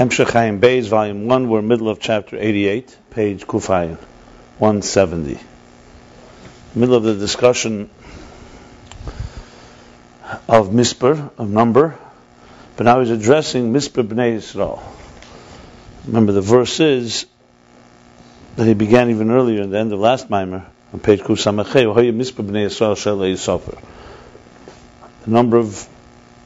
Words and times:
Hemshech 0.00 0.28
Ayin 0.28 0.60
Beis, 0.60 0.88
Volume 0.88 1.26
1, 1.26 1.50
we're 1.50 1.60
middle 1.60 1.90
of 1.90 2.00
chapter 2.00 2.38
88, 2.40 2.96
page 3.10 3.46
Kufayin, 3.46 3.98
170. 4.56 5.38
Middle 6.74 6.94
of 6.94 7.02
the 7.02 7.16
discussion 7.16 7.90
of 10.48 10.72
Misper, 10.72 11.30
of 11.36 11.50
number, 11.50 11.98
but 12.78 12.84
now 12.84 13.00
he's 13.00 13.10
addressing 13.10 13.74
Misper 13.74 14.02
Bnei 14.02 14.36
Yisrael. 14.36 14.80
Remember 16.06 16.32
the 16.32 16.40
verse 16.40 16.80
is 16.80 17.26
that 18.56 18.64
he 18.64 18.72
began 18.72 19.10
even 19.10 19.30
earlier 19.30 19.60
in 19.60 19.68
the 19.68 19.78
end 19.78 19.92
of 19.92 19.98
last 19.98 20.30
mimer, 20.30 20.64
on 20.94 21.00
page 21.00 21.20
Kusamachei, 21.20 22.14
Misper 22.14 22.42
Bnei 22.42 22.68
Yisrael 22.68 22.96
Shel 22.96 23.58
The 23.58 25.30
number 25.30 25.58
of 25.58 25.86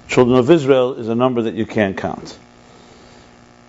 children 0.09 0.39
of 0.41 0.51
Israel 0.51 0.95
is 0.95 1.07
a 1.07 1.15
number 1.15 1.43
that 1.43 1.55
you 1.55 1.67
can't 1.67 1.97
count. 1.97 2.37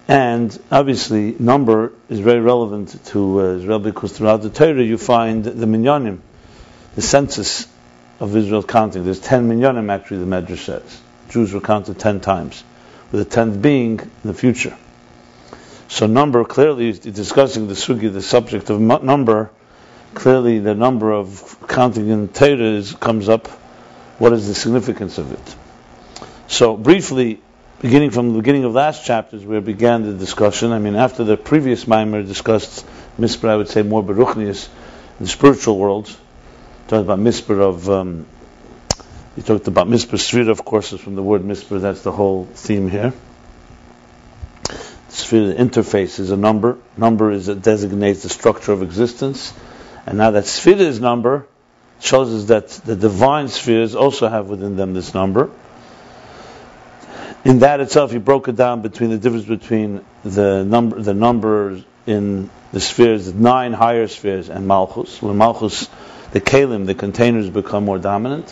And 0.07 0.57
obviously, 0.71 1.35
number 1.39 1.91
is 2.09 2.19
very 2.19 2.39
relevant 2.39 3.03
to 3.07 3.39
Israel 3.55 3.79
because 3.79 4.11
throughout 4.11 4.43
the 4.43 4.51
Torah 4.51 4.83
you 4.83 4.97
find 4.97 5.43
the 5.43 5.65
minyanim, 5.65 6.19
the 6.93 7.01
census 7.01 7.67
of 8.19 8.35
Israel 8.35 8.61
counting. 8.61 9.03
There's 9.03 9.19
10 9.19 9.49
minyanim 9.49 9.91
actually, 9.91 10.19
the 10.19 10.25
Medrash 10.25 10.65
says. 10.65 11.01
Jews 11.29 11.53
were 11.53 11.61
counted 11.61 11.97
10 11.97 12.21
times, 12.21 12.63
with 13.11 13.27
the 13.27 13.35
10th 13.35 13.61
being 13.61 13.99
in 13.99 14.11
the 14.23 14.33
future. 14.33 14.77
So 15.87 16.05
number 16.05 16.45
clearly 16.45 16.89
is 16.89 16.99
discussing 16.99 17.67
the 17.67 17.73
sugi, 17.73 18.11
the 18.11 18.21
subject 18.21 18.69
of 18.69 18.79
number. 18.79 19.51
Clearly, 20.13 20.59
the 20.59 20.75
number 20.75 21.11
of 21.11 21.57
counting 21.67 22.09
in 22.09 22.29
Torah 22.29 22.83
comes 22.99 23.27
up. 23.27 23.47
What 24.17 24.33
is 24.33 24.47
the 24.47 24.55
significance 24.55 25.17
of 25.17 25.31
it? 25.33 25.55
So 26.47 26.77
briefly, 26.77 27.41
beginning 27.85 28.09
from 28.09 28.29
the 28.33 28.39
beginning 28.39 28.63
of 28.63 28.73
last 28.73 29.05
chapters 29.05 29.45
where 29.45 29.61
began 29.61 30.01
the 30.01 30.13
discussion. 30.13 30.71
I 30.71 30.79
mean, 30.79 30.95
after 30.95 31.23
the 31.23 31.37
previous 31.37 31.87
mimer 31.87 32.23
discussed 32.23 32.83
misper, 33.19 33.47
I 33.47 33.55
would 33.55 33.69
say 33.69 33.83
more 33.83 34.01
beruchnius, 34.01 34.67
in 35.19 35.25
the 35.25 35.27
spiritual 35.27 35.77
world. 35.77 36.07
Talked 36.87 37.03
about 37.03 37.19
misper 37.19 37.61
of, 37.61 37.87
um, 37.87 38.25
he 39.35 39.43
talked 39.43 39.67
about 39.67 39.87
misper 39.87 40.17
Sfira, 40.17 40.49
of 40.49 40.65
course, 40.65 40.93
is 40.93 40.99
from 40.99 41.13
the 41.15 41.21
word 41.21 41.45
misper. 41.45 41.77
that's 41.77 42.01
the 42.01 42.11
whole 42.11 42.45
theme 42.55 42.89
here. 42.89 43.13
Sphere, 45.09 45.53
the 45.53 45.53
interface 45.53 46.19
is 46.19 46.31
a 46.31 46.37
number. 46.37 46.79
Number 46.97 47.29
is 47.29 47.49
it 47.49 47.61
designates 47.61 48.23
the 48.23 48.29
structure 48.29 48.71
of 48.71 48.81
existence. 48.81 49.53
And 50.07 50.17
now 50.17 50.31
that 50.31 50.45
Sfira 50.45 50.79
is 50.79 50.99
number, 50.99 51.45
shows 51.99 52.33
us 52.33 52.45
that 52.45 52.69
the 52.83 52.95
divine 52.95 53.47
spheres 53.47 53.93
also 53.93 54.27
have 54.27 54.49
within 54.49 54.75
them 54.75 54.95
this 54.95 55.13
number 55.13 55.51
in 57.45 57.59
that 57.59 57.79
itself, 57.79 58.11
he 58.11 58.17
broke 58.17 58.47
it 58.47 58.55
down 58.55 58.81
between 58.81 59.11
the 59.11 59.19
difference 59.19 59.45
between 59.45 60.03
the 60.23 60.65
number, 60.65 60.99
the 60.99 61.13
numbers 61.13 61.83
in 62.07 62.49
the 62.73 62.79
spheres, 62.79 63.31
the 63.31 63.39
nine 63.39 63.71
higher 63.71 64.07
spheres, 64.07 64.49
and 64.49 64.67
Malchus. 64.67 65.21
When 65.21 65.37
Malchus, 65.37 65.87
the 66.31 66.41
Kalim, 66.41 66.87
the 66.87 66.95
containers, 66.95 67.47
become 67.51 67.85
more 67.85 67.99
dominant. 67.99 68.51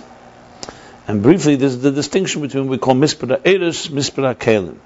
And 1.08 1.24
briefly, 1.24 1.56
this 1.56 1.74
is 1.74 1.82
the 1.82 1.92
distinction 1.92 2.44
between 2.44 2.68
what 2.68 2.72
we 2.72 2.78
call 2.78 2.94
Mispera 2.94 3.42
Eris, 3.44 3.88
Mispera 3.88 4.36
Kalim. 4.36 4.78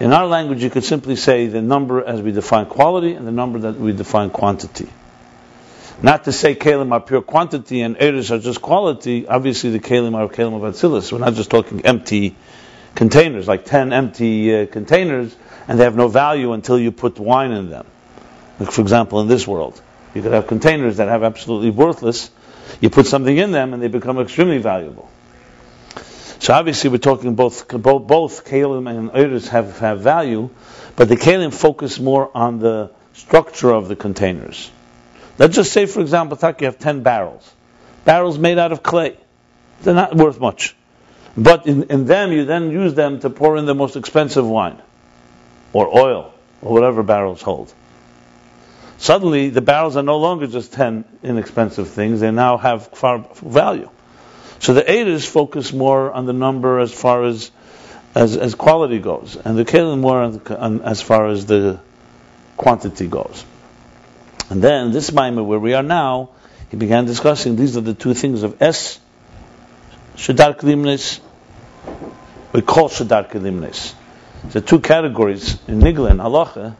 In 0.00 0.14
our 0.14 0.26
language, 0.26 0.62
you 0.62 0.70
could 0.70 0.84
simply 0.84 1.14
say 1.14 1.46
the 1.46 1.60
number 1.60 2.02
as 2.02 2.22
we 2.22 2.32
define 2.32 2.66
quality 2.66 3.12
and 3.12 3.26
the 3.26 3.32
number 3.32 3.58
that 3.60 3.76
we 3.76 3.92
define 3.92 4.30
quantity. 4.30 4.88
Not 6.02 6.24
to 6.24 6.32
say 6.32 6.54
Kalim 6.54 6.90
are 6.92 7.00
pure 7.00 7.20
quantity 7.20 7.82
and 7.82 7.98
Eris 8.00 8.30
are 8.30 8.38
just 8.38 8.62
quality. 8.62 9.28
Obviously, 9.28 9.68
the 9.68 9.78
Kalim 9.78 10.14
are 10.14 10.26
Kalim 10.26 10.56
of 10.56 10.74
Atzilus. 10.74 11.12
We're 11.12 11.18
not 11.18 11.34
just 11.34 11.50
talking 11.50 11.84
empty 11.84 12.34
containers, 12.94 13.48
like 13.48 13.64
10 13.64 13.92
empty 13.92 14.54
uh, 14.54 14.66
containers, 14.66 15.34
and 15.68 15.78
they 15.78 15.84
have 15.84 15.96
no 15.96 16.08
value 16.08 16.52
until 16.52 16.78
you 16.78 16.92
put 16.92 17.18
wine 17.18 17.52
in 17.52 17.70
them. 17.70 17.86
Like, 18.58 18.72
for 18.72 18.82
example, 18.82 19.20
in 19.20 19.28
this 19.28 19.46
world, 19.46 19.80
you 20.14 20.22
could 20.22 20.32
have 20.32 20.46
containers 20.46 20.98
that 20.98 21.08
have 21.08 21.22
absolutely 21.22 21.70
worthless. 21.70 22.30
You 22.80 22.90
put 22.90 23.06
something 23.06 23.36
in 23.36 23.52
them, 23.52 23.72
and 23.72 23.82
they 23.82 23.88
become 23.88 24.18
extremely 24.18 24.58
valuable. 24.58 25.08
So 26.40 26.54
obviously, 26.54 26.88
we're 26.90 26.98
talking 26.98 27.34
both 27.34 27.68
both, 27.68 28.06
both 28.06 28.44
kalim 28.46 28.88
and 28.88 29.10
oiris 29.10 29.48
have, 29.48 29.78
have 29.80 30.00
value, 30.00 30.50
but 30.96 31.08
the 31.08 31.16
kalim 31.16 31.52
focus 31.52 32.00
more 32.00 32.30
on 32.34 32.58
the 32.58 32.90
structure 33.12 33.70
of 33.70 33.88
the 33.88 33.96
containers. 33.96 34.70
Let's 35.38 35.54
just 35.54 35.72
say, 35.72 35.86
for 35.86 36.00
example, 36.00 36.38
you 36.58 36.66
have 36.66 36.78
10 36.78 37.02
barrels. 37.02 37.50
Barrels 38.04 38.38
made 38.38 38.58
out 38.58 38.72
of 38.72 38.82
clay. 38.82 39.16
They're 39.82 39.94
not 39.94 40.14
worth 40.14 40.40
much. 40.40 40.74
But 41.36 41.66
in, 41.66 41.84
in 41.84 42.06
them, 42.06 42.32
you 42.32 42.44
then 42.44 42.70
use 42.70 42.94
them 42.94 43.20
to 43.20 43.30
pour 43.30 43.56
in 43.56 43.66
the 43.66 43.74
most 43.74 43.96
expensive 43.96 44.46
wine, 44.46 44.80
or 45.72 45.86
oil, 45.96 46.34
or 46.62 46.72
whatever 46.72 47.02
barrels 47.02 47.42
hold. 47.42 47.72
Suddenly, 48.98 49.48
the 49.50 49.62
barrels 49.62 49.96
are 49.96 50.02
no 50.02 50.18
longer 50.18 50.46
just 50.46 50.72
10 50.72 51.04
inexpensive 51.22 51.88
things, 51.88 52.20
they 52.20 52.30
now 52.30 52.58
have 52.58 52.88
far 52.88 53.26
value. 53.36 53.88
So 54.58 54.74
the 54.74 54.82
Eidos 54.82 55.26
focus 55.26 55.72
more 55.72 56.12
on 56.12 56.26
the 56.26 56.34
number 56.34 56.80
as 56.80 56.92
far 56.92 57.24
as 57.24 57.50
as, 58.14 58.36
as 58.36 58.54
quality 58.54 58.98
goes, 58.98 59.36
and 59.36 59.56
the 59.56 59.64
Kalim 59.64 60.00
more 60.00 60.22
on, 60.22 60.42
on, 60.48 60.82
as 60.82 61.00
far 61.00 61.28
as 61.28 61.46
the 61.46 61.80
quantity 62.56 63.06
goes. 63.06 63.44
And 64.48 64.60
then 64.62 64.90
this 64.90 65.10
Maimah, 65.10 65.44
where 65.44 65.60
we 65.60 65.74
are 65.74 65.82
now, 65.82 66.30
he 66.70 66.76
began 66.76 67.04
discussing 67.04 67.56
these 67.56 67.76
are 67.76 67.82
the 67.82 67.94
two 67.94 68.14
things 68.14 68.42
of 68.42 68.60
S 68.60 68.98
Shadar 70.20 70.54
Kalimnes, 70.54 71.18
we 72.52 72.60
call 72.60 72.90
Shadar 72.90 73.30
Kalimnes. 73.30 73.94
The 74.52 74.60
two 74.60 74.80
categories 74.80 75.58
in 75.66 75.80
Nigla 75.80 76.10
and 76.10 76.20
Halacha, 76.20 76.76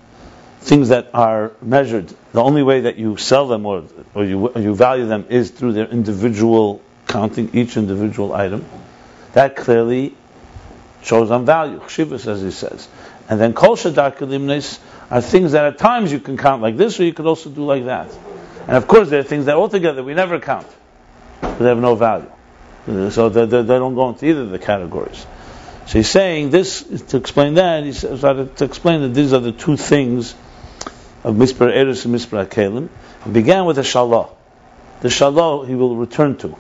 things 0.61 0.91
that 0.91 1.09
are 1.15 1.53
measured. 1.63 2.13
The 2.35 2.43
only 2.43 2.63
way 2.63 2.81
that 2.81 2.99
you 2.99 3.17
sell 3.17 3.49
them 3.49 3.65
or, 3.65 3.85
or, 4.15 4.27
you, 4.27 4.49
or 4.49 4.61
you 4.61 4.75
value 4.75 5.07
them 5.07 5.25
is 5.31 5.51
through 5.51 5.73
their 5.73 5.87
individual 5.87 6.83
counting, 7.07 7.49
each 7.55 7.79
individual 7.79 8.35
item. 8.35 8.67
That 9.33 9.57
clearly 9.57 10.15
shows 11.01 11.31
on 11.31 11.47
value, 11.47 11.79
Chshivas 11.79 12.27
as 12.27 12.43
he 12.43 12.51
says. 12.51 12.89
And 13.31 13.41
then 13.41 13.55
Kol 13.55 13.75
Shadar 13.75 14.15
Kalimnes 14.15 14.79
are 15.11 15.23
things 15.23 15.53
that 15.53 15.65
at 15.65 15.79
times 15.79 16.13
you 16.13 16.21
can 16.21 16.37
count 16.37 16.61
like 16.61 16.77
this, 16.77 17.01
or 17.01 17.05
you 17.05 17.15
could 17.15 17.25
also 17.25 17.49
do 17.49 17.65
like 17.65 17.87
that. 17.87 18.15
And 18.67 18.77
of 18.77 18.87
course, 18.87 19.09
there 19.09 19.21
are 19.21 19.23
things 19.23 19.47
that 19.47 19.57
altogether 19.57 20.03
we 20.03 20.13
never 20.13 20.41
count, 20.41 20.67
but 21.41 21.59
they 21.59 21.69
have 21.71 21.79
no 21.79 21.95
value. 21.95 22.31
Uh, 22.87 23.11
so 23.11 23.29
they, 23.29 23.45
they, 23.47 23.63
don't 23.63 23.95
go 23.95 24.09
into 24.09 24.27
either 24.27 24.43
of 24.43 24.51
the 24.51 24.59
categories. 24.59 25.27
So 25.87 25.99
he's 25.99 26.09
saying 26.09 26.51
this 26.51 26.83
to 27.09 27.17
explain 27.17 27.55
that. 27.55 27.85
He 27.85 27.93
says 27.93 28.25
uh, 28.25 28.49
to 28.57 28.65
explain 28.65 29.03
that 29.03 29.09
these 29.09 29.33
are 29.33 29.41
the 29.41 29.53
two 29.53 29.77
things 29.77 30.35
of 31.25 31.35
Mispar 31.35 31.71
Eris 31.71 32.05
and 32.05 32.15
Mispar 32.15 32.47
Kalim. 32.47 32.89
He 33.25 33.31
began 33.31 33.67
with 33.67 33.77
the 33.77 33.83
Shalah. 33.83 34.31
The 35.01 35.09
Shalah 35.09 35.67
he 35.67 35.75
will 35.75 35.97
return 35.97 36.37
to. 36.39 36.57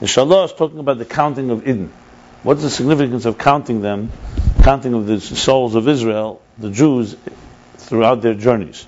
The 0.00 0.06
Shalah 0.06 0.46
is 0.46 0.52
talking 0.52 0.78
about 0.78 0.98
the 0.98 1.04
counting 1.04 1.50
of 1.50 1.66
Eden. 1.66 1.92
What's 2.42 2.62
the 2.62 2.70
significance 2.70 3.24
of 3.24 3.36
counting 3.36 3.80
them, 3.80 4.12
counting 4.62 4.94
of 4.94 5.06
the 5.06 5.20
souls 5.20 5.74
of 5.74 5.88
Israel, 5.88 6.40
the 6.56 6.70
Jews, 6.70 7.16
throughout 7.78 8.22
their 8.22 8.34
journeys? 8.34 8.86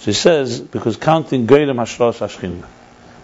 So 0.00 0.06
he 0.06 0.12
says, 0.12 0.60
because 0.60 0.96
counting 0.96 1.46
Geirim 1.46 1.76
Hashras 1.76 2.18
Hashchin. 2.18 2.62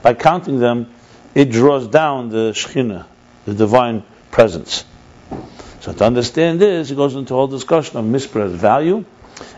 By 0.02 0.14
counting 0.14 0.60
them, 0.60 0.94
it 1.34 1.50
draws 1.50 1.86
down 1.86 2.30
the 2.30 2.52
Shekhinah, 2.52 3.06
the 3.46 3.54
divine 3.54 4.02
presence. 4.30 4.84
So 5.80 5.92
to 5.92 6.04
understand 6.04 6.60
this, 6.60 6.90
he 6.90 6.94
goes 6.94 7.14
into 7.14 7.34
a 7.34 7.36
whole 7.36 7.46
discussion 7.46 7.96
of 7.96 8.04
Mispra's 8.04 8.52
value. 8.52 9.04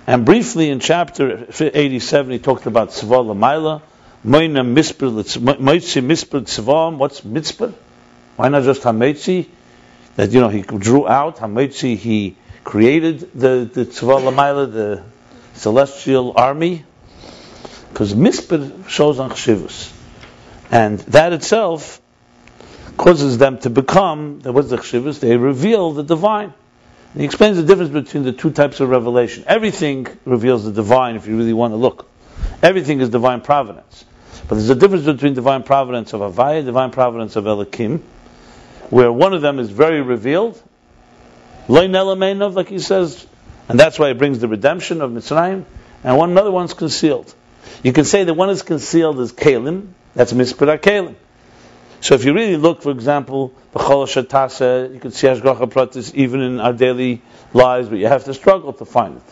And 0.06 0.24
briefly 0.24 0.70
in 0.70 0.80
chapter 0.80 1.46
87, 1.58 2.32
he 2.32 2.38
talked 2.38 2.66
about 2.66 2.90
Tzvah 2.90 3.34
Lamaila, 3.34 3.82
Moina 4.24 4.62
Moitzi 4.62 6.00
Mispr 6.04 6.42
Tzvam, 6.42 6.98
what's 6.98 7.22
Mitzpah? 7.22 7.74
Why 8.36 8.48
not 8.48 8.62
just 8.62 8.82
Hametzi? 8.82 9.48
That, 10.14 10.30
you 10.30 10.40
know, 10.40 10.48
he 10.48 10.62
drew 10.62 11.08
out, 11.08 11.38
Hametzi, 11.38 11.96
he 11.96 12.36
created 12.62 13.32
the, 13.34 13.68
the 13.72 13.86
Tzvah 13.86 14.20
Lamaila, 14.20 14.72
the 14.72 15.02
celestial 15.54 16.34
army. 16.36 16.84
Because 17.88 18.14
Mispr 18.14 18.88
shows 18.88 19.18
on 19.18 19.30
Chshivus. 19.30 20.01
And 20.72 20.98
that 21.00 21.34
itself 21.34 22.00
causes 22.96 23.36
them 23.36 23.58
to 23.58 23.70
become, 23.70 24.40
what's 24.40 24.70
the 24.70 24.78
chshivas? 24.78 25.20
They 25.20 25.36
reveal 25.36 25.92
the 25.92 26.02
divine. 26.02 26.54
And 27.12 27.20
he 27.20 27.26
explains 27.26 27.58
the 27.58 27.62
difference 27.62 27.90
between 27.90 28.22
the 28.22 28.32
two 28.32 28.50
types 28.50 28.80
of 28.80 28.88
revelation. 28.88 29.44
Everything 29.46 30.06
reveals 30.24 30.64
the 30.64 30.72
divine 30.72 31.16
if 31.16 31.26
you 31.26 31.36
really 31.36 31.52
want 31.52 31.72
to 31.72 31.76
look. 31.76 32.08
Everything 32.62 33.00
is 33.00 33.10
divine 33.10 33.42
providence. 33.42 34.06
But 34.48 34.54
there's 34.56 34.70
a 34.70 34.74
difference 34.74 35.04
between 35.04 35.34
divine 35.34 35.62
providence 35.62 36.14
of 36.14 36.20
Havaya, 36.20 36.64
divine 36.64 36.90
providence 36.90 37.36
of 37.36 37.46
Elohim, 37.46 38.02
where 38.88 39.12
one 39.12 39.34
of 39.34 39.42
them 39.42 39.58
is 39.58 39.68
very 39.68 40.00
revealed, 40.00 40.60
like 41.68 42.68
he 42.68 42.78
says, 42.78 43.26
and 43.68 43.78
that's 43.78 43.98
why 43.98 44.08
it 44.08 44.18
brings 44.18 44.38
the 44.38 44.48
redemption 44.48 45.02
of 45.02 45.10
Mitzrayim, 45.10 45.64
and 46.02 46.16
one 46.16 46.30
another 46.30 46.50
one's 46.50 46.74
concealed. 46.74 47.32
You 47.82 47.92
can 47.92 48.04
say 48.04 48.24
that 48.24 48.34
one 48.34 48.50
is 48.50 48.62
concealed 48.62 49.20
as 49.20 49.32
Kalim, 49.32 49.88
that's 50.14 50.32
Mispera 50.32 50.78
Kalim. 50.78 51.14
So 52.00 52.14
if 52.14 52.24
you 52.24 52.34
really 52.34 52.56
look, 52.56 52.82
for 52.82 52.90
example, 52.90 53.54
B'chol 53.72 54.06
Shatasa, 54.06 54.92
you 54.92 54.98
can 54.98 55.12
see 55.12 55.28
Hashgacha 55.28 55.70
Pratis 55.70 56.12
even 56.14 56.40
in 56.40 56.60
our 56.60 56.72
daily 56.72 57.22
lives, 57.54 57.88
but 57.88 57.98
you 57.98 58.08
have 58.08 58.24
to 58.24 58.34
struggle 58.34 58.72
to 58.72 58.84
find 58.84 59.16
it. 59.16 59.22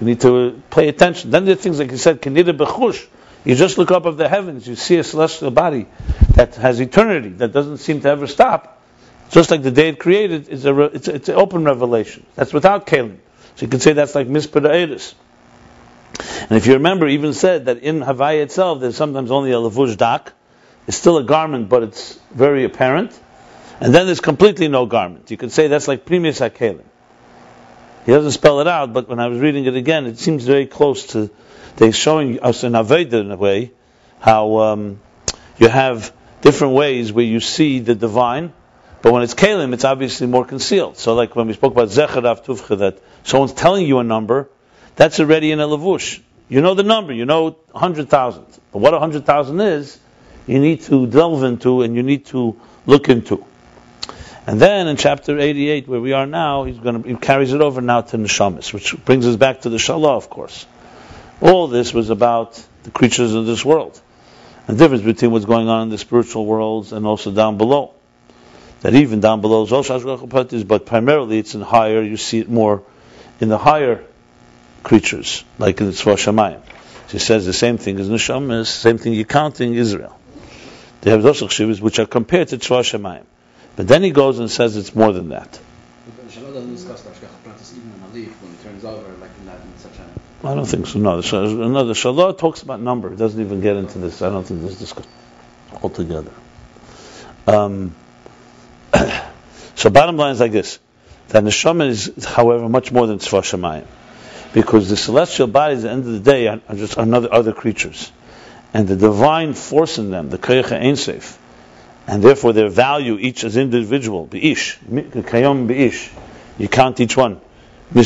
You 0.00 0.06
need 0.06 0.20
to 0.20 0.62
pay 0.70 0.88
attention. 0.88 1.30
Then 1.30 1.44
there 1.44 1.54
are 1.54 1.56
things 1.56 1.78
like 1.78 1.90
you 1.90 1.96
said, 1.96 2.22
Kenida 2.22 2.56
B'chush. 2.56 3.06
You 3.44 3.54
just 3.56 3.76
look 3.76 3.90
up 3.90 4.06
of 4.06 4.16
the 4.16 4.28
heavens, 4.28 4.66
you 4.66 4.74
see 4.74 4.96
a 4.96 5.04
celestial 5.04 5.50
body 5.50 5.86
that 6.34 6.54
has 6.54 6.80
eternity, 6.80 7.30
that 7.30 7.52
doesn't 7.52 7.78
seem 7.78 8.00
to 8.00 8.08
ever 8.08 8.26
stop. 8.26 8.82
Just 9.30 9.50
like 9.50 9.62
the 9.62 9.70
day 9.70 9.88
it 9.88 9.98
created, 9.98 10.48
it's, 10.48 10.64
a, 10.64 10.80
it's, 10.84 11.08
it's 11.08 11.28
an 11.28 11.34
open 11.34 11.64
revelation. 11.64 12.24
That's 12.36 12.52
without 12.52 12.86
Kalim. 12.86 13.18
So 13.56 13.66
you 13.66 13.68
can 13.68 13.80
say 13.80 13.92
that's 13.92 14.14
like 14.14 14.28
Mispera 14.28 14.70
And 16.18 16.52
if 16.52 16.66
you 16.66 16.74
remember, 16.74 17.06
even 17.08 17.32
said 17.32 17.66
that 17.66 17.78
in 17.78 18.00
Havaya 18.00 18.42
itself, 18.42 18.80
there's 18.80 18.96
sometimes 18.96 19.30
only 19.30 19.52
a 19.52 19.56
lavush 19.56 19.96
dak. 19.96 20.32
It's 20.86 20.96
still 20.96 21.18
a 21.18 21.24
garment, 21.24 21.68
but 21.68 21.82
it's 21.82 22.18
very 22.30 22.64
apparent. 22.64 23.18
And 23.80 23.94
then 23.94 24.06
there's 24.06 24.20
completely 24.20 24.68
no 24.68 24.86
garment. 24.86 25.30
You 25.30 25.36
could 25.36 25.52
say 25.52 25.68
that's 25.68 25.88
like 25.88 26.04
Primus 26.04 26.40
HaKelim. 26.40 26.84
He 28.06 28.12
doesn't 28.12 28.32
spell 28.32 28.60
it 28.60 28.68
out, 28.68 28.92
but 28.92 29.08
when 29.08 29.18
I 29.18 29.28
was 29.28 29.38
reading 29.38 29.64
it 29.64 29.74
again, 29.74 30.06
it 30.06 30.18
seems 30.18 30.44
very 30.44 30.66
close 30.66 31.06
to, 31.08 31.30
they're 31.76 31.92
showing 31.92 32.40
us 32.40 32.62
in 32.62 32.72
Aveda 32.72 33.14
in 33.14 33.30
a 33.30 33.36
way, 33.36 33.72
how 34.20 34.58
um, 34.58 35.00
you 35.58 35.68
have 35.68 36.12
different 36.42 36.74
ways 36.74 37.12
where 37.12 37.24
you 37.24 37.40
see 37.40 37.78
the 37.80 37.94
divine, 37.94 38.52
but 39.00 39.12
when 39.12 39.22
it's 39.22 39.34
Kalim, 39.34 39.72
it's 39.72 39.84
obviously 39.84 40.26
more 40.26 40.44
concealed. 40.44 40.98
So 40.98 41.14
like 41.14 41.34
when 41.34 41.46
we 41.46 41.54
spoke 41.54 41.72
about 41.72 41.88
Zecher 41.88 42.24
Av 42.24 42.44
Tuvcha, 42.44 42.78
that 42.78 42.98
someone's 43.22 43.54
telling 43.54 43.86
you 43.86 43.98
a 43.98 44.04
number, 44.04 44.50
that's 44.96 45.20
already 45.20 45.50
in 45.52 45.60
a 45.60 45.66
lavush. 45.66 46.20
You 46.48 46.60
know 46.60 46.74
the 46.74 46.82
number, 46.82 47.12
you 47.12 47.24
know 47.24 47.56
100,000. 47.72 48.44
But 48.72 48.78
what 48.78 48.92
100,000 48.92 49.60
is, 49.60 49.98
you 50.46 50.58
need 50.58 50.82
to 50.82 51.06
delve 51.06 51.42
into 51.42 51.82
and 51.82 51.96
you 51.96 52.02
need 52.02 52.26
to 52.26 52.60
look 52.86 53.08
into. 53.08 53.44
And 54.46 54.60
then 54.60 54.88
in 54.88 54.96
chapter 54.96 55.38
88, 55.38 55.88
where 55.88 56.00
we 56.00 56.12
are 56.12 56.26
now, 56.26 56.64
he's 56.64 56.78
going 56.78 57.02
to, 57.02 57.08
he 57.08 57.16
carries 57.16 57.52
it 57.54 57.62
over 57.62 57.80
now 57.80 58.02
to 58.02 58.18
Neshamis, 58.18 58.74
which 58.74 58.94
brings 59.04 59.26
us 59.26 59.36
back 59.36 59.62
to 59.62 59.70
the 59.70 59.78
Shalah, 59.78 60.16
of 60.16 60.28
course. 60.28 60.66
All 61.40 61.66
this 61.66 61.94
was 61.94 62.10
about 62.10 62.62
the 62.82 62.90
creatures 62.90 63.32
of 63.32 63.46
this 63.46 63.64
world. 63.64 63.98
And 64.68 64.76
the 64.76 64.84
difference 64.84 65.02
between 65.02 65.30
what's 65.30 65.46
going 65.46 65.68
on 65.68 65.84
in 65.84 65.88
the 65.88 65.98
spiritual 65.98 66.44
worlds 66.44 66.92
and 66.92 67.06
also 67.06 67.30
down 67.30 67.56
below. 67.56 67.94
That 68.82 68.94
even 68.94 69.20
down 69.20 69.40
below 69.40 69.64
is 69.64 69.72
also 69.72 69.98
Hashgacha 69.98 70.28
Pratis, 70.28 70.68
but 70.68 70.84
primarily 70.84 71.38
it's 71.38 71.54
in 71.54 71.62
higher, 71.62 72.02
you 72.02 72.18
see 72.18 72.38
it 72.38 72.50
more 72.50 72.82
in 73.40 73.48
the 73.48 73.56
higher 73.56 74.04
creatures, 74.84 75.44
like 75.58 75.80
in 75.80 75.86
the 75.86 75.92
Tzva 75.92 76.14
Shamayim. 76.14 76.60
She 77.08 77.18
says 77.18 77.44
the 77.46 77.52
same 77.52 77.78
thing 77.78 77.98
as 77.98 78.08
Neshamis, 78.08 78.66
same 78.66 78.98
thing 78.98 79.14
you're 79.14 79.24
counting 79.24 79.74
Israel. 79.74 80.18
They 81.00 81.10
have 81.10 81.22
those 81.22 81.40
shivas 81.42 81.80
which 81.80 81.98
are 81.98 82.06
compared 82.06 82.48
to 82.48 82.58
Tzva 82.58 82.80
Shemayim. 82.80 83.24
But 83.76 83.88
then 83.88 84.02
he 84.02 84.10
goes 84.10 84.38
and 84.38 84.50
says 84.50 84.76
it's 84.76 84.94
more 84.94 85.12
than 85.12 85.30
that. 85.30 85.58
I 90.44 90.54
don't 90.54 90.66
think 90.66 90.86
so. 90.86 90.98
No, 90.98 91.18
another 91.18 91.94
Shalah 91.94 92.38
talks 92.38 92.62
about 92.62 92.80
number. 92.80 93.12
It 93.12 93.16
doesn't 93.16 93.40
even 93.40 93.60
get 93.60 93.76
into 93.76 93.98
this. 93.98 94.22
I 94.22 94.28
don't 94.28 94.44
think 94.44 94.60
this 94.60 94.72
is 94.72 94.78
discussed 94.78 95.08
altogether. 95.82 96.30
Um, 97.46 97.94
so 99.74 99.90
bottom 99.90 100.16
line 100.16 100.32
is 100.32 100.40
like 100.40 100.52
this: 100.52 100.78
that 101.28 101.44
neshama 101.44 101.88
is, 101.88 102.24
however, 102.24 102.68
much 102.68 102.92
more 102.92 103.06
than 103.06 103.18
tzva 103.18 103.40
shemayim, 103.40 103.86
because 104.54 104.88
the 104.88 104.96
celestial 104.96 105.48
bodies 105.48 105.84
at 105.84 105.88
the 105.88 105.90
end 105.90 106.06
of 106.06 106.12
the 106.12 106.20
day 106.20 106.46
are, 106.46 106.60
just 106.74 106.96
another 106.96 107.30
other 107.30 107.52
creatures 107.52 108.10
and 108.72 108.88
the 108.88 108.96
divine 108.96 109.52
force 109.52 109.98
in 109.98 110.10
them, 110.10 110.30
the 110.30 110.38
Koyach 110.38 110.72
Ein 110.72 110.96
and 112.06 112.22
therefore 112.22 112.52
their 112.52 112.68
value 112.68 113.18
each 113.18 113.44
as 113.44 113.56
individual, 113.56 114.26
Be'ish, 114.26 114.78
Kayom 114.78 115.66
Be'ish, 115.66 116.10
you 116.58 116.68
count 116.68 117.00
each 117.00 117.16
one. 117.16 117.40
There 117.92 118.04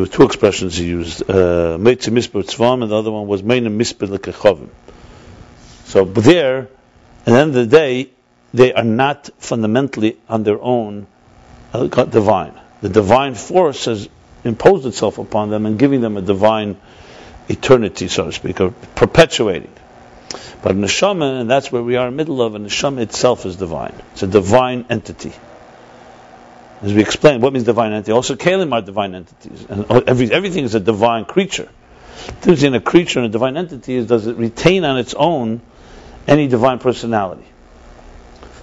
were 0.00 0.06
two 0.06 0.22
expressions 0.24 0.76
he 0.76 0.86
used, 0.86 1.20
Meitzi 1.20 2.12
Misper 2.12 2.42
Tzvam, 2.42 2.82
and 2.82 2.90
the 2.90 2.96
other 2.96 3.10
one 3.10 3.26
was 3.26 3.42
Meina 3.42 3.70
Misper 3.70 4.06
Lekechovim. 4.06 4.68
So 5.84 6.04
there, 6.04 6.58
at 6.58 7.24
the 7.24 7.32
end 7.32 7.50
of 7.50 7.54
the 7.54 7.66
day, 7.66 8.10
they 8.54 8.72
are 8.72 8.84
not 8.84 9.30
fundamentally 9.38 10.16
on 10.28 10.42
their 10.42 10.60
own 10.60 11.06
uh, 11.72 11.86
divine. 11.86 12.54
The 12.80 12.88
divine 12.88 13.34
force 13.34 13.86
has 13.86 14.08
imposed 14.44 14.86
itself 14.86 15.18
upon 15.18 15.50
them 15.50 15.66
and 15.66 15.78
giving 15.78 16.00
them 16.00 16.16
a 16.16 16.22
divine 16.22 16.76
eternity, 17.48 18.08
so 18.08 18.26
to 18.26 18.32
speak, 18.32 18.60
or 18.60 18.70
perpetuating. 18.94 19.72
But 20.62 20.76
neshama, 20.76 21.40
and 21.40 21.50
that's 21.50 21.72
where 21.72 21.82
we 21.82 21.96
are 21.96 22.08
in 22.08 22.14
the 22.14 22.16
middle 22.16 22.42
of, 22.42 22.54
and 22.54 22.66
neshama 22.66 23.00
itself 23.00 23.46
is 23.46 23.56
divine. 23.56 23.94
It's 24.12 24.22
a 24.22 24.26
divine 24.26 24.86
entity. 24.90 25.32
As 26.82 26.92
we 26.92 27.00
explained, 27.00 27.42
what 27.42 27.52
means 27.52 27.64
divine 27.64 27.92
entity? 27.92 28.12
Also, 28.12 28.36
kalim 28.36 28.72
are 28.72 28.82
divine 28.82 29.14
entities, 29.14 29.66
and 29.68 29.90
every, 30.08 30.30
everything 30.30 30.64
is 30.64 30.74
a 30.74 30.80
divine 30.80 31.24
creature. 31.24 31.68
The 32.42 32.54
difference 32.54 32.76
a 32.76 32.80
creature 32.80 33.20
and 33.20 33.26
a 33.26 33.30
divine 33.30 33.56
entity 33.56 33.94
is 33.94 34.06
does 34.06 34.26
it 34.26 34.36
retain 34.36 34.84
on 34.84 34.98
its 34.98 35.14
own 35.14 35.60
any 36.26 36.46
divine 36.46 36.78
personality? 36.78 37.46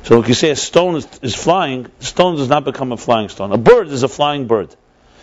So, 0.05 0.19
if 0.19 0.27
you 0.27 0.35
say 0.35 0.51
a 0.51 0.55
stone 0.55 0.97
is, 0.97 1.07
is 1.23 1.35
flying, 1.35 1.87
stone 1.99 2.35
does 2.35 2.47
not 2.47 2.63
become 2.63 2.91
a 2.91 2.97
flying 2.97 3.27
stone. 3.27 3.51
A 3.51 3.57
bird 3.57 3.87
is 3.87 4.03
a 4.03 4.07
flying 4.07 4.45
bird. 4.45 4.75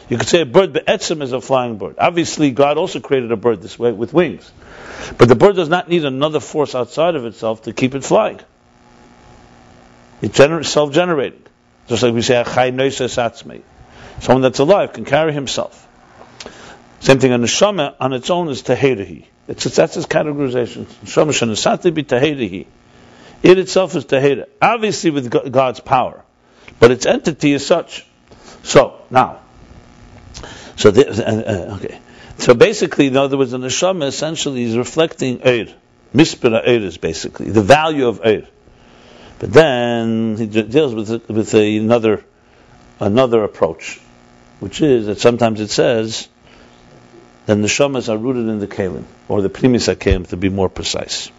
You 0.09 0.19
could 0.19 0.29
say 0.29 0.41
a 0.41 0.45
bird 0.47 0.73
be'etzim 0.73 1.23
is 1.23 1.33
a 1.33 1.41
flying 1.41 1.79
bird. 1.79 1.95
Obviously, 1.99 2.51
God 2.51 2.79
also 2.79 2.99
created 2.99 3.31
a 3.31 3.37
bird 3.37 3.63
this 3.63 3.79
way 3.79 3.93
with 3.93 4.13
wings. 4.13 4.51
But 5.19 5.29
the 5.29 5.37
bird 5.37 5.55
does 5.55 5.69
not 5.69 5.89
need 5.89 6.05
another 6.05 6.41
force 6.41 6.75
outside 6.75 7.15
of 7.15 7.25
itself 7.27 7.63
to 7.63 7.73
keep 7.73 7.95
it 7.95 8.03
flying. 8.03 8.41
It's 10.21 10.37
gener- 10.37 10.67
self-generating. 10.67 11.45
Just 11.87 12.03
like 12.03 12.15
we 12.15 12.23
say, 12.23 12.43
someone 14.21 14.43
that's 14.43 14.59
alive 14.59 14.93
can 14.93 15.05
carry 15.05 15.33
himself. 15.33 15.89
Same 16.99 17.21
thing, 17.21 17.33
a 17.33 17.39
neshama 17.39 17.95
on 18.01 18.13
its 18.13 18.31
own 18.31 18.49
is 18.49 18.63
teherahi. 18.63 19.27
It's, 19.47 19.65
that's 19.65 19.97
its 19.97 20.07
categorization. 20.07 20.87
Neshama 21.05 21.31
shanasati 21.31 21.95
be 21.95 22.03
teherahi. 22.03 22.67
It 23.43 23.59
itself 23.59 23.97
is 23.97 24.05
tehera. 24.05 24.47
Obviously 24.61 25.11
with 25.11 25.31
God's 25.53 25.81
power. 25.81 26.25
But 26.79 26.91
its 26.91 27.07
entity 27.07 27.53
is 27.53 27.67
such. 27.67 28.07
So, 28.63 29.01
now, 29.11 29.41
so 30.77 30.91
the, 30.91 31.09
uh, 31.09 31.73
uh, 31.73 31.77
okay. 31.77 32.01
So 32.39 32.55
basically, 32.55 33.07
in 33.09 33.17
other 33.17 33.37
words, 33.37 33.51
the 33.51 33.59
neshama 33.59 34.07
essentially 34.07 34.65
is 34.65 34.77
reflecting 34.77 35.39
Eir. 35.39 35.73
Mispira 36.15 36.67
Eir 36.67 36.83
is 36.83 36.99
basically 36.99 37.51
the 37.51 37.63
value 37.63 38.09
of 38.09 38.21
Eir. 38.23 38.47
But 39.39 39.53
then 39.53 40.37
he 40.37 40.47
deals 40.47 40.95
with 40.95 41.29
with 41.29 41.55
another 41.55 42.25
another 43.01 43.43
approach, 43.43 44.01
which 44.61 44.81
is 44.81 45.07
that 45.07 45.19
sometimes 45.19 45.61
it 45.61 45.71
says 45.71 46.29
the 47.47 47.55
neshamas 47.55 48.09
are 48.09 48.17
rooted 48.17 48.49
in 48.49 48.61
the 48.61 48.69
kalim 48.69 49.05
or 49.29 49.43
the 49.43 49.51
primis 49.51 49.93
kalim 49.97 50.29
to 50.29 50.37
be 50.37 50.49
more 50.49 50.69
precise. 50.69 51.31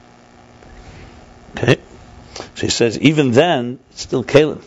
Okay, 1.55 1.77
so 2.35 2.61
he 2.61 2.69
says 2.69 2.99
even 2.99 3.31
then 3.31 3.79
it's 3.91 4.01
still 4.01 4.23
kalim, 4.23 4.61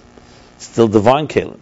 still 0.58 0.88
divine 0.88 1.28
kalim 1.28 1.60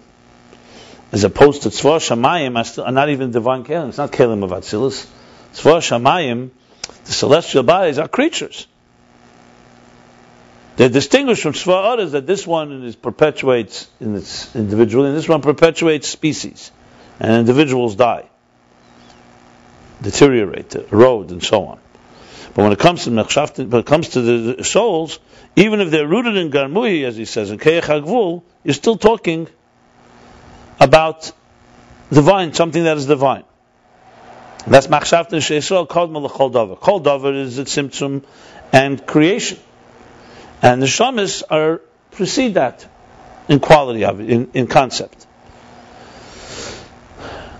as 1.14 1.22
opposed 1.22 1.62
to 1.62 1.68
Tzva 1.68 1.98
Shamayim 2.00 2.58
are, 2.58 2.64
still, 2.64 2.84
are 2.84 2.90
not 2.90 3.08
even 3.08 3.30
divine 3.30 3.62
Kelim. 3.62 3.90
It's 3.90 3.98
not 3.98 4.10
Kelim 4.10 4.42
of 4.42 4.50
Atzilus. 4.50 5.06
Tzva 5.52 5.78
Shamayim, 5.78 6.50
the 7.04 7.12
celestial 7.12 7.62
bodies, 7.62 8.00
are 8.00 8.08
creatures. 8.08 8.66
They're 10.74 10.88
distinguished 10.88 11.42
from 11.42 11.52
Tzva 11.52 11.92
others 11.92 12.12
that 12.12 12.26
this 12.26 12.44
one 12.44 12.82
is 12.82 12.96
perpetuates 12.96 13.86
in 14.00 14.16
its 14.16 14.56
individual, 14.56 15.04
and 15.04 15.16
this 15.16 15.28
one 15.28 15.40
perpetuates 15.40 16.08
species, 16.08 16.72
and 17.20 17.30
individuals 17.30 17.94
die, 17.94 18.28
deteriorate, 20.02 20.74
erode, 20.74 21.30
and 21.30 21.44
so 21.44 21.66
on. 21.66 21.78
But 22.54 22.62
when 22.62 22.72
it 22.72 22.78
comes 22.78 23.04
to 23.04 23.10
when 23.10 23.80
it 23.80 23.86
comes 23.86 24.10
to 24.10 24.22
the 24.22 24.64
souls, 24.64 25.18
even 25.56 25.80
if 25.80 25.90
they're 25.90 26.06
rooted 26.06 26.36
in 26.36 26.50
Garmui, 26.50 27.04
as 27.04 27.16
he 27.16 27.24
says 27.24 27.50
in 27.50 27.58
Keich 27.58 27.82
Hagvul, 27.82 28.42
you're 28.62 28.74
still 28.74 28.96
talking 28.96 29.48
about 30.78 31.32
divine, 32.12 32.52
something 32.52 32.84
that 32.84 32.96
is 32.96 33.06
divine. 33.06 33.44
That's 34.68 34.86
machshavta 34.86 35.40
sheisrael 35.40 35.88
called 35.88 36.12
malachol 36.12 36.52
davar. 36.52 36.78
Kol 36.78 37.00
davar 37.00 37.36
is 37.36 37.58
its 37.58 37.72
symptom 37.72 38.22
and 38.72 39.04
creation, 39.04 39.58
and 40.62 40.80
the 40.80 40.86
shamas 40.86 41.42
are 41.50 41.80
precede 42.12 42.54
that 42.54 42.86
in 43.48 43.58
quality 43.58 44.04
of 44.04 44.20
it, 44.20 44.30
in, 44.30 44.50
in 44.54 44.66
concept. 44.68 45.26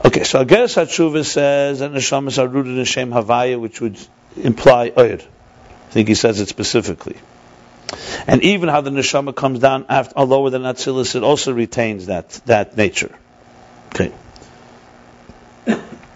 Okay, 0.05 0.23
so 0.23 0.45
Ageres 0.45 0.77
HaTshuva 0.77 1.25
says 1.25 1.81
that 1.81 1.93
the 1.93 1.99
shamas 1.99 2.39
are 2.39 2.47
rooted 2.47 2.79
in 2.79 2.85
Shem 2.85 3.11
Havaya, 3.11 3.59
which 3.59 3.81
would 3.81 3.99
imply 4.37 4.93
Oyer. 4.97 5.19
I 5.21 5.91
think 5.91 6.09
he 6.09 6.15
says 6.15 6.41
it 6.41 6.49
specifically. 6.49 7.17
And 8.27 8.43
even 8.43 8.69
how 8.69 8.81
the 8.81 8.91
neshama 8.91 9.35
comes 9.35 9.61
down 9.61 9.87
after, 9.89 10.21
lower 10.21 10.51
than 10.51 10.63
Atzilus, 10.63 11.15
it 11.15 11.23
also 11.23 11.53
retains 11.53 12.07
that, 12.07 12.31
that 12.47 12.77
nature. 12.77 13.17
Okay. 13.89 14.13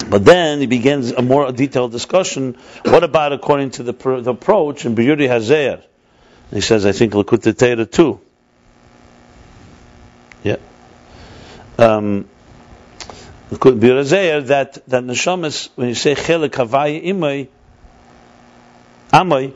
But 0.09 0.25
then 0.25 0.61
he 0.61 0.67
begins 0.67 1.13
a 1.13 1.23
more 1.23 1.53
detailed 1.53 1.93
discussion. 1.93 2.57
What 2.85 3.05
about 3.05 3.33
according 3.33 3.73
to 3.73 3.83
the, 3.83 3.93
the 3.93 4.31
approach 4.31 4.87
in 4.87 4.97
Biyuri 4.97 5.29
Hazer? 5.29 5.83
He 6.51 6.63
says, 6.63 6.87
I 6.87 6.93
think 6.93 7.13
Likkutei 7.13 7.57
Torah 7.57 7.85
too. 7.85 8.21
Yeah. 10.43 10.57
Um, 11.77 12.27
Biyuri 13.51 14.47
that 14.47 14.87
that 14.89 15.05
neshamas 15.05 15.69
when 15.75 15.89
you 15.89 15.95
say 15.95 16.15
chelik 16.15 16.51
havai 16.51 17.05
imay 17.05 17.49
amay, 19.13 19.55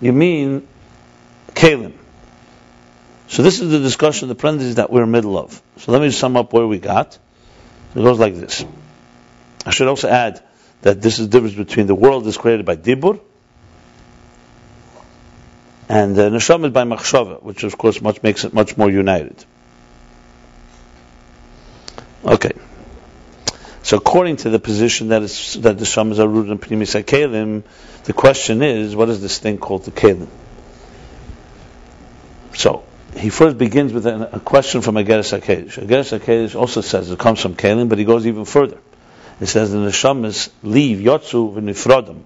you 0.00 0.12
mean 0.12 0.66
kalim. 1.54 1.92
So 3.28 3.42
this 3.42 3.60
is 3.60 3.70
the 3.70 3.80
discussion, 3.80 4.28
the 4.28 4.34
parentheses 4.34 4.76
that 4.76 4.90
we're 4.90 5.02
in 5.02 5.10
the 5.10 5.18
middle 5.18 5.36
of. 5.36 5.60
So 5.78 5.92
let 5.92 6.00
me 6.00 6.10
sum 6.10 6.36
up 6.36 6.52
where 6.52 6.66
we 6.66 6.78
got. 6.78 7.18
It 7.94 8.02
goes 8.02 8.18
like 8.18 8.34
this. 8.34 8.64
I 9.64 9.70
should 9.70 9.88
also 9.88 10.08
add 10.08 10.42
that 10.82 11.02
this 11.02 11.18
is 11.18 11.28
the 11.28 11.32
difference 11.32 11.56
between 11.56 11.86
the 11.86 11.94
world 11.94 12.26
is 12.26 12.36
created 12.36 12.64
by 12.64 12.76
Dibur 12.76 13.20
and 15.88 16.16
the 16.16 16.30
Neshama 16.30 16.66
is 16.66 16.72
by 16.72 16.84
Machshava, 16.84 17.42
which 17.42 17.64
of 17.64 17.78
course 17.78 18.00
much 18.00 18.22
makes 18.22 18.44
it 18.44 18.52
much 18.52 18.76
more 18.76 18.90
united. 18.90 19.44
Okay. 22.24 22.52
So 23.82 23.98
according 23.98 24.36
to 24.38 24.50
the 24.50 24.58
position 24.58 25.08
that 25.08 25.22
is 25.22 25.54
that 25.60 25.78
the 25.78 25.84
shamas 25.84 26.18
are 26.18 26.26
rooted 26.26 26.52
in 26.52 26.58
Pnimis 26.58 27.00
Kelim, 27.04 27.62
the 28.06 28.12
question 28.12 28.62
is, 28.62 28.94
what 28.94 29.08
is 29.08 29.20
this 29.20 29.38
thing 29.38 29.58
called 29.58 29.84
the 29.84 29.90
Kelim? 29.90 30.28
So 32.54 32.84
he 33.16 33.30
first 33.30 33.58
begins 33.58 33.92
with 33.92 34.06
a, 34.06 34.40
question 34.44 34.80
from 34.80 34.94
Ageres 34.94 35.36
HaKedesh. 35.36 35.84
Ageres 35.84 36.16
HaKedesh 36.16 36.54
also 36.54 36.82
says 36.82 37.10
it 37.10 37.18
comes 37.18 37.40
from 37.40 37.56
Kelim, 37.56 37.88
but 37.88 37.98
he 37.98 38.04
goes 38.04 38.24
even 38.28 38.44
further. 38.44 38.78
It 39.40 39.46
says 39.46 39.74
in 39.74 39.84
the 39.84 39.90
neshamas 39.90 40.50
leave 40.62 40.98
yotzu 40.98 41.52
v'nifrodim. 41.52 42.22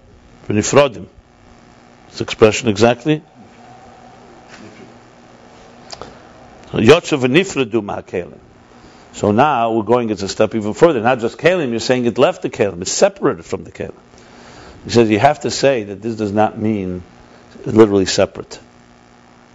V'nifrodim. 0.47 1.07
This 2.11 2.21
expression 2.21 2.69
exactly? 2.69 3.23
Yotzu 6.73 7.19
v'nifrodu 7.19 7.83
ma'kelim. 7.83 8.37
So 9.13 9.31
now 9.31 9.73
we're 9.73 9.81
going 9.81 10.11
it's 10.11 10.21
a 10.21 10.29
step 10.29 10.53
even 10.53 10.75
further. 10.75 11.01
Not 11.01 11.19
just 11.19 11.39
kelim, 11.39 11.71
you're 11.71 11.79
saying 11.79 12.05
it 12.05 12.19
left 12.19 12.43
the 12.43 12.51
kelim. 12.51 12.83
It's 12.83 12.91
separated 12.91 13.45
from 13.45 13.63
the 13.63 13.71
kelim. 13.71 13.95
He 14.83 14.89
says 14.89 15.09
you 15.09 15.19
have 15.19 15.41
to 15.41 15.51
say 15.51 15.83
that 15.83 16.01
this 16.01 16.15
does 16.15 16.31
not 16.31 16.57
mean 16.57 17.03
literally 17.65 18.05
separate. 18.05 18.59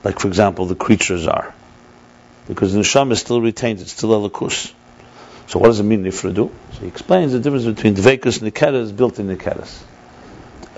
Like 0.05 0.21
for 0.21 0.29
example, 0.29 0.67
the 0.67 0.75
creatures 0.77 1.27
are. 1.27 1.55
Because 2.47 2.73
the 2.73 2.85
still 3.17 3.41
retains, 3.41 3.83
it's 3.83 3.93
still 3.93 4.25
a 4.25 4.31
lakus. 4.31 4.73
So 5.49 5.59
what 5.59 5.69
does 5.69 5.81
it 5.81 5.85
mean 5.85 6.05
nifradu? 6.05 6.51
So 6.73 6.81
he 6.81 6.87
explains 6.87 7.33
the 7.33 7.41
difference 7.41 7.65
between 7.65 7.95
dvekus 7.95 8.43
and 8.43 8.53
nikeres 8.53 8.97
built 8.97 9.19
in 9.19 9.29
nikeres. 9.29 9.83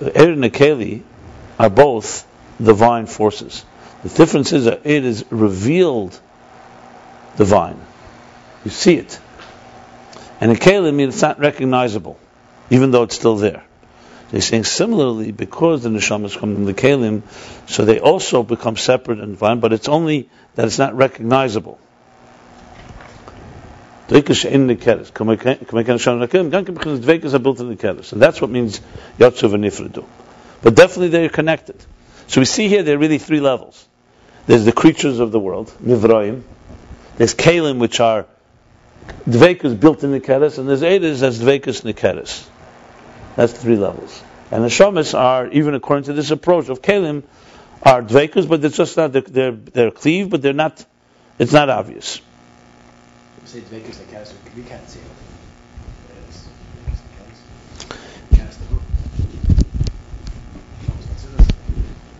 Er 0.01 0.31
and 0.31 0.43
Nekeli 0.43 1.03
are 1.57 1.69
both 1.69 2.25
divine 2.61 3.05
forces. 3.05 3.65
The 4.03 4.09
difference 4.09 4.53
is 4.53 4.65
that 4.65 4.85
it 4.85 5.03
is 5.03 5.25
revealed 5.29 6.17
divine. 7.37 7.79
You 8.63 8.71
see 8.71 8.95
it. 8.95 9.19
And 10.39 10.55
Nekeli 10.55 10.93
means 10.93 11.15
it's 11.15 11.21
not 11.21 11.39
recognizable, 11.39 12.17
even 12.69 12.91
though 12.91 13.03
it's 13.03 13.15
still 13.15 13.35
there. 13.35 13.63
They're 14.31 14.41
saying 14.41 14.65
similarly, 14.65 15.31
because 15.31 15.83
the 15.83 15.89
neshamas 15.89 16.37
come 16.37 16.53
from 16.53 16.65
the 16.65 16.73
kelim, 16.73 17.23
so 17.67 17.85
they 17.85 17.99
also 17.99 18.43
become 18.43 18.77
separate 18.77 19.19
and 19.19 19.33
divine, 19.33 19.59
but 19.59 19.73
it's 19.73 19.89
only 19.89 20.29
that 20.55 20.65
it's 20.65 20.77
not 20.77 20.95
recognizable. 20.95 21.79
And 24.09 24.23
that's 24.23 24.43
what 24.43 24.57
means 28.49 28.81
Yatsu 29.19 29.49
v'nifredu. 29.49 30.05
But 30.61 30.75
definitely 30.75 31.07
they're 31.09 31.29
connected. 31.29 31.75
So 32.27 32.41
we 32.41 32.45
see 32.45 32.67
here 32.67 32.83
there 32.83 32.95
are 32.95 32.99
really 32.99 33.19
three 33.19 33.39
levels. 33.39 33.87
There's 34.45 34.65
the 34.65 34.71
creatures 34.71 35.19
of 35.19 35.31
the 35.31 35.39
world, 35.39 35.71
Nivraim. 35.83 36.43
There's 37.17 37.35
Kalim, 37.35 37.77
which 37.77 37.99
are 37.99 38.25
Dvekas 39.27 39.79
built 39.79 40.03
in 40.03 40.11
the 40.11 40.19
keres, 40.19 40.57
and 40.57 40.67
there's 40.67 40.81
Edis 40.81 41.21
as 41.21 41.39
Dvekas 41.39 41.83
Nikeres. 41.83 42.47
That's 43.39 43.53
three 43.53 43.77
levels. 43.77 44.21
And 44.51 44.63
the 44.63 44.67
Shamas 44.67 45.17
are, 45.17 45.47
even 45.47 45.73
according 45.73 46.05
to 46.05 46.13
this 46.13 46.31
approach 46.31 46.67
of 46.67 46.81
Kalim, 46.81 47.23
are 47.83 48.01
Dvekas, 48.01 48.49
but 48.49 48.65
it's 48.65 48.75
just 48.75 48.97
not, 48.97 49.13
they're, 49.13 49.21
they're, 49.21 49.51
they're 49.51 49.91
cleave, 49.91 50.29
but 50.29 50.41
they're 50.41 50.51
not, 50.51 50.85
it's 51.37 51.53
not 51.53 51.69
obvious 51.69 52.19
say 53.49 53.61
Vegas 53.61 53.97
like 53.97 54.11
cast, 54.11 54.35
we 54.55 54.61
can't 54.61 54.87
see 54.87 54.99
it. 54.99 55.05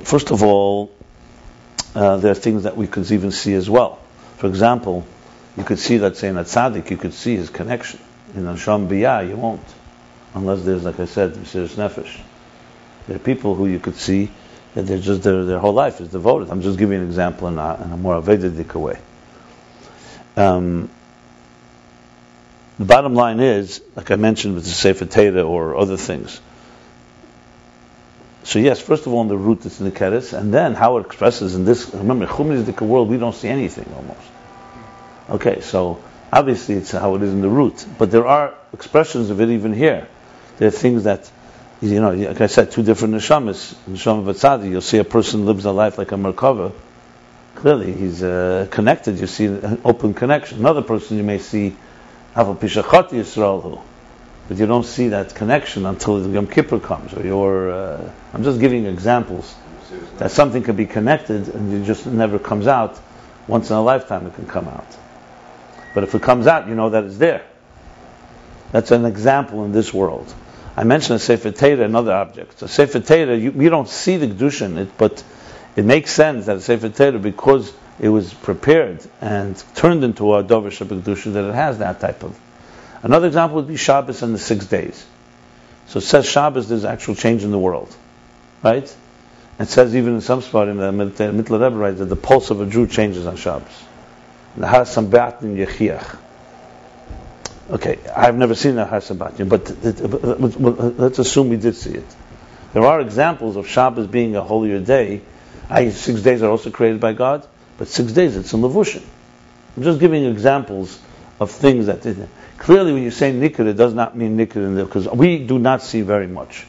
First 0.04 0.32
of 0.32 0.42
all, 0.42 0.92
uh, 1.94 2.18
there 2.18 2.32
are 2.32 2.36
things 2.36 2.64
that 2.64 2.76
we 2.76 2.88
could 2.88 3.12
even 3.12 3.30
see 3.30 3.54
as 3.54 3.70
well. 3.70 4.00
For 4.38 4.48
example, 4.48 5.06
you 5.56 5.64
could 5.64 5.78
see 5.78 5.98
that, 5.98 6.18
say, 6.18 6.30
in 6.30 6.38
a 6.38 6.44
tzaddik, 6.44 6.90
you 6.90 6.98
could 6.98 7.14
see 7.14 7.36
his 7.36 7.52
connection. 7.52 8.00
In 8.34 8.48
a 8.48 8.58
sham 8.58 8.90
biyah, 8.90 9.30
you 9.30 9.38
won't. 9.38 9.62
Unless 10.34 10.64
there's, 10.64 10.84
like 10.84 11.00
I 11.00 11.06
said, 11.06 11.48
serious 11.48 11.76
nefesh. 11.76 12.20
There 13.08 13.16
are 13.16 13.20
people 13.20 13.56
who 13.56 13.68
you 13.68 13.80
could 13.80 13.96
see 13.96 14.30
that 14.76 14.84
they're 14.84 15.00
just, 15.00 15.24
their, 15.24 15.46
their 15.46 15.60
whole 15.60 15.74
life 15.74 16.00
is 16.00 16.10
devoted. 16.10 16.52
I'm 16.52 16.62
just 16.62 16.78
giving 16.78 17.00
an 17.00 17.08
example 17.08 17.48
in 17.48 17.58
a, 17.58 17.84
in 17.84 17.92
a 17.92 17.98
more 17.98 18.22
Vedic 18.22 18.76
way. 18.76 19.00
Um, 20.38 20.90
the 22.78 22.86
bottom 22.86 23.16
line 23.16 23.40
is, 23.40 23.82
like 23.96 24.12
I 24.12 24.16
mentioned 24.16 24.56
with 24.56 24.64
the 24.64 24.70
Sefer 24.70 25.06
Torah 25.06 25.44
or 25.44 25.76
other 25.76 25.98
things. 25.98 26.40
So 28.44 28.60
yes, 28.60 28.80
first 28.80 29.06
of 29.06 29.14
all, 29.14 29.22
in 29.22 29.28
the 29.28 29.38
root 29.38 29.66
it's 29.66 29.80
in 29.80 29.86
the 29.86 29.92
Keres, 29.92 30.32
and 30.32 30.54
then 30.54 30.74
how 30.76 30.98
it 30.98 31.06
expresses 31.06 31.56
in 31.56 31.66
this. 31.66 31.94
Remember, 31.94 32.26
Chumash 32.26 32.82
world, 32.82 33.10
we 33.10 33.18
don't 33.18 33.36
see 33.36 33.50
anything 33.50 33.92
almost. 33.96 34.22
Okay, 35.30 35.62
so 35.62 36.02
obviously 36.32 36.76
it's 36.76 36.92
how 36.92 37.16
it 37.16 37.22
is 37.22 37.34
in 37.34 37.42
the 37.42 37.50
root, 37.50 37.86
but 37.98 38.12
there 38.12 38.26
are 38.26 38.54
expressions 38.74 39.30
of 39.30 39.42
it 39.42 39.50
even 39.50 39.74
here. 39.74 40.08
There 40.60 40.68
are 40.68 40.72
things 40.72 41.06
that, 41.06 41.32
you 41.82 42.02
know, 42.02 42.12
like 42.12 42.42
I 42.42 42.48
said, 42.48 42.72
two 42.72 42.84
different 42.84 43.14
neshamas. 43.14 43.76
Neshama 43.90 44.26
v'tzadi, 44.26 44.70
you'll 44.70 44.82
see 44.82 44.98
a 44.98 45.06
person 45.06 45.46
lives 45.46 45.64
a 45.64 45.72
life 45.72 45.98
like 45.98 46.12
a 46.12 46.16
merkava. 46.16 46.74
Clearly, 47.56 47.94
he's 47.94 48.22
uh, 48.22 48.68
connected. 48.70 49.20
You 49.20 49.28
see 49.28 49.46
an 49.46 49.82
open 49.86 50.14
connection. 50.14 50.60
Another 50.60 50.82
person 50.82 51.16
you 51.16 51.24
may 51.24 51.40
see 51.40 51.76
have 52.36 52.50
a 52.50 52.56
pishachot 52.56 53.10
Yisrael 53.10 53.82
but 54.50 54.58
you 54.58 54.66
don't 54.66 54.86
see 54.86 55.10
that 55.10 55.34
connection 55.34 55.86
until 55.86 56.20
the 56.20 56.30
Yom 56.30 56.48
Kippur 56.48 56.80
comes, 56.80 57.14
or 57.14 57.24
your. 57.24 57.72
Uh, 57.72 58.12
I'm 58.34 58.44
just 58.44 58.60
giving 58.60 58.86
examples 58.86 59.56
that 60.18 60.32
something 60.32 60.64
can 60.64 60.76
be 60.76 60.88
connected 60.88 61.48
and 61.50 61.74
it 61.74 61.86
just 61.86 62.06
never 62.06 62.38
comes 62.40 62.68
out. 62.68 63.00
Once 63.48 63.70
in 63.70 63.76
a 63.76 63.82
lifetime, 63.82 64.28
it 64.28 64.34
can 64.34 64.48
come 64.48 64.68
out. 64.68 64.88
But 65.94 66.04
if 66.04 66.14
it 66.16 66.22
comes 66.22 66.48
out, 66.48 66.68
you 66.68 66.76
know 66.76 66.90
that 66.90 67.06
it's 67.06 67.18
there. 67.18 67.46
That's 68.72 68.92
an 68.92 69.06
example 69.06 69.66
in 69.66 69.72
this 69.72 69.94
world. 69.94 70.34
I 70.80 70.86
mentioned 70.86 71.18
a 71.18 71.20
Sefer 71.20 71.52
Torah, 71.52 71.84
another 71.84 72.14
object. 72.14 72.62
A 72.62 72.70
Sefer 72.70 73.02
Torah, 73.02 73.36
you, 73.36 73.52
you 73.52 73.70
don't 73.70 73.90
see 73.90 74.16
the 74.16 74.28
Kedusha 74.28 74.62
in 74.62 74.78
it, 74.78 74.98
but 74.98 75.22
it 75.76 75.84
makes 75.84 76.10
sense 76.10 76.46
that 76.46 76.56
a 76.56 76.62
Sefer 76.62 76.88
Torah, 76.88 77.20
because 77.20 77.74
it 78.00 78.08
was 78.08 78.34
prepared 78.34 79.06
and 79.20 79.62
turned 79.76 80.06
into 80.06 80.34
a 80.34 80.42
Dover 80.42 80.70
Shabbat 80.70 81.04
that 81.34 81.50
it 81.50 81.54
has 81.54 81.80
that 81.80 82.00
type 82.00 82.24
of. 82.24 82.40
Another 83.04 83.28
example 83.28 83.58
would 83.58 83.68
be 83.68 83.76
Shabbos 83.76 84.24
and 84.24 84.34
the 84.34 84.40
six 84.40 84.68
days. 84.68 85.06
So 85.88 85.98
it 85.98 86.04
says 86.04 86.26
Shabbos, 86.26 86.70
there's 86.70 86.86
actual 86.86 87.16
change 87.16 87.44
in 87.44 87.52
the 87.52 87.60
world. 87.60 87.94
Right? 88.64 88.96
It 89.60 89.68
says 89.68 89.94
even 89.98 90.16
in 90.16 90.22
some 90.22 90.42
spot 90.42 90.70
in 90.70 90.78
the 90.78 90.92
Mittler 90.94 91.78
Rebbe 91.78 91.92
that 91.92 92.06
the 92.06 92.16
pulse 92.16 92.52
of 92.52 92.62
a 92.62 92.66
Jew 92.66 92.88
changes 92.88 93.28
on 93.28 93.36
Shabbos. 93.36 93.84
The 94.56 94.68
Hasambat 94.68 95.42
in 95.42 95.58
Yechiach. 95.58 96.20
Okay, 97.70 98.00
I've 98.16 98.36
never 98.36 98.56
seen 98.56 98.80
a 98.80 98.86
Hasambat, 98.86 99.48
but 99.48 101.00
let's 101.00 101.20
assume 101.20 101.50
we 101.50 101.58
did 101.58 101.76
see 101.76 101.92
it. 101.92 102.16
There 102.74 102.84
are 102.84 103.00
examples 103.00 103.56
of 103.58 103.68
Shabbos 103.68 104.08
being 104.08 104.36
a 104.36 104.42
holier 104.42 104.80
day. 104.80 105.22
I, 105.70 105.90
six 105.90 106.22
days 106.22 106.42
are 106.42 106.50
also 106.50 106.72
created 106.72 107.00
by 107.00 107.14
God. 107.14 107.48
But 107.78 107.88
six 107.88 108.12
days, 108.12 108.36
it's 108.36 108.54
in 108.54 108.62
Levushin. 108.62 109.04
I'm 109.78 109.84
just 109.84 110.00
giving 110.00 110.26
examples 110.26 111.00
of 111.40 111.52
things 111.52 111.86
that 111.86 112.02
clearly 112.58 112.92
when 112.92 113.04
you 113.04 113.12
say 113.12 113.32
nikr, 113.32 113.66
it 113.68 113.74
does 113.78 113.94
not 113.94 114.18
mean 114.18 114.38
nikr 114.38 114.58
in 114.58 114.76
there 114.76 114.86
because 114.86 115.08
we 115.08 115.38
do 115.38 115.60
not 115.60 115.82
see 115.82 116.02
very 116.02 116.28
much. 116.28 116.66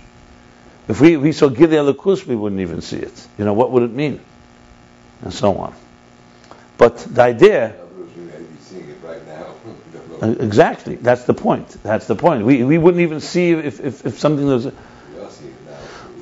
If 0.86 1.00
we, 1.00 1.16
we 1.16 1.32
saw 1.32 1.48
Gilei 1.48 1.94
Alakus, 1.94 2.26
we 2.26 2.36
wouldn't 2.36 2.60
even 2.60 2.80
see 2.82 2.98
it. 2.98 3.26
You 3.38 3.44
know, 3.44 3.54
what 3.54 3.70
would 3.72 3.84
it 3.84 3.92
mean? 3.92 4.20
And 5.22 5.32
so 5.32 5.56
on. 5.56 5.74
But 6.76 6.98
the 6.98 7.22
idea. 7.22 7.79
Uh, 10.22 10.34
exactly. 10.38 10.96
That's 10.96 11.24
the 11.24 11.34
point. 11.34 11.68
That's 11.82 12.06
the 12.06 12.14
point. 12.14 12.44
We, 12.44 12.62
we 12.62 12.78
wouldn't 12.78 13.00
even 13.02 13.20
see 13.20 13.52
if, 13.52 13.80
if, 13.80 14.06
if 14.06 14.18
something 14.18 14.46
was. 14.46 14.66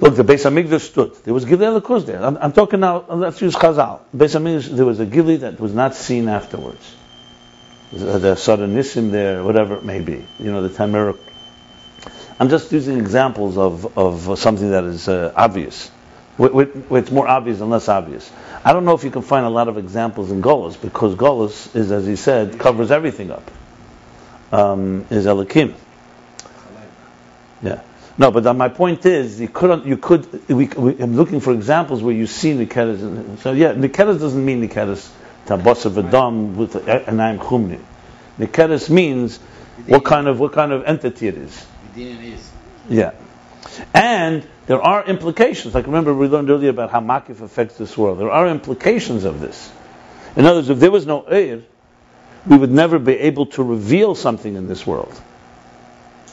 Look, 0.00 0.14
the 0.14 0.22
Beis 0.22 0.48
Hamikdash 0.48 0.82
stood. 0.82 1.16
There 1.24 1.34
was 1.34 1.44
Gilei 1.44 1.80
Lakuz 1.80 2.06
there. 2.06 2.22
I'm, 2.22 2.36
I'm, 2.36 2.52
talking 2.52 2.78
now, 2.78 3.04
uh, 3.08 3.16
let's 3.16 3.40
use 3.42 3.56
Chazal. 3.56 4.00
Beis 4.16 4.38
Hamikdash, 4.38 4.68
there 4.68 4.84
was 4.84 5.00
a 5.00 5.06
Gili 5.06 5.38
that 5.38 5.58
was 5.58 5.74
not 5.74 5.96
seen 5.96 6.28
afterwards. 6.28 6.94
Uh, 7.92 7.98
the, 7.98 8.18
the 8.18 8.34
Sadanissim 8.34 9.10
there, 9.10 9.42
whatever 9.42 9.74
it 9.74 9.84
may 9.84 9.98
be. 10.00 10.24
You 10.38 10.52
know, 10.52 10.62
the 10.62 10.68
Tamir. 10.68 11.18
I'm 12.38 12.48
just 12.48 12.70
using 12.70 12.98
examples 12.98 13.58
of, 13.58 13.98
of 13.98 14.38
something 14.38 14.70
that 14.70 14.84
is 14.84 15.08
uh, 15.08 15.32
obvious. 15.34 15.90
It's 16.38 17.10
more 17.10 17.26
obvious 17.26 17.60
and 17.60 17.68
less 17.68 17.88
obvious. 17.88 18.30
I 18.64 18.72
don't 18.72 18.84
know 18.84 18.94
if 18.94 19.02
you 19.02 19.10
can 19.10 19.22
find 19.22 19.44
a 19.44 19.50
lot 19.50 19.66
of 19.66 19.76
examples 19.76 20.30
in 20.30 20.40
Golos 20.40 20.80
because 20.80 21.16
Golos 21.16 21.74
is, 21.74 21.90
as 21.90 22.06
he 22.06 22.14
said, 22.14 22.60
covers 22.60 22.92
everything 22.92 23.32
up. 23.32 23.50
Um, 24.50 25.06
is 25.10 25.26
Elohim. 25.26 25.74
Yeah. 27.62 27.82
No, 28.16 28.32
but 28.32 28.52
my 28.56 28.68
point 28.68 29.06
is, 29.06 29.40
you 29.40 29.48
could, 29.48 29.84
you 29.86 29.96
could. 29.96 30.48
We, 30.48 30.66
we, 30.66 30.98
I'm 30.98 31.14
looking 31.16 31.38
for 31.38 31.52
examples 31.52 32.02
where 32.02 32.14
you 32.14 32.26
see 32.26 32.52
nikeres. 32.52 33.38
So 33.40 33.52
yeah, 33.52 33.74
nikeres 33.74 34.18
doesn't 34.18 34.44
mean 34.44 34.66
nikeres 34.66 35.08
tabos 35.46 35.86
of 35.86 35.98
adam 35.98 36.56
with 36.56 36.72
anayim 36.72 37.38
chumni. 37.38 37.80
Nikeres 38.38 38.90
means 38.90 39.38
what 39.86 40.04
kind 40.04 40.26
of 40.26 40.40
what 40.40 40.52
kind 40.52 40.72
of 40.72 40.84
entity 40.84 41.28
it 41.28 41.36
is. 41.36 41.66
Yeah, 42.88 43.12
and 43.94 44.44
there 44.66 44.82
are 44.82 45.04
implications. 45.04 45.74
Like 45.74 45.86
remember 45.86 46.12
we 46.12 46.26
learned 46.26 46.50
earlier 46.50 46.70
about 46.70 46.90
how 46.90 47.00
makif 47.00 47.40
affects 47.40 47.78
this 47.78 47.96
world. 47.96 48.18
There 48.18 48.30
are 48.30 48.48
implications 48.48 49.24
of 49.24 49.40
this. 49.40 49.70
In 50.34 50.44
other 50.44 50.58
words, 50.58 50.70
if 50.70 50.80
there 50.80 50.90
was 50.90 51.06
no 51.06 51.22
air, 51.22 51.62
we 52.46 52.56
would 52.56 52.70
never 52.70 52.98
be 52.98 53.14
able 53.14 53.46
to 53.46 53.62
reveal 53.62 54.14
something 54.14 54.54
in 54.54 54.68
this 54.68 54.86
world. 54.86 55.20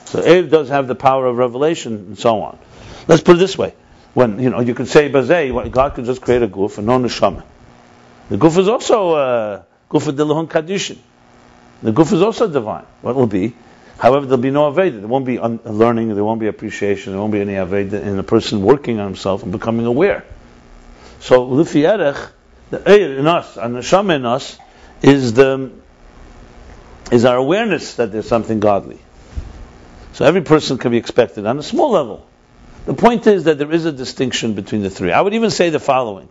So 0.06 0.22
air 0.22 0.44
does 0.44 0.70
have 0.70 0.88
the 0.88 0.96
power 0.96 1.26
of 1.26 1.38
revelation 1.38 1.94
and 1.94 2.20
so 2.20 2.42
on. 2.42 2.60
Let's 3.08 3.24
put 3.24 3.36
it 3.36 3.40
this 3.40 3.58
way: 3.58 3.74
when 4.14 4.40
you 4.40 4.50
know 4.50 4.60
you 4.60 4.74
could 4.74 4.88
say 4.88 5.10
bazay, 5.10 5.72
God 5.72 5.96
could 5.96 6.06
just 6.06 6.22
create 6.22 6.44
a 6.44 6.48
goof 6.48 6.78
and 6.78 6.88
no 6.88 7.00
neshama. 7.00 7.44
The 8.30 8.38
goof 8.38 8.58
is 8.58 8.68
also 8.68 9.14
uh, 9.14 9.64
goof 9.90 10.08
of 10.08 10.16
dilahun 10.16 10.48
kadishin. 10.48 10.98
The 11.84 11.92
goof 11.92 12.12
is 12.14 12.22
also 12.22 12.48
divine. 12.48 12.86
What 13.02 13.16
will 13.16 13.28
be? 13.28 13.54
However, 13.98 14.26
there'll 14.26 14.42
be 14.42 14.52
no 14.52 14.72
Aveda. 14.72 15.00
There 15.00 15.08
won't 15.08 15.26
be 15.26 15.40
un- 15.40 15.60
learning, 15.64 16.14
there 16.16 16.24
won't 16.24 16.40
be 16.40 16.48
appreciation, 16.48 17.14
there 17.14 17.20
won't 17.20 17.32
be 17.32 17.42
any 17.42 17.54
Aveda 17.54 18.02
in 18.02 18.20
a 18.20 18.24
person 18.24 18.62
working 18.62 19.00
on 19.00 19.08
himself 19.08 19.44
and 19.44 19.52
becoming 19.52 19.86
aware. 19.86 20.26
So, 21.20 21.46
Lifi 21.48 21.88
Erech, 21.88 22.32
the 22.72 22.80
Eir 22.80 23.20
in 23.20 23.28
us, 23.28 23.58
and 23.58 23.76
the 23.76 23.80
Neshama 23.80 24.16
in 24.18 24.26
us, 24.26 24.58
is 25.02 25.34
the 25.34 25.72
is 27.12 27.26
our 27.26 27.38
awareness 27.38 27.96
that 27.96 28.12
there's 28.12 28.28
something 28.28 28.60
godly. 28.60 29.00
So 30.14 30.26
every 30.26 30.42
person 30.42 30.78
can 30.78 30.92
be 30.92 30.98
expected 30.98 31.46
on 31.46 31.58
a 31.60 31.64
small 31.64 31.92
level. 31.92 32.26
The 32.86 32.94
point 32.94 33.28
is 33.28 33.46
that 33.46 33.58
there 33.58 33.72
is 33.72 33.86
a 33.86 33.92
distinction 33.92 34.54
between 34.54 34.82
the 34.82 34.90
three. 34.90 35.12
I 35.12 35.22
would 35.22 35.34
even 35.34 35.50
say 35.50 35.70
the 35.70 35.80
following, 35.80 36.30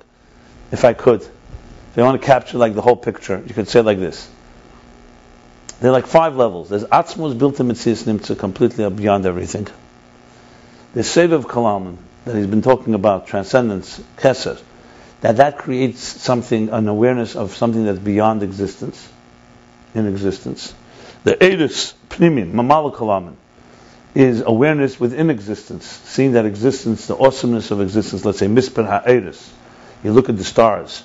if 0.73 0.85
I 0.85 0.93
could. 0.93 1.23
If 1.23 1.97
you 1.97 2.03
want 2.03 2.21
to 2.21 2.27
capture 2.27 2.59
like 2.59 2.75
the 2.75 2.83
whole 2.83 2.97
picture, 2.97 3.43
you 3.47 3.55
could 3.55 3.69
say 3.69 3.81
like 3.81 3.99
this. 3.99 4.29
There 5.81 5.91
are 5.91 5.93
like 5.93 6.07
five 6.07 6.37
levels. 6.37 6.69
There's 6.69 6.85
Atzmos 6.85 7.37
built 7.37 7.61
in 7.61 7.69
Mitzvahs 7.69 8.05
Nimtza 8.05 8.39
completely 8.39 8.89
beyond 8.91 9.27
everything. 9.27 9.69
There's 10.95 11.07
Sevav 11.07 11.43
Kalaman 11.43 11.97
that 12.25 12.37
he's 12.37 12.47
been 12.47 12.63
talking 12.63 12.95
about, 12.95 13.27
transcendence, 13.27 14.01
Keser, 14.17 14.61
that 15.21 15.37
that 15.37 15.59
creates 15.59 16.01
something, 16.01 16.71
an 16.71 16.89
awareness 16.89 17.37
of 17.37 17.55
something 17.55 17.85
that's 17.85 17.99
beyond 17.99 18.43
existence, 18.43 19.09
in 19.95 20.07
existence. 20.07 20.75
The 21.25 21.33
Eidus 21.37 21.95
Pnimin, 22.09 22.53
Mamal 22.53 22.95
Kalaman, 22.95 23.35
is 24.15 24.43
awareness 24.43 25.01
within 25.01 25.31
existence, 25.31 25.87
seeing 25.87 26.33
that 26.33 26.47
existence, 26.47 27.07
the 27.07 27.17
awesomeness 27.17 27.71
of 27.71 27.81
existence, 27.81 28.25
let's 28.25 28.39
say 28.39 28.47
Misper 28.47 28.85
Ha'eris. 28.85 29.53
You 30.05 30.13
look 30.13 30.29
at 30.29 30.37
the 30.37 30.45
stars 30.45 31.03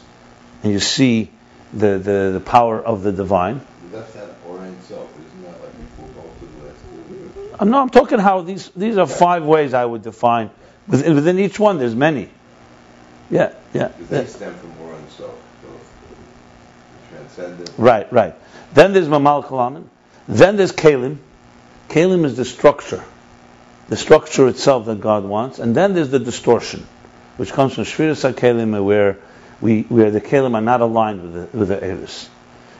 and 0.63 0.71
you 0.71 0.79
see 0.79 1.31
the, 1.73 1.97
the, 1.97 2.31
the 2.33 2.43
power 2.45 2.83
of 2.83 3.03
the 3.03 3.11
divine. 3.11 3.61
That's 3.91 4.13
that 4.13 4.29
self, 4.89 5.09
isn't 5.17 5.43
that 5.43 5.61
like 5.61 5.77
before 5.77 6.23
both 6.23 6.41
of 6.41 6.59
the 6.59 6.67
last 6.67 7.07
two 7.07 7.13
years? 7.13 7.55
Uh, 7.59 7.65
No, 7.65 7.81
I'm 7.81 7.89
talking 7.89 8.19
how 8.19 8.41
these 8.41 8.69
these 8.75 8.97
are 8.97 9.07
five 9.07 9.43
ways 9.45 9.73
I 9.73 9.85
would 9.85 10.01
define. 10.01 10.49
Within, 10.87 11.15
within 11.15 11.39
each 11.39 11.59
one, 11.59 11.77
there's 11.77 11.95
many. 11.95 12.29
Yeah, 13.29 13.53
yeah. 13.73 13.91
They 14.09 14.25
stem 14.25 14.55
from 14.55 14.73
Orion 14.81 15.09
self, 15.09 15.35
transcendent. 17.11 17.71
Right, 17.77 18.11
right. 18.11 18.35
Then 18.73 18.93
there's 18.93 19.07
Mamal 19.07 19.43
Kalaman. 19.45 19.85
Then 20.27 20.57
there's 20.57 20.71
Kalim. 20.71 21.17
Kalim 21.89 22.23
is 22.23 22.37
the 22.37 22.45
structure, 22.45 23.03
the 23.87 23.97
structure 23.97 24.47
itself 24.47 24.85
that 24.85 25.01
God 25.01 25.23
wants. 25.23 25.57
And 25.57 25.75
then 25.75 25.95
there's 25.95 26.09
the 26.09 26.19
distortion, 26.19 26.85
which 27.37 27.51
comes 27.51 27.73
from 27.73 27.83
Shviras 27.83 28.31
HaKalim, 28.31 28.83
where 28.83 29.17
we 29.59 29.81
where 29.83 30.11
the 30.11 30.21
Kalim 30.21 30.53
are 30.53 30.61
not 30.61 30.81
aligned 30.81 31.21
with 31.23 31.33
the 31.33 31.57
with 31.57 31.67
the 31.69 31.83
Eris. 31.83 32.29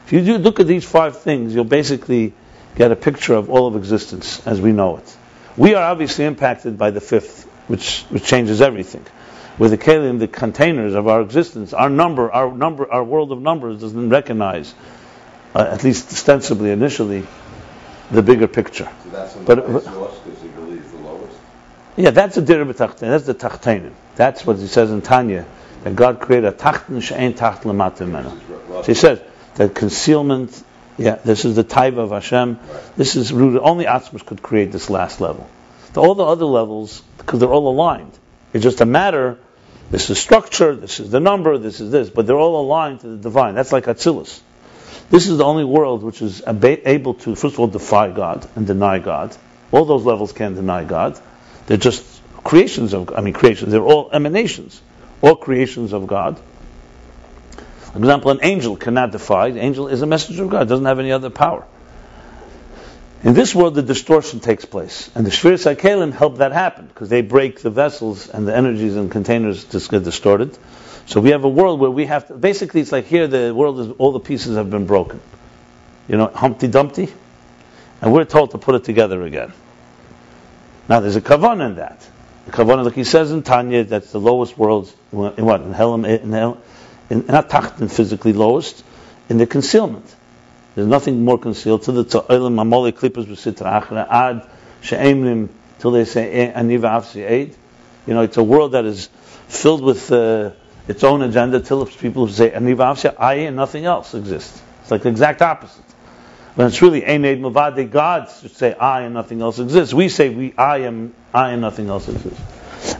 If 0.06 0.12
you 0.12 0.38
look 0.38 0.60
at 0.60 0.66
these 0.66 0.84
five 0.84 1.18
things, 1.18 1.54
you'll 1.54 1.64
basically 1.64 2.32
get 2.76 2.92
a 2.92 2.96
picture 2.96 3.34
of 3.34 3.50
all 3.50 3.66
of 3.66 3.76
existence 3.76 4.46
as 4.46 4.60
we 4.60 4.72
know 4.72 4.96
it. 4.98 5.16
We 5.56 5.74
are 5.74 5.82
obviously 5.82 6.24
impacted 6.24 6.78
by 6.78 6.90
the 6.92 7.00
fifth, 7.00 7.44
which 7.66 8.02
which 8.10 8.24
changes 8.24 8.60
everything. 8.60 9.04
With 9.58 9.72
the 9.72 9.78
Kalim, 9.78 10.20
the 10.20 10.28
containers 10.28 10.94
of 10.94 11.08
our 11.08 11.20
existence, 11.20 11.74
our 11.74 11.90
number, 11.90 12.30
our 12.30 12.50
number, 12.52 12.90
our 12.90 13.04
world 13.04 13.32
of 13.32 13.42
numbers 13.42 13.80
doesn't 13.80 14.08
recognize, 14.08 14.72
uh, 15.54 15.60
at 15.70 15.84
least 15.84 16.12
ostensibly 16.12 16.70
initially, 16.70 17.26
the 18.10 18.22
bigger 18.22 18.48
picture. 18.48 18.88
So 19.04 19.10
that's 19.10 19.32
from 19.34 19.44
But- 19.44 19.66
the 19.66 19.72
because 19.72 20.42
he 20.42 20.48
the 20.48 21.04
lowest. 21.04 21.36
Yeah, 21.96 22.10
that's 22.10 22.36
a 22.36 22.42
dir 22.42 22.64
b'tachtin. 22.64 23.00
That's 23.00 23.26
the 23.26 23.34
tachtainim. 23.34 23.92
That's 24.16 24.46
what 24.46 24.58
he 24.58 24.66
says 24.66 24.90
in 24.90 25.02
Tanya 25.02 25.46
that 25.84 25.96
God 25.96 26.20
created 26.20 26.48
a 26.48 26.52
tachtin 26.52 27.02
she'ain 27.02 27.34
tacht 27.34 27.62
leMatimena. 27.62 28.38
So 28.68 28.82
he 28.82 28.94
says 28.94 29.20
that 29.54 29.74
concealment. 29.74 30.64
Yeah, 30.98 31.14
this 31.14 31.46
is 31.46 31.56
the 31.56 31.64
taiva 31.64 31.98
of 31.98 32.10
Hashem. 32.10 32.58
This 32.96 33.16
is 33.16 33.32
rooted. 33.32 33.62
Only 33.62 33.86
Atzmos 33.86 34.26
could 34.26 34.42
create 34.42 34.70
this 34.70 34.90
last 34.90 35.20
level. 35.20 35.48
The, 35.94 36.02
all 36.02 36.14
the 36.14 36.26
other 36.26 36.44
levels, 36.44 37.02
because 37.16 37.40
they're 37.40 37.48
all 37.48 37.68
aligned. 37.70 38.12
It's 38.52 38.62
just 38.62 38.82
a 38.82 38.84
matter. 38.84 39.38
This 39.90 40.10
is 40.10 40.18
structure. 40.18 40.76
This 40.76 41.00
is 41.00 41.10
the 41.10 41.20
number. 41.20 41.56
This 41.56 41.80
is 41.80 41.90
this. 41.90 42.10
But 42.10 42.26
they're 42.26 42.36
all 42.36 42.60
aligned 42.60 43.00
to 43.00 43.08
the 43.08 43.16
divine. 43.16 43.54
That's 43.54 43.72
like 43.72 43.84
Atzilus. 43.86 44.40
This 45.10 45.26
is 45.26 45.38
the 45.38 45.44
only 45.44 45.64
world 45.64 46.04
which 46.04 46.22
is 46.22 46.42
able 46.46 47.14
to, 47.14 47.34
first 47.34 47.54
of 47.54 47.60
all, 47.60 47.66
defy 47.66 48.10
God 48.10 48.48
and 48.54 48.66
deny 48.66 49.00
God. 49.00 49.36
All 49.72 49.84
those 49.84 50.04
levels 50.04 50.32
can't 50.32 50.54
deny 50.54 50.84
God. 50.84 51.20
They're 51.66 51.76
just 51.76 52.04
creations 52.44 52.94
of, 52.94 53.12
I 53.14 53.20
mean, 53.20 53.34
creations. 53.34 53.72
They're 53.72 53.82
all 53.82 54.10
emanations, 54.12 54.80
all 55.20 55.36
creations 55.36 55.92
of 55.92 56.06
God. 56.06 56.40
For 57.92 57.98
example, 57.98 58.30
an 58.30 58.38
angel 58.42 58.76
cannot 58.76 59.10
defy. 59.10 59.50
The 59.50 59.60
angel 59.60 59.88
is 59.88 60.00
a 60.02 60.06
messenger 60.06 60.44
of 60.44 60.50
God, 60.50 60.68
doesn't 60.68 60.84
have 60.84 61.00
any 61.00 61.10
other 61.10 61.30
power. 61.30 61.66
In 63.22 63.34
this 63.34 63.54
world, 63.54 63.74
the 63.74 63.82
distortion 63.82 64.40
takes 64.40 64.64
place, 64.64 65.10
and 65.14 65.26
the 65.26 65.30
Shviras 65.30 65.74
HaKelim 65.74 66.12
help 66.12 66.38
that 66.38 66.52
happen 66.52 66.86
because 66.86 67.08
they 67.08 67.20
break 67.20 67.60
the 67.60 67.68
vessels 67.68 68.28
and 68.28 68.48
the 68.48 68.56
energies 68.56 68.96
and 68.96 69.10
containers 69.10 69.64
just 69.64 69.90
get 69.90 70.04
distorted. 70.04 70.56
So 71.10 71.20
we 71.20 71.30
have 71.30 71.42
a 71.42 71.48
world 71.48 71.80
where 71.80 71.90
we 71.90 72.06
have 72.06 72.28
to. 72.28 72.34
Basically, 72.34 72.80
it's 72.80 72.92
like 72.92 73.06
here 73.06 73.26
the 73.26 73.52
world 73.52 73.80
is 73.80 73.90
all 73.98 74.12
the 74.12 74.20
pieces 74.20 74.56
have 74.56 74.70
been 74.70 74.86
broken. 74.86 75.20
You 76.06 76.16
know, 76.16 76.28
Humpty 76.28 76.68
Dumpty, 76.68 77.08
and 78.00 78.12
we're 78.12 78.24
told 78.24 78.52
to 78.52 78.58
put 78.58 78.76
it 78.76 78.84
together 78.84 79.20
again. 79.24 79.52
Now 80.88 81.00
there's 81.00 81.16
a 81.16 81.20
kavan 81.20 81.66
in 81.66 81.74
that. 81.76 82.08
The 82.46 82.52
kavan, 82.52 82.84
like 82.84 82.94
he 82.94 83.02
says 83.02 83.32
in 83.32 83.42
Tanya, 83.42 83.82
that's 83.82 84.12
the 84.12 84.20
lowest 84.20 84.56
world 84.56 84.92
in 85.10 85.44
what 85.44 85.62
in 85.62 85.72
hell, 85.72 85.96
in 85.96 86.30
hell, 86.30 86.62
in, 87.10 87.26
not 87.26 87.50
tachtin 87.50 87.90
physically 87.90 88.32
lowest, 88.32 88.84
in 89.28 89.36
the 89.36 89.48
concealment. 89.48 90.14
There's 90.76 90.86
nothing 90.86 91.24
more 91.24 91.38
concealed. 91.38 91.82
To 91.82 91.92
the 91.92 92.04
ta'olim 92.04 92.54
amole 92.54 92.92
klippers 92.92 93.26
b'sitra 93.26 93.82
achra 93.82 94.06
ad 94.08 94.48
she'emrim 94.80 95.48
till 95.80 95.90
they 95.90 96.04
say 96.04 96.30
"Eh, 96.30 96.52
aniva 96.52 97.00
avsi 97.00 97.28
eid. 97.28 97.56
You 98.06 98.14
know, 98.14 98.20
it's 98.20 98.36
a 98.36 98.44
world 98.44 98.72
that 98.72 98.84
is 98.84 99.08
filled 99.48 99.82
with 99.82 100.12
uh, 100.12 100.52
its 100.88 101.04
own 101.04 101.22
agenda 101.22 101.60
till 101.60 101.82
it's 101.82 101.96
people 101.96 102.26
who 102.26 102.32
say 102.32 102.50
aniva 102.50 102.78
avsi 102.78 103.14
I 103.18 103.34
and 103.34 103.56
nothing 103.56 103.84
else 103.84 104.14
exists. 104.14 104.60
It's 104.82 104.90
like 104.90 105.02
the 105.02 105.08
exact 105.08 105.42
opposite. 105.42 105.84
When 106.54 106.66
it's 106.66 106.82
really 106.82 107.02
Eined 107.02 107.40
Mavade, 107.40 107.90
God 107.90 108.28
should 108.40 108.56
say 108.56 108.74
I 108.74 109.02
and 109.02 109.14
nothing 109.14 109.40
else 109.40 109.58
exists. 109.58 109.94
We 109.94 110.08
say 110.08 110.30
we 110.30 110.52
I 110.56 110.78
am 110.78 111.14
I 111.32 111.50
and 111.50 111.60
nothing 111.60 111.88
else 111.88 112.08
exists. 112.08 112.40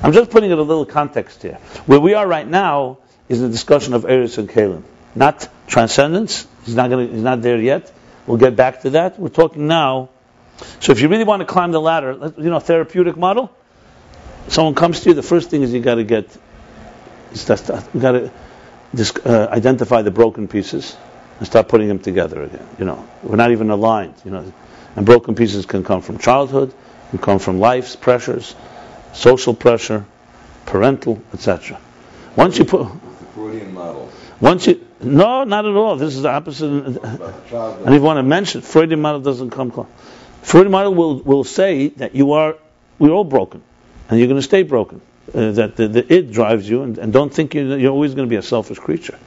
I'm 0.02 0.12
just 0.12 0.30
putting 0.30 0.50
it 0.50 0.54
in 0.54 0.58
a 0.58 0.62
little 0.62 0.86
context 0.86 1.42
here. 1.42 1.58
Where 1.86 2.00
we 2.00 2.14
are 2.14 2.26
right 2.26 2.46
now 2.46 2.98
is 3.28 3.40
the 3.40 3.48
discussion 3.48 3.94
of 3.94 4.04
Eris 4.04 4.38
and 4.38 4.48
Kalim. 4.48 4.82
Not 5.14 5.48
transcendence. 5.66 6.46
He's 6.64 6.76
not 6.76 6.90
gonna 6.90 7.06
he's 7.06 7.22
not 7.22 7.42
there 7.42 7.58
yet. 7.58 7.92
We'll 8.26 8.38
get 8.38 8.54
back 8.54 8.82
to 8.82 8.90
that. 8.90 9.18
We're 9.18 9.28
talking 9.28 9.66
now. 9.66 10.10
So 10.78 10.92
if 10.92 11.00
you 11.00 11.08
really 11.08 11.24
want 11.24 11.40
to 11.40 11.46
climb 11.46 11.72
the 11.72 11.80
ladder, 11.80 12.32
you 12.36 12.50
know, 12.50 12.60
therapeutic 12.60 13.16
model, 13.16 13.50
someone 14.48 14.74
comes 14.74 15.00
to 15.00 15.08
you, 15.08 15.14
the 15.14 15.22
first 15.22 15.50
thing 15.50 15.62
is 15.62 15.72
you 15.72 15.80
gotta 15.80 16.04
get 16.04 16.28
is 17.32 17.44
that 17.46 17.88
you 17.94 18.00
gotta 18.00 18.32
dis- 18.94 19.16
uh, 19.24 19.48
identify 19.50 20.02
the 20.02 20.10
broken 20.10 20.48
pieces 20.48 20.96
and 21.38 21.46
start 21.46 21.68
putting 21.68 21.88
them 21.88 21.98
together 21.98 22.42
again. 22.42 22.66
You 22.78 22.84
know, 22.84 23.08
we're 23.22 23.36
not 23.36 23.50
even 23.52 23.70
aligned. 23.70 24.14
You 24.24 24.30
know, 24.30 24.52
and 24.96 25.06
broken 25.06 25.34
pieces 25.34 25.66
can 25.66 25.84
come 25.84 26.02
from 26.02 26.18
childhood, 26.18 26.72
can 27.10 27.18
come 27.18 27.38
from 27.38 27.58
life's 27.58 27.96
pressures, 27.96 28.54
social 29.12 29.54
pressure, 29.54 30.04
parental, 30.66 31.22
etc. 31.32 31.80
Once 32.36 32.58
you 32.58 32.64
put, 32.64 32.88
Freudian 33.34 33.72
model 33.74 34.10
once 34.40 34.66
you, 34.66 34.86
no, 35.00 35.44
not 35.44 35.66
at 35.66 35.74
all. 35.74 35.96
This 35.96 36.16
is 36.16 36.22
the 36.22 36.30
opposite. 36.30 36.66
about 36.66 37.02
the 37.02 37.50
childhood. 37.50 37.86
And 37.86 37.94
if 37.94 38.00
you 38.00 38.04
want 38.04 38.18
to 38.18 38.22
mention, 38.22 38.62
Freudian 38.62 39.00
model 39.00 39.20
doesn't 39.20 39.50
come 39.50 39.70
close. 39.70 39.86
Freudian 40.42 40.72
model 40.72 40.94
will, 40.94 41.18
will 41.20 41.44
say 41.44 41.88
that 41.88 42.14
you 42.14 42.32
are 42.32 42.56
we're 42.98 43.10
all 43.10 43.24
broken, 43.24 43.62
and 44.08 44.18
you're 44.18 44.28
going 44.28 44.38
to 44.38 44.42
stay 44.46 44.62
broken. 44.62 45.00
Uh, 45.32 45.52
that 45.52 45.76
the, 45.76 45.86
the 45.86 46.12
id 46.12 46.32
drives 46.32 46.68
you, 46.68 46.82
and, 46.82 46.98
and 46.98 47.12
don't 47.12 47.32
think 47.32 47.54
you're, 47.54 47.78
you're 47.78 47.92
always 47.92 48.14
going 48.14 48.26
to 48.26 48.30
be 48.30 48.36
a 48.36 48.42
selfish 48.42 48.78
creature. 48.78 49.18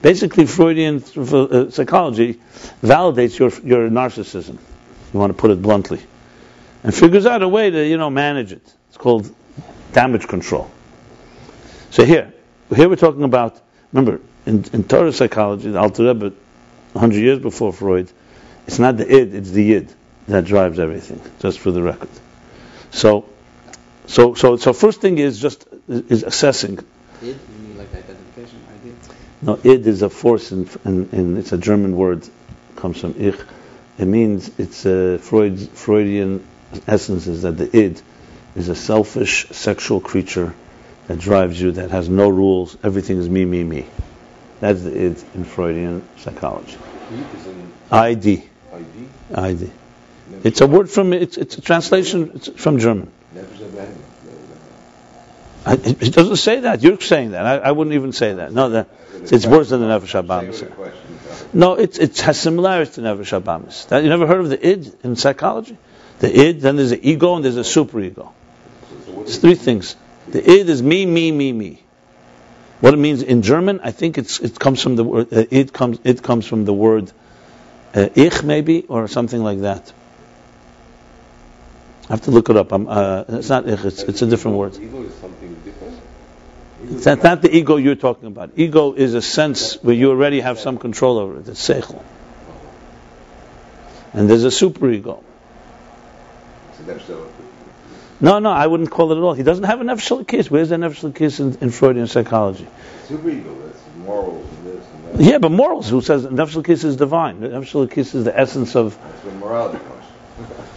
Basically, 0.00 0.46
Freudian 0.46 0.96
uh, 0.96 1.70
psychology 1.70 2.40
validates 2.82 3.38
your 3.38 3.50
your 3.64 3.88
narcissism. 3.88 4.58
You 5.12 5.18
want 5.18 5.30
to 5.30 5.38
put 5.38 5.50
it 5.50 5.60
bluntly, 5.60 6.00
and 6.84 6.94
figures 6.94 7.26
out 7.26 7.42
a 7.42 7.48
way 7.48 7.70
to 7.70 7.86
you 7.86 7.96
know 7.96 8.10
manage 8.10 8.52
it. 8.52 8.74
It's 8.88 8.96
called 8.96 9.32
damage 9.92 10.28
control. 10.28 10.70
So 11.90 12.04
here, 12.04 12.32
here 12.74 12.88
we're 12.88 12.96
talking 12.96 13.24
about. 13.24 13.60
Remember, 13.92 14.20
in, 14.46 14.64
in 14.72 14.84
Torah 14.84 15.12
psychology, 15.12 15.70
the 15.70 15.78
Alter 15.78 16.04
Rebbe, 16.04 16.32
100 16.92 17.18
years 17.18 17.38
before 17.38 17.72
Freud, 17.72 18.10
it's 18.66 18.78
not 18.78 18.96
the 18.96 19.06
id, 19.06 19.34
it's 19.34 19.50
the 19.50 19.62
yid 19.62 19.94
that 20.28 20.44
drives 20.44 20.78
everything. 20.78 21.20
Just 21.40 21.58
for 21.58 21.70
the 21.70 21.82
record. 21.82 22.08
So, 22.90 23.28
so, 24.12 24.34
so, 24.34 24.56
so 24.56 24.74
first 24.74 25.00
thing 25.00 25.16
is 25.16 25.40
just 25.40 25.66
is 25.88 26.22
assessing. 26.22 26.78
Id, 27.22 27.28
you 27.28 27.34
mean 27.60 27.78
like 27.78 27.88
identification, 27.94 28.60
idea? 28.78 28.92
No, 29.40 29.58
id 29.64 29.86
is 29.86 30.02
a 30.02 30.10
force, 30.10 30.52
in, 30.52 30.68
in, 30.84 31.08
in 31.12 31.36
it's 31.38 31.52
a 31.52 31.58
German 31.58 31.96
word, 31.96 32.28
comes 32.76 33.00
from 33.00 33.14
ich. 33.18 33.40
It 33.98 34.04
means 34.04 34.50
it's 34.58 34.84
a 34.84 35.18
Freud's 35.18 35.66
Freudian 35.66 36.46
essence 36.86 37.26
is 37.26 37.42
that 37.42 37.56
the 37.56 37.74
id 37.74 38.02
is 38.54 38.68
a 38.68 38.74
selfish 38.74 39.48
sexual 39.48 40.00
creature 40.00 40.54
that 41.06 41.18
drives 41.18 41.58
you, 41.58 41.72
that 41.72 41.90
has 41.90 42.10
no 42.10 42.28
rules. 42.28 42.76
Everything 42.84 43.16
is 43.16 43.30
me, 43.30 43.46
me, 43.46 43.64
me. 43.64 43.86
That's 44.60 44.82
the 44.82 44.94
id 44.94 45.24
in 45.34 45.44
Freudian 45.44 46.06
psychology. 46.18 46.76
Heat 47.08 47.26
is 47.38 47.46
an 47.46 47.72
ID, 47.90 48.44
ID. 48.74 49.08
ID. 49.34 49.70
It's 50.44 50.60
a 50.60 50.66
word 50.66 50.90
from 50.90 51.12
it's 51.12 51.36
it's 51.36 51.58
a 51.58 51.60
translation 51.60 52.32
it's 52.34 52.48
from 52.48 52.78
German. 52.78 53.10
I, 55.64 55.74
it 55.74 56.12
doesn't 56.12 56.36
say 56.36 56.60
that. 56.60 56.82
You're 56.82 57.00
saying 57.00 57.32
that. 57.32 57.46
I, 57.46 57.58
I 57.58 57.72
wouldn't 57.72 57.94
even 57.94 58.12
say 58.12 58.34
that. 58.34 58.52
No, 58.52 58.70
that 58.70 58.88
it's 59.14 59.46
worse 59.46 59.70
than 59.70 59.80
the 59.80 59.86
Nefesh. 59.86 61.54
No, 61.54 61.74
it, 61.74 61.98
it 61.98 62.20
has 62.20 62.40
similarities 62.40 62.94
to 62.96 63.02
Nefesh 63.02 64.02
you 64.02 64.08
never 64.08 64.26
heard 64.26 64.40
of 64.40 64.50
the 64.50 64.66
id 64.66 64.92
in 65.04 65.16
psychology? 65.16 65.78
The 66.18 66.36
id, 66.36 66.60
then 66.60 66.76
there's 66.76 66.92
an 66.92 67.00
ego, 67.02 67.36
and 67.36 67.44
there's 67.44 67.56
a 67.56 67.60
superego. 67.60 68.32
It's 69.20 69.36
three 69.36 69.54
things. 69.54 69.96
The 70.28 70.38
id 70.38 70.68
is 70.68 70.82
me, 70.82 71.06
me, 71.06 71.30
me, 71.30 71.52
me. 71.52 71.82
What 72.80 72.94
it 72.94 72.96
means 72.96 73.22
in 73.22 73.42
German, 73.42 73.80
I 73.84 73.92
think 73.92 74.18
it's 74.18 74.40
it 74.40 74.58
comes 74.58 74.82
from 74.82 74.96
the 74.96 75.04
word 75.04 75.32
uh, 75.32 75.44
it 75.50 75.72
comes 75.72 76.00
it 76.02 76.22
comes 76.22 76.46
from 76.46 76.64
the 76.64 76.72
word 76.72 77.12
uh, 77.94 78.08
ich 78.16 78.42
maybe 78.42 78.82
or 78.88 79.06
something 79.06 79.42
like 79.42 79.60
that. 79.60 79.92
I 82.08 82.14
have 82.14 82.22
to 82.22 82.30
look 82.30 82.50
it 82.50 82.56
up. 82.56 82.72
I'm, 82.72 82.88
uh, 82.88 83.24
it's 83.28 83.48
not 83.48 83.68
ich. 83.68 83.84
It's, 83.84 84.02
it's 84.02 84.22
a 84.22 84.26
different 84.26 84.56
word. 84.56 84.76
Ego 84.76 85.02
is 85.02 85.14
something 85.14 85.54
different. 85.64 86.00
It's 86.84 87.06
not, 87.06 87.22
not 87.22 87.42
the 87.42 87.56
ego 87.56 87.76
you're 87.76 87.94
talking 87.94 88.26
about. 88.26 88.50
Ego 88.56 88.92
is 88.92 89.14
a 89.14 89.22
sense 89.22 89.80
where 89.82 89.94
you 89.94 90.10
already 90.10 90.40
have 90.40 90.58
some 90.58 90.78
control 90.78 91.18
over 91.18 91.38
it. 91.38 91.48
It's 91.48 91.68
seichel. 91.68 92.02
And 94.12 94.28
there's 94.28 94.44
a 94.44 94.48
superego. 94.48 95.22
No, 98.20 98.38
no, 98.38 98.50
I 98.50 98.66
wouldn't 98.66 98.90
call 98.90 99.12
it 99.12 99.16
at 99.16 99.22
all. 99.22 99.34
He 99.34 99.42
doesn't 99.42 99.64
have 99.64 99.80
a 99.80 99.84
nefesh 99.84 100.26
kiss. 100.26 100.50
Where's 100.50 100.68
the 100.68 100.76
nefesh 100.76 101.14
kiss 101.14 101.40
in, 101.40 101.58
in 101.60 101.70
Freudian 101.70 102.06
psychology? 102.06 102.66
super 103.08 103.30
ego. 103.30 103.54
That's 103.64 103.96
morals 103.98 104.48
and 104.48 104.66
this 104.66 104.86
and 104.86 105.18
that. 105.18 105.24
Yeah, 105.24 105.38
but 105.38 105.50
morals. 105.50 105.88
Who 105.88 106.00
says 106.00 106.24
nefesh 106.24 106.64
kiss 106.64 106.84
is 106.84 106.96
divine? 106.96 107.40
Nefesh 107.40 107.90
kiss 107.90 108.14
is 108.14 108.24
the 108.24 108.38
essence 108.38 108.76
of. 108.76 108.98
That's 109.00 109.24
where 109.24 109.34
morality 109.34 109.78
comes. 109.78 110.58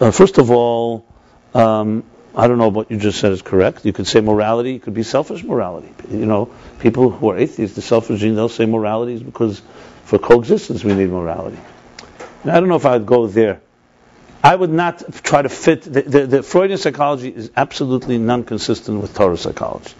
Uh, 0.00 0.10
first 0.12 0.38
of 0.38 0.50
all, 0.50 1.04
um, 1.54 2.04
I 2.34 2.46
don't 2.46 2.58
know 2.58 2.68
what 2.68 2.90
you 2.90 2.98
just 2.98 3.18
said 3.18 3.32
is 3.32 3.42
correct. 3.42 3.84
You 3.84 3.92
could 3.92 4.06
say 4.06 4.20
morality. 4.20 4.76
It 4.76 4.82
could 4.82 4.94
be 4.94 5.02
selfish 5.02 5.42
morality. 5.42 5.92
You 6.10 6.26
know, 6.26 6.50
people 6.78 7.10
who 7.10 7.30
are 7.30 7.38
atheists, 7.38 7.74
the 7.74 7.82
selfish 7.82 8.20
gene, 8.20 8.36
they'll 8.36 8.48
say 8.48 8.66
morality 8.66 9.14
is 9.14 9.22
because 9.22 9.60
for 10.04 10.18
coexistence 10.18 10.84
we 10.84 10.94
need 10.94 11.10
morality. 11.10 11.58
And 12.42 12.52
I 12.52 12.60
don't 12.60 12.68
know 12.68 12.76
if 12.76 12.86
I'd 12.86 13.06
go 13.06 13.26
there. 13.26 13.60
I 14.44 14.54
would 14.54 14.70
not 14.70 15.02
try 15.24 15.42
to 15.42 15.48
fit. 15.48 15.82
The, 15.82 16.02
the, 16.02 16.26
the 16.26 16.42
Freudian 16.44 16.78
psychology 16.78 17.28
is 17.28 17.50
absolutely 17.56 18.18
non-consistent 18.18 19.00
with 19.00 19.14
Torah 19.14 19.36
psychology 19.36 19.94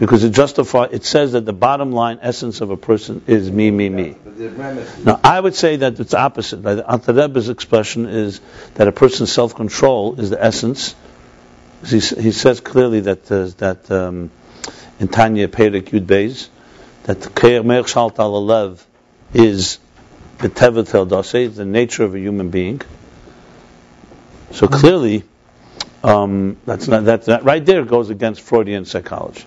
because 0.00 0.24
it 0.24 0.30
justifies. 0.32 0.92
It 0.92 1.04
says 1.04 1.32
that 1.32 1.44
the 1.44 1.52
bottom 1.52 1.92
line 1.92 2.20
essence 2.22 2.62
of 2.62 2.70
a 2.70 2.76
person 2.76 3.22
is 3.26 3.50
me, 3.50 3.70
me, 3.70 3.90
me. 3.90 4.16
But 4.24 4.38
the 4.38 4.48
premise 4.48 5.04
Now, 5.04 5.20
I 5.22 5.38
would 5.38 5.54
say 5.54 5.76
that 5.76 6.00
it's 6.00 6.14
opposite. 6.14 6.62
By 6.62 6.76
the 6.76 6.90
Alter 6.90 7.12
Rebbe's 7.12 7.50
expression 7.50 8.06
is 8.06 8.40
that 8.76 8.88
a 8.88 8.92
person's 8.92 9.30
self-control 9.30 10.18
is 10.18 10.30
the 10.30 10.42
essence. 10.42 10.96
He, 11.84 12.00
he 12.00 12.32
says 12.32 12.60
clearly 12.60 13.00
that 13.00 13.30
uh, 13.30 13.50
that 13.58 13.90
um, 13.90 14.30
in 14.98 15.08
Tanya 15.08 15.48
Perik 15.48 15.90
Yud 15.90 16.06
Beis 16.06 16.48
that 17.04 17.34
Keir 17.34 17.62
Meir 17.62 17.86
Shalt 17.86 18.18
Al 18.18 18.32
Alev 18.32 18.82
is 19.34 19.78
the 20.38 20.48
Tevet 20.48 20.94
El 20.94 21.06
Dase, 21.06 21.54
the 21.54 21.66
nature 21.66 22.04
of 22.04 22.14
a 22.14 22.18
human 22.18 22.48
being. 22.48 22.80
So 24.52 24.66
clearly, 24.66 25.24
um, 26.02 26.56
that's 26.64 26.88
not 26.88 27.04
that, 27.04 27.26
that 27.26 27.44
right 27.44 27.64
there 27.64 27.84
goes 27.84 28.08
against 28.08 28.40
Freudian 28.40 28.86
psychology. 28.86 29.44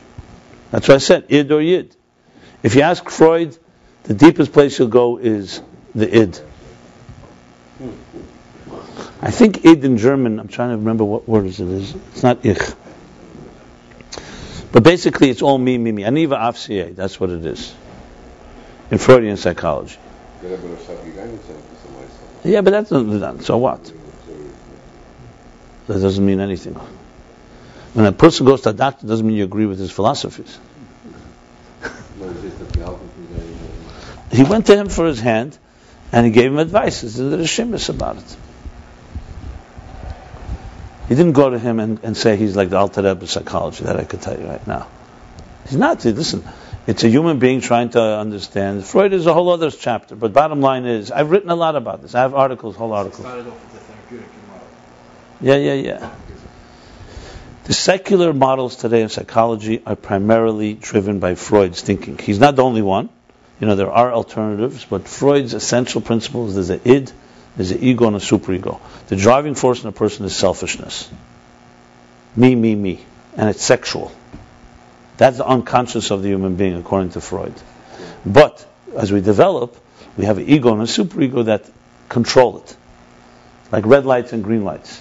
That's 0.73 0.87
what 0.87 0.95
I 0.95 0.97
said, 0.97 1.25
id 1.29 1.51
or 1.51 1.61
yid. 1.61 1.95
If 2.63 2.73
you 2.73 2.81
ask 2.81 3.07
Freud, 3.07 3.55
the 4.05 4.15
deepest 4.15 4.51
place 4.51 4.79
you'll 4.79 4.87
go 4.87 5.17
is 5.17 5.61
the 5.93 6.09
id. 6.11 6.41
I 9.21 9.29
think 9.29 9.63
id 9.65 9.85
in 9.85 9.99
German, 9.99 10.39
I'm 10.39 10.47
trying 10.47 10.71
to 10.71 10.77
remember 10.77 11.03
what 11.03 11.29
word 11.29 11.45
it 11.45 11.59
is. 11.59 11.93
It's 11.93 12.23
not 12.23 12.43
ich. 12.43 12.57
But 14.71 14.81
basically, 14.81 15.29
it's 15.29 15.43
all 15.43 15.59
me, 15.59 15.77
me, 15.77 15.91
me. 15.91 16.01
Aniva 16.01 16.39
afsiye, 16.39 16.95
that's 16.95 17.19
what 17.19 17.29
it 17.29 17.45
is. 17.45 17.71
In 18.89 18.97
Freudian 18.97 19.37
psychology. 19.37 19.99
Yeah, 22.43 22.61
but 22.61 22.71
that's 22.71 22.89
not, 22.89 23.43
so 23.43 23.59
what? 23.59 23.93
That 25.85 26.01
doesn't 26.01 26.25
mean 26.25 26.39
anything. 26.39 26.79
When 27.93 28.05
a 28.05 28.11
person 28.11 28.45
goes 28.45 28.61
to 28.61 28.69
a 28.69 28.73
doctor, 28.73 29.05
doesn't 29.05 29.25
mean 29.25 29.37
you 29.37 29.43
agree 29.43 29.65
with 29.65 29.79
his 29.79 29.91
philosophies. 29.91 30.57
No, 32.19 32.29
it's 32.29 32.41
just 32.41 32.59
that 32.59 32.73
the 32.73 32.79
help 32.79 33.01
is 33.03 33.09
very, 33.27 33.47
very- 33.47 34.43
He 34.43 34.49
went 34.49 34.65
to 34.67 34.75
him 34.75 34.89
for 34.89 35.05
his 35.05 35.19
hand, 35.19 35.57
and 36.11 36.25
he 36.25 36.31
gave 36.31 36.51
him 36.51 36.57
advice. 36.57 37.01
He 37.01 37.09
said, 37.09 37.31
"There's 37.31 37.47
shimis 37.47 37.89
about 37.89 38.17
it." 38.17 38.35
He 41.09 41.15
didn't 41.15 41.33
go 41.33 41.49
to 41.49 41.59
him 41.59 41.79
and, 41.79 41.99
and 42.03 42.17
say 42.17 42.37
he's 42.37 42.55
like 42.55 42.69
the 42.69 42.77
Alter 42.77 43.03
Rebbe 43.03 43.27
psychology 43.27 43.83
that 43.83 43.99
I 43.99 44.05
could 44.05 44.21
tell 44.21 44.39
you 44.39 44.47
right 44.47 44.65
now. 44.65 44.87
He's 45.67 45.77
not. 45.77 46.03
Listen, 46.05 46.43
it's 46.87 47.03
a 47.03 47.09
human 47.09 47.39
being 47.39 47.61
trying 47.61 47.89
to 47.89 48.01
understand. 48.01 48.85
Freud 48.85 49.13
is 49.13 49.27
a 49.27 49.33
whole 49.33 49.49
other 49.49 49.69
chapter, 49.69 50.15
but 50.15 50.33
bottom 50.33 50.61
line 50.61 50.85
is, 50.85 51.11
I've 51.11 51.29
written 51.29 51.49
a 51.49 51.55
lot 51.55 51.75
about 51.75 52.01
this. 52.01 52.15
I 52.15 52.21
have 52.21 52.33
articles, 52.33 52.75
whole 52.75 52.93
articles. 52.93 53.21
Started 53.21 53.47
off 53.47 53.53
with 53.53 53.73
the 53.73 53.79
therapeutic 53.79 54.29
model. 54.47 54.67
Yeah, 55.41 55.55
yeah, 55.55 55.73
yeah. 55.73 56.09
The 57.65 57.73
secular 57.73 58.33
models 58.33 58.75
today 58.75 59.01
in 59.01 59.07
psychology 59.09 59.81
are 59.85 59.95
primarily 59.95 60.73
driven 60.73 61.19
by 61.19 61.35
Freud's 61.35 61.81
thinking. 61.81 62.17
He's 62.17 62.39
not 62.39 62.57
the 62.57 62.63
only 62.63 62.81
one. 62.81 63.07
You 63.61 63.67
know, 63.67 63.75
there 63.75 63.91
are 63.91 64.11
alternatives, 64.11 64.83
but 64.83 65.07
Freud's 65.07 65.53
essential 65.53 66.01
principle 66.01 66.49
is 66.49 66.55
there's 66.55 66.69
an 66.71 66.81
id, 66.83 67.13
there's 67.55 67.71
an 67.71 67.81
ego, 67.81 68.07
and 68.07 68.17
a 68.17 68.19
superego. 68.19 68.81
The 69.07 69.15
driving 69.15 69.55
force 69.55 69.81
in 69.81 69.87
a 69.87 69.93
person 69.93 70.25
is 70.25 70.35
selfishness. 70.35 71.09
Me, 72.35 72.53
me, 72.53 72.75
me. 72.75 73.05
And 73.37 73.49
it's 73.49 73.63
sexual. 73.63 74.11
That's 75.15 75.37
the 75.37 75.45
unconscious 75.47 76.11
of 76.11 76.21
the 76.21 76.27
human 76.27 76.57
being, 76.57 76.75
according 76.75 77.11
to 77.11 77.21
Freud. 77.21 77.53
But 78.25 78.65
as 78.93 79.13
we 79.13 79.21
develop, 79.21 79.77
we 80.17 80.25
have 80.25 80.37
an 80.37 80.49
ego 80.49 80.73
and 80.73 80.81
a 80.81 80.85
superego 80.85 81.45
that 81.45 81.63
control 82.09 82.57
it. 82.57 82.75
Like 83.71 83.85
red 83.85 84.05
lights 84.05 84.33
and 84.33 84.43
green 84.43 84.65
lights. 84.65 84.99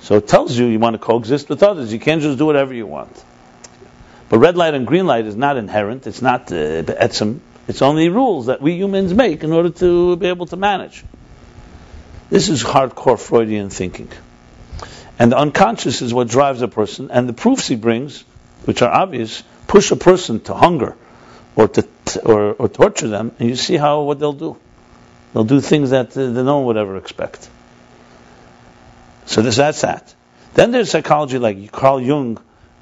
So 0.00 0.16
it 0.16 0.26
tells 0.26 0.56
you 0.56 0.66
you 0.66 0.78
want 0.78 0.94
to 0.94 0.98
coexist 0.98 1.48
with 1.48 1.62
others. 1.62 1.92
You 1.92 1.98
can't 1.98 2.22
just 2.22 2.38
do 2.38 2.46
whatever 2.46 2.74
you 2.74 2.86
want. 2.86 3.24
But 4.28 4.38
red 4.38 4.56
light 4.56 4.74
and 4.74 4.86
green 4.86 5.06
light 5.06 5.26
is 5.26 5.36
not 5.36 5.56
inherent. 5.56 6.06
It's 6.06 6.22
not 6.22 6.52
uh, 6.52 6.82
be'etzem. 6.82 7.40
It's 7.68 7.82
only 7.82 8.08
rules 8.08 8.46
that 8.46 8.62
we 8.62 8.74
humans 8.74 9.12
make 9.12 9.44
in 9.44 9.52
order 9.52 9.70
to 9.70 10.16
be 10.16 10.26
able 10.26 10.46
to 10.46 10.56
manage. 10.56 11.04
This 12.30 12.48
is 12.48 12.62
hardcore 12.62 13.18
Freudian 13.18 13.70
thinking. 13.70 14.08
And 15.18 15.32
the 15.32 15.36
unconscious 15.36 16.00
is 16.00 16.14
what 16.14 16.28
drives 16.28 16.62
a 16.62 16.68
person. 16.68 17.10
And 17.10 17.28
the 17.28 17.32
proofs 17.32 17.68
he 17.68 17.76
brings, 17.76 18.24
which 18.64 18.82
are 18.82 18.90
obvious, 18.90 19.42
push 19.66 19.90
a 19.90 19.96
person 19.96 20.40
to 20.42 20.54
hunger 20.54 20.96
or 21.56 21.68
to 21.68 21.86
or, 22.24 22.54
or 22.54 22.68
torture 22.68 23.08
them, 23.08 23.32
and 23.38 23.48
you 23.48 23.56
see 23.56 23.76
how 23.76 24.02
what 24.02 24.18
they'll 24.18 24.32
do. 24.32 24.56
They'll 25.32 25.44
do 25.44 25.60
things 25.60 25.90
that, 25.90 26.16
uh, 26.16 26.30
that 26.30 26.44
no 26.44 26.58
one 26.58 26.66
would 26.66 26.76
ever 26.76 26.96
expect. 26.96 27.48
So 29.30 29.42
this, 29.42 29.56
that's 29.58 29.82
that. 29.82 30.12
Then 30.54 30.72
there's 30.72 30.90
psychology 30.90 31.38
like 31.38 31.70
Carl 31.70 32.00
Jung. 32.00 32.38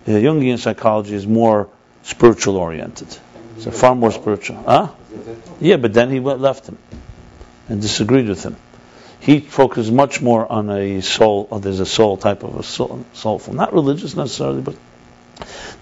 Uh, 0.07 0.13
Jungian 0.13 0.59
psychology 0.59 1.15
is 1.15 1.27
more 1.27 1.69
spiritual 2.03 2.57
oriented. 2.57 3.15
So 3.59 3.71
far 3.71 3.95
more 3.95 4.11
spiritual. 4.11 4.63
Huh? 4.63 4.89
Is 5.13 5.27
that 5.27 5.33
it? 5.33 5.39
Yeah, 5.61 5.77
but 5.77 5.93
then 5.93 6.11
he 6.11 6.21
went, 6.21 6.41
left 6.41 6.67
him 6.67 6.79
and 7.69 7.83
disagreed 7.83 8.29
with 8.29 8.43
him. 8.43 8.57
He 9.21 9.41
focuses 9.41 9.93
much 9.93 10.23
more 10.23 10.51
on 10.51 10.71
a 10.71 11.03
soul. 11.03 11.49
Or 11.51 11.61
there's 11.61 11.81
a 11.81 11.87
soul 11.87 12.17
type 12.17 12.43
of 12.45 12.57
a 12.57 12.63
soul, 12.63 13.05
soulful, 13.13 13.53
not 13.53 13.75
religious 13.75 14.17
necessarily, 14.17 14.63
but 14.63 14.77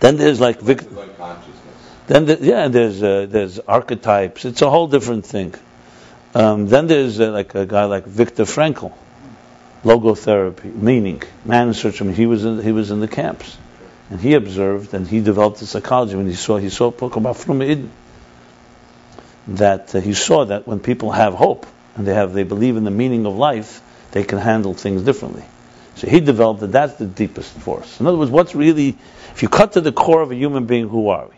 then 0.00 0.16
there's 0.16 0.40
like 0.40 0.60
Vic, 0.60 0.82
It's 0.82 0.90
like 0.90 1.16
consciousness. 1.16 2.06
then 2.08 2.26
the, 2.26 2.38
yeah, 2.40 2.66
there's 2.66 3.00
uh, 3.00 3.26
there's 3.28 3.60
archetypes. 3.60 4.44
It's 4.44 4.62
a 4.62 4.70
whole 4.70 4.88
different 4.88 5.26
thing. 5.26 5.54
Um, 6.34 6.66
then 6.66 6.88
there's 6.88 7.20
uh, 7.20 7.30
like 7.30 7.54
a 7.54 7.66
guy 7.66 7.84
like 7.84 8.04
Viktor 8.04 8.46
Frankl, 8.46 8.92
logotherapy, 9.86 10.74
meaning 10.74 11.22
man 11.44 11.68
in 11.68 11.74
search 11.74 12.00
of. 12.00 12.06
meaning. 12.06 12.16
He 12.16 12.26
was 12.26 12.44
in, 12.44 12.60
he 12.60 12.72
was 12.72 12.90
in 12.90 13.00
the 13.00 13.08
camps, 13.08 13.56
and 14.10 14.20
he 14.20 14.34
observed 14.34 14.92
and 14.94 15.06
he 15.06 15.20
developed 15.20 15.60
the 15.60 15.66
psychology 15.66 16.16
when 16.16 16.26
he 16.26 16.34
saw 16.34 16.56
he 16.56 16.70
saw 16.70 16.88
about. 16.88 17.36
That 19.48 19.94
uh, 19.94 20.00
he 20.00 20.14
saw 20.14 20.44
that 20.46 20.66
when 20.66 20.80
people 20.80 21.12
have 21.12 21.34
hope 21.34 21.66
and 21.94 22.04
they 22.04 22.14
have 22.14 22.32
they 22.32 22.42
believe 22.42 22.76
in 22.76 22.82
the 22.82 22.90
meaning 22.90 23.26
of 23.26 23.36
life, 23.36 23.80
they 24.10 24.24
can 24.24 24.38
handle 24.38 24.74
things 24.74 25.02
differently. 25.02 25.44
So 25.94 26.08
he 26.08 26.18
developed 26.18 26.60
that 26.60 26.72
that's 26.72 26.94
the 26.94 27.06
deepest 27.06 27.52
force. 27.52 28.00
In 28.00 28.08
other 28.08 28.18
words, 28.18 28.30
what's 28.30 28.56
really 28.56 28.98
if 29.30 29.42
you 29.42 29.48
cut 29.48 29.74
to 29.74 29.80
the 29.80 29.92
core 29.92 30.20
of 30.20 30.32
a 30.32 30.34
human 30.34 30.66
being, 30.66 30.88
who 30.88 31.10
are 31.10 31.28
we? 31.28 31.35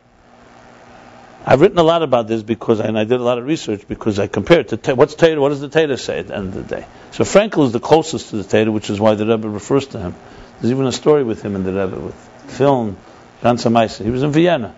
I've 1.47 1.61
written 1.61 1.79
a 1.79 1.83
lot 1.83 2.03
about 2.03 2.29
this 2.29 2.43
because, 2.43 2.81
and 2.81 2.99
I 2.99 3.05
did 3.05 3.21
a 3.21 3.23
lot 3.23 3.39
of 3.39 3.47
research 3.47 3.87
because 3.89 4.19
I 4.19 4.27
compared 4.27 4.69
to 4.69 4.77
Ta- 4.77 4.95
what's 4.95 5.15
Tater, 5.15 5.41
what 5.41 5.51
does 5.51 5.61
the 5.61 5.69
Tater 5.69 5.97
say 5.97 6.19
at 6.19 6.29
the 6.29 6.37
end 6.37 6.49
of 6.49 6.55
the 6.55 6.77
day? 6.77 6.87
So 7.13 7.25
Frankl 7.25 7.65
is 7.65 7.73
the 7.73 7.81
closest 7.81 8.31
to 8.31 8.37
the 8.37 8.45
Tater, 8.45 8.71
which 8.71 8.91
is 8.91 9.01
why 9.01 9.15
the 9.15 9.27
Rebbe 9.27 9.49
refers 9.49 9.87
to 9.89 9.99
him. 9.99 10.15
There's 10.61 10.73
even 10.73 10.87
a 10.87 10.93
story 10.93 11.25
with 11.25 11.43
him 11.43 11.55
in 11.57 11.65
the 11.65 11.73
Rebbe 11.73 11.99
with 11.99 12.15
film 12.49 12.97
Jan 13.43 13.57
Samaisa. 13.57 14.05
He 14.05 14.11
was 14.11 14.23
in 14.23 14.33
Vienna. 14.33 14.75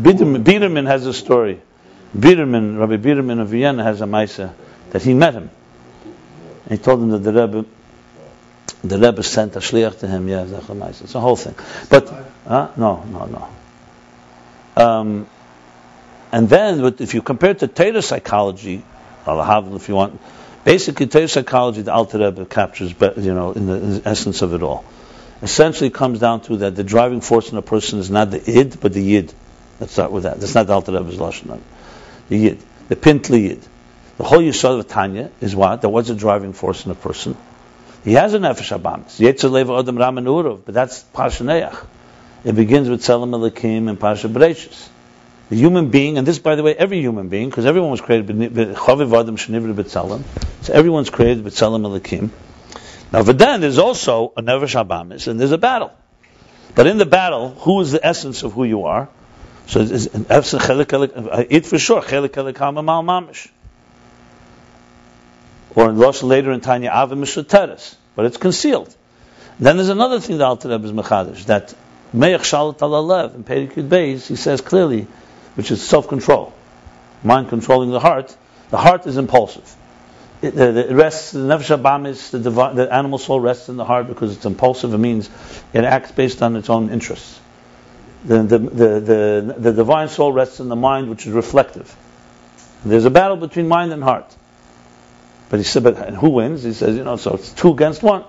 Biederman, 0.00 0.42
Biederman 0.42 0.86
has 0.86 1.06
a 1.06 1.12
story. 1.12 1.60
Biederman, 2.18 2.78
Rabbi 2.78 2.96
Biederman 2.96 3.40
of 3.40 3.48
Vienna 3.48 3.82
has 3.82 4.00
a 4.00 4.06
Maisa 4.06 4.54
that 4.90 5.02
he 5.02 5.14
met 5.14 5.34
him. 5.34 5.50
And 6.64 6.78
he 6.78 6.82
told 6.82 7.02
him 7.02 7.10
that 7.10 7.18
the 7.18 7.32
Rebbe, 7.32 7.64
the 8.84 8.98
Rebbe 8.98 9.22
sent 9.22 9.56
a 9.56 9.60
shliach 9.60 10.00
to 10.00 10.06
him. 10.06 10.28
Yeah. 10.28 10.44
It's 10.44 11.14
a 11.14 11.20
whole 11.20 11.36
thing. 11.36 11.54
But 11.88 12.31
huh? 12.46 12.70
no, 12.76 13.04
no, 13.04 13.26
no. 13.26 13.48
Um, 14.84 15.26
and 16.30 16.48
then, 16.48 16.94
if 16.98 17.14
you 17.14 17.22
compare 17.22 17.50
it 17.50 17.58
to 17.58 17.68
Torah 17.68 18.02
psychology, 18.02 18.82
if 19.26 19.88
you 19.88 19.94
want, 19.94 20.20
basically 20.64 21.06
Torah 21.06 21.28
psychology, 21.28 21.82
the 21.82 21.92
Alter 21.92 22.18
Rebbe 22.18 22.46
captures, 22.46 22.94
you 23.18 23.34
know, 23.34 23.52
in 23.52 23.66
the, 23.66 23.74
in 23.74 23.90
the 23.94 24.08
essence 24.08 24.42
of 24.42 24.54
it 24.54 24.62
all. 24.62 24.84
Essentially, 25.42 25.88
it 25.88 25.94
comes 25.94 26.20
down 26.20 26.40
to 26.42 26.56
that 26.58 26.76
the 26.76 26.84
driving 26.84 27.20
force 27.20 27.50
in 27.50 27.58
a 27.58 27.62
person 27.62 27.98
is 27.98 28.10
not 28.10 28.30
the 28.30 28.42
id, 28.50 28.80
but 28.80 28.92
the 28.92 29.02
yid. 29.02 29.34
Let's 29.80 29.92
start 29.92 30.12
with 30.12 30.22
that. 30.22 30.40
That's 30.40 30.54
not 30.54 30.68
the 30.68 30.72
Alter 30.72 30.92
Rebbe's 30.92 31.16
lashon. 31.16 31.60
The 32.28 32.36
yid, 32.36 32.62
the 32.88 32.96
pintli 32.96 33.48
yid. 33.48 33.66
The 34.18 34.24
whole 34.24 34.38
yisod 34.38 34.78
of 34.78 34.88
Tanya 34.88 35.30
is 35.40 35.56
what? 35.56 35.80
There 35.80 35.90
was 35.90 36.08
a 36.10 36.14
driving 36.14 36.52
force 36.52 36.86
in 36.86 36.92
a 36.92 36.94
person. 36.94 37.36
He 38.04 38.12
has 38.14 38.34
a 38.34 38.38
nefesh 38.38 38.78
abamis. 38.78 39.18
Yetzer 39.18 39.50
leva 39.50 39.74
adam 39.74 39.96
urov, 39.96 40.62
but 40.64 40.74
that's 40.74 41.04
pashaneach. 41.14 41.84
It 42.44 42.56
begins 42.56 42.88
with 42.88 43.02
Selam 43.02 43.30
Elikim 43.30 43.88
and 43.88 44.00
Pasha 44.00 44.28
Bereshis. 44.28 44.88
The 45.48 45.56
human 45.56 45.90
being, 45.90 46.18
and 46.18 46.26
this, 46.26 46.38
by 46.38 46.56
the 46.56 46.62
way, 46.62 46.74
every 46.74 47.00
human 47.00 47.28
being, 47.28 47.50
because 47.50 47.66
everyone 47.66 47.90
was 47.90 48.00
created 48.00 48.26
Chaviv 48.26 49.20
Adam 49.20 49.36
B'Tzelem, 49.36 50.22
so 50.62 50.72
everyone's 50.72 51.10
created 51.10 51.44
Selam 51.44 51.82
Elikim. 51.82 52.30
Now, 53.12 53.22
but 53.22 53.38
then 53.38 53.60
there's 53.60 53.78
also 53.78 54.32
a 54.36 54.42
Nefesh 54.42 54.82
Abamis, 54.82 55.28
and 55.28 55.38
there's 55.38 55.52
a 55.52 55.58
battle. 55.58 55.92
But 56.74 56.86
in 56.86 56.98
the 56.98 57.06
battle, 57.06 57.50
who 57.50 57.80
is 57.80 57.92
the 57.92 58.04
essence 58.04 58.42
of 58.42 58.54
who 58.54 58.64
you 58.64 58.84
are? 58.84 59.08
So 59.66 59.80
it's, 59.80 60.06
uh, 60.08 61.44
it 61.48 61.66
for 61.66 61.78
sure, 61.78 62.02
Chelik 62.02 62.30
Elikam 62.30 62.82
Mal 62.82 63.02
Mamish. 63.02 63.48
Or 65.74 65.90
in 65.90 65.96
Rosh 65.96 66.22
later 66.22 66.50
in 66.50 66.60
Tanya 66.60 66.90
Avim 66.90 67.20
Mishateres, 67.20 67.94
but 68.16 68.24
it's 68.24 68.36
concealed. 68.36 68.94
Then 69.58 69.76
there's 69.76 69.90
another 69.90 70.18
thing 70.18 70.38
that 70.38 70.44
Alter 70.44 70.70
Rebbe 70.70 70.86
is 70.86 70.92
mechadish 70.92 71.44
that 71.44 71.74
Meich 72.14 72.40
Shalat 72.40 72.78
Alalev 72.78 73.34
in 73.34 73.44
Perikid 73.44 73.88
Beis 73.88 74.26
he 74.26 74.36
says 74.36 74.60
clearly, 74.60 75.06
which 75.54 75.70
is 75.70 75.82
self-control, 75.82 76.52
mind 77.22 77.48
controlling 77.48 77.90
the 77.90 78.00
heart. 78.00 78.36
The 78.70 78.78
heart 78.78 79.06
is 79.06 79.16
impulsive. 79.16 79.76
It, 80.42 80.58
it 80.58 80.92
rests. 80.92 81.32
The 81.32 81.38
nefesh 81.38 81.76
abamis, 81.76 82.30
the, 82.30 82.38
divi- 82.40 82.74
the 82.74 82.92
animal 82.92 83.18
soul 83.18 83.40
rests 83.40 83.68
in 83.68 83.76
the 83.76 83.84
heart 83.84 84.08
because 84.08 84.36
it's 84.36 84.44
impulsive. 84.44 84.92
It 84.92 84.98
means 84.98 85.30
it 85.72 85.84
acts 85.84 86.10
based 86.12 86.42
on 86.42 86.56
its 86.56 86.68
own 86.68 86.90
interests. 86.90 87.40
The, 88.24 88.42
the, 88.42 88.58
the, 88.58 89.00
the, 89.00 89.54
the 89.58 89.72
divine 89.72 90.08
soul 90.08 90.32
rests 90.32 90.60
in 90.60 90.68
the 90.68 90.76
mind, 90.76 91.08
which 91.08 91.26
is 91.26 91.32
reflective. 91.32 91.94
There's 92.84 93.04
a 93.04 93.10
battle 93.10 93.36
between 93.36 93.68
mind 93.68 93.92
and 93.92 94.02
heart. 94.02 94.34
But 95.48 95.58
he 95.58 95.64
said, 95.64 95.84
but 95.84 95.96
who 96.14 96.30
wins? 96.30 96.62
He 96.62 96.72
says, 96.72 96.96
you 96.96 97.04
know, 97.04 97.16
so 97.16 97.34
it's 97.34 97.52
two 97.52 97.70
against 97.70 98.02
one. 98.02 98.24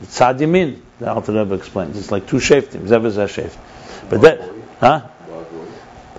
It's 0.00 0.18
Tzad 0.18 0.38
Yamin, 0.38 0.80
the 1.02 1.12
Alter 1.12 1.32
Rebbe 1.32 1.54
explains. 1.54 1.98
It's 1.98 2.10
like 2.10 2.26
two 2.26 2.36
shaftim, 2.36 2.82
Zev 2.82 3.04
is 3.04 3.16
shaf. 3.16 3.56
But 4.08 4.20
that, 4.22 4.50
huh? 4.80 5.08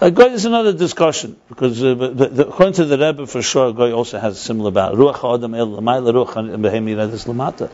A 0.02 0.12
goy 0.12 0.26
is 0.26 0.44
another 0.46 0.74
discussion 0.74 1.38
because 1.48 1.82
uh, 1.82 1.94
the, 1.94 2.10
the, 2.10 2.48
according 2.48 2.74
to 2.74 2.86
the 2.86 2.98
Rebbe, 2.98 3.26
for 3.26 3.42
sure, 3.42 3.70
a 3.70 3.74
goy 3.74 3.94
also 3.94 4.20
has 4.20 4.36
a 4.36 4.40
similar 4.40 4.72
battle. 4.72 4.98
Ruach 4.98 5.36
Adam 5.36 5.54
El 5.56 5.68
Lamayla 5.68 6.14
Ruach 6.14 6.34
Behemi 6.34 6.96
Redis 6.96 7.26
Lamata. 7.26 7.72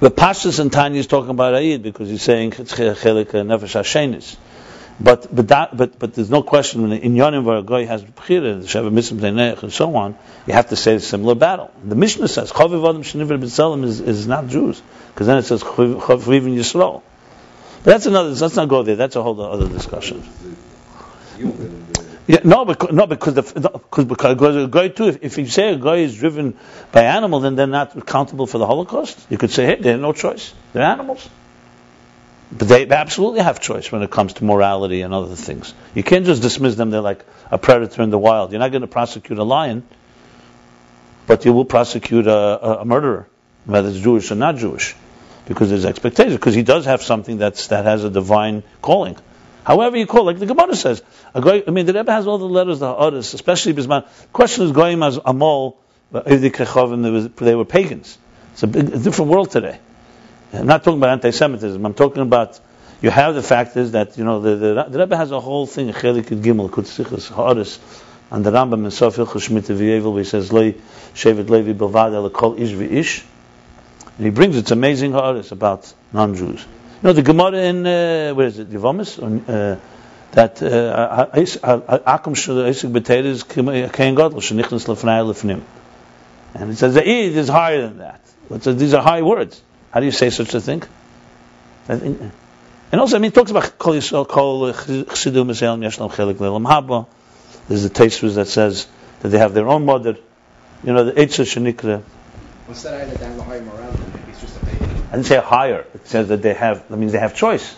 The 0.00 0.10
Pashas 0.10 0.60
and 0.60 0.72
Tanya 0.72 1.00
is 1.00 1.06
talking 1.06 1.30
about 1.30 1.54
Ayid 1.54 1.82
because 1.82 2.08
he's 2.08 2.22
saying 2.22 2.54
it's 2.56 2.72
chelik 2.72 3.26
nefesh 3.26 3.74
hashenis. 3.74 4.36
But 5.00 5.34
but 5.34 5.48
that 5.48 5.76
but 5.76 5.98
but 5.98 6.14
there's 6.14 6.30
no 6.30 6.42
question 6.42 6.82
when 6.82 6.92
in 6.92 7.14
Yonim 7.14 7.44
where 7.44 7.58
a 7.58 7.62
guy 7.62 7.84
has 7.84 8.02
bchira, 8.02 8.60
the 8.60 8.66
Sheva 8.66 8.90
Bnei 8.90 9.62
and 9.62 9.72
so 9.72 9.94
on, 9.94 10.16
you 10.46 10.54
have 10.54 10.70
to 10.70 10.76
say 10.76 10.96
a 10.96 11.00
similar 11.00 11.36
battle. 11.36 11.70
The 11.84 11.94
Mishnah 11.94 12.26
says 12.26 12.50
Chaviv 12.50 12.88
Adam 12.88 13.02
Sheniver 13.02 13.40
B'Tzelem 13.40 13.84
is 13.84 14.00
is 14.00 14.26
not 14.26 14.48
Jews 14.48 14.82
because 15.12 15.28
then 15.28 15.38
it 15.38 15.44
says 15.44 15.62
Chaviv 15.62 16.46
in 16.46 16.56
Yisrael. 16.56 17.02
But 17.84 17.92
that's 17.92 18.06
another. 18.06 18.30
Let's 18.30 18.56
not 18.56 18.68
go 18.68 18.82
there. 18.82 18.96
That's 18.96 19.14
a 19.14 19.22
whole 19.22 19.40
other 19.40 19.68
discussion. 19.68 20.24
Yeah, 22.26 22.40
no, 22.44 22.64
because 22.64 22.92
no, 22.92 23.06
because 23.06 23.34
the 23.34 23.60
no, 23.60 23.68
because, 23.78 24.04
because 24.04 24.56
a 24.56 24.66
guy 24.66 24.88
too. 24.88 25.08
If, 25.08 25.22
if 25.22 25.38
you 25.38 25.46
say 25.46 25.72
a 25.72 25.78
guy 25.78 25.96
is 25.96 26.16
driven 26.16 26.58
by 26.90 27.04
animal, 27.04 27.40
then 27.40 27.54
they're 27.54 27.68
not 27.68 27.96
accountable 27.96 28.48
for 28.48 28.58
the 28.58 28.66
Holocaust. 28.66 29.26
You 29.30 29.38
could 29.38 29.50
say, 29.50 29.64
hey, 29.64 29.76
they 29.76 29.92
have 29.92 30.00
no 30.00 30.12
choice. 30.12 30.52
They're 30.72 30.82
animals. 30.82 31.28
But 32.50 32.68
they 32.68 32.88
absolutely 32.88 33.40
have 33.40 33.60
choice 33.60 33.92
when 33.92 34.02
it 34.02 34.10
comes 34.10 34.34
to 34.34 34.44
morality 34.44 35.02
and 35.02 35.12
other 35.12 35.34
things. 35.34 35.74
You 35.94 36.02
can't 36.02 36.24
just 36.24 36.40
dismiss 36.40 36.76
them. 36.76 36.90
They're 36.90 37.02
like 37.02 37.24
a 37.50 37.58
predator 37.58 38.02
in 38.02 38.10
the 38.10 38.18
wild. 38.18 38.52
You're 38.52 38.60
not 38.60 38.70
going 38.70 38.82
to 38.82 38.88
prosecute 38.88 39.38
a 39.38 39.44
lion, 39.44 39.86
but 41.26 41.44
you 41.44 41.52
will 41.52 41.66
prosecute 41.66 42.26
a, 42.26 42.80
a, 42.80 42.84
murderer, 42.86 43.28
whether 43.66 43.90
it's 43.90 43.98
Jewish 43.98 44.30
or 44.30 44.34
not 44.34 44.56
Jewish, 44.56 44.96
because 45.46 45.68
there's 45.68 45.84
expectation. 45.84 46.36
Because 46.36 46.54
he 46.54 46.62
does 46.62 46.86
have 46.86 47.02
something 47.02 47.36
that's 47.36 47.66
that 47.66 47.84
has 47.84 48.04
a 48.04 48.10
divine 48.10 48.62
calling. 48.80 49.16
However 49.64 49.98
you 49.98 50.06
call, 50.06 50.22
it, 50.22 50.32
like 50.32 50.38
the 50.38 50.46
Gemara 50.46 50.74
says, 50.74 51.02
I 51.34 51.62
mean, 51.70 51.84
the 51.84 51.92
Rebbe 51.92 52.10
has 52.10 52.26
all 52.26 52.38
the 52.38 52.48
letters, 52.48 52.78
the 52.78 52.86
others, 52.86 53.34
especially 53.34 53.74
Bisman. 53.74 54.06
The 54.22 54.28
question 54.28 54.64
is 54.64 54.72
going 54.72 55.02
as 55.02 55.18
Amol, 55.18 55.76
they 56.10 57.54
were 57.54 57.64
pagans. 57.66 58.16
It's 58.54 58.62
a, 58.62 58.66
big, 58.66 58.88
a 58.88 58.98
different 58.98 59.30
world 59.30 59.50
today. 59.50 59.78
I'm 60.52 60.66
not 60.66 60.82
talking 60.82 60.98
about 60.98 61.10
anti-Semitism. 61.10 61.84
I'm 61.84 61.94
talking 61.94 62.22
about 62.22 62.58
you 63.00 63.10
have 63.10 63.34
the 63.34 63.42
fact 63.42 63.76
is 63.76 63.92
that 63.92 64.16
you 64.16 64.24
know 64.24 64.40
the 64.40 64.56
the, 64.56 64.86
the 64.88 64.98
Rebbe 64.98 65.16
has 65.16 65.30
a 65.30 65.40
whole 65.40 65.66
thing 65.66 65.92
Chelik 65.92 66.24
Gimel 66.24 66.70
Kutsichas 66.70 67.30
Haaretz 67.30 67.78
and 68.30 68.44
the 68.44 68.50
Rambam 68.50 68.84
in 68.84 68.90
Sof 68.90 69.16
Hilchos 69.16 69.48
Shmita 69.48 70.18
he 70.18 70.24
says 70.24 70.52
Loi 70.52 70.72
Shevet 71.14 71.48
Levi 71.48 71.74
Bilvad 71.74 72.32
Kol 72.32 72.60
Ish 72.60 72.70
V'ish 72.70 73.24
and 74.16 74.24
he 74.24 74.30
brings 74.30 74.56
it's 74.56 74.70
amazing 74.70 75.12
Haaretz 75.12 75.52
about 75.52 75.92
non-Jews. 76.12 76.60
You 76.62 76.66
know 77.02 77.12
the 77.12 77.22
Gemara 77.22 77.58
in 77.58 77.86
uh, 77.86 78.34
where 78.34 78.46
is 78.46 78.58
it 78.58 78.70
Yevomis 78.70 79.18
uh, 79.22 79.78
that 80.32 80.62
uh, 80.62 81.26
Akum 82.06 82.36
Shul 82.36 82.56
Isik 82.56 82.90
B'Teres 82.90 83.92
Kein 83.92 84.14
Gadol 84.14 84.40
Shenichnas 84.40 84.86
Lefnei 84.86 85.22
Lefnim 85.24 85.62
and 86.54 86.70
it 86.70 86.76
says 86.76 86.94
the 86.94 87.06
is 87.06 87.48
higher 87.48 87.82
than 87.82 87.98
that. 87.98 88.20
It 88.50 88.62
says 88.62 88.76
these 88.76 88.94
are 88.94 89.02
high 89.02 89.22
words. 89.22 89.62
How 89.98 90.00
do 90.00 90.06
you 90.06 90.12
say 90.12 90.30
such 90.30 90.54
a 90.54 90.60
thing? 90.60 90.84
And 91.88 92.30
also, 92.92 93.16
I 93.16 93.18
mean, 93.18 93.32
it 93.32 93.34
talks 93.34 93.50
about 93.50 93.80
Kol 93.80 93.94
Yisrael, 93.94 94.28
Kol 94.28 94.72
Chsidu 94.72 95.44
Misael 95.44 95.76
Yeshlam 95.80 96.08
Chelik 96.12 96.34
Lelam 96.34 96.64
Haba. 96.64 97.08
There's 97.66 97.82
the 97.82 97.90
Tosfos 97.90 98.36
that 98.36 98.46
says 98.46 98.86
that 99.22 99.30
they 99.30 99.38
have 99.38 99.54
their 99.54 99.66
own 99.66 99.84
mother. 99.86 100.16
You 100.84 100.92
know, 100.92 101.02
the 101.02 101.14
Eitzah 101.14 101.42
Shenikra. 101.50 102.02
What's 102.66 102.84
that 102.84 102.94
idea 102.94 103.18
that 103.18 103.40
a 103.40 103.42
higher 103.42 103.60
morality? 103.60 103.98
Maybe 104.14 104.30
it's 104.30 104.40
just 104.40 104.54
that 104.54 104.66
they. 104.66 104.86
I 104.86 105.10
didn't 105.16 105.26
say 105.26 105.40
higher. 105.40 105.84
It 105.92 106.06
says 106.06 106.28
that 106.28 106.42
they 106.42 106.54
have. 106.54 106.88
That 106.88 106.96
means 106.96 107.10
they 107.10 107.18
have 107.18 107.34
choice. 107.34 107.74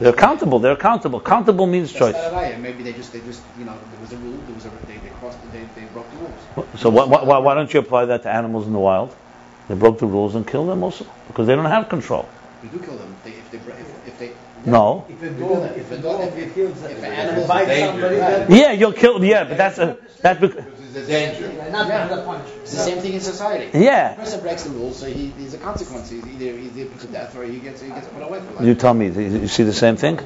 They're 0.00 0.12
accountable. 0.12 0.58
They're 0.58 0.72
accountable. 0.72 1.20
Accountable 1.20 1.68
means 1.68 1.92
choice. 1.92 2.16
Maybe 2.58 2.82
they 2.82 2.94
just, 2.94 3.12
they 3.12 3.20
just, 3.20 3.44
you 3.56 3.64
know, 3.64 3.78
there 3.92 4.00
was 4.00 4.12
a 4.12 4.16
rule, 4.16 4.38
there 4.38 4.54
was 4.56 4.64
a, 4.64 4.70
they, 4.88 4.96
they 4.96 5.10
crossed, 5.20 5.38
they, 5.52 5.60
they 5.76 5.86
broke 5.92 6.10
the 6.10 6.16
rules. 6.16 6.80
So 6.80 6.90
why, 6.90 7.04
why, 7.04 7.38
why 7.38 7.54
don't 7.54 7.72
you 7.72 7.78
apply 7.78 8.06
that 8.06 8.24
to 8.24 8.28
animals 8.28 8.66
in 8.66 8.72
the 8.72 8.80
wild? 8.80 9.14
They 9.68 9.74
broke 9.74 9.98
the 9.98 10.06
rules 10.06 10.34
and 10.34 10.46
killed 10.46 10.68
them 10.68 10.82
also 10.82 11.06
because 11.28 11.46
they 11.46 11.54
don't 11.54 11.66
have 11.66 11.88
control. 11.88 12.28
You 12.62 12.70
do 12.70 12.78
kill 12.78 12.96
them. 12.96 13.14
If 13.18 13.24
they, 13.24 13.30
if 13.38 13.50
they, 13.50 13.58
br- 13.58 13.70
if, 13.78 14.08
if 14.08 14.18
they. 14.18 14.32
No. 14.66 15.04
If 15.08 15.22
a 15.22 15.30
dog, 15.30 15.76
if 15.78 15.92
a 15.92 15.98
dog 15.98 16.20
If- 16.36 16.54
kills, 16.54 16.82
if 16.82 16.90
if 16.90 16.98
an 16.98 17.04
an 17.04 17.12
animal- 17.12 17.30
animal 17.30 17.48
bites 17.48 17.78
somebody, 17.78 18.16
then 18.16 18.50
Yeah, 18.50 18.72
you'll 18.72 18.92
kill. 18.92 19.24
Yeah, 19.24 19.44
but 19.44 19.56
that's 19.56 19.78
a 19.78 19.96
that's 20.20 20.40
because, 20.40 20.64
Because 20.64 20.96
it's 20.96 21.08
a 21.08 21.12
danger. 21.12 21.70
not 21.70 21.86
Yeah. 21.86 22.08
the 22.08 22.22
punishment. 22.22 22.62
It's 22.62 22.72
the 22.72 22.78
same 22.78 22.98
thing 22.98 23.12
in 23.14 23.20
society. 23.20 23.78
Yeah. 23.78 24.12
A 24.12 24.16
person 24.16 24.40
breaks 24.40 24.64
the 24.64 24.70
rules, 24.70 24.96
so 24.98 25.06
he, 25.06 25.32
there's 25.38 25.54
a 25.54 25.58
consequence. 25.58 26.10
He's 26.10 26.26
either 26.26 26.58
he's 26.58 26.76
either 26.76 26.90
put 26.90 27.00
to 27.02 27.06
death 27.06 27.36
or 27.36 27.44
he 27.44 27.58
gets 27.60 27.80
he 27.82 27.88
gets 27.90 28.08
put 28.08 28.22
away 28.22 28.40
for 28.40 28.54
life. 28.54 28.64
you 28.66 28.74
tell 28.74 28.94
me. 28.94 29.06
You 29.10 29.46
see 29.48 29.62
the 29.62 29.72
same 29.72 29.96
thing? 29.96 30.18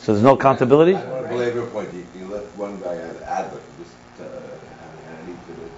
So 0.00 0.12
there's 0.14 0.22
no 0.24 0.34
accountability. 0.34 0.96
I 0.96 1.02
don't 1.02 1.28
believe 1.28 1.54
your 1.54 1.66
point. 1.66 1.92
You, 1.94 2.04
you 2.18 2.26
left 2.26 2.46
one 2.56 2.80
guy 2.80 2.96
at 2.96 3.22
Adler, 3.22 3.60
just, 3.78 3.92
uh, 4.20 4.24
and 4.24 5.28
he 5.28 5.34
did 5.46 5.62
it. 5.62 5.72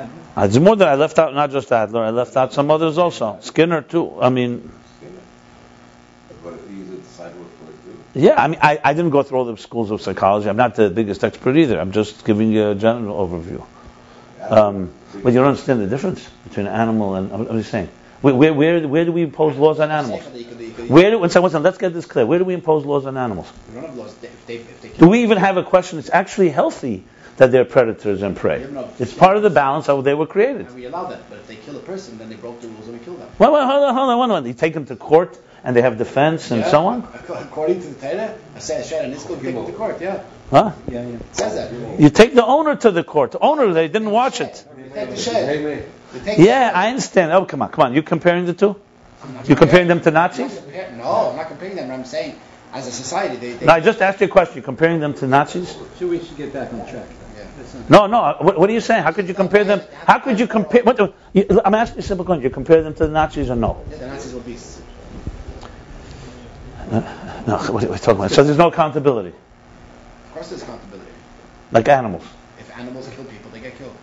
Uh, 0.00 0.06
It's 0.38 0.58
more 0.58 0.76
than 0.76 0.88
I 0.88 0.94
left 0.96 1.18
out. 1.18 1.34
Not 1.34 1.50
just 1.50 1.72
Adler. 1.72 2.02
I 2.04 2.10
left 2.10 2.36
out 2.36 2.52
some 2.52 2.70
others 2.70 2.98
also. 2.98 3.38
Skinner 3.40 3.80
too. 3.82 4.20
I 4.20 4.28
mean, 4.28 4.70
Skinner. 4.98 5.12
But 6.44 6.54
he's 6.68 6.90
a 6.90 6.96
disciple 6.96 7.40
of 7.42 7.50
Freud 7.52 7.74
too. 7.84 8.20
yeah. 8.20 8.42
I 8.42 8.48
mean, 8.48 8.58
I, 8.62 8.78
I 8.84 8.92
didn't 8.92 9.10
go 9.10 9.22
through 9.22 9.38
all 9.38 9.44
the 9.46 9.56
schools 9.56 9.90
of 9.90 10.02
psychology. 10.02 10.48
I'm 10.48 10.56
not 10.56 10.74
the 10.74 10.90
biggest 10.90 11.24
expert 11.24 11.56
either. 11.56 11.80
I'm 11.80 11.92
just 11.92 12.24
giving 12.24 12.52
you 12.52 12.70
a 12.70 12.74
general 12.74 13.26
overview. 13.26 13.64
Um, 14.48 14.92
but 15.22 15.32
you 15.32 15.38
don't 15.38 15.48
understand 15.48 15.80
the 15.80 15.86
difference 15.86 16.28
between 16.44 16.66
animal 16.66 17.14
and. 17.14 17.32
I'm, 17.32 17.48
I'm 17.48 17.58
just 17.58 17.70
saying. 17.70 17.88
Where, 18.20 18.34
where, 18.34 18.54
where, 18.54 18.88
where 18.88 19.04
do 19.04 19.12
we 19.12 19.22
impose 19.22 19.56
laws 19.56 19.78
on 19.80 19.90
animals? 19.90 20.22
You 20.34 20.44
could- 20.44 20.60
you 20.60 20.92
Where 20.92 21.10
do, 21.10 21.18
one 21.18 21.30
second, 21.30 21.42
one 21.42 21.50
second, 21.50 21.62
let's 21.64 21.78
get 21.78 21.94
this 21.94 22.06
clear. 22.06 22.26
Where 22.26 22.38
do 22.38 22.44
we 22.44 22.54
impose 22.54 22.84
laws 22.84 23.06
on 23.06 23.16
animals? 23.16 23.50
Don't 23.72 23.96
laws. 23.96 24.14
If 24.22 24.46
they, 24.46 24.56
if 24.56 24.80
they 24.82 24.88
Do 24.90 25.08
we 25.08 25.22
even 25.22 25.38
have 25.38 25.56
a 25.56 25.62
question? 25.62 25.98
It's 25.98 26.10
actually 26.10 26.50
healthy 26.50 27.04
that 27.36 27.52
they're 27.52 27.64
predators 27.64 28.22
and 28.22 28.36
prey. 28.36 28.66
It's 28.98 29.12
part 29.12 29.36
of 29.36 29.42
the 29.42 29.50
balance 29.50 29.86
how 29.86 30.00
they 30.00 30.14
were 30.14 30.26
created. 30.26 30.66
And 30.66 30.74
we 30.74 30.86
allow 30.86 31.04
that. 31.06 31.28
But 31.28 31.38
if 31.38 31.46
they 31.46 31.56
kill 31.56 31.76
a 31.76 31.80
person, 31.80 32.18
then 32.18 32.28
they 32.28 32.36
broke 32.36 32.60
the 32.60 32.68
rules 32.68 32.88
and 32.88 32.98
we 32.98 33.04
kill 33.04 33.14
them. 33.14 33.28
Well, 33.38 33.52
well, 33.52 33.66
hold 33.66 33.84
on, 33.84 33.94
hold 33.94 34.10
on, 34.10 34.16
hold 34.16 34.30
on. 34.32 34.46
You 34.46 34.54
take 34.54 34.74
them 34.74 34.86
to 34.86 34.96
court 34.96 35.38
and 35.62 35.76
they 35.76 35.82
have 35.82 35.98
defense 35.98 36.50
and 36.50 36.60
Yeah. 36.60 36.70
so 36.70 36.86
on? 36.86 37.08
According 37.28 37.80
to 37.82 37.88
the 37.88 38.08
Torah, 38.08 38.34
I 38.54 38.58
say 38.58 38.82
Shad 38.82 39.04
and 39.04 39.14
Iskul 39.14 39.42
take 39.42 39.54
them 39.54 39.66
to 39.66 39.72
court. 39.72 40.00
Yeah, 40.00 40.20
Huh? 40.50 40.72
Yeah, 40.88 41.02
yeah. 41.02 41.16
it 41.16 41.22
says 41.36 41.54
that. 41.56 42.00
You 42.00 42.08
take 42.10 42.34
the 42.34 42.44
owner 42.44 42.76
to 42.76 42.90
the 42.90 43.02
court. 43.02 43.32
The 43.32 43.40
owner, 43.40 43.72
they 43.72 43.88
didn't 43.88 44.12
watch 44.12 44.40
it. 44.40 44.64
They 44.76 45.00
take 45.00 45.10
the 45.10 45.16
shed. 45.16 45.84
They 46.12 46.20
take 46.20 46.38
Yeah, 46.38 46.70
I 46.72 46.88
understand. 46.88 47.32
Oh, 47.32 47.44
come 47.44 47.62
on, 47.62 47.70
come 47.70 47.84
on. 47.84 47.94
You 47.94 48.02
comparing 48.02 48.46
the 48.46 48.54
two? 48.54 48.76
I'm 49.24 49.34
not 49.34 49.48
You 49.48 49.56
comparing 49.56 49.88
them 49.88 50.00
to 50.02 50.10
Nazis? 50.10 50.60
No, 50.96 51.30
I'm 51.30 51.36
not 51.36 51.48
comparing 51.48 51.74
them. 51.74 51.90
I'm 51.90 52.04
saying, 52.04 52.38
as 52.72 52.86
a 52.86 52.92
society, 52.92 53.36
they. 53.36 53.52
they 53.54 53.66
No, 53.66 53.72
I 53.72 53.80
just 53.80 54.00
asked 54.00 54.20
you 54.20 54.26
a 54.26 54.30
question. 54.30 54.56
You 54.56 54.62
comparing 54.62 55.00
them 55.00 55.14
to 55.14 55.26
Nazis? 55.26 55.76
So 55.98 56.06
we 56.06 56.20
should 56.22 56.36
get 56.36 56.52
back 56.52 56.72
on 56.72 56.86
track. 56.88 57.06
Yeah. 57.76 57.82
That's 57.82 57.90
not- 57.90 58.10
No, 58.10 58.32
no. 58.32 58.36
What, 58.44 58.58
what 58.58 58.70
are 58.70 58.72
you 58.72 58.80
saying? 58.80 59.02
How 59.02 59.12
could 59.12 59.28
you 59.28 59.34
compare 59.34 59.64
them? 59.64 59.80
How 60.06 60.18
could 60.18 60.38
you 60.40 60.46
compare? 60.46 60.82
What, 60.82 60.96
the- 60.96 61.12
you, 61.32 61.60
I'm 61.64 61.74
asking 61.74 61.96
you 61.96 62.00
a 62.00 62.02
simple 62.02 62.24
question. 62.24 62.42
You 62.42 62.50
compare 62.50 62.82
them 62.82 62.94
to 62.94 63.06
the 63.06 63.12
Nazis 63.12 63.50
or 63.50 63.56
no? 63.56 63.82
the 63.90 64.06
Nazis 64.06 64.34
were 64.34 64.40
beasts. 64.40 64.82
No, 66.90 67.00
what 67.70 67.84
are 67.84 67.90
we 67.90 67.98
talking 67.98 68.16
about? 68.16 68.30
So 68.30 68.44
there's 68.44 68.58
no 68.58 68.68
accountability, 68.68 69.30
Of 69.30 70.32
course, 70.34 70.48
there's 70.50 70.62
accountability. 70.62 71.10
like 71.72 71.88
animals. 71.88 72.24
If 72.58 72.76
animals 72.78 73.08
kill 73.08 73.24
people, 73.24 73.50
they 73.50 73.60
get 73.60 73.76
killed. 73.76 73.96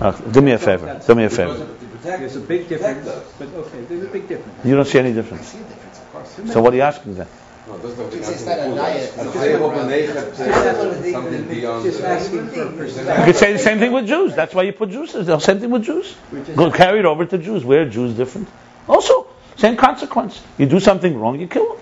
Uh, 0.00 0.12
do 0.12 0.40
me 0.40 0.52
a 0.52 0.58
favor. 0.58 1.00
Do 1.06 1.14
me 1.14 1.24
a 1.24 1.30
favor. 1.30 1.66
There's 2.02 2.34
a 2.36 2.40
big 2.40 2.68
difference, 2.68 3.06
but 3.38 3.48
okay, 3.48 3.82
there's 3.82 4.04
a 4.04 4.08
big 4.08 4.26
difference. 4.26 4.64
You 4.64 4.74
don't 4.74 4.86
see 4.86 4.98
any 4.98 5.12
difference. 5.12 5.54
I 5.54 5.58
difference. 5.58 5.68
see 5.70 5.74
a 5.74 5.76
difference, 5.76 5.98
of 5.98 6.12
course. 6.12 6.52
So 6.52 6.62
what 6.62 6.72
are 6.72 6.76
you 6.76 6.82
asking 6.82 7.14
then? 7.14 7.28
No, 7.68 7.74
dat 7.82 7.90
is 7.90 8.18
It's- 8.18 8.30
it's 8.30 8.44
not 8.44 8.58
a 8.58 8.68
diet. 8.74 9.12
Als 9.34 9.44
je 9.44 9.58
op 9.62 9.76
een 9.76 9.86
negen 9.86 10.16
hebt, 10.16 10.36
Just 10.36 10.50
asking- 10.50 11.04
uh, 11.06 11.12
something 11.12 11.46
beyond. 11.48 11.84
Just 11.84 12.00
uh, 12.00 12.10
asking 12.10 12.48
for 12.48 12.60
a 12.60 12.64
You 12.64 12.76
perspective. 12.76 13.22
could 13.24 13.36
say 13.36 13.52
the 13.52 13.58
same 13.58 13.78
thing 13.78 13.92
with 13.92 14.06
Jews. 14.08 14.34
That's 14.34 14.52
why 14.54 14.62
you 14.62 14.72
put 14.72 14.90
Jews. 14.90 15.12
The 15.12 15.38
same 15.38 15.60
thing 15.60 15.70
with 15.70 15.84
Jews. 15.84 16.16
Go 16.56 16.70
carry 16.70 16.98
it 16.98 17.04
over 17.04 17.24
to 17.24 17.38
Jews. 17.38 17.64
Where 17.64 17.82
are 17.82 17.88
Jews 17.88 18.14
different? 18.14 18.48
Also, 18.88 19.26
same 19.56 19.76
consequence. 19.76 20.40
You 20.58 20.66
do 20.66 20.80
something 20.80 21.16
wrong, 21.20 21.38
you 21.40 21.46
kill 21.46 21.66
them. 21.68 21.76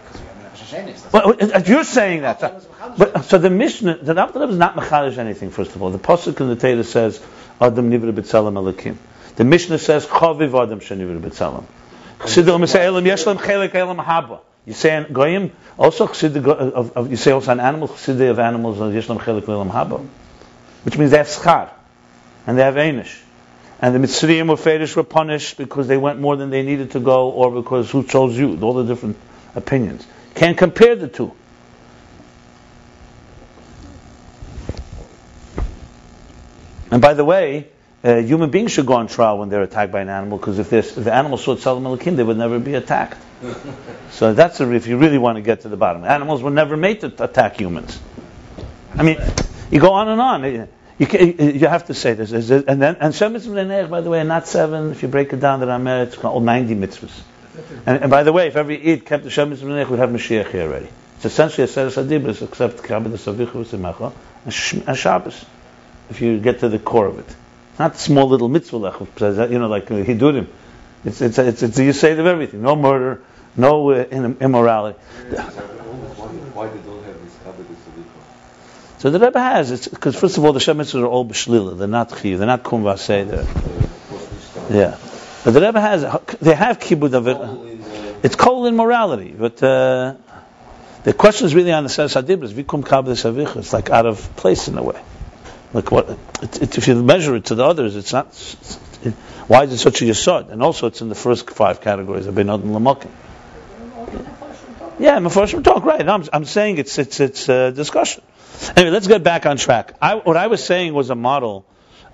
Well, 1.13 1.35
uh, 1.41 1.63
you're 1.67 1.85
saying 1.85 2.23
that. 2.23 2.41
But, 2.99 3.25
so 3.25 3.39
the 3.39 3.51
Mishnah, 3.51 3.97
the 4.03 4.21
Alter 4.21 4.41
Rebbe 4.41 4.53
is 4.53 4.59
not 4.59 4.77
mechadish 4.77 5.17
anything. 5.19 5.51
First 5.51 5.75
of 5.75 5.83
all, 5.83 5.91
the 5.91 5.99
pasuk 5.99 6.41
in 6.41 6.49
the 6.49 6.57
Torah 6.57 6.85
says, 6.85 7.21
"Adam 7.61 7.91
nivra 7.91 8.13
b'tzelem 8.13 8.55
elikim." 8.55 8.97
The 9.37 9.45
Mishnah 9.45 9.79
says, 9.79 10.07
"Chaviv 10.07 10.55
Adam 10.63 10.81
shenivra 10.81 11.19
b'tzelem." 11.21 11.65
Chsidim 12.21 12.69
say, 12.69 12.85
"Elam 12.87 13.05
yesh 13.07 13.27
lem 13.27 13.39
chelek 13.39 13.75
elam 13.75 13.97
haba." 13.99 14.39
You 14.67 14.75
say 14.75 15.07
goyim 15.11 15.53
also 15.79 16.07
of, 16.07 16.97
of 16.97 17.11
you 17.11 17.17
say 17.17 17.33
also 17.33 17.51
on 17.51 17.61
animals 17.61 17.91
chsidim 17.93 18.31
of 18.31 18.39
animals 18.39 18.81
uh, 18.81 18.89
yesh 18.89 19.09
lem 19.09 19.19
chelek 19.19 19.49
elam 19.49 19.71
haba, 19.71 20.07
which 20.85 20.99
means 20.99 21.11
they 21.11 21.17
have 21.17 21.29
schar 21.29 21.71
and 22.47 22.59
they 22.59 22.63
have 22.63 22.75
einish. 22.75 23.21
And 23.83 23.95
the 23.95 23.99
Mitzrayim 23.99 24.49
were 24.49 24.57
Fedish 24.57 24.95
were 24.95 25.05
punished 25.05 25.57
because 25.57 25.89
they 25.89 25.97
went 25.97 26.21
more 26.21 26.37
than 26.37 26.51
they 26.51 26.63
needed 26.63 26.91
to 26.91 27.01
go, 27.01 27.31
or 27.31 27.51
because 27.51 27.91
who 27.91 28.05
chose 28.05 28.37
you? 28.37 28.59
All 28.61 28.75
the 28.75 28.85
different 28.85 29.17
opinions. 29.55 30.07
Can't 30.35 30.57
compare 30.57 30.97
the 30.97 31.09
two. 31.09 31.33
And 36.91 37.01
by 37.01 37.15
the 37.15 37.25
way, 37.25 37.69
uh, 38.03 38.17
human 38.17 38.51
beings 38.51 38.73
should 38.73 38.87
go 38.87 38.95
on 38.95 39.09
trial 39.09 39.39
when 39.39 39.51
they're 39.51 39.63
attacked 39.63 39.93
by 39.93 40.01
an 40.01 40.09
animal, 40.09 40.39
because 40.39 40.59
if, 40.59 40.73
if 40.73 40.95
the 40.95 41.13
animal 41.13 41.37
saw 41.37 41.55
Tzalim 41.55 41.83
Elikim, 41.83 42.17
they 42.17 42.23
would 42.23 42.39
never 42.39 42.59
be 42.59 42.75
attacked. 42.75 43.19
so 44.11 44.33
that's 44.33 44.61
a, 44.61 44.73
if 44.73 44.87
you 44.87 44.97
really 44.97 45.19
want 45.19 45.37
to 45.37 45.43
get 45.43 45.63
to 45.63 45.69
the 45.69 45.77
bottom. 45.77 46.05
Animals 46.05 46.43
were 46.43 46.51
never 46.51 46.77
made 46.77 47.01
to 47.01 47.23
attack 47.23 47.59
humans. 47.59 47.99
I 48.95 49.03
mean, 49.03 49.19
you 49.71 49.81
go 49.81 49.93
on 49.93 50.09
and 50.09 50.21
on. 50.21 50.69
You, 50.99 51.07
can, 51.07 51.55
you 51.57 51.67
have 51.67 51.87
to 51.87 51.95
say 51.95 52.15
this. 52.15 52.51
And 52.51 52.81
then, 52.81 52.97
and 53.01 53.15
Shem 53.15 53.33
Mitzvah 53.33 53.89
by 53.89 54.01
the 54.01 54.11
way, 54.11 54.21
are 54.21 54.25
not 54.25 54.47
seven. 54.47 54.91
If 54.91 55.03
you 55.03 55.09
break 55.09 55.33
it 55.33 55.41
down, 55.41 55.61
the 55.61 55.67
Rameh, 55.67 56.07
it's 56.07 56.19
all 56.19 56.41
90 56.41 56.75
mitzvahs. 56.75 57.23
And, 57.87 58.03
and 58.03 58.11
by 58.11 58.23
the 58.23 58.33
way, 58.33 58.49
if 58.49 58.57
every 58.57 58.93
Eid 58.93 59.05
kept 59.05 59.25
the 59.25 59.31
Shem 59.31 59.51
Mitzvah 59.51 59.87
we'd 59.91 59.99
have 59.99 60.11
Mashiach 60.11 60.51
here 60.51 60.63
already. 60.63 60.89
It's 61.17 61.27
essentially 61.27 61.65
a 61.65 61.69
set 61.69 61.87
of 61.87 61.95
Sadibas, 61.95 62.43
except 62.43 62.83
Kabbalah 62.83 63.19
V'Simecha, 63.19 64.13
and 64.45 64.89
and 64.89 64.97
Shabbos, 64.97 65.45
if 66.09 66.23
you 66.23 66.39
get 66.39 66.61
to 66.61 66.69
the 66.71 66.79
core 66.79 67.07
of 67.07 67.19
it. 67.19 67.37
Not 67.81 67.97
small 67.97 68.29
little 68.29 68.51
mitzvah, 68.51 69.49
you 69.51 69.59
know, 69.59 69.67
like 69.67 69.91
uh, 69.91 69.95
Hidurim. 69.95 70.49
It's, 71.03 71.23
it's, 71.23 71.39
it's, 71.39 71.63
it's 71.63 71.77
the 71.79 71.93
state 71.95 72.19
of 72.19 72.27
everything. 72.27 72.61
No 72.61 72.77
murder, 72.77 73.23
no 73.57 73.91
uh, 73.91 74.05
in- 74.11 74.37
immorality. 74.39 74.99
Why 74.99 76.69
they 76.69 76.79
don't 76.81 77.03
have 77.05 77.23
this 77.25 77.35
Kabbalah 77.43 77.65
So 78.99 79.09
the 79.09 79.19
Rebbe 79.19 79.41
has, 79.41 79.71
it's 79.71 79.89
because 79.89 80.15
first 80.15 80.37
of 80.37 80.45
all, 80.45 80.53
the 80.53 80.61
Shem 80.61 80.77
Mitzvahs 80.77 81.01
are 81.01 81.07
all 81.07 81.25
b'shlila. 81.25 81.79
They're 81.79 81.89
not 81.89 82.11
chiv. 82.21 82.37
They're 82.37 82.47
not 82.47 82.65
kum 82.65 82.83
vaseh. 82.83 83.25
Yeah. 84.71 84.99
But 85.43 85.53
the 85.53 85.63
Rebbe 85.63 85.81
has, 85.81 86.03
they 86.39 86.55
have 86.55 86.81
kibbud 86.81 87.13
avir. 87.19 88.23
It's 88.23 88.37
cold 88.37 88.67
in 88.67 88.77
morality, 88.77 89.35
but 89.35 89.63
uh, 89.63 90.17
the 91.05 91.15
question 91.15 91.47
is 91.47 91.55
really 91.55 91.73
on 91.73 91.85
the 91.85 91.89
Seres 91.89 92.13
Hadibras. 92.13 92.53
Vikum 92.53 92.85
savicha. 92.85 93.57
It's 93.57 93.73
like 93.73 93.89
out 93.89 94.05
of 94.05 94.37
place 94.37 94.69
in 94.69 94.77
a 94.77 94.83
way. 94.83 95.01
Like 95.73 95.93
what? 95.93 96.11
It, 96.43 96.63
it, 96.63 96.79
if 96.79 96.89
you 96.89 97.01
measure 97.03 97.37
it 97.37 97.47
to 97.47 97.55
the 97.55 97.65
others, 97.65 97.97
it's 97.97 98.13
not. 98.13 98.27
It, 99.03 99.15
why 99.47 99.65
is 99.65 99.73
it 99.73 99.79
such 99.79 100.03
a 100.03 100.05
yesod? 100.05 100.51
And 100.51 100.63
also, 100.63 100.89
it's 100.89 101.01
in 101.01 101.09
the 101.09 101.15
first 101.15 101.49
five 101.51 101.81
categories 101.81 102.27
of 102.27 102.35
benod 102.35 102.63
and 102.63 102.75
lamokim. 102.75 103.11
Yeah, 104.99 105.19
Mefarshim 105.19 105.65
talk 105.65 105.85
right. 105.85 106.05
No, 106.05 106.15
I'm, 106.15 106.25
I'm 106.33 106.45
saying 106.45 106.79
it's 106.79 106.99
it's 106.99 107.21
it's 107.21 107.49
uh, 107.49 107.71
discussion. 107.71 108.23
Anyway, 108.77 108.91
let's 108.93 109.07
get 109.07 109.23
back 109.23 109.47
on 109.47 109.57
track. 109.57 109.95
I, 110.03 110.17
what 110.17 110.37
I 110.37 110.49
was 110.49 110.63
saying 110.63 110.93
was 110.93 111.09
a 111.09 111.15
model. 111.15 111.65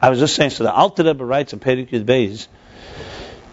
I 0.00 0.10
was 0.10 0.18
just 0.18 0.36
saying. 0.36 0.50
So 0.50 0.64
the 0.64 0.72
Alter 0.72 1.02
Rebbe 1.02 1.24
writes 1.24 1.52
in 1.52 1.58
Perikid 1.58 2.04
Beis. 2.04 2.46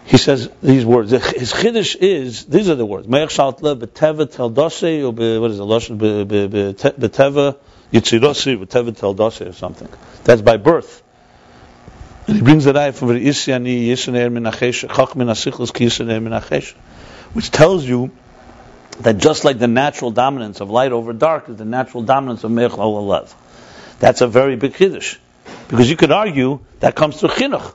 He 0.04 0.18
says 0.18 0.50
these 0.62 0.84
words. 0.84 1.10
His 1.10 1.52
chiddush 1.52 1.96
is 1.96 2.44
these 2.44 2.68
are 2.68 2.74
the 2.74 2.84
words. 2.84 3.06
Or 3.06 3.10
what 3.10 3.22
is 3.22 3.30
it? 3.30 3.38
Lashon 5.62 5.98
be- 5.98 7.73
be- 7.90 7.98
be- 7.98 8.00
te- 8.00 8.18
beteva 8.18 8.20
yitzirose 8.20 8.66
beteva 8.66 8.92
teldose 8.92 9.48
or 9.48 9.52
something. 9.52 9.88
That's 10.24 10.42
by 10.42 10.56
birth. 10.56 11.02
And 12.26 12.36
he 12.36 12.42
brings 12.42 12.64
that 12.64 12.76
out 12.76 12.94
from 12.94 13.08
the 13.08 13.26
Isyani 13.26 13.88
Yishaner 13.88 14.32
Minachesh 14.32 14.88
Chach 14.88 15.14
Min 15.14 15.28
Asichlos 15.28 15.74
Ki 15.74 15.86
Yishaner 15.86 16.22
Minachesh, 16.26 16.72
which 17.34 17.50
tells 17.50 17.84
you 17.84 18.10
that 19.00 19.18
just 19.18 19.44
like 19.44 19.58
the 19.58 19.66
natural 19.66 20.10
dominance 20.10 20.60
of 20.60 20.70
light 20.70 20.92
over 20.92 21.12
dark 21.12 21.48
is 21.48 21.56
the 21.56 21.64
natural 21.64 22.02
dominance 22.02 22.44
of 22.44 22.50
Me'ach 22.50 22.76
Lev. 22.78 23.34
That's 23.98 24.20
a 24.20 24.26
very 24.26 24.56
big 24.56 24.72
chiddush. 24.72 25.18
Because 25.68 25.90
you 25.90 25.96
could 25.96 26.12
argue 26.12 26.60
that 26.80 26.94
comes 26.94 27.18
through 27.18 27.30
chinuch. 27.30 27.74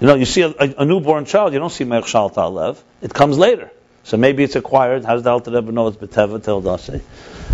You 0.00 0.06
know, 0.06 0.14
you 0.14 0.26
see 0.26 0.42
a, 0.42 0.48
a, 0.48 0.74
a 0.78 0.84
newborn 0.84 1.24
child, 1.24 1.52
you 1.52 1.58
don't 1.58 1.70
see 1.70 1.84
Me'ach 1.84 2.06
Shal 2.06 2.28
Lev. 2.28 2.82
It 3.00 3.14
comes 3.14 3.38
later. 3.38 3.70
So 4.04 4.16
maybe 4.16 4.42
it's 4.42 4.56
acquired. 4.56 5.04
How 5.04 5.14
does 5.14 5.22
the 5.22 5.30
Alter 5.30 5.50
Rebbe 5.50 5.70
know 5.70 5.88
it's 5.88 5.96
Beteva 5.96 6.42
Tel 6.42 6.62
Dase? 6.62 7.02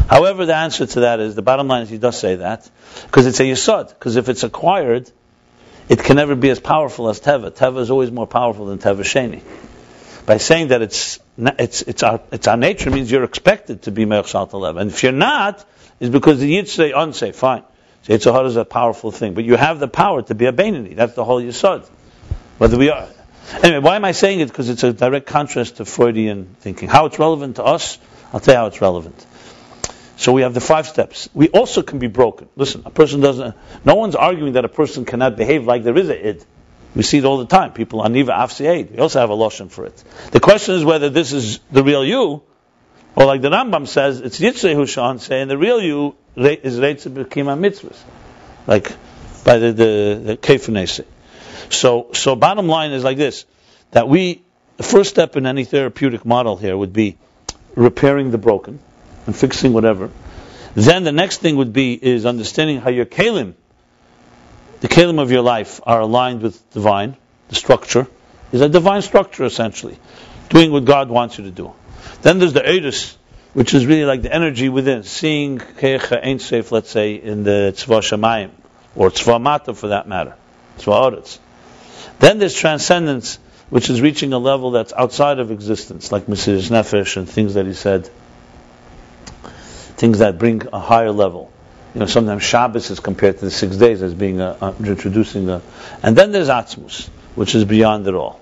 However, 0.09 0.47
the 0.47 0.55
answer 0.55 0.87
to 0.87 1.01
that 1.01 1.21
is, 1.21 1.35
the 1.35 1.43
bottom 1.43 1.69
line 1.69 1.83
is 1.83 1.91
he 1.91 1.99
does 1.99 2.19
say 2.19 2.37
that, 2.37 2.69
because 3.05 3.27
it's 3.27 3.41
a 3.41 3.45
Yisod. 3.45 3.89
Because 3.89 4.17
if 4.17 4.29
it's 4.29 4.43
acquired, 4.43 5.11
it 5.89 5.99
can 5.99 6.17
never 6.17 6.35
be 6.35 6.51
as 6.51 6.61
powerful 6.61 7.09
as 7.09 7.21
Teva. 7.21 7.51
Teva 7.51 7.81
is 7.81 7.91
always 7.91 8.11
more 8.11 8.27
powerful 8.27 8.67
than 8.67 8.79
Teva 8.79 9.01
Sheni. 9.01 9.43
By 10.27 10.39
saying 10.39 10.69
that 10.69 10.81
it's 10.81 11.19
it's 11.37 11.83
it's 11.83 12.03
our 12.03 12.21
it's 12.33 12.49
our 12.49 12.57
nature 12.57 12.91
means 12.91 13.11
you're 13.11 13.25
expected 13.25 13.83
to 13.83 13.91
be 13.91 14.07
Me'ach 14.07 14.27
Shal 14.27 14.47
Lev. 14.47 14.77
And 14.79 14.91
if 14.91 15.03
you're 15.03 15.13
not, 15.13 15.65
it's 16.01 16.11
because 16.11 16.41
the 16.41 16.49
Yid 16.49 16.69
say 16.69 16.93
unsafe. 16.93 17.37
Fine. 17.37 17.63
So 18.05 18.15
Yitzhahara 18.15 18.47
is 18.47 18.57
a 18.57 18.65
powerful 18.65 19.11
thing, 19.11 19.35
but 19.35 19.45
you 19.45 19.57
have 19.57 19.81
the 19.81 19.89
power 19.89 20.23
to 20.23 20.35
be 20.35 20.47
a 20.47 20.53
Beinani. 20.53 20.97
That's 20.97 21.15
the 21.15 21.25
whole 21.25 21.43
Yisod. 21.43 21.87
Whether 22.57 22.79
we 22.79 22.91
are, 22.91 23.09
Anyway, 23.63 23.79
why 23.79 23.97
am 23.97 24.05
I 24.05 24.13
saying 24.13 24.41
it? 24.41 24.49
Because 24.49 24.69
it's 24.69 24.83
a 24.83 24.93
direct 24.93 25.27
contrast 25.27 25.77
to 25.77 25.85
Freudian 25.85 26.57
thinking. 26.61 26.89
How 26.89 27.07
it's 27.07 27.19
relevant 27.19 27.57
to 27.57 27.65
us, 27.65 27.99
I'll 28.33 28.41
tell 28.41 28.55
you 28.55 28.59
how 28.59 28.67
it's 28.67 28.81
relevant. 28.81 29.27
So 30.17 30.33
we 30.33 30.43
have 30.43 30.55
the 30.55 30.61
five 30.61 30.87
steps. 30.87 31.29
We 31.35 31.49
also 31.49 31.83
can 31.83 31.99
be 31.99 32.07
broken. 32.07 32.49
Listen, 32.57 32.83
a 32.85 32.91
person 32.91 33.21
doesn't. 33.21 33.55
No 33.85 33.97
one's 33.97 34.15
arguing 34.15 34.53
that 34.53 34.65
a 34.65 34.69
person 34.69 35.05
cannot 35.05 35.37
behave 35.37 35.65
like 35.67 35.83
there 35.83 35.97
is 35.97 36.09
a 36.09 36.29
id. 36.29 36.45
We 36.95 37.03
see 37.03 37.19
it 37.19 37.25
all 37.25 37.39
the 37.39 37.47
time. 37.47 37.73
People 37.73 38.01
are 38.01 38.09
niva 38.09 38.29
afsi 38.29 38.91
We 38.91 38.99
also 38.99 39.19
have 39.19 39.31
a 39.31 39.35
lotion 39.35 39.69
for 39.69 39.87
it. 39.87 40.05
The 40.31 40.39
question 40.39 40.77
is 40.77 40.85
whether 40.85 41.11
this 41.11 41.33
is 41.33 41.59
the 41.73 41.83
real 41.83 42.05
you, 42.05 42.43
or 43.17 43.25
like 43.25 43.43
the 43.43 43.51
Rambam 43.51 43.89
says, 43.89 44.21
it's 44.21 44.39
Yitzhak 44.39 44.77
Hushan 44.77 45.21
saying 45.21 45.49
the 45.49 45.59
real 45.59 45.81
you 45.81 46.15
is 46.37 46.79
Reitzah 46.79 47.13
B'kima 47.13 47.59
mitzvahs, 47.59 47.99
like 48.69 48.93
by 49.45 49.59
the 49.59 49.73
the, 49.73 50.39
the. 50.41 51.05
So 51.71 52.11
so 52.13 52.37
bottom 52.37 52.69
line 52.69 52.93
is 52.93 53.03
like 53.03 53.17
this: 53.17 53.45
that 53.91 54.09
we 54.09 54.43
the 54.77 54.85
first 54.85 55.11
step 55.11 55.37
in 55.37 55.47
any 55.47 55.65
therapeutic 55.65 56.25
model 56.25 56.57
here 56.57 56.77
would 56.77 56.93
be 56.93 57.17
repairing 57.75 58.31
the 58.31 58.39
broken 58.39 58.79
and 59.27 59.37
fixing 59.37 59.73
whatever. 59.73 60.11
Then 60.75 61.05
the 61.05 61.13
next 61.13 61.39
thing 61.39 61.57
would 61.57 61.73
be 61.73 61.95
is 61.95 62.27
understanding 62.27 62.81
how 62.81 62.91
your 62.91 63.07
kalim, 63.07 63.55
the 64.81 64.89
kalim 64.89 65.21
of 65.21 65.31
your 65.31 65.43
life, 65.43 65.81
are 65.85 66.01
aligned 66.01 66.43
with 66.43 66.71
divine. 66.71 67.17
The 67.49 67.55
structure 67.55 68.07
is 68.53 68.61
a 68.61 68.69
divine 68.69 69.03
structure 69.03 69.45
essentially, 69.45 69.99
doing 70.49 70.73
what 70.73 70.85
God 70.85 71.11
wants 71.11 71.39
you 71.39 71.45
to 71.45 71.51
do. 71.51 71.73
Then 72.23 72.39
there's 72.39 72.53
the 72.53 72.61
Eidus, 72.61 73.17
which 73.53 73.73
is 73.73 73.87
really 73.87 74.05
like 74.05 74.23
the 74.23 74.35
energy 74.35 74.69
within, 74.69 75.05
seeing 75.05 75.59
Kecha 75.59 76.25
Ein 76.25 76.39
Seif, 76.39 76.73
let's 76.73 76.91
say, 76.91 77.15
in 77.15 77.45
the 77.45 77.73
Tzva 77.77 78.01
Shemayim, 78.01 78.51
or 78.97 79.11
Tzva 79.11 79.41
Mata 79.41 79.75
for 79.75 79.89
that 79.89 80.09
matter, 80.09 80.35
Tzva 80.79 81.13
Oretz. 81.13 81.39
Then 82.19 82.39
there's 82.39 82.55
transcendence, 82.55 83.39
which 83.71 83.91
is 83.91 84.01
reaching 84.01 84.33
a 84.33 84.39
level 84.39 84.73
that's 84.73 84.93
outside 84.93 85.39
of 85.39 85.51
existence, 85.51 86.11
like 86.11 86.27
Mesiris 86.27 86.71
Nefesh 86.71 87.17
and 87.17 87.29
things 87.29 87.55
that 87.55 87.67
he 87.67 87.75
said 87.75 88.11
things 89.97 90.19
that 90.19 90.39
bring 90.39 90.67
a 90.73 90.81
higher 90.81 91.11
level. 91.11 91.51
You 91.95 92.01
know, 92.01 92.07
sometimes 92.07 92.43
Shabbos 92.43 92.91
is 92.91 92.99
compared 92.99 93.39
to 93.39 93.45
the 93.45 93.51
six 93.51 93.77
days 93.77 94.03
as 94.03 94.15
being 94.15 94.41
a, 94.41 94.75
introducing 94.81 95.49
a, 95.49 95.63
and 96.03 96.17
then 96.17 96.33
there's 96.33 96.49
Atzmus, 96.49 97.09
which 97.37 97.55
is 97.55 97.65
beyond 97.65 98.07
it 98.09 98.15
all. 98.15 98.41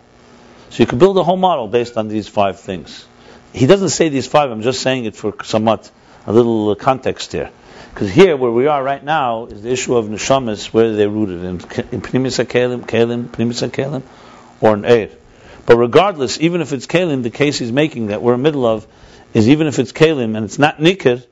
So 0.70 0.82
you 0.82 0.86
can 0.86 0.98
build 0.98 1.18
a 1.18 1.22
whole 1.22 1.36
model 1.36 1.68
based 1.68 1.98
on 1.98 2.08
these 2.08 2.28
five 2.28 2.60
things. 2.60 3.06
He 3.52 3.66
doesn't 3.66 3.90
say 3.90 4.08
these 4.08 4.26
five. 4.26 4.50
I'm 4.50 4.62
just 4.62 4.80
saying 4.80 5.04
it 5.04 5.14
for 5.14 5.34
somewhat 5.44 5.90
a 6.26 6.32
little 6.32 6.70
uh, 6.70 6.74
context 6.76 7.32
here, 7.32 7.50
because 7.92 8.10
here 8.10 8.38
where 8.38 8.50
we 8.50 8.68
are 8.68 8.82
right 8.82 9.04
now 9.04 9.44
is 9.46 9.62
the 9.62 9.70
issue 9.70 9.96
of 9.96 10.06
neshamas. 10.06 10.72
Where 10.72 10.88
they're 10.88 10.96
they 10.96 11.06
rooted 11.06 11.44
in? 11.44 11.50
In 11.50 12.00
Pnimis 12.00 12.42
Kalim, 12.46 12.86
Kalim, 12.86 13.26
Pnimis 13.26 13.68
Kalim, 13.70 14.02
or 14.62 14.74
in 14.74 14.82
Eir. 14.82 15.10
But 15.66 15.76
regardless, 15.76 16.40
even 16.40 16.62
if 16.62 16.72
it's 16.72 16.86
Kalim, 16.86 17.22
the 17.22 17.30
case 17.30 17.58
he's 17.58 17.70
making 17.70 18.06
that 18.06 18.22
we're 18.22 18.32
in 18.32 18.40
the 18.40 18.44
middle 18.44 18.64
of 18.64 18.86
is 19.34 19.48
even 19.50 19.66
if 19.66 19.78
it's 19.78 19.92
Kalim 19.92 20.36
and 20.36 20.46
it's 20.46 20.58
not 20.58 20.78
Nikr, 20.78 21.22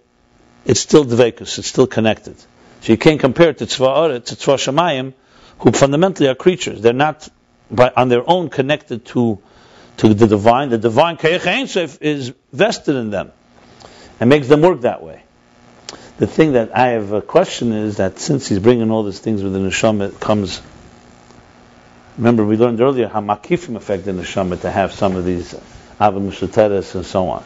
it's 0.65 0.81
still 0.81 1.05
dvekus, 1.05 1.59
it's 1.59 1.67
still 1.67 1.87
connected. 1.87 2.37
So 2.83 2.93
you 2.93 2.99
can't 2.99 3.21
compare 3.21 3.51
it 3.51 3.59
to 3.59 3.67
tzva 3.67 4.25
to 4.25 4.37
tzva 4.37 5.15
who 5.59 5.73
fundamentally 5.73 6.29
are 6.29 6.35
creatures. 6.35 6.81
They're 6.81 6.93
not 6.93 7.29
by, 7.71 7.93
on 7.95 8.09
their 8.09 8.29
own 8.29 8.49
connected 8.49 9.05
to 9.07 9.39
to 9.99 10.15
the 10.15 10.27
divine. 10.27 10.71
The 10.71 10.79
divine 10.79 11.19
kayach 11.19 11.99
is 12.01 12.33
vested 12.53 12.97
in 12.97 13.11
them 13.11 13.33
and 14.19 14.31
makes 14.31 14.49
them 14.49 14.63
work 14.63 14.83
that 14.83 15.03
way. 15.03 15.23
The 16.19 16.27
thing 16.27 16.53
that 16.53 16.77
I 16.77 16.89
have 16.89 17.13
a 17.13 17.23
question 17.23 17.73
is 17.73 17.99
that 17.99 18.19
since 18.19 18.49
he's 18.49 18.59
bringing 18.59 18.91
all 18.91 19.03
these 19.03 19.19
things 19.19 19.43
with 19.43 19.53
the 19.53 19.59
neshama, 19.59 20.09
it 20.09 20.21
comes. 20.21 20.61
Remember, 22.17 22.45
we 22.45 22.57
learned 22.57 22.81
earlier 22.81 23.09
how 23.09 23.21
makifim 23.21 23.77
affect 23.77 24.05
the 24.05 24.13
neshama 24.13 24.61
to 24.63 24.71
have 24.71 24.93
some 24.93 25.17
of 25.17 25.25
these 25.25 25.55
avamushateres 25.99 26.95
and 26.95 27.07
so 27.07 27.29
on. 27.29 27.45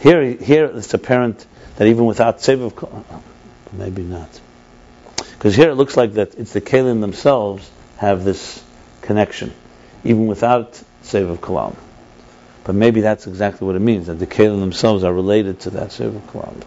Here, 0.00 0.22
here 0.22 0.66
it's 0.66 0.92
apparent 0.94 1.46
that 1.76 1.86
even 1.86 2.04
without 2.06 2.38
Tsev 2.38 3.22
maybe 3.72 4.02
not. 4.02 4.40
Because 5.16 5.54
here 5.56 5.70
it 5.70 5.74
looks 5.74 5.96
like 5.96 6.14
that 6.14 6.34
it's 6.36 6.52
the 6.52 6.60
Kalim 6.60 7.00
themselves 7.00 7.70
have 7.98 8.24
this 8.24 8.62
connection, 9.02 9.52
even 10.04 10.26
without 10.26 10.80
Tsev 11.02 11.30
of 11.30 11.40
Kalam. 11.40 11.76
But 12.64 12.74
maybe 12.74 13.02
that's 13.02 13.26
exactly 13.26 13.66
what 13.66 13.76
it 13.76 13.80
means, 13.80 14.06
that 14.06 14.14
the 14.14 14.26
Kalim 14.26 14.60
themselves 14.60 15.04
are 15.04 15.12
related 15.12 15.60
to 15.60 15.70
that 15.70 15.88
Tsev 15.88 16.16
of 16.16 16.26
Kalam. 16.28 16.62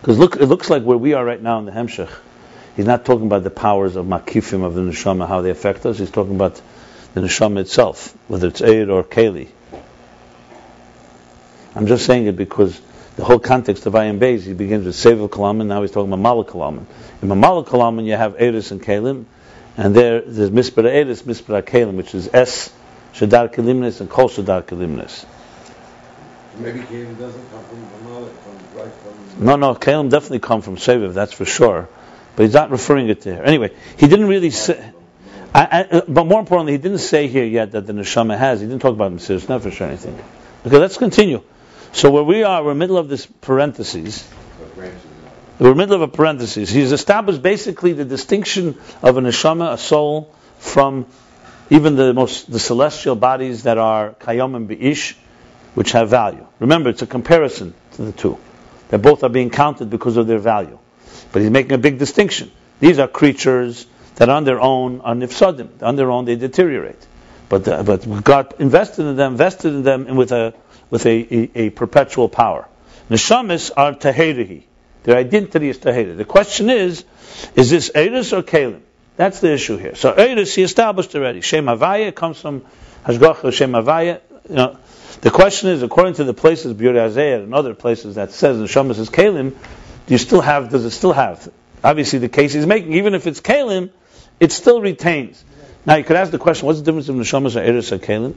Because 0.00 0.18
look, 0.18 0.36
it 0.36 0.46
looks 0.46 0.70
like 0.70 0.82
where 0.82 0.98
we 0.98 1.14
are 1.14 1.24
right 1.24 1.40
now 1.40 1.58
in 1.58 1.64
the 1.64 1.72
Hemshech, 1.72 2.10
he's 2.76 2.86
not 2.86 3.04
talking 3.04 3.26
about 3.26 3.42
the 3.42 3.50
powers 3.50 3.96
of 3.96 4.06
Makifim 4.06 4.62
of 4.62 4.74
the 4.74 4.82
Neshama, 4.82 5.26
how 5.26 5.40
they 5.40 5.50
affect 5.50 5.84
us, 5.86 5.98
he's 5.98 6.10
talking 6.10 6.34
about 6.34 6.60
the 7.14 7.20
Neshama 7.20 7.60
itself, 7.60 8.16
whether 8.28 8.48
it's 8.48 8.62
Eid 8.62 8.88
or 8.90 9.02
Keli. 9.04 9.48
I'm 11.74 11.86
just 11.86 12.06
saying 12.06 12.26
it 12.26 12.36
because 12.36 12.80
the 13.16 13.24
whole 13.24 13.38
context 13.38 13.86
of 13.86 13.92
Ayin 13.92 14.18
Beis, 14.18 14.42
he 14.42 14.54
begins 14.54 14.84
with 14.86 14.96
Sevel 14.96 15.28
Kalaman, 15.28 15.66
now 15.66 15.82
he's 15.82 15.92
talking 15.92 16.12
about 16.12 16.22
Malak 16.22 16.48
Kalaman. 16.48 16.84
In 17.22 17.28
Malak 17.28 17.66
Kalaman, 17.66 18.04
you 18.06 18.16
have 18.16 18.36
Eris 18.40 18.70
and 18.70 18.82
Kalim, 18.82 19.24
and 19.76 19.94
there, 19.94 20.20
there's 20.20 20.50
Mispera 20.50 20.92
Eris, 20.92 21.22
Mispera 21.22 21.62
Kalim, 21.62 21.94
which 21.94 22.14
is 22.14 22.28
S, 22.32 22.72
Shadar 23.12 23.52
Kalimnes, 23.52 24.00
and 24.00 24.10
Kol 24.10 24.28
Shadar 24.28 24.62
Kalimnes. 24.62 25.24
Maybe 26.58 26.80
Kalim 26.80 27.18
doesn't 27.18 27.50
come 27.50 27.64
from 27.64 28.04
Malak, 28.04 28.32
from 28.42 28.78
right 28.78 28.92
from... 28.92 29.44
No, 29.44 29.56
no, 29.56 29.74
Kalim 29.74 30.10
definitely 30.10 30.40
come 30.40 30.62
from 30.62 30.76
Seviv, 30.76 31.14
that's 31.14 31.32
for 31.32 31.44
sure. 31.44 31.88
But 32.34 32.42
he's 32.44 32.54
not 32.54 32.70
referring 32.70 33.08
it 33.08 33.20
to. 33.22 33.46
Anyway, 33.46 33.70
he 33.96 34.08
didn't 34.08 34.26
really 34.26 34.50
say... 34.50 34.90
I, 35.54 35.62
I, 35.62 35.82
uh, 35.82 36.00
but 36.08 36.26
more 36.26 36.40
importantly, 36.40 36.72
he 36.72 36.78
didn't 36.78 36.98
say 36.98 37.28
here 37.28 37.44
yet 37.44 37.72
that 37.72 37.86
the 37.86 37.92
neshama 37.92 38.36
has. 38.36 38.60
He 38.60 38.66
didn't 38.66 38.82
talk 38.82 38.92
about 38.92 39.12
Mesiris 39.12 39.46
Nefesh 39.46 39.80
or 39.80 39.84
anything. 39.84 40.18
Okay, 40.66 40.78
let's 40.78 40.96
continue. 40.96 41.42
So 41.94 42.10
where 42.10 42.24
we 42.24 42.42
are, 42.42 42.64
we're 42.64 42.72
in 42.72 42.78
the 42.78 42.82
middle 42.82 42.98
of 42.98 43.08
this 43.08 43.24
parenthesis. 43.24 44.28
We're 44.76 44.84
in 44.84 44.98
the 45.60 45.74
middle 45.76 45.94
of 45.94 46.02
a 46.02 46.08
parenthesis. 46.08 46.68
He's 46.68 46.90
established 46.90 47.40
basically 47.40 47.92
the 47.92 48.04
distinction 48.04 48.80
of 49.00 49.16
a 49.16 49.20
neshama, 49.20 49.74
a 49.74 49.78
soul, 49.78 50.34
from 50.58 51.06
even 51.70 51.94
the 51.94 52.12
most 52.12 52.50
the 52.50 52.58
celestial 52.58 53.14
bodies 53.14 53.62
that 53.62 53.78
are 53.78 54.10
kayom 54.14 54.56
and 54.56 54.68
beish, 54.68 55.14
which 55.76 55.92
have 55.92 56.10
value. 56.10 56.44
Remember, 56.58 56.90
it's 56.90 57.02
a 57.02 57.06
comparison 57.06 57.74
to 57.92 58.02
the 58.02 58.12
two. 58.12 58.38
They 58.88 58.96
both 58.96 59.22
are 59.22 59.28
being 59.28 59.50
counted 59.50 59.88
because 59.88 60.16
of 60.16 60.26
their 60.26 60.40
value. 60.40 60.80
But 61.30 61.42
he's 61.42 61.50
making 61.52 61.72
a 61.72 61.78
big 61.78 62.00
distinction. 62.00 62.50
These 62.80 62.98
are 62.98 63.06
creatures 63.06 63.86
that 64.16 64.28
on 64.28 64.42
their 64.42 64.60
own 64.60 65.00
are 65.02 65.14
nifsadim. 65.14 65.80
On 65.80 65.94
their 65.94 66.10
own, 66.10 66.24
they 66.24 66.34
deteriorate. 66.34 67.06
But, 67.48 67.68
uh, 67.68 67.84
but 67.84 68.24
God 68.24 68.54
invested 68.58 69.06
in 69.06 69.14
them, 69.14 69.36
vested 69.36 69.72
in 69.72 69.82
them, 69.84 70.16
with 70.16 70.32
a 70.32 70.54
with 70.94 71.06
a, 71.06 71.10
a, 71.10 71.50
a 71.56 71.70
perpetual 71.70 72.28
power. 72.28 72.68
Neshamis 73.10 73.72
are 73.76 73.94
taherihi. 73.94 74.62
Their 75.02 75.16
identity 75.16 75.68
is 75.68 75.78
taheri. 75.78 76.16
The 76.16 76.24
question 76.24 76.70
is, 76.70 77.04
is 77.56 77.68
this 77.68 77.90
Eris 77.92 78.32
or 78.32 78.44
Kalim? 78.44 78.80
That's 79.16 79.40
the 79.40 79.52
issue 79.52 79.76
here. 79.76 79.96
So 79.96 80.12
Eris, 80.12 80.54
he 80.54 80.62
established 80.62 81.12
already. 81.16 81.40
Shem 81.40 81.66
Havaya 81.66 82.14
comes 82.14 82.40
from 82.40 82.64
Hashgacha 83.04 83.52
Shem 83.52 83.72
Havaya. 83.72 84.20
You 84.48 84.54
know, 84.54 84.78
the 85.20 85.32
question 85.32 85.70
is, 85.70 85.82
according 85.82 86.14
to 86.14 86.24
the 86.24 86.32
places, 86.32 86.74
B'Yur 86.74 87.42
and 87.42 87.52
other 87.52 87.74
places 87.74 88.14
that 88.14 88.30
says 88.30 88.56
Neshamis 88.58 89.00
is 89.00 89.10
Kalim, 89.10 89.50
do 89.50 90.14
you 90.14 90.18
still 90.18 90.42
have, 90.42 90.70
does 90.70 90.84
it 90.84 90.90
still 90.90 91.12
have? 91.12 91.50
Obviously 91.82 92.20
the 92.20 92.28
case 92.28 92.52
he's 92.52 92.66
making, 92.66 92.92
even 92.92 93.14
if 93.14 93.26
it's 93.26 93.40
Kalim, 93.40 93.90
it 94.38 94.52
still 94.52 94.80
retains. 94.80 95.42
Now 95.84 95.96
you 95.96 96.04
could 96.04 96.14
ask 96.14 96.30
the 96.30 96.38
question, 96.38 96.66
what's 96.66 96.78
the 96.78 96.84
difference 96.84 97.08
between 97.08 97.24
Neshamis 97.24 97.56
or 97.56 97.64
Eris 97.64 97.90
or 97.90 97.98
Kalim? 97.98 98.36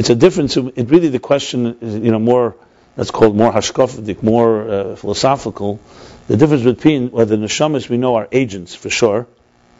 It's 0.00 0.08
a 0.08 0.14
difference. 0.14 0.56
It 0.56 0.88
really 0.88 1.08
the 1.08 1.18
question 1.18 1.76
is, 1.82 1.94
you 1.94 2.10
know, 2.10 2.18
more 2.18 2.56
that's 2.96 3.10
called 3.10 3.36
more 3.36 3.52
hashkafic, 3.52 4.22
more 4.22 4.70
uh, 4.70 4.96
philosophical. 4.96 5.78
The 6.26 6.38
difference 6.38 6.62
between 6.62 7.10
whether 7.10 7.36
neshamas 7.36 7.90
we 7.90 7.98
know 7.98 8.14
are 8.14 8.26
agents 8.32 8.74
for 8.74 8.88
sure, 8.88 9.26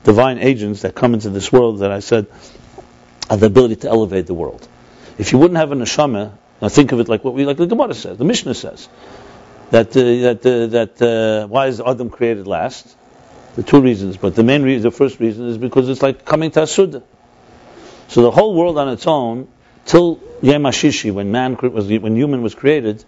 divine 0.04 0.36
agents 0.36 0.82
that 0.82 0.94
come 0.94 1.14
into 1.14 1.30
this 1.30 1.50
world 1.50 1.78
that 1.78 1.90
I 1.90 2.00
said 2.00 2.26
have 3.30 3.40
the 3.40 3.46
ability 3.46 3.76
to 3.76 3.88
elevate 3.88 4.26
the 4.26 4.34
world. 4.34 4.68
If 5.16 5.32
you 5.32 5.38
wouldn't 5.38 5.56
have 5.56 5.72
a 5.72 5.74
neshama, 5.74 6.32
now 6.60 6.68
think 6.68 6.92
of 6.92 7.00
it 7.00 7.08
like 7.08 7.24
what 7.24 7.32
we 7.32 7.46
like 7.46 7.56
the 7.56 7.64
Gemara 7.64 7.94
says, 7.94 8.18
the 8.18 8.26
Mishnah 8.26 8.52
says 8.52 8.90
that 9.70 9.96
uh, 9.96 10.00
that 10.02 10.44
uh, 10.44 10.66
that 10.66 11.00
uh, 11.00 11.46
why 11.46 11.68
is 11.68 11.80
Adam 11.80 12.10
created 12.10 12.46
last? 12.46 12.94
The 13.56 13.62
two 13.62 13.80
reasons, 13.80 14.18
but 14.18 14.34
the 14.34 14.42
main 14.42 14.64
reason, 14.64 14.82
the 14.82 14.90
first 14.90 15.18
reason 15.18 15.48
is 15.48 15.56
because 15.56 15.88
it's 15.88 16.02
like 16.02 16.26
coming 16.26 16.50
to 16.50 16.60
Asuda. 16.60 17.02
So 18.08 18.20
the 18.20 18.30
whole 18.30 18.54
world 18.54 18.76
on 18.76 18.90
its 18.90 19.06
own 19.06 19.48
till 19.90 20.20
Yom 20.40 20.62
Hashishi, 20.62 21.12
when 21.12 21.32
man 21.32 21.56
was 21.56 21.88
when 21.88 22.14
human 22.14 22.42
was 22.42 22.54
created, 22.54 23.04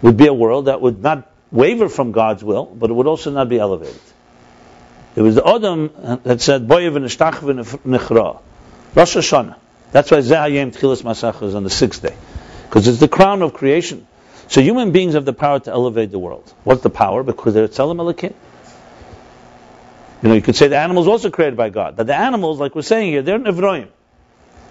would 0.00 0.16
be 0.16 0.26
a 0.26 0.32
world 0.32 0.66
that 0.66 0.80
would 0.80 1.02
not 1.02 1.30
waver 1.52 1.88
from 1.88 2.12
God's 2.12 2.42
will, 2.42 2.64
but 2.64 2.88
it 2.90 2.94
would 2.94 3.06
also 3.06 3.30
not 3.30 3.48
be 3.50 3.58
elevated. 3.58 4.00
It 5.16 5.20
was 5.20 5.34
the 5.34 5.46
Adam 5.46 5.90
that 6.24 6.40
said, 6.40 6.66
"Boyev 6.66 6.96
nechra." 7.84 8.40
Rosh 8.94 9.16
Hashanah. 9.16 9.56
That's 9.92 10.10
why 10.10 10.18
Zehayim 10.18 10.74
Tchilas 10.74 11.02
Masach 11.02 11.42
is 11.42 11.54
on 11.54 11.62
the 11.62 11.70
sixth 11.70 12.00
day, 12.02 12.14
because 12.64 12.88
it's 12.88 13.00
the 13.00 13.08
crown 13.08 13.42
of 13.42 13.52
creation. 13.52 14.06
So 14.48 14.62
human 14.62 14.92
beings 14.92 15.14
have 15.14 15.24
the 15.24 15.32
power 15.32 15.60
to 15.60 15.70
elevate 15.70 16.10
the 16.10 16.18
world. 16.18 16.52
What's 16.64 16.82
the 16.82 16.90
power? 16.90 17.22
Because 17.22 17.54
they're 17.54 17.68
Tzelem 17.68 17.98
Elikim. 17.98 18.32
You 20.22 20.28
know, 20.30 20.34
you 20.34 20.42
could 20.42 20.56
say 20.56 20.68
the 20.68 20.78
animals 20.78 21.06
also 21.06 21.30
created 21.30 21.56
by 21.56 21.68
God, 21.68 21.96
but 21.96 22.06
the 22.06 22.16
animals, 22.16 22.58
like 22.60 22.74
we're 22.74 22.82
saying 22.82 23.12
here, 23.12 23.22
they're 23.22 23.38
Nevroim. 23.38 23.88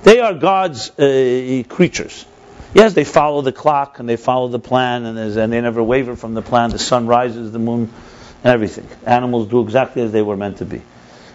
They 0.03 0.19
are 0.19 0.33
God's 0.33 0.89
uh, 0.99 1.63
creatures. 1.69 2.25
Yes, 2.73 2.93
they 2.93 3.03
follow 3.03 3.41
the 3.41 3.51
clock 3.51 3.99
and 3.99 4.09
they 4.09 4.17
follow 4.17 4.49
the 4.49 4.59
plan, 4.59 5.05
and, 5.05 5.17
and 5.17 5.53
they 5.53 5.61
never 5.61 5.81
waver 5.81 6.15
from 6.15 6.33
the 6.33 6.41
plan. 6.41 6.71
The 6.71 6.79
sun 6.79 7.07
rises, 7.07 7.51
the 7.51 7.59
moon, 7.59 7.91
and 8.43 8.53
everything. 8.53 8.87
Animals 9.05 9.47
do 9.47 9.61
exactly 9.61 10.01
as 10.01 10.11
they 10.11 10.21
were 10.21 10.35
meant 10.35 10.57
to 10.57 10.65
be. 10.65 10.81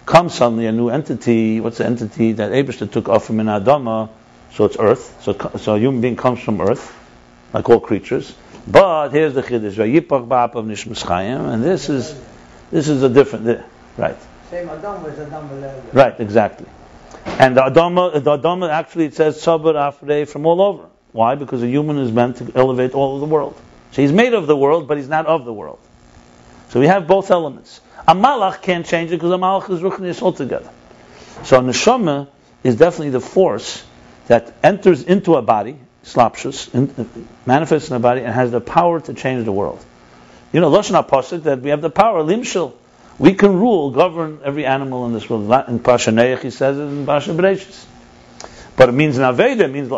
Comes 0.04 0.34
suddenly 0.34 0.66
a 0.66 0.72
new 0.72 0.88
entity. 0.88 1.60
What's 1.60 1.78
the 1.78 1.86
entity 1.86 2.32
that 2.32 2.52
Abraham 2.52 2.88
took 2.88 3.08
off 3.08 3.26
from 3.26 3.40
in 3.40 3.46
Adama? 3.46 4.10
So 4.52 4.64
it's 4.64 4.76
earth. 4.78 5.22
So, 5.22 5.34
so 5.58 5.74
a 5.76 5.78
human 5.78 6.00
being 6.00 6.16
comes 6.16 6.40
from 6.40 6.60
earth, 6.60 6.94
like 7.52 7.68
all 7.68 7.80
creatures. 7.80 8.34
But 8.66 9.10
here's 9.10 9.34
the 9.34 9.42
chiddush: 9.42 9.74
Vayipach 9.74 10.26
ba'apav 10.26 10.66
nishmas 10.66 11.04
chayim, 11.04 11.52
and 11.52 11.62
this 11.62 11.88
is 11.88 12.14
this 12.70 12.88
is 12.88 13.02
a 13.02 13.08
different 13.08 13.64
right. 13.96 14.16
Same 14.50 14.68
Adam 14.68 15.02
was 15.02 15.18
Adam 15.18 15.48
Right, 15.92 16.18
exactly. 16.20 16.66
And 17.24 17.56
the 17.56 17.62
Adama, 17.62 18.22
the 18.22 18.38
Adama 18.38 18.70
actually 18.70 19.06
it 19.06 19.14
says 19.14 19.40
sabar 19.40 19.74
afrei 19.74 20.28
from 20.28 20.46
all 20.46 20.60
over. 20.60 20.88
Why? 21.12 21.34
Because 21.34 21.62
a 21.62 21.68
human 21.68 21.98
is 21.98 22.12
meant 22.12 22.36
to 22.38 22.52
elevate 22.54 22.94
all 22.94 23.14
of 23.14 23.20
the 23.20 23.26
world. 23.26 23.60
So 23.92 24.02
he's 24.02 24.12
made 24.12 24.34
of 24.34 24.46
the 24.46 24.56
world, 24.56 24.86
but 24.86 24.98
he's 24.98 25.08
not 25.08 25.26
of 25.26 25.44
the 25.44 25.52
world. 25.52 25.78
So 26.70 26.80
we 26.80 26.86
have 26.86 27.06
both 27.06 27.30
elements. 27.30 27.80
A 28.06 28.14
malach 28.14 28.62
can't 28.62 28.86
change 28.86 29.10
it 29.10 29.16
because 29.16 29.32
a 29.32 29.36
malach 29.36 29.70
is 29.70 29.80
ruchnius 29.80 30.22
altogether. 30.22 30.70
So 31.44 31.58
a 31.58 31.62
neshama 31.62 32.28
is 32.62 32.76
definitely 32.76 33.10
the 33.10 33.20
force 33.20 33.84
that 34.26 34.54
enters 34.62 35.02
into 35.02 35.36
a 35.36 35.42
body, 35.42 35.78
slapshus, 36.04 36.74
in, 36.74 36.90
uh, 36.98 37.04
manifests 37.46 37.88
in 37.88 37.96
a 37.96 38.00
body, 38.00 38.20
and 38.20 38.34
has 38.34 38.50
the 38.50 38.60
power 38.60 39.00
to 39.00 39.14
change 39.14 39.44
the 39.44 39.52
world. 39.52 39.82
You 40.52 40.60
know, 40.60 40.70
Lashon 40.70 41.02
HaPosik, 41.02 41.44
that 41.44 41.60
we 41.60 41.70
have 41.70 41.80
the 41.80 41.90
power, 41.90 42.22
limshil. 42.22 42.72
We 43.18 43.34
can 43.34 43.58
rule, 43.58 43.90
govern 43.90 44.40
every 44.44 44.64
animal 44.64 45.06
in 45.06 45.12
this 45.12 45.28
world. 45.28 45.50
In 45.68 45.80
Pasha 45.80 46.12
Neich, 46.12 46.40
he 46.40 46.50
says 46.50 46.78
it 46.78 46.82
in 46.82 47.04
Pasha 47.04 47.32
Bereshis. 47.32 47.84
But 48.76 48.88
it 48.88 48.92
means 48.92 49.18
Naveda, 49.18 49.60
it 49.60 49.72
means 49.72 49.90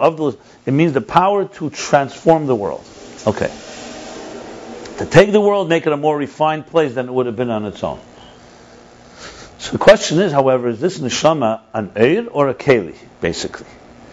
it 0.64 0.72
means 0.72 0.94
the 0.94 1.02
power 1.02 1.44
to 1.44 1.68
transform 1.68 2.46
the 2.46 2.54
world. 2.54 2.82
Okay. 3.26 3.52
To 4.98 5.06
take 5.06 5.32
the 5.32 5.40
world, 5.40 5.68
make 5.68 5.86
it 5.86 5.92
a 5.92 5.98
more 5.98 6.16
refined 6.16 6.66
place 6.66 6.94
than 6.94 7.08
it 7.08 7.12
would 7.12 7.26
have 7.26 7.36
been 7.36 7.50
on 7.50 7.66
its 7.66 7.84
own. 7.84 8.00
So 9.58 9.72
the 9.72 9.78
question 9.78 10.18
is, 10.20 10.32
however, 10.32 10.68
is 10.68 10.80
this 10.80 10.98
neshama 10.98 11.60
an 11.74 11.90
eir 11.90 12.28
or 12.30 12.48
a 12.48 12.54
keli, 12.54 12.96
basically? 13.20 13.66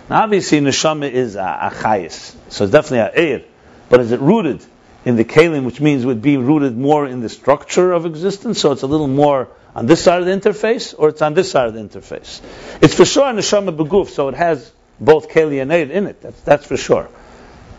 Now, 0.09 0.23
obviously, 0.23 0.59
neshama 0.59 1.09
is 1.09 1.35
a, 1.35 1.39
a 1.39 1.69
chayis, 1.73 2.35
so 2.49 2.65
it's 2.65 2.73
definitely 2.73 3.21
a 3.21 3.39
eir. 3.39 3.45
But 3.89 4.01
is 4.01 4.11
it 4.11 4.19
rooted 4.19 4.65
in 5.07 5.15
the 5.15 5.23
kelim, 5.23 5.63
which 5.63 5.79
means 5.79 6.05
would 6.05 6.21
be 6.21 6.35
rooted 6.35 6.77
more 6.77 7.07
in 7.07 7.21
the 7.21 7.29
structure 7.29 7.93
of 7.93 8.05
existence? 8.05 8.59
So 8.59 8.73
it's 8.73 8.81
a 8.81 8.87
little 8.87 9.07
more 9.07 9.47
on 9.73 9.85
this 9.85 10.03
side 10.03 10.19
of 10.19 10.25
the 10.25 10.33
interface, 10.33 10.93
or 10.97 11.07
it's 11.07 11.21
on 11.21 11.33
this 11.33 11.49
side 11.49 11.69
of 11.69 11.75
the 11.75 11.79
interface. 11.79 12.41
It's 12.81 12.93
for 12.93 13.05
sure 13.05 13.31
neshama 13.31 13.73
beguf, 13.73 14.09
so 14.09 14.27
it 14.27 14.35
has 14.35 14.69
both 14.99 15.29
keli 15.29 15.61
and 15.61 15.71
eid 15.71 15.91
in 15.91 16.07
it. 16.07 16.19
That's, 16.19 16.41
that's 16.41 16.65
for 16.65 16.75
sure. 16.75 17.07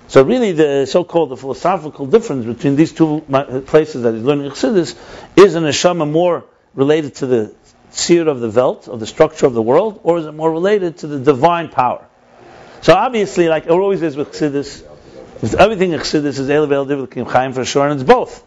So 0.06 0.22
really, 0.22 0.52
the 0.52 0.86
so-called 0.86 1.28
the 1.28 1.36
philosophical 1.36 2.06
difference 2.06 2.46
between 2.46 2.76
these 2.76 2.92
two 2.92 3.22
uh, 3.30 3.60
places 3.60 4.04
that 4.04 4.14
he's 4.14 4.22
learning 4.22 4.50
Chassidus 4.50 4.96
is 5.36 5.54
a 5.54 5.60
neshama 5.60 6.10
more 6.10 6.46
related 6.74 7.16
to 7.16 7.26
the 7.26 7.54
seer 7.90 8.26
of 8.26 8.40
the 8.40 8.48
Welt, 8.48 8.88
of 8.88 9.00
the 9.00 9.06
structure 9.06 9.44
of 9.44 9.52
the 9.52 9.60
world, 9.60 10.00
or 10.02 10.16
is 10.16 10.24
it 10.24 10.32
more 10.32 10.50
related 10.50 10.96
to 10.98 11.06
the 11.06 11.18
divine 11.18 11.68
power? 11.68 12.06
So 12.80 12.94
obviously, 12.94 13.50
like 13.50 13.64
it 13.64 13.70
always 13.70 14.00
is 14.00 14.16
with 14.16 14.32
Chassidus, 14.32 14.82
everything 15.42 15.92
in 15.92 16.00
Chassidus 16.00 16.38
is 16.38 16.48
Elevel 16.48 16.86
Divlikim 16.86 17.30
Chaim 17.30 17.52
for 17.52 17.64
sure, 17.64 17.88
and 17.88 18.00
it's 18.00 18.08
both. 18.08 18.44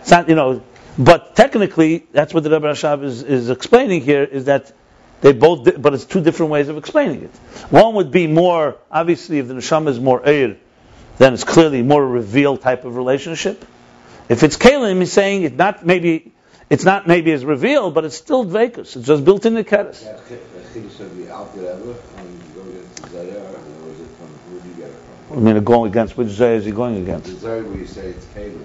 It's 0.00 0.10
not, 0.10 0.28
you 0.28 0.34
know, 0.34 0.62
but 0.98 1.36
technically, 1.36 2.06
that's 2.12 2.34
what 2.34 2.42
the 2.42 2.50
Rebbe 2.50 2.66
Rashab 2.66 3.04
is, 3.04 3.22
is 3.22 3.48
explaining 3.50 4.02
here, 4.02 4.24
is 4.24 4.46
that 4.46 4.72
they 5.20 5.32
both, 5.32 5.64
di- 5.64 5.72
but 5.72 5.94
it's 5.94 6.04
two 6.04 6.20
different 6.20 6.52
ways 6.52 6.68
of 6.68 6.76
explaining 6.76 7.22
it. 7.22 7.30
One 7.70 7.94
would 7.94 8.10
be 8.10 8.26
more, 8.26 8.78
obviously, 8.90 9.38
if 9.38 9.48
the 9.48 9.54
neshama 9.54 9.88
is 9.88 10.00
more 10.00 10.20
eir, 10.20 10.56
then 11.18 11.34
it's 11.34 11.44
clearly 11.44 11.82
more 11.82 12.06
revealed 12.06 12.62
type 12.62 12.84
of 12.84 12.96
relationship. 12.96 13.64
If 14.28 14.42
it's 14.42 14.56
kalim, 14.56 15.00
he's 15.00 15.12
saying 15.12 15.42
it 15.42 15.56
not 15.56 15.84
maybe, 15.84 16.32
it's 16.70 16.84
not 16.84 17.06
maybe 17.06 17.32
as 17.32 17.44
revealed, 17.44 17.94
but 17.94 18.04
it's 18.04 18.16
still 18.16 18.44
dvekus. 18.44 18.96
It's 18.96 19.06
just 19.06 19.24
built 19.24 19.44
in 19.44 19.54
the 19.54 19.64
keres. 19.64 20.02
I 25.30 25.36
mean, 25.36 25.62
going 25.62 25.90
against 25.90 26.16
which 26.16 26.28
zay 26.28 26.56
is 26.56 26.64
he 26.64 26.72
going 26.72 26.96
against? 26.96 27.26
The 27.40 27.48
Zayar 27.48 27.68
where 27.68 27.78
you 27.78 27.86
say 27.86 28.08
it's 28.08 28.26
Kalim. 28.26 28.64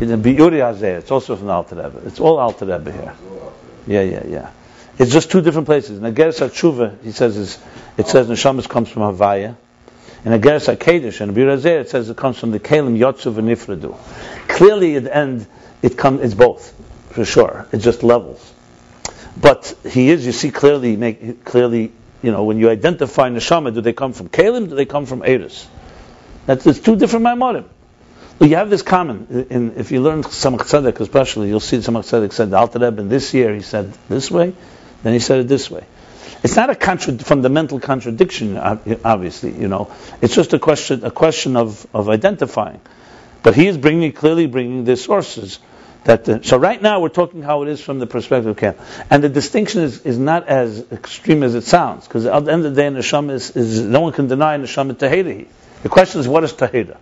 In 0.00 0.08
the 0.08 0.16
Biuri 0.16 0.60
Hazeh, 0.60 0.98
it's 0.98 1.10
also 1.10 1.36
from 1.36 1.46
the 1.46 1.52
Alter 1.52 1.76
Rebbe. 1.76 2.02
It's 2.06 2.20
all 2.20 2.38
Alter 2.38 2.64
Rebbe 2.64 2.90
here. 2.90 3.14
Yeah, 3.86 4.02
yeah, 4.02 4.26
yeah. 4.26 4.50
It's 4.98 5.12
just 5.12 5.30
two 5.30 5.42
different 5.42 5.66
places. 5.66 5.98
In 5.98 6.04
Ageres 6.04 6.40
HaTshuva, 6.40 7.02
he 7.02 7.12
says, 7.12 7.36
is, 7.36 7.58
it 7.98 8.06
says 8.06 8.28
Neshamas 8.28 8.68
comes 8.68 8.88
from 8.88 9.02
Havaya. 9.02 9.56
In 10.24 10.32
Ageres 10.32 10.74
HaKedesh, 10.74 11.20
and 11.20 11.36
Biur 11.36 11.54
Hazeh, 11.58 11.80
it 11.82 11.90
says 11.90 12.08
it 12.08 12.16
comes 12.16 12.38
from 12.38 12.50
the 12.50 12.60
Kalim 12.60 12.98
Yotzu 12.98 13.34
v'Nifradu. 13.34 13.94
Clearly, 14.48 14.96
at 14.96 15.04
the 15.04 15.14
end, 15.14 15.46
it 15.82 15.98
comes, 15.98 16.22
it's 16.22 16.34
both, 16.34 16.72
for 17.10 17.26
sure. 17.26 17.66
It's 17.72 17.84
just 17.84 18.02
levels. 18.02 18.52
But 19.36 19.76
he 19.86 20.08
is, 20.08 20.24
you 20.24 20.32
see 20.32 20.50
clearly, 20.50 20.96
make, 20.96 21.44
clearly, 21.44 21.92
you 22.24 22.32
know, 22.32 22.44
when 22.44 22.58
you 22.58 22.70
identify 22.70 23.28
Neshama, 23.28 23.74
do 23.74 23.80
they 23.82 23.92
come 23.92 24.14
from 24.14 24.28
Kalim, 24.28 24.68
do 24.68 24.74
they 24.74 24.86
come 24.86 25.04
from 25.04 25.22
Eris? 25.22 25.68
That's, 26.46 26.80
two 26.80 26.96
different 26.96 27.26
Maimorim. 27.26 27.64
Well, 28.38 28.48
you 28.48 28.56
have 28.56 28.70
this 28.70 28.82
common. 28.82 29.46
In, 29.50 29.76
if 29.76 29.92
you 29.92 30.00
learn 30.00 30.22
Tzemach 30.22 30.60
Tzedek, 30.60 31.00
especially, 31.00 31.48
you'll 31.48 31.60
see 31.60 31.76
Tzemach 31.76 32.02
Tzedek 32.02 32.32
said 32.32 32.50
the 32.50 32.56
Alter 32.56 32.78
Rebbe, 32.78 33.02
this 33.02 33.34
year 33.34 33.54
he 33.54 33.60
said 33.60 33.92
this 34.08 34.30
way, 34.30 34.54
then 35.02 35.12
he 35.12 35.18
said 35.18 35.40
it 35.40 35.48
this 35.48 35.70
way. 35.70 35.84
It's 36.42 36.56
not 36.56 36.70
a 36.70 36.74
contra- 36.74 37.18
fundamental 37.18 37.78
contradiction, 37.78 38.56
obviously. 38.56 39.52
You 39.52 39.68
know, 39.68 39.92
it's 40.20 40.34
just 40.34 40.52
a 40.52 40.58
question, 40.58 41.04
a 41.04 41.10
question 41.10 41.56
of, 41.56 41.86
of 41.94 42.08
identifying. 42.08 42.80
But 43.42 43.54
he 43.54 43.66
is 43.66 43.76
bringing 43.76 44.12
clearly 44.12 44.46
bringing 44.46 44.84
the 44.84 44.96
sources. 44.96 45.58
That 46.04 46.24
the, 46.26 46.44
so 46.44 46.58
right 46.58 46.80
now 46.80 47.00
we're 47.00 47.08
talking 47.08 47.42
how 47.42 47.62
it 47.62 47.68
is 47.68 47.80
from 47.80 47.98
the 47.98 48.06
perspective 48.06 48.46
of 48.46 48.56
Ken, 48.58 48.76
and 49.08 49.24
the 49.24 49.30
distinction 49.30 49.82
is, 49.82 50.02
is 50.02 50.18
not 50.18 50.48
as 50.48 50.84
extreme 50.92 51.42
as 51.42 51.54
it 51.54 51.64
sounds, 51.64 52.06
because 52.06 52.26
at 52.26 52.44
the 52.44 52.52
end 52.52 52.66
of 52.66 52.74
the 52.74 52.82
day, 52.82 52.88
Neshama 52.88 53.32
is, 53.32 53.56
is 53.56 53.80
no 53.80 54.02
one 54.02 54.12
can 54.12 54.26
deny 54.26 54.58
Neshama 54.58 54.92
Tahedi. 54.92 55.46
The 55.82 55.88
question 55.88 56.20
is, 56.20 56.28
what 56.28 56.44
is 56.44 56.52
Taheda? 56.52 56.98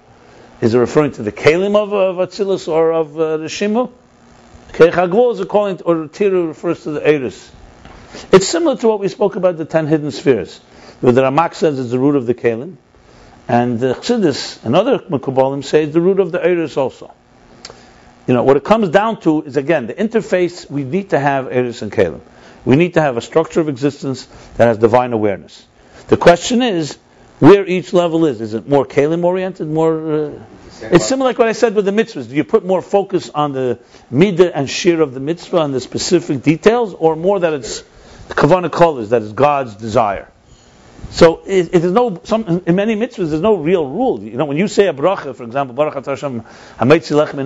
Is 0.61 0.75
it 0.75 0.79
referring 0.79 1.11
to 1.13 1.25
the 1.25 1.33
Kalim 1.33 1.75
of, 1.75 1.93
of 1.93 2.17
Atzilus 2.17 2.69
or 2.69 2.93
of 2.93 3.19
uh, 3.19 3.39
the 3.39 3.47
Shimu? 3.47 3.91
Keichagvol 4.73 5.33
is 5.33 5.41
according 5.41 5.83
or 5.83 6.07
Tiru 6.07 6.47
refers 6.47 6.85
to 6.85 6.93
the 6.93 7.07
Eris. 7.07 7.51
It's 8.31 8.47
similar 8.47 8.77
to 8.77 8.89
what 8.89 9.01
we 9.01 9.09
spoke 9.09 9.35
about 9.35 9.57
the 9.57 9.65
ten 9.65 9.89
hidden 9.89 10.13
spheres. 10.13 10.59
Where 11.01 11.13
the 11.13 11.23
Ramak 11.23 11.55
says 11.55 11.81
it's 11.81 11.91
the 11.91 11.99
root 11.99 12.15
of 12.15 12.27
the 12.27 12.35
Kalim, 12.35 12.77
and 13.49 13.81
the 13.81 13.95
Chassidus 13.95 14.65
and 14.65 14.77
other 14.77 15.01
Mekubalim 15.01 15.65
say 15.65 15.83
it's 15.83 15.93
the 15.93 16.01
root 16.01 16.21
of 16.21 16.31
the 16.31 16.39
Eris 16.39 16.77
also. 16.77 17.13
You 18.27 18.35
know, 18.35 18.45
what 18.45 18.57
it 18.57 18.65
comes 18.65 18.89
down 18.91 19.21
to 19.23 19.43
is 19.43 19.57
again, 19.57 19.87
the 19.87 19.95
interface, 19.95 20.71
we 20.71 20.85
need 20.85 21.11
to 21.11 21.19
have 21.19 21.51
Eris 21.51 21.83
and 21.83 21.91
Kalim. 21.91 22.21
We 22.65 22.77
need 22.77 22.95
to 22.95 23.01
have 23.01 23.17
a 23.17 23.21
structure 23.21 23.61
of 23.61 23.69
existence 23.69 24.27
that 24.57 24.67
has 24.67 24.79
divine 24.79 25.13
awareness. 25.13 25.67
The 26.09 26.17
question 26.17 26.63
is, 26.63 26.97
where 27.43 27.67
each 27.67 27.93
level 27.93 28.25
is. 28.27 28.41
Is 28.41 28.55
it 28.55 28.69
more 28.69 28.87
kalim 28.87 29.25
oriented, 29.25 29.67
more? 29.67 30.13
Uh, 30.13 30.45
it's 30.83 31.07
similar 31.07 31.31
like 31.31 31.39
what 31.39 31.49
I 31.49 31.53
said 31.53 31.75
with 31.75 31.85
the 31.85 31.91
mitzvahs. 31.91 32.29
Do 32.29 32.37
you 32.37 32.45
put 32.45 32.65
more 32.65 32.81
focus 32.81 33.31
on 33.31 33.53
the 33.53 33.81
midah 34.13 34.53
and 34.55 34.71
shir 34.71 35.01
of 35.01 35.13
the 35.13 35.19
mitzvah, 35.19 35.63
and 35.63 35.75
the 35.75 35.81
specific 35.81 36.43
details, 36.43 36.95
or 36.95 37.17
more 37.17 37.41
that 37.41 37.53
it's 37.53 37.83
kavana 38.29 38.71
colors, 38.71 39.11
that 39.11 39.23
is 39.23 39.33
God's 39.33 39.75
desire? 39.75 40.31
So 41.11 41.43
it, 41.45 41.75
it 41.75 41.85
is 41.85 41.91
no 41.91 42.21
some 42.23 42.63
in 42.65 42.77
many 42.77 42.95
mitzvahs 42.95 43.31
there's 43.31 43.41
no 43.41 43.57
real 43.57 43.89
rule. 43.89 44.23
You 44.23 44.37
know, 44.37 44.45
when 44.45 44.57
you 44.57 44.69
say 44.69 44.87
a 44.87 44.95
bracha, 44.95 45.35
for 45.35 45.43
example, 45.43 45.75
Baruch 45.75 46.07
Hashem 46.07 46.43
Hameitzi 46.79 47.27
Lechem 47.27 47.41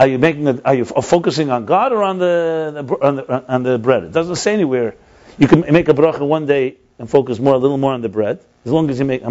are 0.00 0.06
you 0.06 0.18
making 0.18 0.46
it, 0.46 0.62
are 0.64 0.74
you 0.74 0.86
focusing 0.86 1.50
on 1.50 1.66
God 1.66 1.92
or 1.92 2.02
on 2.02 2.18
the, 2.18 2.96
on 3.02 3.16
the 3.16 3.52
on 3.52 3.62
the 3.62 3.78
bread? 3.78 4.04
It 4.04 4.12
doesn't 4.12 4.36
say 4.36 4.54
anywhere. 4.54 4.94
You 5.38 5.46
can 5.46 5.60
make 5.60 5.90
a 5.90 5.92
bracha 5.92 6.26
one 6.26 6.46
day 6.46 6.78
and 6.98 7.08
focus 7.08 7.38
more 7.38 7.52
a 7.54 7.58
little 7.58 7.76
more 7.76 7.92
on 7.92 8.00
the 8.00 8.08
bread. 8.08 8.40
As 8.64 8.72
long 8.72 8.88
as 8.88 8.98
you 8.98 9.04
make, 9.04 9.22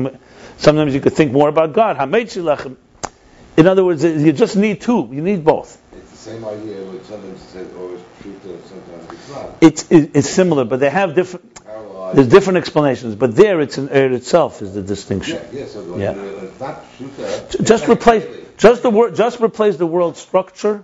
sometimes 0.58 0.94
you 0.94 1.02
could 1.02 1.14
think 1.14 1.32
more 1.32 1.50
about 1.50 1.74
God. 1.74 1.98
In 3.58 3.68
other 3.68 3.84
words, 3.84 4.04
you 4.04 4.32
just 4.32 4.56
need 4.56 4.82
two. 4.82 5.10
You 5.12 5.24
need 5.24 5.44
both. 5.44 5.82
It's 5.92 6.12
the 6.12 6.18
same 6.18 6.46
idea, 6.46 6.84
but 6.84 7.04
sometimes 7.04 7.42
it 7.42 7.48
says 7.48 7.76
always 7.76 8.00
pshuta, 8.22 8.62
sometimes 8.68 9.12
it's 9.12 9.30
not. 9.32 9.58
It's, 9.62 9.88
it's 9.90 10.30
similar, 10.30 10.66
but 10.66 10.80
they 10.80 10.92
have 10.92 11.16
different. 11.16 11.60
There's 12.14 12.28
different 12.28 12.58
explanations, 12.58 13.16
but 13.16 13.36
there 13.36 13.60
it's 13.62 13.78
in 13.80 13.90
air 13.90 14.12
itself 14.12 14.62
is 14.62 14.74
the 14.74 14.82
distinction. 14.84 15.40
Yeah, 15.52 15.62
yeah. 15.62 15.66
So 15.66 15.98
Yeah. 15.98 16.12
uh, 16.12 16.46
it's 16.46 16.58
pshuta. 16.58 17.66
Just 17.66 17.88
replace 17.88 18.24
just 18.60 18.84
the 18.84 18.90
word 18.90 19.16
just 19.16 19.40
replace 19.40 19.78
the 19.78 19.88
word 19.88 20.18
structure 20.18 20.84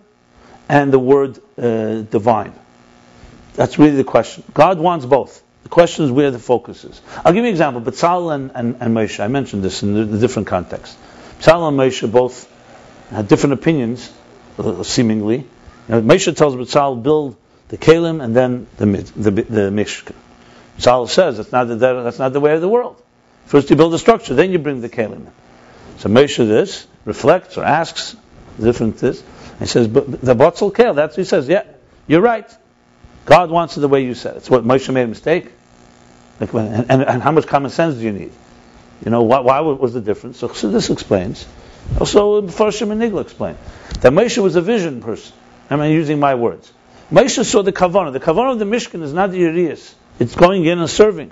and 0.67 0.91
the 0.91 0.99
word 0.99 1.39
uh, 1.57 2.01
divine. 2.01 2.53
That's 3.53 3.77
really 3.77 3.97
the 3.97 4.03
question. 4.03 4.43
God 4.53 4.79
wants 4.79 5.05
both. 5.05 5.43
The 5.63 5.69
question 5.69 6.05
is 6.05 6.11
where 6.11 6.31
the 6.31 6.39
focus 6.39 6.83
is. 6.83 7.01
I'll 7.17 7.33
give 7.33 7.43
you 7.43 7.49
an 7.49 7.49
example. 7.49 7.81
Batzal 7.81 8.33
and, 8.33 8.51
and, 8.53 8.77
and 8.79 8.95
Moshe, 8.95 9.19
I 9.19 9.27
mentioned 9.27 9.63
this 9.63 9.83
in 9.83 10.11
the, 10.11 10.19
different 10.19 10.47
context. 10.47 10.97
Batzal 11.39 11.67
and 11.67 11.77
Moshe 11.77 12.11
both 12.11 12.51
had 13.09 13.27
different 13.27 13.53
opinions, 13.53 14.11
uh, 14.57 14.83
seemingly. 14.83 15.37
You 15.37 15.45
know, 15.89 16.01
Moshe 16.01 16.35
tells 16.35 16.55
Batzal, 16.55 17.01
build 17.01 17.35
the 17.69 17.77
Kalim 17.77 18.23
and 18.23 18.35
then 18.35 18.67
the, 18.77 18.85
the, 18.85 19.31
the 19.31 19.61
Mishkan. 19.71 20.15
Tzal 20.77 21.09
says 21.09 21.37
that's 21.37 21.51
not 21.51 21.67
the 21.67 21.75
that's 21.75 22.19
not 22.19 22.33
the 22.33 22.39
way 22.39 22.53
of 22.53 22.61
the 22.61 22.69
world. 22.69 23.01
First 23.45 23.69
you 23.69 23.75
build 23.75 23.93
the 23.93 23.99
structure, 23.99 24.33
then 24.33 24.51
you 24.51 24.59
bring 24.59 24.81
the 24.81 24.89
Kalim. 24.89 25.27
So 25.97 26.09
Moshe 26.09 26.37
this 26.37 26.85
reflects 27.05 27.57
or 27.57 27.63
asks 27.63 28.15
different 28.59 28.97
this. 28.97 29.23
He 29.59 29.65
says, 29.65 29.87
but 29.87 30.21
the 30.21 30.35
botzel 30.35 30.73
kel. 30.73 30.93
That's 30.93 31.13
what 31.15 31.21
he 31.21 31.27
says. 31.27 31.47
Yeah, 31.47 31.63
you're 32.07 32.21
right. 32.21 32.49
God 33.25 33.49
wants 33.49 33.77
it 33.77 33.79
the 33.79 33.87
way 33.87 34.03
you 34.03 34.13
said. 34.13 34.37
It's 34.37 34.49
what 34.49 34.63
Moshe 34.63 34.91
made 34.93 35.03
a 35.03 35.07
mistake. 35.07 35.51
Like 36.39 36.53
when, 36.53 36.67
and, 36.67 36.91
and, 36.91 37.01
and 37.03 37.23
how 37.23 37.31
much 37.31 37.47
common 37.47 37.71
sense 37.71 37.95
do 37.95 38.01
you 38.01 38.11
need? 38.11 38.31
You 39.03 39.11
know, 39.11 39.23
why, 39.23 39.39
why 39.39 39.59
was 39.61 39.93
the 39.93 40.01
difference? 40.01 40.37
So, 40.37 40.49
so 40.49 40.69
this 40.69 40.89
explains. 40.89 41.45
Also, 41.99 42.41
Farshim 42.43 42.91
and 42.91 43.01
Nigla 43.01 43.21
explain 43.21 43.57
that 44.01 44.11
Moshe 44.11 44.37
was 44.37 44.55
a 44.55 44.61
vision 44.61 45.01
person. 45.01 45.33
I'm 45.69 45.83
using 45.91 46.19
my 46.19 46.35
words. 46.35 46.71
Moshe 47.11 47.43
saw 47.45 47.61
the 47.61 47.71
kavanah. 47.71 48.13
The 48.13 48.19
kavanah 48.19 48.53
of 48.53 48.59
the 48.59 48.65
Mishkan 48.65 49.01
is 49.03 49.13
not 49.13 49.31
the 49.31 49.39
Urias. 49.39 49.93
It's 50.19 50.35
going 50.35 50.65
in 50.65 50.79
and 50.79 50.89
serving. 50.89 51.31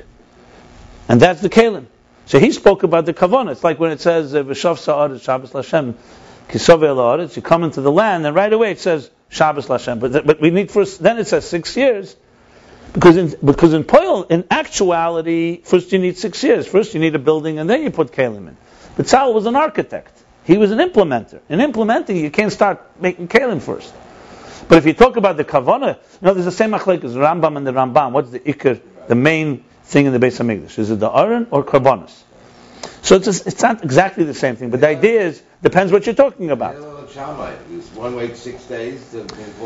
And 1.10 1.20
that's 1.20 1.42
the 1.42 1.50
Kalim. 1.50 1.88
So 2.26 2.40
he 2.40 2.52
spoke 2.52 2.84
about 2.84 3.06
the 3.06 3.14
kavanah. 3.14 3.52
It's 3.52 3.64
like 3.64 3.80
when 3.80 3.92
it 3.92 4.02
says, 4.02 4.34
V'shav 4.34 4.78
sa'aret 4.78 5.22
Shabbos 5.22 5.52
Lashem, 5.52 5.96
kisove 6.48 7.36
you 7.36 7.42
come 7.42 7.64
into 7.64 7.82
the 7.82 7.92
land, 7.92 8.26
and 8.26 8.36
right 8.36 8.52
away 8.52 8.72
it 8.72 8.80
says, 8.80 9.10
Shabbos 9.30 9.68
Lashem. 9.68 10.00
But, 10.00 10.26
but 10.26 10.40
we 10.40 10.50
need 10.50 10.72
first, 10.72 11.02
then 11.02 11.18
it 11.18 11.28
says 11.28 11.48
six 11.48 11.76
years. 11.76 12.16
Because 12.94 13.18
in, 13.18 13.36
because 13.44 13.74
in 13.74 13.84
Poil, 13.84 14.24
in 14.24 14.46
actuality, 14.52 15.62
first 15.64 15.92
you 15.92 16.00
need 16.00 16.18
six 16.18 16.44
years. 16.44 16.68
First 16.68 16.94
you 16.94 17.00
need 17.00 17.16
a 17.16 17.20
building, 17.20 17.58
and 17.58 17.68
then 17.68 17.82
you 17.82 17.90
put 17.90 18.12
Kalim 18.12 18.48
in. 18.48 18.58
But 18.96 19.08
Tzal 19.08 19.34
was 19.34 19.48
an 19.48 19.56
architect. 19.56 20.16
He 20.46 20.58
was 20.58 20.72
an 20.72 20.78
implementer. 20.78 21.40
In 21.50 21.60
implementing, 21.60 22.18
you 22.18 22.30
can't 22.30 22.52
start 22.52 23.02
making 23.02 23.30
Kalim 23.30 23.62
first. 23.62 23.92
But 24.68 24.78
if 24.78 24.86
you 24.86 24.94
talk 24.94 25.18
about 25.18 25.38
the 25.38 25.44
Kavana, 25.44 25.98
you 25.98 26.26
know, 26.28 26.34
there's 26.34 26.46
the 26.46 26.52
same 26.52 26.72
machlek 26.72 27.04
as 27.04 27.16
Ramban 27.16 27.58
and 27.58 27.66
the 27.66 27.72
Rambam. 27.72 28.12
What's 28.12 28.30
the 28.30 28.40
ikr, 28.40 28.80
the 29.08 29.16
main 29.16 29.64
thing 29.84 30.06
in 30.06 30.14
the 30.14 30.20
base 30.20 30.40
of 30.40 30.50
English? 30.50 30.80
Is 30.80 30.92
it 30.92 31.00
the 31.00 31.10
Aron 31.10 31.48
or 31.52 31.64
Karbonis? 31.64 32.24
So 33.02 33.16
it's, 33.16 33.26
just, 33.26 33.48
it's 33.48 33.62
not 33.62 33.84
exactly 33.84 34.24
the 34.24 34.34
same 34.34 34.56
thing, 34.56 34.70
but 34.70 34.82
the 34.82 34.88
idea 34.88 35.22
is, 35.22 35.42
depends 35.62 35.92
what 35.92 36.06
you're 36.06 36.16
talking 36.16 36.52
about. 36.52 36.76
One 36.76 38.36
six 38.36 38.64
days. 38.66 39.16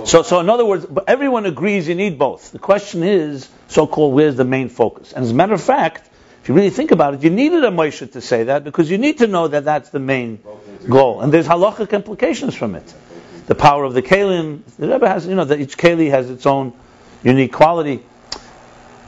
So, 0.05 0.23
so 0.23 0.39
in 0.39 0.49
other 0.49 0.65
words, 0.65 0.85
everyone 1.07 1.45
agrees 1.45 1.87
you 1.87 1.95
need 1.95 2.17
both. 2.17 2.51
The 2.51 2.59
question 2.59 3.03
is, 3.03 3.47
so-called, 3.67 4.13
where's 4.13 4.35
the 4.35 4.45
main 4.45 4.69
focus? 4.69 5.13
And 5.13 5.23
as 5.23 5.31
a 5.31 5.33
matter 5.35 5.53
of 5.53 5.61
fact, 5.61 6.09
if 6.41 6.49
you 6.49 6.55
really 6.55 6.69
think 6.69 6.91
about 6.91 7.15
it, 7.15 7.23
you 7.23 7.29
needed 7.29 7.63
a 7.63 7.69
Moshe 7.69 8.11
to 8.11 8.21
say 8.21 8.45
that 8.45 8.63
because 8.63 8.89
you 8.89 8.97
need 8.97 9.19
to 9.19 9.27
know 9.27 9.47
that 9.47 9.65
that's 9.65 9.89
the 9.89 9.99
main 9.99 10.39
goal. 10.87 11.21
And 11.21 11.31
there's 11.31 11.47
halachic 11.47 11.91
implications 11.91 12.55
from 12.55 12.75
it 12.75 12.93
the 13.47 13.55
power 13.55 13.83
of 13.83 13.93
the 13.93 14.01
kalim. 14.01 14.61
The 14.77 14.87
Rebbe 14.87 15.07
has, 15.07 15.25
you 15.25 15.35
know, 15.35 15.45
that 15.45 15.59
each 15.59 15.77
keli 15.77 16.09
has 16.11 16.29
its 16.29 16.45
own 16.45 16.73
unique 17.23 17.53
quality. 17.53 18.03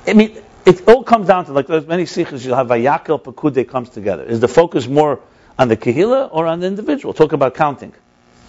I 0.08 0.14
mean, 0.14 0.42
it 0.66 0.88
all 0.88 1.04
comes 1.04 1.28
down 1.28 1.46
to 1.46 1.54
like 1.54 1.68
there's 1.68 1.88
many 1.88 2.06
sikhs 2.06 2.46
you'll 2.46 2.56
have 2.56 2.68
vayakel 2.68 3.22
pekude 3.22 3.68
comes 3.68 3.90
together. 3.90 4.24
Is 4.24 4.40
the 4.40 4.48
focus 4.48 4.88
more 4.88 5.20
on 5.58 5.68
the 5.68 5.78
kehila 5.78 6.30
or 6.32 6.48
on 6.48 6.60
the 6.60 6.68
individual? 6.68 7.14
Talk 7.14 7.34
about 7.34 7.56
counting. 7.56 7.94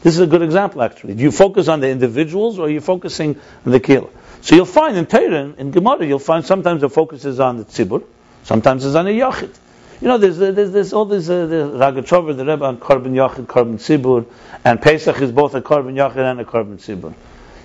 This 0.02 0.14
is 0.14 0.20
a 0.20 0.26
good 0.26 0.42
example 0.42 0.82
actually. 0.82 1.14
Do 1.14 1.22
you 1.22 1.30
focus 1.30 1.68
on 1.68 1.80
the 1.80 1.88
individuals 1.88 2.58
or 2.58 2.66
are 2.66 2.70
you 2.70 2.80
focusing 2.80 3.38
on 3.64 3.72
the 3.72 3.80
kehila? 3.80 4.10
So 4.42 4.54
you'll 4.54 4.64
find 4.64 4.96
in 4.96 5.06
Torah, 5.06 5.54
in 5.58 5.70
Gemara, 5.70 6.06
you'll 6.06 6.18
find 6.18 6.44
sometimes 6.44 6.80
the 6.80 6.88
focus 6.88 7.24
is 7.24 7.40
on 7.40 7.58
the 7.58 7.64
tzibur, 7.64 8.02
sometimes 8.44 8.84
it's 8.86 8.94
on 8.94 9.06
a 9.06 9.10
yachid. 9.10 9.54
You 10.00 10.08
know, 10.08 10.16
there's, 10.16 10.38
there's, 10.38 10.70
there's 10.72 10.92
all 10.94 11.04
this, 11.04 11.28
uh, 11.28 11.44
the 11.44 11.56
Rogatchover, 11.74 12.34
the 12.34 12.46
Rebbe 12.46 12.64
on 12.64 12.78
Korban 12.78 13.12
Yachid, 13.12 13.44
Korban 13.44 13.74
Tzibur, 13.74 14.24
and 14.64 14.80
Pesach 14.80 15.20
is 15.20 15.30
both 15.30 15.54
a 15.54 15.60
Korban 15.60 15.92
Yachid 15.92 16.16
and 16.16 16.40
a 16.40 16.44
Korban 16.46 16.78
Tzibur. 16.78 17.12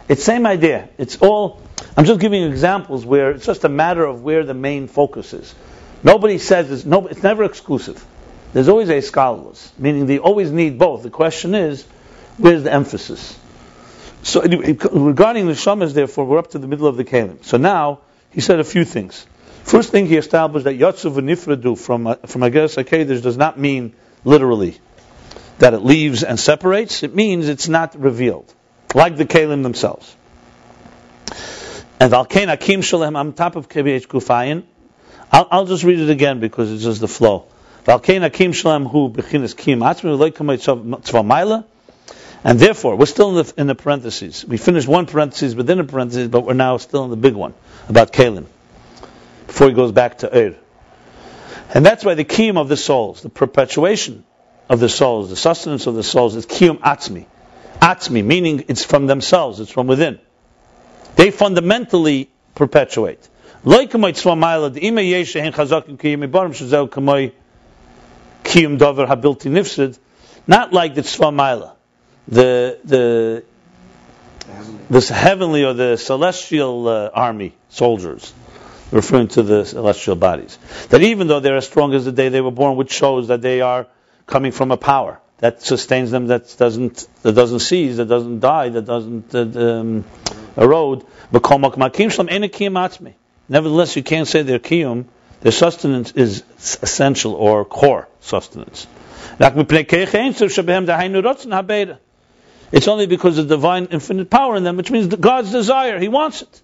It's 0.09 0.21
same 0.21 0.45
idea. 0.45 0.89
It's 0.97 1.15
all, 1.17 1.61
I'm 1.97 2.05
just 2.05 2.19
giving 2.19 2.43
examples 2.43 3.05
where 3.05 3.31
it's 3.31 3.45
just 3.45 3.63
a 3.63 3.69
matter 3.69 4.05
of 4.05 4.23
where 4.23 4.43
the 4.43 4.53
main 4.53 4.87
focus 4.87 5.33
is. 5.33 5.53
Nobody 6.03 6.37
says 6.37 6.71
it's, 6.71 6.85
no, 6.85 7.07
it's 7.07 7.23
never 7.23 7.43
exclusive. 7.43 8.03
There's 8.53 8.69
always 8.69 8.89
a 8.89 9.01
scholarless, 9.01 9.71
meaning 9.77 10.05
they 10.05 10.19
always 10.19 10.51
need 10.51 10.77
both. 10.77 11.03
The 11.03 11.09
question 11.09 11.55
is, 11.55 11.83
where's 12.37 12.63
the 12.63 12.73
emphasis? 12.73 13.37
So 14.23 14.41
regarding 14.41 15.47
the 15.47 15.53
shamas, 15.53 15.93
therefore, 15.93 16.25
we're 16.25 16.39
up 16.39 16.51
to 16.51 16.59
the 16.59 16.67
middle 16.67 16.87
of 16.87 16.97
the 16.97 17.03
kalim. 17.03 17.43
So 17.43 17.57
now 17.57 17.99
he 18.31 18.41
said 18.41 18.59
a 18.59 18.63
few 18.63 18.85
things. 18.85 19.25
First 19.63 19.91
thing 19.91 20.05
he 20.05 20.15
established 20.15 20.65
that 20.65 20.77
Yatsuv 20.77 21.15
Nifradu 21.15 21.77
from, 21.77 22.07
uh, 22.07 22.15
from 22.25 22.41
Ageres 22.41 22.81
HaKedesh 22.81 23.21
does 23.21 23.35
not 23.35 23.59
mean 23.59 23.93
literally 24.23 24.77
that 25.59 25.73
it 25.73 25.79
leaves 25.79 26.23
and 26.23 26.39
separates. 26.39 27.03
It 27.03 27.15
means 27.15 27.47
it's 27.47 27.67
not 27.67 27.99
revealed, 27.99 28.53
like 28.93 29.17
the 29.17 29.25
Kalim 29.25 29.63
themselves. 29.63 30.14
And 31.99 32.11
Valkain 32.11 32.51
Akim 32.51 32.81
Shalem, 32.81 33.15
on 33.15 33.33
top 33.33 33.55
of 33.55 33.69
KBH 33.69 34.07
Kufayin, 34.07 34.63
I'll, 35.31 35.47
I'll 35.49 35.65
just 35.65 35.83
read 35.83 35.99
it 35.99 36.09
again 36.09 36.39
because 36.39 36.71
it's 36.71 36.83
just 36.83 37.01
the 37.01 37.07
flow. 37.07 37.45
Valkain 37.85 38.25
Akim 38.25 38.51
Shalem 38.51 38.85
Hu 38.85 39.09
Bechinas 39.09 39.55
Kim 39.55 39.79
Atzmi 39.79 40.17
Tzva 40.17 41.65
and 42.45 42.59
therefore, 42.59 42.95
we're 42.95 43.07
still 43.07 43.39
in 43.39 43.43
the, 43.43 43.53
in 43.57 43.67
the 43.67 43.73
parentheses. 43.73 44.45
We 44.45 44.57
finished 44.57 44.87
one 44.87 45.07
parenthesis 45.07 45.55
within 45.55 45.79
a 45.79 45.83
parenthesis, 45.83 46.27
but 46.27 46.41
we're 46.41 46.53
now 46.53 46.77
still 46.77 47.03
in 47.03 47.09
the 47.09 47.17
big 47.17 47.33
one 47.33 47.55
about 47.89 48.13
Kalim 48.13 48.45
before 49.47 49.67
he 49.67 49.73
goes 49.73 49.91
back 49.91 50.19
to 50.19 50.29
Ur. 50.31 50.55
And 51.73 51.83
that's 51.83 52.05
why 52.05 52.13
the 52.13 52.23
kiyum 52.23 52.57
of 52.59 52.69
the 52.69 52.77
souls, 52.77 53.23
the 53.23 53.29
perpetuation 53.29 54.23
of 54.69 54.79
the 54.79 54.89
souls, 54.89 55.31
the 55.31 55.35
sustenance 55.35 55.87
of 55.87 55.95
the 55.95 56.03
souls 56.03 56.35
is 56.35 56.45
kiyum 56.45 56.77
atzmi. 56.81 57.25
Atzmi, 57.81 58.23
meaning 58.23 58.65
it's 58.67 58.85
from 58.85 59.07
themselves, 59.07 59.59
it's 59.59 59.71
from 59.71 59.87
within. 59.87 60.19
They 61.15 61.31
fundamentally 61.31 62.29
perpetuate. 62.55 63.27
Not 63.63 63.93
like 70.73 70.93
the 70.93 71.01
tzva 71.01 71.71
the 72.27 72.79
the 72.83 73.43
this 74.89 75.09
heavenly 75.09 75.63
or 75.63 75.73
the 75.73 75.97
celestial 75.97 76.87
uh, 76.87 77.09
army 77.13 77.53
soldiers 77.69 78.33
referring 78.91 79.27
to 79.29 79.41
the 79.41 79.65
celestial 79.65 80.15
bodies. 80.15 80.57
That 80.89 81.01
even 81.01 81.27
though 81.27 81.39
they're 81.39 81.57
as 81.57 81.65
strong 81.65 81.93
as 81.95 82.05
the 82.05 82.11
day 82.11 82.29
they 82.29 82.41
were 82.41 82.51
born, 82.51 82.75
which 82.77 82.91
shows 82.91 83.29
that 83.29 83.41
they 83.41 83.61
are 83.61 83.87
coming 84.27 84.51
from 84.51 84.71
a 84.71 84.77
power 84.77 85.19
that 85.45 85.61
sustains 85.61 86.09
them, 86.09 86.27
that 86.27 86.55
doesn't 86.57 87.07
that 87.21 87.33
doesn't 87.33 87.59
seize, 87.59 87.97
that 87.97 88.07
doesn't 88.07 88.39
die, 88.39 88.69
that 88.69 88.85
doesn't 88.85 89.35
uh, 89.35 89.41
um, 89.41 90.03
erode. 90.57 91.05
Nevertheless, 93.47 93.95
you 93.95 94.01
can't 94.03 94.27
say 94.27 94.41
their 94.41 94.57
kiyum, 94.57 95.05
their 95.41 95.51
sustenance 95.51 96.13
is 96.13 96.43
essential 96.81 97.33
or 97.33 97.63
core 97.63 98.07
sustenance. 98.21 98.87
It's 102.71 102.87
only 102.87 103.05
because 103.05 103.37
of 103.37 103.47
divine 103.47 103.85
infinite 103.91 104.29
power 104.31 104.55
in 104.55 104.63
them, 104.63 104.77
which 104.77 104.89
means 104.89 105.13
God's 105.15 105.51
desire. 105.51 105.99
He 105.99 106.07
wants 106.07 106.41
it. 106.41 106.61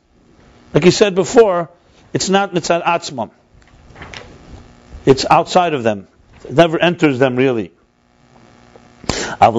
Like 0.73 0.84
he 0.84 0.91
said 0.91 1.13
before, 1.13 1.69
it's 2.13 2.29
not 2.29 2.51
mitzad 2.51 2.84
atzmam. 2.84 3.29
It's 5.05 5.23
outside 5.29 5.75
of 5.75 5.84
them. 5.84 6.07
It 6.45 6.53
never 6.53 6.79
enters 6.79 7.19
them 7.19 7.36
really. 7.36 7.71
And 9.41 9.55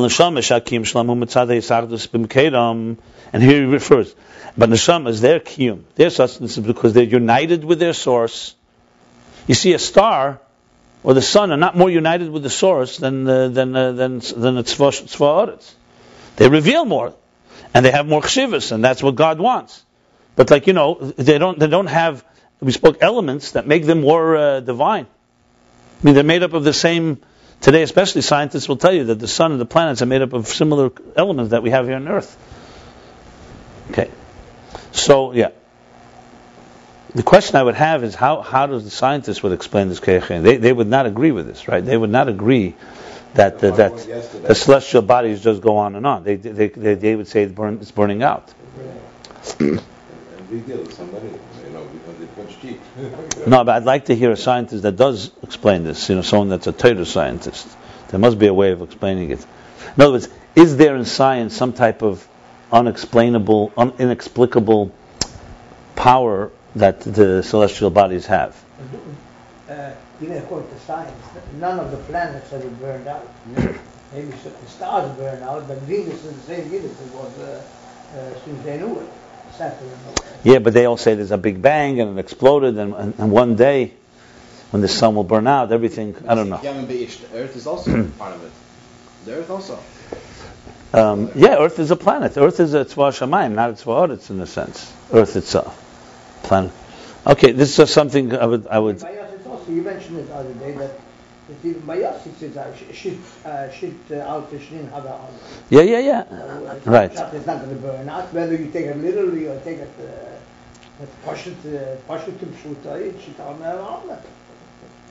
here 3.42 3.60
he 3.60 3.66
refers, 3.66 4.14
but 4.56 4.70
neshama 4.70 5.08
is 5.08 5.20
their 5.20 5.40
kiyum, 5.40 5.82
their 5.96 6.10
sustenance 6.10 6.56
is 6.56 6.64
because 6.64 6.92
they're 6.92 7.02
united 7.02 7.64
with 7.64 7.80
their 7.80 7.92
source. 7.92 8.54
You 9.48 9.54
see, 9.54 9.72
a 9.72 9.80
star 9.80 10.40
or 11.02 11.14
the 11.14 11.22
sun 11.22 11.50
are 11.50 11.56
not 11.56 11.76
more 11.76 11.90
united 11.90 12.30
with 12.30 12.44
the 12.44 12.50
source 12.50 12.98
than 12.98 13.28
uh, 13.28 13.48
than 13.48 13.74
uh, 13.74 13.92
than 13.92 14.18
than 14.20 14.56
a 14.58 14.62
tzva 14.62 15.74
They 16.36 16.48
reveal 16.48 16.84
more, 16.84 17.14
and 17.74 17.84
they 17.84 17.90
have 17.90 18.06
more 18.06 18.22
chshivas, 18.22 18.70
and 18.70 18.84
that's 18.84 19.02
what 19.02 19.16
God 19.16 19.40
wants. 19.40 19.84
But 20.36 20.50
like 20.50 20.68
you 20.68 20.74
know, 20.74 20.94
they 20.94 21.38
don't 21.38 21.58
they 21.58 21.66
don't 21.66 21.88
have 21.88 22.24
we 22.60 22.70
spoke 22.70 22.98
elements 23.00 23.52
that 23.52 23.66
make 23.66 23.84
them 23.84 24.02
more 24.02 24.36
uh, 24.36 24.60
divine. 24.60 25.06
I 25.06 26.04
mean, 26.04 26.14
they're 26.14 26.24
made 26.24 26.44
up 26.44 26.52
of 26.52 26.62
the 26.62 26.72
same. 26.72 27.18
Today, 27.62 27.82
especially 27.82 28.22
scientists 28.22 28.68
will 28.68 28.76
tell 28.76 28.92
you 28.92 29.04
that 29.04 29.20
the 29.20 29.28
sun 29.28 29.52
and 29.52 29.60
the 29.60 29.64
planets 29.66 30.02
are 30.02 30.06
made 30.06 30.20
up 30.20 30.32
of 30.32 30.48
similar 30.48 30.90
elements 31.16 31.52
that 31.52 31.62
we 31.62 31.70
have 31.70 31.86
here 31.86 31.94
on 31.94 32.08
Earth. 32.08 32.36
Okay, 33.90 34.10
so 34.90 35.32
yeah. 35.32 35.50
The 37.14 37.22
question 37.22 37.56
I 37.56 37.62
would 37.62 37.74
have 37.74 38.04
is 38.04 38.14
how, 38.14 38.40
how 38.40 38.66
does 38.66 38.84
the 38.84 38.90
scientists 38.90 39.42
would 39.42 39.52
explain 39.52 39.88
this? 39.88 40.00
They, 40.00 40.56
they 40.56 40.72
would 40.72 40.88
not 40.88 41.06
agree 41.06 41.30
with 41.30 41.46
this, 41.46 41.68
right? 41.68 41.84
They 41.84 41.96
would 41.96 42.10
not 42.10 42.28
agree 42.28 42.74
that 43.34 43.58
the, 43.58 43.70
that 43.72 43.96
the 44.46 44.54
celestial 44.54 45.02
bodies 45.02 45.42
just 45.42 45.60
go 45.60 45.76
on 45.76 45.94
and 45.94 46.06
on. 46.06 46.24
They 46.24 46.36
they, 46.36 46.68
they, 46.68 46.94
they 46.94 47.14
would 47.14 47.28
say 47.28 47.42
it's, 47.42 47.52
burn, 47.52 47.78
it's 47.80 47.90
burning 47.90 48.22
out. 48.22 48.52
no, 53.46 53.64
but 53.64 53.70
I'd 53.70 53.84
like 53.84 54.06
to 54.06 54.14
hear 54.14 54.30
a 54.30 54.36
scientist 54.36 54.82
that 54.82 54.96
does 54.96 55.30
explain 55.42 55.84
this. 55.84 56.08
You 56.08 56.16
know, 56.16 56.22
someone 56.22 56.48
that's 56.48 56.66
a 56.66 56.72
Torah 56.72 57.04
scientist. 57.04 57.68
There 58.08 58.20
must 58.20 58.38
be 58.38 58.46
a 58.46 58.54
way 58.54 58.72
of 58.72 58.82
explaining 58.82 59.30
it. 59.30 59.44
In 59.96 60.02
other 60.02 60.12
words, 60.12 60.28
is 60.54 60.76
there 60.76 60.96
in 60.96 61.04
science 61.04 61.56
some 61.56 61.72
type 61.72 62.02
of 62.02 62.26
unexplainable, 62.72 63.72
un- 63.76 63.92
inexplicable 63.98 64.92
power 65.94 66.50
that 66.74 67.00
the 67.00 67.42
celestial 67.42 67.90
bodies 67.90 68.26
have. 68.26 68.60
Uh, 69.68 69.92
even 70.20 70.38
according 70.38 70.68
to 70.70 70.80
science, 70.80 71.24
none 71.58 71.78
of 71.78 71.90
the 71.90 71.98
planets 71.98 72.52
ever 72.52 72.68
burned 72.68 73.06
out. 73.06 73.28
Maybe 74.12 74.32
certain 74.42 74.66
stars 74.66 75.16
burned 75.16 75.42
out, 75.42 75.68
but 75.68 75.78
Venus 75.82 76.24
is 76.24 76.34
the 76.34 76.42
same 76.42 76.64
Venus 76.64 77.00
it 77.00 77.14
was 77.14 77.38
uh, 77.38 77.62
uh, 78.14 78.44
since 78.44 78.62
they 78.64 78.78
knew 78.78 79.00
it. 79.00 79.08
Saturn 79.56 79.88
knew 79.88 79.94
it. 79.94 80.22
Yeah, 80.44 80.58
but 80.58 80.74
they 80.74 80.86
all 80.86 80.96
say 80.96 81.14
there's 81.14 81.30
a 81.30 81.38
big 81.38 81.62
bang 81.62 82.00
and 82.00 82.18
it 82.18 82.20
exploded, 82.20 82.76
and, 82.78 82.94
and, 82.94 83.14
and 83.18 83.30
one 83.30 83.54
day, 83.56 83.92
when 84.70 84.80
the 84.82 84.88
sun 84.88 85.14
will 85.14 85.24
burn 85.24 85.46
out, 85.46 85.70
everything. 85.70 86.16
I 86.26 86.34
don't 86.34 86.48
know. 86.48 86.58
The 86.58 87.08
Earth 87.34 87.56
is 87.56 87.66
also 87.66 88.06
part 88.18 88.34
of 88.34 88.44
it. 88.44 88.52
The 89.24 89.34
Earth 89.34 89.50
also. 89.50 89.78
Um, 90.94 91.30
yeah, 91.34 91.56
Earth 91.58 91.78
is 91.78 91.90
a 91.90 91.96
planet. 91.96 92.36
Earth 92.36 92.60
is 92.60 92.74
a 92.74 92.84
tzva 92.84 93.12
shamayim, 93.12 93.52
not 93.52 93.70
a 93.70 93.72
tzva 93.74 94.08
oretz 94.08 94.30
in 94.30 94.40
a 94.40 94.46
sense. 94.46 94.92
Earth 95.12 95.36
itself, 95.36 95.78
planet. 96.42 96.72
Okay, 97.26 97.52
this 97.52 97.70
is 97.70 97.76
just 97.76 97.94
something 97.94 98.36
I 98.36 98.44
would 98.44 98.66
I 98.66 98.78
would. 98.78 99.00
By 99.00 99.16
us, 99.16 99.32
it's 99.32 99.46
also, 99.46 99.70
you 99.70 99.82
mentioned 99.82 100.18
it 100.18 100.28
the 100.28 100.34
other 100.34 100.52
day, 100.54 100.72
that, 100.72 100.98
that 101.47 101.65
even 101.67 101.81
by 101.81 102.01
us 102.03 102.25
it 102.25 102.37
says, 102.39 102.57
uh, 102.57 102.75
sh- 102.75 102.95
shit, 102.95 103.17
uh, 103.45 103.71
shit, 103.71 103.93
uh, 104.11 104.15
al 104.15 104.41
tishnin 104.43 104.89
hada 104.91 105.13
on. 105.13 105.29
Yeah, 105.69 105.81
yeah, 105.81 105.99
yeah. 105.99 106.23
So, 106.29 106.35
uh, 106.35 106.91
Right. 106.91 107.11
Pshat 107.11 107.33
is 107.33 107.45
not 107.45 107.61
going 107.61 107.75
to 107.75 107.81
burn 107.81 108.09
out, 108.09 108.33
whether 108.33 108.55
you 108.55 108.69
take 108.71 108.85
it 108.85 108.97
literally 108.97 109.47
or 109.47 109.59
take 109.61 109.77
it, 109.77 109.89
uh, 109.99 111.05
פשוט, 111.25 111.53
uh, 111.65 111.95
פשוט 112.07 112.33
כפשוטה, 112.41 112.95
שיטה 113.19 113.43
מהעולם. 113.59 114.17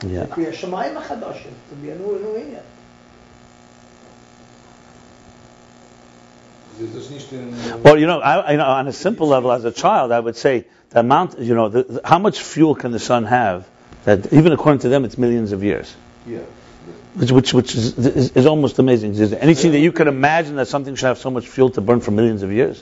Yeah. 0.03 0.27
לפי 0.31 0.47
השמיים 0.49 0.97
החדשים, 0.97 1.53
to 1.70 1.74
be 1.74 1.91
a 1.91 1.95
new, 1.95 2.18
new 2.18 2.37
עניין. 2.37 2.62
Is 6.79 6.93
this 6.93 7.11
nicht 7.11 7.33
in... 7.33 7.83
Well, 7.83 7.99
you 7.99 8.07
know, 8.07 8.20
I, 8.20 8.53
you 8.53 8.59
know, 8.59 8.66
on 8.66 8.87
a 8.87 8.93
simple 8.93 9.29
level, 9.29 9.51
as 9.51 9.64
a 9.64 9.72
child, 9.72 10.12
I 10.12 10.20
would 10.20 10.37
say 10.37 10.66
the 10.91 11.01
amount, 11.01 11.39
you 11.39 11.55
know, 11.55 11.70
the, 11.70 11.85
the, 11.85 12.01
how 12.05 12.18
much 12.18 12.43
fuel 12.43 12.74
can 12.74 12.93
the 12.93 12.99
sun 12.99 13.24
have? 13.24 13.66
That 14.05 14.33
even 14.33 14.53
according 14.53 14.81
to 14.81 14.91
them, 14.91 15.05
it's 15.07 15.16
millions 15.16 15.53
of 15.53 15.64
years, 15.64 15.95
Yeah. 16.26 16.39
which 17.15 17.32
which, 17.32 17.53
which 17.53 17.76
is, 17.76 17.97
is, 17.97 18.32
is 18.32 18.45
almost 18.45 18.80
amazing. 18.80 19.15
Is 19.15 19.32
there 19.32 19.41
anything 19.41 19.72
that 19.72 19.80
you 19.80 19.91
could 19.91 20.07
imagine 20.07 20.55
that 20.57 20.67
something 20.67 20.95
should 20.95 21.07
have 21.07 21.17
so 21.17 21.32
much 21.32 21.47
fuel 21.47 21.69
to 21.72 21.82
burn 21.82 21.99
for 22.01 22.11
millions 22.11 22.43
of 22.43 22.51
years? 22.51 22.82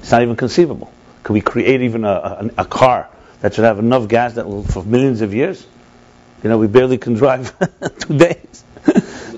It's 0.00 0.10
not 0.10 0.22
even 0.22 0.36
conceivable. 0.36 0.92
Could 1.22 1.32
we 1.32 1.40
create 1.40 1.82
even 1.82 2.04
a, 2.04 2.10
a, 2.10 2.50
a 2.58 2.64
car 2.64 3.08
that 3.40 3.54
should 3.54 3.64
have 3.64 3.78
enough 3.78 4.08
gas 4.08 4.34
that 4.34 4.46
will 4.46 4.62
for 4.62 4.84
millions 4.84 5.20
of 5.20 5.34
years? 5.34 5.66
You 6.42 6.50
know, 6.50 6.58
we 6.58 6.68
barely 6.68 6.98
can 6.98 7.14
drive 7.14 7.54
two 7.98 8.18
days. 8.18 8.64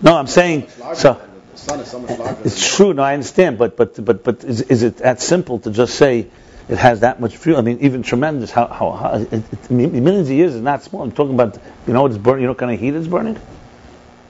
no, 0.03 0.17
I'm 0.17 0.27
saying 0.27 0.69
so. 0.95 1.21
the 1.53 1.57
sun 1.57 1.81
is 1.81 1.91
so 1.91 2.01
much. 2.01 2.39
It's 2.45 2.77
true. 2.77 2.93
No, 2.93 3.03
I 3.03 3.15
understand, 3.15 3.57
but 3.57 3.77
but 3.77 4.05
but 4.05 4.25
but 4.25 4.45
is, 4.45 4.61
is 4.63 4.83
it 4.83 4.99
that 4.99 5.23
simple 5.23 5.59
to 5.61 5.71
just 5.71 5.95
say 5.95 6.27
it 6.69 6.79
has 6.79 7.01
that 7.01 7.21
much 7.21 7.37
fuel? 7.37 7.57
I 7.59 7.63
mean, 7.63 7.79
even 7.81 8.03
tremendous. 8.03 8.51
How 8.51 8.67
how, 8.67 8.93
how 8.93 9.15
it, 9.15 9.33
it, 9.33 9.71
millions 9.71 10.29
of 10.29 10.37
years 10.37 10.55
is 10.55 10.61
not 10.61 10.83
small. 10.83 11.03
I'm 11.03 11.13
talking 11.13 11.35
about 11.35 11.59
you 11.87 11.93
know 11.93 12.07
it's 12.07 12.19
burning. 12.19 12.43
You 12.43 12.47
know 12.47 12.53
what 12.53 12.59
kind 12.59 12.73
of 12.73 12.81
heat 12.81 12.95
it's 12.95 13.07
burning? 13.07 13.39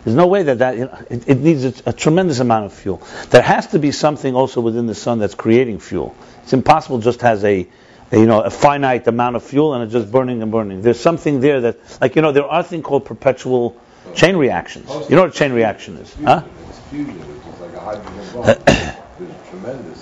There's 0.04 0.16
no 0.16 0.26
way 0.26 0.44
that 0.44 0.58
that 0.58 0.76
you 0.76 0.84
know, 0.86 0.98
it, 1.10 1.28
it 1.28 1.38
needs 1.38 1.64
a, 1.64 1.90
a 1.90 1.92
tremendous 1.92 2.38
amount 2.40 2.66
of 2.66 2.72
fuel. 2.72 3.02
There 3.30 3.42
has 3.42 3.66
to 3.68 3.78
be 3.78 3.92
something 3.92 4.34
also 4.34 4.60
within 4.60 4.86
the 4.86 4.94
sun 4.94 5.18
that's 5.18 5.34
creating 5.34 5.80
fuel. 5.80 6.14
It's 6.44 6.52
impossible 6.52 7.00
just 7.00 7.20
has 7.22 7.44
a, 7.44 7.68
a 8.12 8.18
you 8.18 8.26
know 8.26 8.40
a 8.40 8.50
finite 8.50 9.06
amount 9.06 9.36
of 9.36 9.42
fuel 9.42 9.74
and 9.74 9.84
it's 9.84 9.92
just 9.92 10.10
burning 10.10 10.42
and 10.42 10.52
burning. 10.52 10.82
There's 10.82 11.00
something 11.00 11.40
there 11.40 11.60
that 11.62 12.00
like 12.00 12.16
you 12.16 12.22
know 12.22 12.32
there 12.32 12.46
are 12.46 12.62
things 12.62 12.84
called 12.84 13.04
perpetual 13.04 13.76
chain 14.14 14.36
reactions. 14.36 14.88
You 15.10 15.16
know 15.16 15.22
what 15.22 15.34
a 15.34 15.38
chain 15.38 15.52
reaction 15.52 15.96
is, 15.96 16.14
huh? 16.14 16.42
It's 16.68 16.78
fusion, 16.90 17.18
which 17.18 17.54
is 17.54 17.60
like 17.60 17.74
a 17.74 17.80
hydrogen 17.80 18.32
bomb. 18.32 18.44
There's 19.18 19.48
tremendous... 19.50 19.97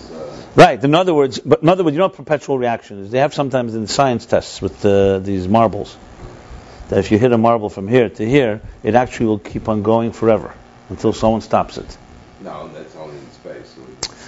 Right. 0.56 0.82
In 0.82 0.94
other 0.94 1.12
words, 1.12 1.38
but 1.38 1.62
in 1.62 1.68
other 1.68 1.84
words, 1.84 1.94
you 1.94 1.98
know 1.98 2.06
what 2.06 2.16
perpetual 2.16 2.58
reaction 2.58 3.00
is? 3.00 3.10
They 3.10 3.18
have 3.18 3.34
sometimes 3.34 3.74
in 3.74 3.86
science 3.86 4.24
tests 4.24 4.62
with 4.62 4.84
uh, 4.86 5.18
these 5.18 5.46
marbles 5.46 5.94
that 6.88 6.98
if 6.98 7.10
you 7.10 7.18
hit 7.18 7.30
a 7.32 7.38
marble 7.38 7.68
from 7.68 7.86
here 7.86 8.08
to 8.08 8.26
here, 8.26 8.62
it 8.82 8.94
actually 8.94 9.26
will 9.26 9.38
keep 9.38 9.68
on 9.68 9.82
going 9.82 10.12
forever 10.12 10.54
until 10.88 11.12
someone 11.12 11.42
stops 11.42 11.76
it. 11.78 11.98
no, 12.40 12.68
that's 12.68 12.96
only 12.96 13.16
in 13.18 13.30
space. 13.32 13.74
So 13.74 13.82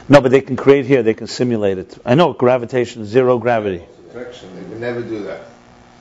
No, 0.08 0.20
but 0.20 0.30
they 0.30 0.42
can 0.42 0.56
create 0.56 0.84
here. 0.84 1.02
They 1.02 1.14
can 1.14 1.28
simulate 1.28 1.78
it. 1.78 1.96
I 2.04 2.14
know 2.14 2.34
gravitation, 2.34 3.06
zero 3.06 3.38
gravity. 3.38 3.84
Friction, 4.12 4.54
they 4.54 4.68
can 4.68 4.80
never 4.80 5.00
do 5.02 5.22
that. 5.24 5.42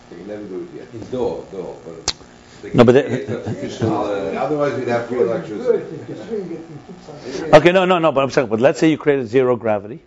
They 0.09 0.17
can 0.17 0.28
never 0.28 0.43
do 0.43 0.63
it 0.63 0.78
yet. 0.78 0.88
Indoor, 0.93 1.45
door, 1.51 1.78
but 1.86 2.13
they 2.63 2.73
No, 2.73 2.84
but 2.84 2.93
they- 2.93 3.03
create 3.03 3.30
artificial, 3.30 3.93
uh, 4.03 4.43
Otherwise, 4.43 4.78
we'd 4.80 4.88
have 4.89 5.05
free 5.07 5.21
electricity. 5.21 5.63
Good, 5.63 5.75
if 6.01 6.09
you 6.09 6.15
swing 6.15 6.51
it 6.51 6.59
and 6.59 6.80
keep 6.88 7.01
something. 7.05 7.53
Okay, 7.53 7.71
no, 7.71 7.86
no, 7.86 7.99
no. 7.99 8.11
But 8.11 8.23
I'm 8.23 8.30
saying, 8.32 8.47
but 8.47 8.59
let's 8.59 8.80
say 8.80 8.89
you 8.89 8.97
created 8.97 9.28
zero 9.28 9.55
gravity. 9.55 9.99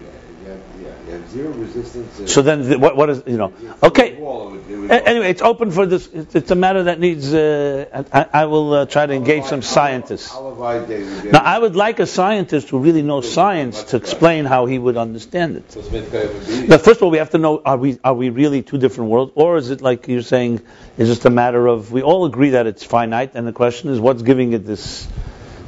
Yeah, 0.00 0.06
you 0.42 0.50
have, 0.50 0.60
yeah, 0.82 0.88
you 1.06 1.12
have 1.12 1.17
zero 1.30 1.50
resistance. 1.50 2.32
So 2.32 2.42
then, 2.42 2.62
th- 2.64 2.78
what, 2.78 2.96
what 2.96 3.10
is 3.10 3.22
you 3.26 3.36
know? 3.36 3.52
if 3.56 3.62
you 3.62 3.68
throw 3.72 3.88
Okay. 3.88 4.16
a 4.16 4.20
wall, 4.20 4.48
it 4.48 4.52
would- 4.52 4.70
it 4.70 4.76
would 4.78 4.90
A- 4.90 4.98
go. 5.00 5.04
Anyway, 5.06 5.30
it's 5.30 5.42
open 5.42 5.70
for 5.70 5.86
this. 5.86 6.08
It's 6.12 6.50
a 6.50 6.54
matter 6.54 6.84
that 6.84 6.98
needs. 7.00 7.32
Uh, 7.32 8.02
I, 8.12 8.26
I 8.42 8.44
will 8.46 8.72
uh, 8.72 8.86
try 8.86 9.06
to 9.06 9.12
engage 9.12 9.44
some 9.44 9.62
scientists. 9.62 10.30
Alavai 10.32 10.86
day 10.88 11.02
would 11.04 11.22
be- 11.22 11.30
Now, 11.30 11.40
I 11.44 11.58
would 11.58 11.76
like 11.76 11.98
a 12.00 12.06
scientist 12.06 12.68
who 12.70 12.78
really 12.78 13.02
knows 13.02 13.30
science 13.32 13.82
to 13.84 13.96
explain 13.96 14.44
how 14.44 14.66
he 14.66 14.78
would 14.78 14.96
understand 14.96 15.56
it. 15.56 15.70
so 15.72 15.80
it's 15.80 15.90
made 15.90 16.10
kind 16.10 16.24
of 16.28 16.48
a 16.48 16.66
Now, 16.68 16.78
first 16.78 16.98
of 16.98 17.04
all, 17.04 17.10
we 17.10 17.18
have 17.18 17.30
to 17.30 17.38
know: 17.38 17.60
are 17.64 17.76
we 17.76 17.98
are 18.02 18.14
we 18.14 18.30
really 18.30 18.62
two 18.62 18.78
different 18.78 19.10
worlds, 19.10 19.32
or 19.34 19.56
is 19.58 19.70
it 19.70 19.80
like 19.80 20.08
you're 20.08 20.22
saying? 20.22 20.60
Is 20.96 21.08
just 21.08 21.24
a 21.26 21.30
matter 21.30 21.66
of 21.66 21.92
we 21.92 22.02
all 22.02 22.24
agree 22.24 22.50
that 22.50 22.66
it's 22.66 22.82
finite, 22.84 23.32
and 23.34 23.46
the 23.46 23.52
question 23.52 23.90
is 23.90 24.00
what's 24.00 24.22
giving 24.22 24.52
it 24.52 24.64
this 24.66 25.06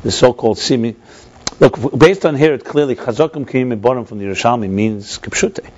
this 0.03 0.17
so-called 0.19 0.59
simi? 0.59 0.97
Look, 1.61 1.99
based 1.99 2.25
on 2.25 2.35
here, 2.37 2.55
it 2.55 2.65
clearly 2.65 2.97
chazakim 2.97 3.49
kiyim 3.49 3.81
bottom 3.81 4.07
from 4.07 4.19
the 4.19 4.25
Yerushalmi 4.25 4.69
means 4.69 5.19
kipshute. 5.19 5.59
It 5.59 5.71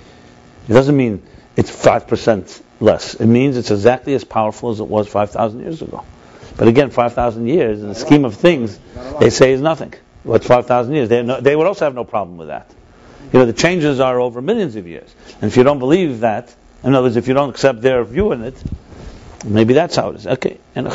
doesn't 0.67 0.95
mean 0.95 1.21
it's 1.57 1.69
five 1.69 2.07
percent 2.07 2.61
less. 2.79 3.15
It 3.15 3.25
means 3.25 3.57
it's 3.57 3.69
exactly 3.69 4.13
as 4.13 4.23
powerful 4.23 4.69
as 4.69 4.79
it 4.79 4.87
was 4.87 5.09
five 5.09 5.31
thousand 5.31 5.59
years 5.59 5.81
ago. 5.81 6.05
But 6.55 6.69
again, 6.69 6.89
five 6.89 7.13
thousand 7.13 7.47
years 7.47 7.81
in 7.81 7.89
the 7.89 7.95
scheme 7.95 8.23
of 8.23 8.35
things, 8.35 8.79
they 9.19 9.29
say 9.29 9.51
is 9.51 9.61
nothing. 9.61 9.93
What's 10.23 10.47
five 10.47 10.67
thousand 10.67 10.95
years? 10.95 11.09
They 11.09 11.21
no, 11.21 11.41
they 11.41 11.53
would 11.53 11.67
also 11.67 11.83
have 11.83 11.95
no 11.95 12.05
problem 12.05 12.37
with 12.37 12.47
that. 12.47 12.73
You 13.33 13.39
know, 13.39 13.45
the 13.45 13.53
changes 13.53 13.99
are 13.99 14.19
over 14.21 14.41
millions 14.41 14.77
of 14.77 14.87
years. 14.87 15.13
And 15.41 15.51
if 15.51 15.57
you 15.57 15.63
don't 15.63 15.79
believe 15.79 16.21
that, 16.21 16.55
in 16.83 16.93
other 16.93 17.03
words, 17.03 17.17
if 17.17 17.27
you 17.27 17.33
don't 17.33 17.49
accept 17.49 17.81
their 17.81 18.03
view 18.05 18.31
in 18.31 18.43
it, 18.43 18.55
maybe 19.43 19.73
that's 19.73 19.97
how 19.97 20.11
it 20.11 20.15
is. 20.17 20.27
Okay, 20.27 20.59
and. 20.75 20.87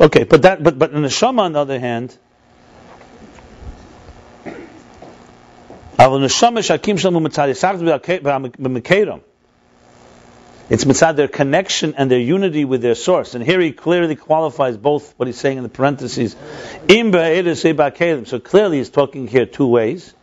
Okay, 0.00 0.22
but 0.22 0.42
that, 0.42 0.62
but 0.62 0.78
but 0.78 0.92
in 0.92 1.02
the 1.02 1.10
shama, 1.10 1.42
on 1.42 1.52
the 1.52 1.58
other 1.58 1.80
hand, 1.80 2.16
אבל 5.99 6.25
נשמה 6.25 6.63
שהקים 6.63 6.97
שלנו 6.97 7.19
מצד 7.19 7.47
יסחת 7.49 7.79
במקרם. 8.59 9.19
It's 10.69 10.85
mitzad 10.85 11.17
their 11.17 11.27
connection 11.27 11.93
and 11.97 12.09
their 12.09 12.19
unity 12.19 12.63
with 12.63 12.81
their 12.81 12.95
source. 12.95 13.35
And 13.35 13.43
here 13.43 13.59
he 13.59 13.73
clearly 13.73 14.15
qualifies 14.15 14.77
both 14.77 15.13
what 15.17 15.27
he's 15.27 15.37
saying 15.37 15.57
in 15.57 15.63
the 15.63 15.69
parentheses. 15.69 16.35
Im 16.87 17.11
ba'edes 17.11 17.73
ba'kelim. 17.75 18.25
So 18.25 18.39
clearly 18.39 18.77
he's 18.77 18.89
talking 18.89 19.27
here 19.27 19.45
two 19.45 19.67
ways. 19.67 20.13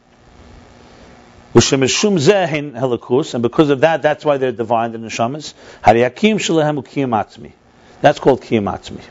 U'shemeshum 1.55 2.19
zeh 2.19 2.49
hein 2.49 2.73
helakus. 2.73 3.35
And 3.35 3.43
because 3.43 3.69
of 3.69 3.83
that, 3.83 4.01
that's 4.01 4.25
why 4.25 4.39
they're 4.39 4.51
divine, 4.51 4.93
the 4.93 4.99
neshamas. 4.99 5.53
Hariyakim 5.85 6.37
shalahem 6.37 6.83
u'kiyam 6.83 7.11
atzmi. 7.11 7.53
That's 8.01 8.19
called 8.19 8.41
kiyam 8.41 8.65
atzmi. 8.65 9.03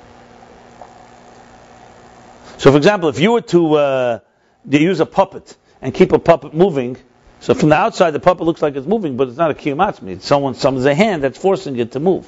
So 2.58 2.72
for 2.72 2.78
example, 2.78 3.10
if 3.10 3.20
you 3.20 3.34
were 3.34 3.42
to 3.42 3.74
uh, 3.76 4.20
use 4.68 5.00
a 5.00 5.06
puppet 5.06 5.56
and 5.85 5.93
keep 5.95 6.13
a 6.13 6.19
puppet 6.19 6.55
moving, 6.55 6.97
so 7.41 7.53
from 7.53 7.69
the 7.69 7.75
outside 7.77 8.13
the 8.13 8.21
puppet 8.21 8.47
looks 8.47 8.63
like 8.63 8.75
it's 8.75 8.87
moving, 8.87 9.19
but 9.19 9.29
it's 9.29 9.37
not 9.37 9.51
a 9.51 9.55
kiyamatmi. 9.55 10.13
It's 10.13 10.27
someone, 10.27 10.55
someone's 10.55 10.87
a 10.87 10.95
hand 10.95 11.23
that's 11.23 11.37
forcing 11.37 11.79
it 11.79 11.93
to 11.93 12.01
move. 12.01 12.27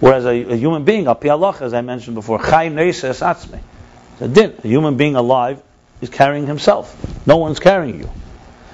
Whereas 0.00 0.24
a, 0.24 0.30
a 0.30 0.56
human 0.56 0.84
being, 0.84 1.06
a 1.06 1.14
pialach, 1.14 1.62
as 1.62 1.72
I 1.72 1.82
mentioned 1.82 2.16
before, 2.16 2.38
chay 2.40 2.68
neises 2.68 3.22
atzmi. 3.22 3.60
A 4.20 4.26
din. 4.26 4.56
A 4.64 4.66
human 4.66 4.96
being 4.96 5.14
alive 5.14 5.62
is 6.00 6.10
carrying 6.10 6.48
himself. 6.48 6.96
No 7.28 7.36
one's 7.36 7.60
carrying 7.60 8.00
you. 8.00 8.10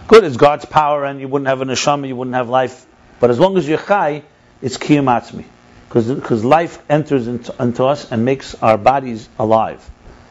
Good, 0.08 0.24
it's 0.24 0.38
God's 0.38 0.64
power, 0.64 1.04
and 1.04 1.20
you 1.20 1.28
wouldn't 1.28 1.48
have 1.48 1.60
a 1.60 1.66
neshama, 1.66 2.08
you 2.08 2.16
wouldn't 2.16 2.36
have 2.36 2.48
life. 2.48 2.86
But 3.20 3.28
as 3.28 3.38
long 3.38 3.58
as 3.58 3.68
you're 3.68 3.76
chay, 3.76 4.22
it's 4.62 4.78
kiyamatmi. 4.78 5.44
Because 5.88 6.42
life 6.42 6.82
enters 6.88 7.28
into, 7.28 7.54
into 7.62 7.84
us 7.84 8.10
and 8.10 8.24
makes 8.24 8.54
our 8.62 8.78
bodies 8.78 9.28
alive. 9.38 9.86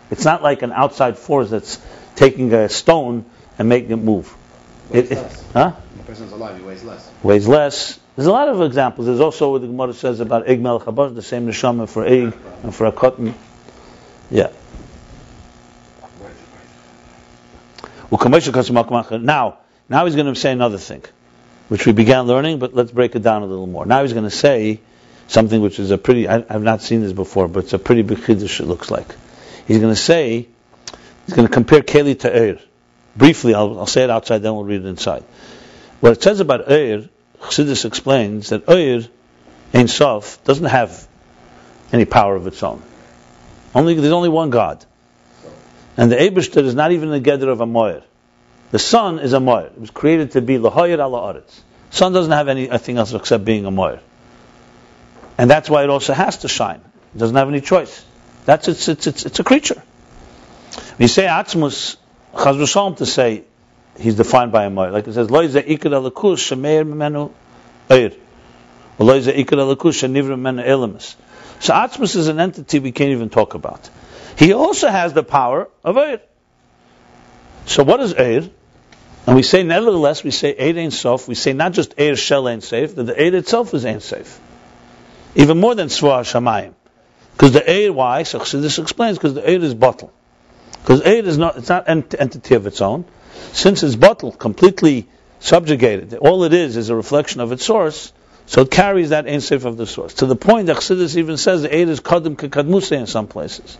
It's 0.09 0.25
not 0.25 0.41
like 0.41 0.63
an 0.63 0.71
outside 0.71 1.19
force 1.19 1.51
that's 1.51 1.79
taking 2.15 2.51
a 2.51 2.67
stone 2.67 3.25
and 3.57 3.69
make 3.69 3.89
it 3.89 3.95
move. 3.95 4.35
It, 4.91 5.11
it, 5.11 5.15
less. 5.15 5.51
huh? 5.53 5.73
The 5.97 6.03
person's 6.03 6.31
alive, 6.31 6.57
he 6.57 6.63
weighs 6.63 6.83
less. 6.83 7.11
Weighs 7.23 7.47
less. 7.47 7.99
There's 8.15 8.27
a 8.27 8.31
lot 8.31 8.47
of 8.47 8.61
examples. 8.61 9.07
There's 9.07 9.19
also 9.19 9.51
what 9.51 9.61
the 9.61 9.67
Gemara 9.67 9.93
says 9.93 10.19
about 10.19 10.47
Ig 10.47 10.61
Melech 10.61 10.83
Habash, 10.83 11.15
the 11.15 11.21
same 11.21 11.47
neshama 11.47 11.89
for 11.89 12.05
Ig 12.05 12.33
and 12.63 12.73
for 12.73 12.85
a 12.85 12.91
cotton. 12.91 13.33
Yeah. 14.31 14.51
Now, 19.25 19.57
now 19.89 20.05
he's 20.05 20.15
going 20.15 20.33
to 20.33 20.39
say 20.39 20.51
another 20.51 20.77
thing, 20.77 21.03
which 21.67 21.85
we 21.85 21.91
began 21.91 22.25
learning, 22.27 22.59
but 22.59 22.73
let's 22.73 22.91
break 22.91 23.15
it 23.15 23.23
down 23.23 23.41
a 23.41 23.45
little 23.45 23.67
more. 23.67 23.85
Now 23.85 24.03
he's 24.03 24.13
going 24.13 24.25
to 24.25 24.29
say 24.35 24.79
something 25.27 25.61
which 25.61 25.79
is 25.79 25.91
a 25.91 25.97
pretty, 25.97 26.27
I, 26.27 26.45
I've 26.49 26.63
not 26.63 26.81
seen 26.81 27.01
this 27.01 27.13
before, 27.13 27.47
but 27.47 27.65
it's 27.65 27.73
a 27.73 27.79
pretty 27.79 28.03
big 28.03 28.19
chiddush 28.19 28.59
it 28.59 28.65
looks 28.65 28.91
like. 28.91 29.07
He's 29.67 29.79
going 29.79 29.93
to 29.93 29.99
say, 29.99 30.47
he's 31.25 31.35
going 31.35 31.47
to 31.47 31.53
compare 31.53 31.81
Keli 31.81 32.19
to 32.19 32.29
Eir. 32.29 32.61
Briefly, 33.15 33.53
I'll, 33.53 33.79
I'll 33.79 33.87
say 33.87 34.03
it 34.03 34.09
outside, 34.09 34.39
then 34.39 34.53
we'll 34.53 34.65
read 34.65 34.81
it 34.81 34.87
inside. 34.87 35.23
What 36.01 36.13
it 36.13 36.23
says 36.23 36.39
about 36.39 36.67
Eir, 36.67 37.09
Chassidus 37.39 37.85
explains 37.85 38.49
that 38.49 38.67
Oyer, 38.69 39.01
Ein 39.73 39.87
Sof, 39.87 40.43
doesn't 40.43 40.65
have 40.65 41.07
any 41.93 42.05
power 42.05 42.35
of 42.35 42.47
its 42.47 42.61
own. 42.63 42.81
Only 43.73 43.93
there's 43.95 44.13
only 44.13 44.29
one 44.29 44.49
God, 44.49 44.83
and 45.97 46.11
the 46.11 46.15
Eibushter 46.15 46.63
is 46.63 46.75
not 46.75 46.91
even 46.91 47.09
the 47.09 47.19
gather 47.19 47.49
of 47.49 47.61
a 47.61 47.65
Moyer. 47.65 48.03
The 48.71 48.79
sun 48.79 49.19
is 49.19 49.33
a 49.33 49.39
Moyer. 49.39 49.67
It 49.67 49.79
was 49.79 49.91
created 49.91 50.31
to 50.31 50.41
be 50.41 50.57
Lahoyer 50.57 50.99
ala 50.99 51.33
Aretz. 51.33 51.61
Sun 51.91 52.13
doesn't 52.13 52.31
have 52.31 52.47
anything 52.47 52.97
else 52.97 53.13
except 53.13 53.45
being 53.45 53.65
a 53.65 53.71
Moyer, 53.71 53.99
and 55.37 55.49
that's 55.49 55.69
why 55.69 55.83
it 55.83 55.89
also 55.89 56.13
has 56.13 56.37
to 56.39 56.47
shine. 56.47 56.81
It 57.15 57.17
doesn't 57.17 57.35
have 57.35 57.47
any 57.47 57.61
choice. 57.61 58.03
That's 58.45 58.67
it's 58.67 58.87
it's 58.87 59.07
it's, 59.07 59.25
it's 59.25 59.39
a 59.39 59.43
creature. 59.43 59.81
You 60.97 61.07
say 61.07 61.25
Atzmus, 61.25 61.97
Chaz 62.35 62.57
v'shalom 62.57 62.97
to 62.97 63.05
say 63.05 63.43
he's 63.97 64.15
defined 64.15 64.51
by 64.51 64.65
a 64.65 64.69
Moyer, 64.69 64.91
like 64.91 65.07
it 65.07 65.13
says 65.13 65.31
Lo 65.31 65.47
ze 65.47 65.61
ikar 65.61 66.11
alakus 66.11 66.37
shemeir 66.37 66.83
memenu 66.83 67.31
Oyer. 67.89 68.11
Lo 68.99 69.19
ze 69.19 69.31
ikar 69.31 69.57
alakus 69.57 70.03
shenivra 70.03 70.37
memenu 70.37 70.65
Elamis. 70.65 71.15
So 71.59 71.73
Atzmus 71.73 72.15
is 72.15 72.27
an 72.27 72.39
entity 72.39 72.79
we 72.79 72.91
can't 72.91 73.11
even 73.11 73.29
talk 73.29 73.53
about. 73.53 73.89
He 74.37 74.53
also 74.53 74.89
has 74.89 75.13
the 75.13 75.23
power 75.23 75.69
of 75.83 75.95
Eir. 75.95 76.19
So 77.65 77.83
what 77.83 78.01
is 78.01 78.13
Eir? 78.13 78.49
And 79.25 79.35
we 79.35 79.41
say, 79.41 79.63
nevertheless, 79.63 80.23
we 80.23 80.31
say 80.31 80.53
Eir 80.53 80.77
ain't 80.77 80.93
Sof. 80.93 81.27
We 81.27 81.35
say 81.35 81.53
not 81.53 81.71
just 81.71 81.95
Eir 81.95 82.17
Shel 82.17 82.47
ain't 82.49 82.63
safe, 82.63 82.95
that 82.95 83.03
the 83.03 83.13
Eir 83.13 83.33
itself 83.33 83.73
is 83.73 83.85
ain't 83.85 84.03
safe. 84.03 84.39
Even 85.35 85.59
more 85.59 85.73
than 85.73 85.87
Svah 85.87 86.21
Shamayim. 86.21 86.73
Because 87.31 87.53
the 87.53 87.61
Eir, 87.61 87.93
why? 87.93 88.23
So 88.23 88.39
this 88.39 88.77
explains, 88.77 89.17
because 89.17 89.33
the 89.33 89.41
Eir 89.41 89.63
is 89.63 89.73
bottle. 89.73 90.13
Because 90.85 91.01
Eir 91.01 91.23
is 91.23 91.39
not, 91.39 91.57
it's 91.57 91.69
not 91.69 91.87
an 91.87 92.05
entity 92.19 92.53
of 92.53 92.67
its 92.67 92.79
own. 92.79 93.05
Since 93.53 93.81
it's 93.81 93.95
bottle, 93.95 94.31
completely 94.31 95.07
subjugated, 95.39 96.13
all 96.13 96.43
it 96.43 96.53
is 96.53 96.77
is 96.77 96.89
a 96.89 96.95
reflection 96.95 97.41
of 97.41 97.51
its 97.51 97.65
source, 97.65 98.13
so 98.45 98.61
it 98.61 98.69
carries 98.69 99.09
that 99.09 99.25
Ein 99.25 99.41
of 99.65 99.77
the 99.77 99.87
source. 99.87 100.13
To 100.15 100.27
the 100.27 100.35
point 100.35 100.67
that 100.67 100.77
Chassidus 100.77 101.17
even 101.17 101.37
says 101.37 101.63
the 101.63 101.75
Eid 101.75 101.89
is 101.89 102.01
Kadim 102.01 102.35
Kadmuse 102.35 102.91
in 102.91 103.07
some 103.07 103.25
places. 103.25 103.79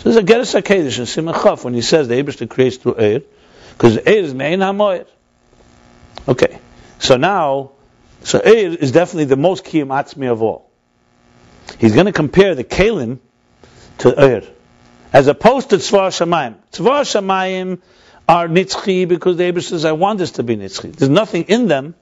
So 0.00 0.10
there's 0.10 0.16
a 0.16 0.22
Geras 0.22 0.60
HaKedesh 0.60 0.98
in 0.98 1.06
Simon 1.06 1.32
Chaf 1.32 1.64
when 1.64 1.72
he 1.72 1.80
says 1.80 2.06
the 2.06 2.22
Eibishter 2.22 2.50
creates 2.50 2.76
through 2.76 2.98
Eid, 2.98 3.24
because 3.70 3.96
Eid 3.96 4.24
is 4.24 4.34
Mein 4.34 4.58
HaMoed. 4.58 5.06
Okay, 6.28 6.58
so 6.98 7.16
now, 7.16 7.70
so 8.24 8.42
Eid 8.44 8.74
is 8.74 8.92
definitely 8.92 9.24
the 9.24 9.36
most 9.36 9.64
Kiyam 9.64 9.88
Atzmi 9.88 10.30
of 10.30 10.42
all. 10.42 10.70
He's 11.78 11.94
going 11.94 12.06
to 12.06 12.12
compare 12.12 12.54
the 12.54 12.64
Kalim 12.64 13.20
to 13.98 14.20
Eid, 14.20 14.53
as 15.14 15.28
opposed 15.28 15.70
to 15.70 15.76
Tzvar 15.76 16.08
Shamayim. 16.08 16.56
Tzvar 16.72 17.02
Shamayim 17.02 17.80
are 18.28 18.48
Nitzchi 18.48 19.06
because 19.06 19.36
the 19.36 19.44
Eibishter 19.44 19.70
says, 19.70 19.84
I 19.84 19.92
want 19.92 20.18
this 20.18 20.32
to 20.32 20.42
be 20.42 20.56
Nitzchi. 20.56 20.92
There's 20.92 21.08
nothing 21.08 21.44
in 21.44 21.68
them 21.68 21.94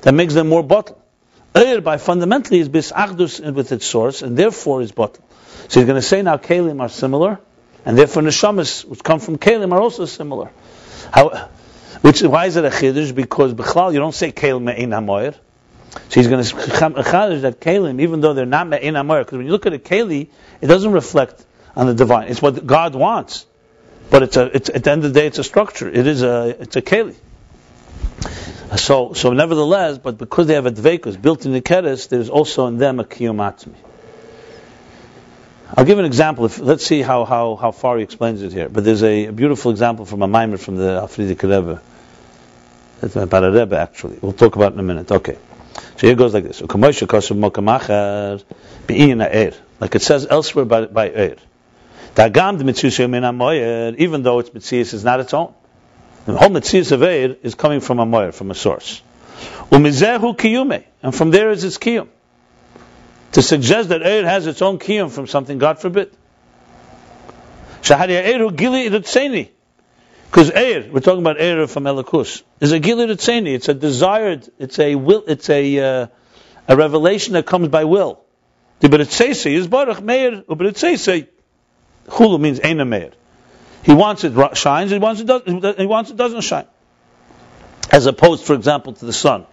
that 0.00 0.12
makes 0.12 0.32
them 0.32 0.48
more 0.48 0.62
bottle. 0.62 1.00
Eir 1.54 1.84
by 1.84 1.98
fundamentally 1.98 2.58
is 2.58 2.70
bisachdus 2.70 3.52
with 3.52 3.72
its 3.72 3.84
source, 3.84 4.22
and 4.22 4.38
therefore 4.38 4.80
is 4.80 4.90
bottle. 4.90 5.22
So 5.68 5.80
he's 5.80 5.86
going 5.86 6.00
to 6.00 6.02
say 6.02 6.22
now 6.22 6.38
kalim 6.38 6.80
are 6.80 6.88
similar, 6.88 7.40
and 7.84 7.98
therefore 7.98 8.22
neshamas 8.22 8.86
which 8.86 9.02
come 9.02 9.20
from 9.20 9.36
kalim 9.36 9.72
are 9.72 9.80
also 9.80 10.06
similar. 10.06 10.50
How, 11.12 11.50
which 12.00 12.22
why 12.22 12.46
is 12.46 12.56
it 12.56 12.64
a 12.64 12.70
chiddush? 12.70 13.14
Because 13.14 13.52
b'chlal 13.52 13.92
you 13.92 13.98
don't 13.98 14.14
say 14.14 14.32
kalim 14.32 14.62
me'in 14.62 14.90
hamoyer. 14.90 15.34
So 16.08 16.20
he's 16.20 16.28
going 16.28 16.42
to 16.42 16.54
chiddush 16.54 17.42
that 17.42 17.60
kalim, 17.60 18.00
even 18.00 18.22
though 18.22 18.32
they're 18.32 18.46
not 18.46 18.66
me'in 18.66 18.94
hamoyer, 18.94 19.20
because 19.20 19.36
when 19.36 19.46
you 19.46 19.52
look 19.52 19.66
at 19.66 19.74
a 19.74 19.78
keli, 19.78 20.28
it 20.62 20.66
doesn't 20.66 20.92
reflect 20.92 21.44
on 21.76 21.86
the 21.86 21.94
divine. 21.94 22.28
It's 22.28 22.42
what 22.42 22.66
God 22.66 22.94
wants, 22.94 23.46
but 24.10 24.22
it's 24.22 24.36
a. 24.36 24.56
It's, 24.56 24.70
at 24.70 24.82
the 24.84 24.90
end 24.90 25.04
of 25.04 25.12
the 25.12 25.20
day, 25.20 25.26
it's 25.26 25.38
a 25.38 25.44
structure. 25.44 25.88
It 25.88 26.06
is 26.06 26.22
a. 26.22 26.56
It's 26.60 26.76
a 26.76 26.82
keli. 26.82 27.14
So, 28.76 29.12
so 29.12 29.32
nevertheless, 29.32 29.98
but 29.98 30.18
because 30.18 30.48
they 30.48 30.54
have 30.54 30.66
a 30.66 30.72
dvekus 30.72 31.20
built 31.20 31.46
in 31.46 31.52
the 31.52 31.60
keres, 31.60 32.08
there's 32.08 32.28
also 32.28 32.66
in 32.66 32.78
them 32.78 32.98
a 32.98 33.04
kiyum. 33.04 33.40
I'll 35.76 35.84
give 35.84 35.98
an 35.98 36.04
example. 36.04 36.46
If, 36.46 36.58
let's 36.58 36.84
see 36.84 37.00
how, 37.02 37.24
how, 37.24 37.56
how 37.56 37.70
far 37.70 37.96
he 37.96 38.02
explains 38.02 38.42
it 38.42 38.52
here. 38.52 38.68
But 38.68 38.84
there's 38.84 39.02
a, 39.02 39.26
a 39.26 39.32
beautiful 39.32 39.70
example 39.70 40.04
from 40.04 40.22
a 40.22 40.28
mimer 40.28 40.58
from 40.58 40.76
the 40.76 41.00
Afridi 41.02 41.34
Rebbe. 41.34 41.80
It's 43.02 43.16
about 43.16 43.44
a 43.44 43.50
Rebbe, 43.50 43.78
actually. 43.78 44.18
We'll 44.20 44.32
talk 44.32 44.56
about 44.56 44.72
in 44.72 44.80
a 44.80 44.82
minute. 44.82 45.10
Okay. 45.10 45.38
So 45.96 46.06
here 46.06 46.12
it 46.12 46.18
goes 46.18 46.34
like 46.34 46.44
this. 46.44 46.60
Like 49.80 49.94
it 49.94 50.02
says 50.02 50.26
elsewhere 50.28 50.64
by, 50.64 50.86
by 50.86 51.10
Eir. 51.10 51.38
Even 52.18 52.32
though 54.22 54.38
its 54.38 54.54
mitzvah 54.54 54.76
is 54.76 55.04
not 55.04 55.20
its 55.20 55.34
own. 55.34 55.52
The 56.24 56.36
whole 56.36 56.50
Eir 56.50 57.36
is 57.42 57.54
coming 57.54 57.80
from 57.80 57.98
a 57.98 58.06
moyer, 58.06 58.32
from 58.32 58.50
a 58.50 58.54
source. 58.54 59.02
Umizehu 59.70 60.36
kiyume, 60.36 60.84
and 61.02 61.14
from 61.14 61.30
there 61.30 61.50
is 61.50 61.62
its 61.62 61.78
kiyum. 61.78 62.08
To 63.32 63.42
suggest 63.42 63.90
that 63.90 64.00
Eir 64.00 64.24
has 64.24 64.46
its 64.46 64.62
own 64.62 64.78
kiyum 64.78 65.10
from 65.10 65.26
something, 65.26 65.58
God 65.58 65.78
forbid. 65.78 66.10
Shahadia 67.82 68.24
Eiru 68.24 68.56
gili 68.56 68.88
irutseni. 68.88 69.50
Because 70.30 70.50
Eir, 70.50 70.90
we're 70.90 71.00
talking 71.00 71.20
about 71.20 71.36
Eir 71.36 71.68
from 71.68 71.84
Elikus, 71.84 72.42
is 72.60 72.72
a 72.72 72.80
gili 72.80 73.06
irutseni. 73.06 73.54
It's 73.54 73.68
a 73.68 73.74
desired, 73.74 74.48
it's 74.58 74.78
a 74.78 74.94
will, 74.94 75.22
it's 75.28 75.50
a, 75.50 75.78
uh, 75.78 76.06
a 76.66 76.76
revelation 76.76 77.34
that 77.34 77.46
comes 77.46 77.68
by 77.68 77.84
will. 77.84 78.22
The 78.80 78.88
Beritzese 78.88 79.54
is 79.54 79.68
Baruch 79.68 80.02
Meir, 80.02 80.42
Uberitzese, 80.42 81.28
Chulu 82.06 82.40
means 82.40 82.60
Eina 82.60 82.86
Meir. 82.86 83.12
He 83.82 83.94
wants 83.94 84.24
it 84.24 84.32
shines, 84.56 84.90
he 84.90 84.98
wants 84.98 85.20
it, 85.20 85.26
does, 85.26 85.42
he 85.76 85.86
wants 85.86 86.10
it 86.10 86.16
doesn't 86.16 86.40
shine. 86.40 86.66
As 87.90 88.06
opposed, 88.06 88.44
for 88.44 88.54
example, 88.54 88.92
to 88.94 89.04
the 89.04 89.12
sun. 89.12 89.46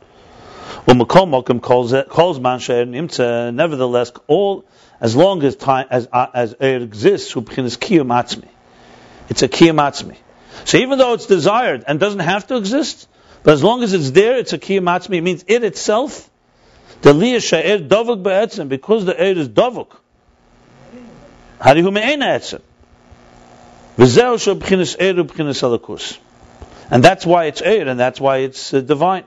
Umakom 0.88 1.62
calls 1.62 1.94
it 1.94 2.10
calls 2.10 2.40
imtza. 2.40 3.54
Nevertheless, 3.54 4.12
all 4.28 4.66
as 5.00 5.16
long 5.16 5.44
as 5.44 5.56
time 5.56 5.88
as 5.90 6.08
uh, 6.12 6.28
as 6.34 6.54
it 6.60 6.82
exists, 6.82 7.36
is 7.36 7.78
kiyum 7.78 8.08
atzmi. 8.08 8.48
It's 9.30 9.44
a 9.44 9.48
kiyum 9.48 9.76
atzmi. 9.76 10.18
So 10.66 10.78
even 10.78 10.98
though 10.98 11.14
it's 11.14 11.26
desired 11.26 11.84
and 11.88 12.00
doesn't 12.00 12.20
have 12.20 12.48
to 12.48 12.58
exist, 12.58 13.08
but 13.44 13.54
as 13.54 13.64
long 13.64 13.84
as 13.84 13.94
it's 13.94 14.12
there, 14.12 14.38
it's 14.38 14.54
a 14.54 14.58
kiyum 14.58 14.86
atzmi. 14.86 15.18
It 15.18 15.22
means 15.22 15.46
it 15.48 15.64
itself. 15.64 16.30
The 17.02 17.14
liyah 17.14 17.42
she'er 17.42 17.80
davuk 17.80 18.24
be'etzim 18.24 18.68
because 18.70 19.06
the 19.06 19.20
air 19.20 19.38
is 19.38 19.50
And 26.92 27.02
that's 27.02 27.26
why 27.26 27.46
it's 27.46 27.62
Eir, 27.62 27.88
and 27.88 27.98
that's 28.00 28.20
why 28.20 28.38
it's 28.40 28.74
uh, 28.74 28.82
divine. 28.82 29.24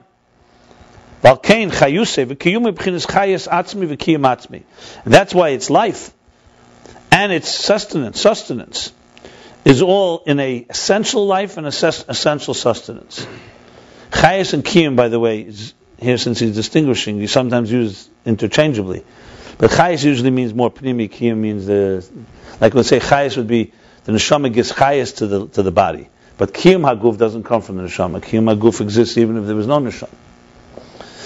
And 5.05 5.15
that's 5.15 5.35
why 5.35 5.49
its 5.51 5.71
life 5.71 6.13
and 7.11 7.33
its 7.33 7.49
sustenance, 7.49 8.21
sustenance 8.21 8.93
is 9.65 9.81
all 9.81 10.23
in 10.27 10.39
a 10.39 10.67
essential 10.69 11.27
life 11.27 11.57
and 11.57 11.67
essential 11.67 12.55
sustenance. 12.55 13.27
Chayas 14.11 14.53
and 14.53 14.63
kiyum, 14.63 14.95
by 14.95 15.09
the 15.09 15.19
way, 15.19 15.41
is 15.41 15.73
here 15.99 16.19
since 16.19 16.39
he's 16.39 16.55
distinguishing, 16.55 17.19
he 17.19 17.27
sometimes 17.27 17.73
used 17.73 18.11
interchangeably. 18.27 19.05
But 19.59 19.71
chayas 19.71 20.05
usually 20.05 20.31
means 20.31 20.53
more 20.53 20.71
pnimi, 20.71 21.11
kiyum 21.11 21.39
means 21.39 21.67
the, 21.67 22.07
like 22.61 22.75
let's 22.75 22.89
say 22.89 23.01
chayas 23.01 23.37
would 23.37 23.47
be 23.47 23.73
the 24.05 24.13
neshama 24.13 24.53
gives 24.53 24.73
chayas 24.73 25.17
to 25.17 25.27
the 25.27 25.49
to 25.49 25.63
the 25.63 25.73
body. 25.73 26.09
But 26.37 26.53
kiyum 26.53 26.83
haguf 26.83 27.17
doesn't 27.17 27.45
come 27.45 27.63
from 27.63 27.77
the 27.77 27.85
neshama. 27.85 28.21
Kiyum 28.21 28.55
haguf 28.55 28.81
exists 28.81 29.17
even 29.17 29.39
if 29.39 29.47
there 29.47 29.57
was 29.57 29.67
no 29.67 29.79
neshama. 29.79 30.15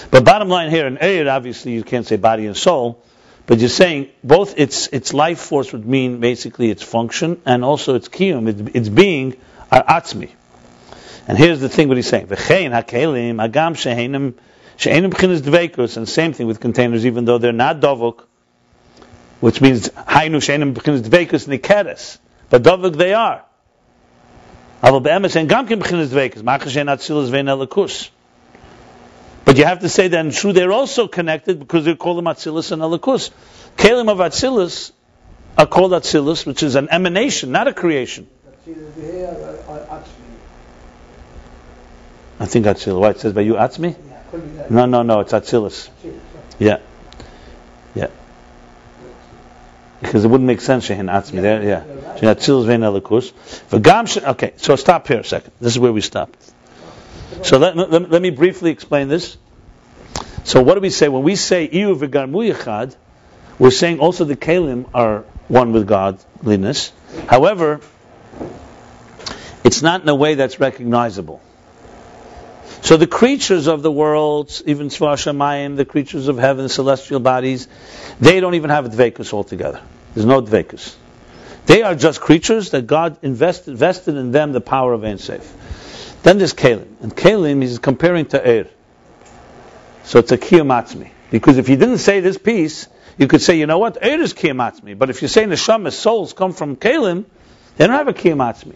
But 0.09 0.25
bottom 0.25 0.49
line 0.49 0.69
here, 0.69 0.87
in 0.87 0.97
Eir, 0.97 1.31
obviously 1.31 1.73
you 1.73 1.83
can't 1.83 2.05
say 2.05 2.17
body 2.17 2.45
and 2.45 2.55
soul, 2.55 3.03
but 3.47 3.59
you're 3.59 3.69
saying 3.69 4.09
both 4.23 4.57
its 4.57 4.87
its 4.87 5.13
life 5.13 5.39
force 5.39 5.73
would 5.73 5.85
mean 5.85 6.19
basically 6.19 6.69
its 6.69 6.83
function 6.83 7.41
and 7.45 7.65
also 7.65 7.95
its 7.95 8.07
kiyum, 8.07 8.47
its, 8.47 8.75
its 8.75 8.89
being, 8.89 9.35
are 9.71 9.83
atzmi. 9.83 10.29
And 11.27 11.37
here's 11.37 11.59
the 11.59 11.69
thing 11.69 11.87
what 11.87 11.97
he's 11.97 12.07
saying. 12.07 12.27
Shehenim 14.81 15.11
b'chinas 15.11 15.41
dveikus, 15.41 15.97
and 15.97 16.09
same 16.09 16.33
thing 16.33 16.47
with 16.47 16.59
containers, 16.59 17.05
even 17.05 17.25
though 17.25 17.37
they're 17.37 17.53
not 17.53 17.79
dovuk, 17.79 18.23
which 19.39 19.61
means 19.61 19.89
hainu 19.89 20.37
shehenim 20.37 20.73
b'chinas 20.73 21.01
dveikus 21.01 21.47
nikeres. 21.47 22.17
But 22.49 22.63
Davik 22.63 22.97
they 22.97 23.13
are. 23.13 23.45
But 24.81 24.93
you 29.57 29.65
have 29.65 29.79
to 29.79 29.89
say 29.89 30.07
that 30.07 30.25
in 30.25 30.31
true 30.31 30.53
they're 30.53 30.71
also 30.71 31.07
connected 31.07 31.59
because 31.59 31.85
they're 31.85 31.95
called 31.95 32.23
Atzilus 32.23 32.71
and 32.71 32.81
Alakus. 32.81 33.29
Kalim 33.77 34.09
of 34.09 34.17
Atzilus 34.17 34.91
are 35.57 35.67
called 35.67 35.91
Atzilus, 35.91 36.45
which 36.45 36.63
is 36.63 36.75
an 36.75 36.89
emanation, 36.89 37.51
not 37.51 37.67
a 37.67 37.73
creation. 37.73 38.27
I 42.39 42.45
think 42.47 42.65
Atzilus. 42.65 42.99
Why 42.99 43.09
it 43.11 43.19
says 43.19 43.33
by 43.33 43.41
you 43.41 43.53
Atzmi? 43.53 43.95
No, 44.69 44.85
no, 44.85 45.01
no, 45.01 45.19
it's 45.21 45.33
Atzilus. 45.33 45.89
Yeah. 46.59 46.79
Yeah 47.95 48.07
because 50.01 50.25
it 50.25 50.27
wouldn't 50.27 50.47
make 50.47 50.61
sense 50.61 50.87
shehin 50.87 51.11
atzmi 51.11 51.41
there. 51.41 51.63
Yeah, 51.63 51.83
atzilus 52.33 52.65
vein 52.65 52.81
elikus. 52.81 53.31
Okay. 54.23 54.53
So 54.57 54.75
stop 54.75 55.07
here 55.07 55.19
a 55.19 55.23
second. 55.23 55.53
This 55.61 55.73
is 55.73 55.79
where 55.79 55.93
we 55.93 56.01
stop. 56.01 56.35
So 57.43 57.57
let, 57.57 57.77
let, 57.77 58.09
let 58.09 58.21
me 58.21 58.31
briefly 58.31 58.71
explain 58.71 59.07
this. 59.07 59.37
So 60.43 60.61
what 60.61 60.75
do 60.75 60.81
we 60.81 60.89
say 60.89 61.07
when 61.07 61.23
we 61.23 61.35
say 61.35 61.67
iyu 61.67 61.97
v'garmu 61.97 62.51
yichad? 62.51 62.95
We're 63.59 63.71
saying 63.71 63.99
also 63.99 64.25
the 64.25 64.35
kalim 64.35 64.89
are 64.93 65.23
one 65.47 65.71
with 65.71 65.87
godliness. 65.87 66.91
However, 67.27 67.79
it's 69.63 69.83
not 69.83 70.01
in 70.01 70.09
a 70.09 70.15
way 70.15 70.33
that's 70.33 70.59
recognizable. 70.59 71.41
So 72.81 72.97
the 72.97 73.07
creatures 73.07 73.67
of 73.67 73.83
the 73.83 73.91
world, 73.91 74.61
even 74.65 74.89
Svashamayim, 74.89 75.77
the 75.77 75.85
creatures 75.85 76.27
of 76.27 76.37
heaven, 76.37 76.63
the 76.63 76.69
celestial 76.69 77.19
bodies, 77.19 77.67
they 78.19 78.39
don't 78.39 78.55
even 78.55 78.71
have 78.71 78.85
dvekus 78.85 79.33
altogether. 79.33 79.81
There's 80.13 80.25
no 80.25 80.41
dvekus. 80.41 80.95
They 81.67 81.83
are 81.83 81.93
just 81.93 82.19
creatures 82.19 82.71
that 82.71 82.87
God 82.87 83.17
invested, 83.21 83.81
in 84.07 84.31
them 84.31 84.51
the 84.51 84.61
power 84.61 84.93
of 84.93 85.03
Ein 85.03 85.19
Sof. 85.19 86.19
Then 86.23 86.39
there's 86.39 86.53
Kalim. 86.53 86.87
And 87.01 87.15
Kalim 87.15 87.61
is 87.61 87.77
comparing 87.77 88.25
to 88.27 88.39
Eir. 88.39 88.67
So 90.03 90.19
it's 90.19 90.31
a 90.31 90.37
Kiyomatzmi. 90.37 91.11
Because 91.29 91.57
if 91.57 91.69
you 91.69 91.77
didn't 91.77 91.99
say 91.99 92.19
this 92.19 92.37
piece, 92.37 92.87
you 93.17 93.27
could 93.27 93.41
say, 93.41 93.59
you 93.59 93.67
know 93.67 93.77
what, 93.77 94.01
Eir 94.01 94.19
is 94.19 94.33
Kiyomatzmi. 94.33 94.97
But 94.97 95.11
if 95.11 95.21
you 95.21 95.27
say 95.27 95.43
Neshama, 95.43 95.91
souls 95.91 96.33
come 96.33 96.51
from 96.51 96.75
Kalim, 96.75 97.25
they 97.77 97.85
don't 97.85 97.95
have 97.95 98.07
a 98.07 98.13
Kiyomatzmi. 98.13 98.75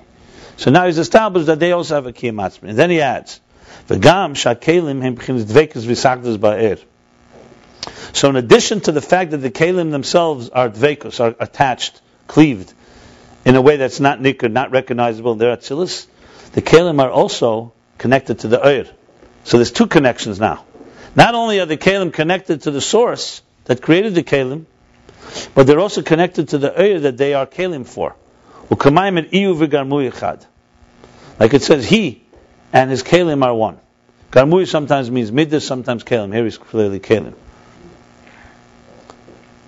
So 0.57 0.71
now 0.71 0.85
he's 0.85 0.99
established 0.99 1.47
that 1.47 1.59
they 1.59 1.71
also 1.71 1.95
have 1.95 2.05
a 2.05 2.13
Kiyomatzmi. 2.13 2.69
And 2.69 2.77
then 2.77 2.91
he 2.91 3.01
adds, 3.01 3.41
V'gam 3.87 4.33
shakelim 4.33 5.01
hem 5.01 5.15
b'chinas 5.15 6.37
ba'er. 6.37 6.83
So 8.13 8.29
in 8.29 8.35
addition 8.35 8.81
to 8.81 8.91
the 8.91 9.01
fact 9.01 9.31
that 9.31 9.37
the 9.37 9.51
kalim 9.51 9.91
themselves 9.91 10.49
are 10.49 10.69
dvekus, 10.69 11.19
are 11.19 11.35
attached, 11.39 12.01
cleaved, 12.27 12.73
in 13.43 13.55
a 13.55 13.61
way 13.61 13.77
that's 13.77 13.99
not 13.99 14.19
nikr, 14.19 14.51
not 14.51 14.71
recognizable 14.71 15.35
their 15.35 15.55
atzilus, 15.55 16.07
the 16.53 16.61
kalim 16.61 17.01
are 17.01 17.11
also 17.11 17.73
connected 17.97 18.39
to 18.39 18.47
the 18.47 18.65
oir. 18.65 18.85
So 19.43 19.57
there's 19.57 19.71
two 19.71 19.87
connections 19.87 20.39
now. 20.39 20.65
Not 21.15 21.35
only 21.35 21.59
are 21.59 21.65
the 21.65 21.77
kalim 21.77 22.11
connected 22.11 22.63
to 22.63 22.71
the 22.71 22.81
source 22.81 23.41
that 23.65 23.81
created 23.81 24.15
the 24.15 24.23
kalim, 24.23 24.65
but 25.53 25.67
they're 25.67 25.79
also 25.79 26.01
connected 26.01 26.49
to 26.49 26.57
the 26.57 26.71
oir 26.81 26.99
that 27.01 27.17
they 27.17 27.33
are 27.33 27.45
kalim 27.45 27.85
for. 27.85 28.15
Like 31.39 31.53
it 31.53 31.61
says, 31.61 31.85
he 31.87 32.24
and 32.75 32.91
his 32.91 33.03
kalim 33.03 33.41
are 33.41 33.55
one. 33.55 33.79
Garmui 34.31 34.67
sometimes 34.67 35.09
means 35.09 35.31
midas, 35.31 35.65
sometimes 35.65 36.03
kalim. 36.03 36.33
Here 36.33 36.45
is 36.45 36.57
clearly 36.57 36.99
kalim. 36.99 37.33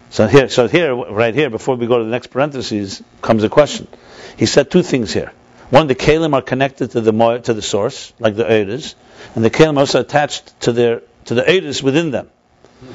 So 0.09 0.27
here, 0.27 0.49
so 0.49 0.67
here, 0.67 0.93
right 0.93 1.33
here, 1.33 1.49
before 1.49 1.77
we 1.77 1.87
go 1.87 1.99
to 1.99 2.03
the 2.03 2.09
next 2.09 2.27
parentheses, 2.27 3.01
comes 3.21 3.45
a 3.45 3.49
question. 3.49 3.87
He 4.35 4.45
said 4.45 4.69
two 4.69 4.83
things 4.83 5.13
here. 5.13 5.31
One, 5.69 5.87
the 5.87 5.95
kalim 5.95 6.33
are 6.33 6.41
connected 6.41 6.91
to 6.91 7.01
the 7.01 7.39
to 7.43 7.53
the 7.53 7.61
source, 7.61 8.11
like 8.19 8.35
the 8.35 8.43
eidus, 8.43 8.95
and 9.35 9.45
the 9.45 9.49
kalim 9.49 9.77
are 9.77 9.81
also 9.81 10.01
attached 10.01 10.59
to 10.61 10.73
their 10.73 11.01
to 11.25 11.33
the 11.33 11.43
eidus 11.43 11.81
within 11.81 12.11
them. 12.11 12.29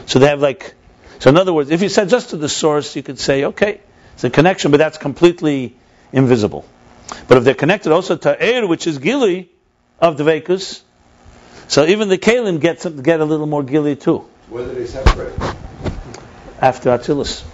So 0.05 0.19
they 0.19 0.27
have 0.27 0.43
like. 0.43 0.75
So 1.21 1.31
in 1.31 1.39
other 1.39 1.55
words, 1.55 1.71
if 1.71 1.81
you 1.81 1.89
said 1.89 2.11
just 2.11 2.31
to 2.31 2.37
the 2.37 2.51
source, 2.51 2.97
you 2.97 3.03
could 3.03 3.19
say, 3.19 3.45
okay, 3.45 3.81
it's 4.15 4.25
a 4.25 4.31
connection, 4.31 4.73
but 4.73 4.77
that's 4.77 4.99
completely 4.99 5.75
invisible. 6.13 6.67
But 7.29 7.39
if 7.39 7.45
they're 7.45 7.55
connected 7.55 7.93
also 7.93 8.17
to 8.17 8.37
Eir, 8.37 8.69
which 8.69 8.87
is 8.87 8.99
Gili 8.99 9.52
of 10.03 10.17
the 10.17 10.25
Vekus, 10.25 10.83
so 11.69 11.87
even 11.87 12.09
the 12.09 12.19
Kalim 12.19 12.61
get, 12.61 12.81
some, 12.81 13.01
get 13.01 13.21
a 13.21 13.25
little 13.25 13.47
more 13.47 13.63
Gili 13.63 13.97
too. 13.97 14.19
When 14.51 14.69
do 14.69 14.75
they 14.75 14.87
separate? 14.87 15.33
After 16.61 16.91
Atzilus 16.91 17.45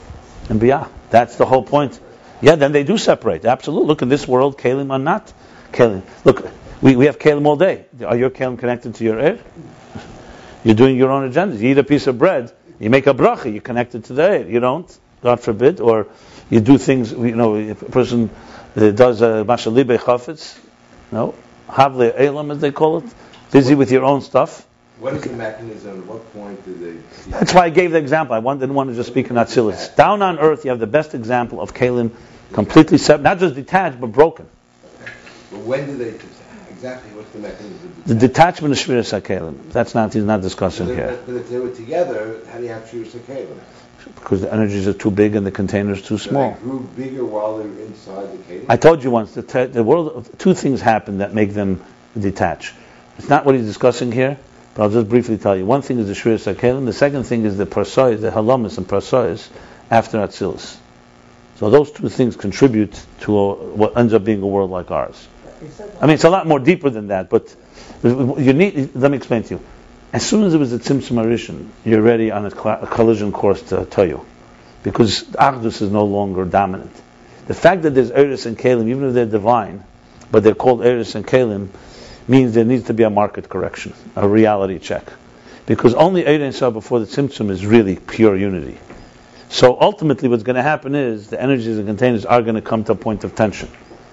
and 0.49 0.61
Biyah. 0.61 0.89
That's 1.11 1.37
the 1.37 1.47
whole 1.47 1.63
point. 1.63 2.01
Yeah, 2.41 2.57
then 2.57 2.73
they 2.73 2.85
do 2.85 2.99
separate. 2.99 3.45
Absolutely. 3.45 3.87
Look, 3.87 4.03
in 4.03 4.09
this 4.09 4.27
world, 4.27 4.59
Kalim 4.59 4.91
are 4.91 4.99
not 4.99 5.33
Kalim. 5.73 6.03
Look, 6.25 6.49
we, 6.81 6.97
we 6.97 7.07
have 7.07 7.19
Kalim 7.19 7.47
all 7.47 7.57
day. 7.57 7.85
Are 8.05 8.17
your 8.17 8.31
Kalim 8.31 8.59
connected 8.59 8.95
to 8.97 9.05
your 9.05 9.17
Eir? 9.17 9.41
You're 10.65 10.75
doing 10.75 10.97
your 10.97 11.11
own 11.11 11.25
agenda. 11.25 11.57
You 11.57 11.71
eat 11.71 11.79
a 11.79 11.85
piece 11.85 12.07
of 12.07 12.19
bread, 12.19 12.53
you 12.81 12.91
make 12.91 13.07
a 13.07 13.15
bracha, 13.15 13.53
you're 13.53 13.61
connected 13.61 14.05
to 14.05 14.15
the 14.15 14.23
Eir. 14.23 14.51
You 14.51 14.61
don't, 14.61 14.99
God 15.23 15.41
forbid, 15.41 15.81
or 15.81 16.07
you 16.49 16.61
do 16.61 16.79
things, 16.79 17.13
you 17.13 17.37
know, 17.37 17.57
if 17.57 17.83
a 17.83 17.91
person 17.91 18.31
does 18.75 19.21
a 19.21 19.45
mashalibe 19.47 19.99
chafetz, 19.99 20.59
no, 21.13 21.35
havle 21.69 22.03
elam 22.16 22.51
as 22.51 22.61
they 22.61 22.73
call 22.73 22.99
it, 22.99 23.05
busy 23.51 23.75
with 23.75 23.91
your 23.93 24.05
own 24.05 24.21
stuff. 24.21 24.66
What 24.99 25.14
is 25.14 25.23
the 25.23 25.33
mechanism? 25.33 26.01
At 26.01 26.07
what 26.07 26.33
point 26.33 26.64
do 26.64 26.75
they? 26.75 27.31
That's 27.31 27.55
why 27.55 27.66
I 27.66 27.71
gave 27.71 27.93
the 27.93 27.99
example. 27.99 28.35
I 28.35 28.55
didn't 28.55 28.75
want 28.75 28.91
to 28.91 28.97
just 28.97 29.09
speak 29.09 29.31
in 29.31 29.37
Atzilus. 29.37 29.95
Down 29.95 30.23
on 30.23 30.39
earth, 30.41 30.64
you 30.64 30.71
have 30.71 30.81
the 30.81 30.89
best 30.89 31.14
example 31.14 31.61
of 31.61 31.73
Kalim 31.73 32.11
completely 32.53 32.99
separate, 32.99 33.23
not 33.23 33.39
just 33.39 33.55
detached, 33.55 34.01
but 34.01 34.09
broken. 34.09 34.47
But 35.51 35.61
when 35.61 35.87
do 35.87 35.97
they? 35.97 36.19
Exactly, 36.71 37.11
what's 37.12 37.31
the 37.31 37.41
mechanism? 37.41 37.93
The 38.07 38.14
detachment 38.14 38.73
of 38.73 38.79
Shviras 38.79 39.21
HaKalim. 39.21 39.73
That's 39.73 39.95
not, 39.97 40.12
he's 40.14 40.23
not 40.23 40.43
discussing 40.43 40.87
But 40.87 40.95
here. 40.95 41.19
but 41.27 41.35
if 41.35 41.49
they 41.49 41.59
were 41.59 41.71
together, 41.75 42.41
how 42.51 42.59
do 42.59 42.64
you 42.64 42.71
have 42.71 42.85
Shviras 42.85 43.11
HaKalim? 43.11 43.59
Because 44.15 44.41
the 44.43 44.53
energies 44.53 44.87
are 44.87 44.93
too 44.93 45.11
big 45.11 45.37
and 45.37 45.47
the 45.47 45.51
containers 45.51 46.03
too 46.03 46.19
small. 46.19 46.53
They 46.53 46.61
grew 46.61 46.81
bigger 46.97 47.25
while 47.25 47.59
they 47.59 47.69
were 47.69 47.81
inside 47.83 48.33
the 48.33 48.39
Kalim? 48.39 48.67
I 48.69 48.77
told 48.77 49.03
you 49.03 49.11
once, 49.11 49.33
the, 49.33 49.43
te- 49.43 49.67
the 49.67 49.83
world, 49.83 50.29
two 50.39 50.55
things 50.55 50.81
happen 50.81 51.19
that 51.19 51.35
make 51.35 51.53
them 51.55 51.83
detach. 52.19 52.75
It's 53.19 53.29
not 53.29 53.45
what 53.45 53.55
he's 53.55 53.67
discussing 53.67 54.13
here, 54.13 54.39
but 54.75 54.83
I'll 54.85 54.91
just 54.91 55.09
briefly 55.09 55.39
tell 55.39 55.57
you. 55.57 55.65
One 55.65 55.83
thing 55.83 55.99
is 55.99 56.07
the 56.07 56.13
Shviras 56.13 56.53
HaKalim, 56.53 56.85
the 56.85 56.93
second 56.93 57.25
thing 57.25 57.45
is 57.45 57.57
the 57.57 57.67
Parsois, 57.67 58.21
the 58.21 58.31
Halamis 58.31 58.79
and 58.79 58.87
Parsois 58.87 59.49
after 59.91 60.19
Atzilus. 60.19 60.77
So 61.57 61.71
those 61.71 61.91
two 61.91 62.09
things 62.09 62.37
contribute 62.37 63.01
to 63.21 63.37
a, 63.37 63.55
what 63.55 63.97
ends 63.97 64.15
up 64.15 64.25
being 64.25 64.43
a 64.43 64.47
world 64.47 64.71
like 64.71 64.91
ours. 64.91 65.27
I 66.01 66.07
mean, 66.07 66.15
it's 66.15 66.25
a 66.25 66.31
lot 66.31 66.47
more 66.47 66.61
deeper 66.61 66.89
than 66.89 67.09
that, 67.09 67.31
but 67.31 67.55
you 68.05 68.53
need. 68.53 68.95
Let 68.95 69.11
me 69.11 69.17
explain 69.17 69.43
to 69.45 69.55
you. 69.55 69.61
As 70.11 70.27
soon 70.27 70.45
as 70.45 70.55
it 70.55 70.59
was 70.59 70.73
a 70.73 70.79
Tzimtzum 70.79 71.69
you're 71.85 72.01
ready 72.01 72.31
on 72.31 72.47
a, 72.47 72.51
cl- 72.51 72.83
a 72.83 72.87
collision 72.87 73.31
course 73.31 73.61
to 73.63 73.85
Toyo, 73.85 74.25
because 74.83 75.25
Achdus 75.25 75.83
is 75.83 75.91
no 75.91 76.05
longer 76.05 76.47
dominant. 76.47 76.93
The 77.47 77.55
fact 77.55 77.83
that 77.83 77.91
there's 77.91 78.11
Eris 78.11 78.47
and 78.47 78.59
Kalim, 78.59 78.89
even 78.89 79.05
if 79.05 79.15
they're 79.15 79.27
divine, 79.27 79.85
but 80.31 80.43
they're 80.43 80.55
called 80.55 80.83
Eris 80.83 81.15
and 81.15 81.27
Kalim, 81.27 81.69
means 82.27 82.55
there 82.55 82.65
needs 82.65 82.85
to 82.85 82.95
be 82.95 83.03
a 83.03 83.11
market 83.11 83.51
correction, 83.51 83.93
a 84.17 84.27
reality 84.27 84.79
check, 84.79 85.05
because 85.67 85.93
only 85.93 86.25
Eris 86.25 86.61
before 86.61 87.01
the 87.01 87.07
Tzimtzum 87.07 87.51
is 87.51 87.67
really 87.67 87.97
pure 87.97 88.35
unity. 88.35 88.79
So 89.51 89.79
ultimately, 89.79 90.29
what's 90.29 90.43
going 90.43 90.57
to 90.57 90.63
happen 90.63 90.95
is 90.95 91.29
the 91.29 91.41
energies 91.41 91.79
and 91.79 91.87
containers 91.87 92.25
are 92.25 92.41
going 92.41 92.55
to 92.55 92.63
come 92.63 92.85
to 92.85 92.93
a 92.93 92.97
point 92.97 93.25
of 93.25 93.35
tension, 93.35 93.69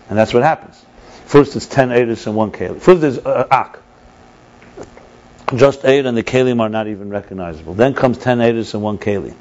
and 0.09 0.17
that's 0.17 0.33
what 0.33 0.43
happens. 0.43 0.81
First, 1.25 1.55
it's 1.55 1.67
ten 1.67 1.91
Eris 1.91 2.27
and 2.27 2.35
one 2.35 2.51
Kalim. 2.51 2.81
First, 2.81 3.01
there's 3.01 3.17
uh, 3.17 3.47
Ak. 3.49 3.79
Just 5.53 5.85
eight 5.85 6.05
and 6.05 6.17
the 6.17 6.23
Kalim 6.23 6.59
are 6.59 6.69
not 6.69 6.87
even 6.87 7.09
recognizable. 7.09 7.75
Then 7.75 7.93
comes 7.93 8.17
ten 8.17 8.41
Eris 8.41 8.73
and 8.73 8.81
one 8.81 8.97
Kalim. 8.97 9.35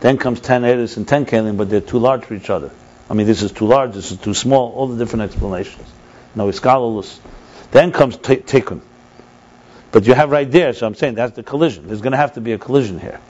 Then 0.00 0.16
comes 0.16 0.40
ten 0.40 0.64
Eris 0.64 0.96
and 0.96 1.06
ten 1.06 1.26
Kalim, 1.26 1.56
but 1.56 1.68
they're 1.68 1.80
too 1.80 1.98
large 1.98 2.24
for 2.24 2.34
each 2.34 2.48
other. 2.48 2.70
I 3.10 3.14
mean, 3.14 3.26
this 3.26 3.42
is 3.42 3.52
too 3.52 3.66
large, 3.66 3.92
this 3.92 4.10
is 4.10 4.18
too 4.18 4.32
small, 4.32 4.72
all 4.72 4.86
the 4.86 4.96
different 4.96 5.24
explanations. 5.24 5.86
No, 6.34 6.50
scholarless. 6.50 7.20
Then 7.70 7.92
comes 7.92 8.16
t- 8.16 8.36
Tikkun. 8.36 8.80
But 9.90 10.06
you 10.06 10.14
have 10.14 10.30
right 10.30 10.50
there, 10.50 10.72
so 10.72 10.86
I'm 10.86 10.94
saying 10.94 11.16
that's 11.16 11.36
the 11.36 11.42
collision. 11.42 11.86
There's 11.86 12.00
going 12.00 12.12
to 12.12 12.16
have 12.16 12.34
to 12.34 12.40
be 12.40 12.52
a 12.52 12.58
collision 12.58 12.98
here. 12.98 13.20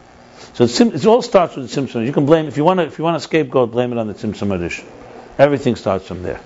So 0.54 0.64
it 0.64 1.06
all 1.06 1.22
starts 1.22 1.56
with 1.56 1.68
the 1.68 1.80
Tzimtzum. 1.80 2.06
You 2.06 2.12
can 2.12 2.26
blame 2.26 2.46
if 2.46 2.56
you 2.56 2.64
want 2.64 2.78
to 2.78 2.86
if 2.86 2.98
you 2.98 3.04
want 3.04 3.20
to 3.20 3.28
scapegoat, 3.28 3.72
blame 3.72 3.90
it 3.90 3.98
on 3.98 4.06
the 4.06 4.14
Tzimtzum 4.14 4.52
Arish. 4.52 4.84
Everything 5.38 5.74
starts 5.74 6.06
from 6.06 6.22
there. 6.22 6.40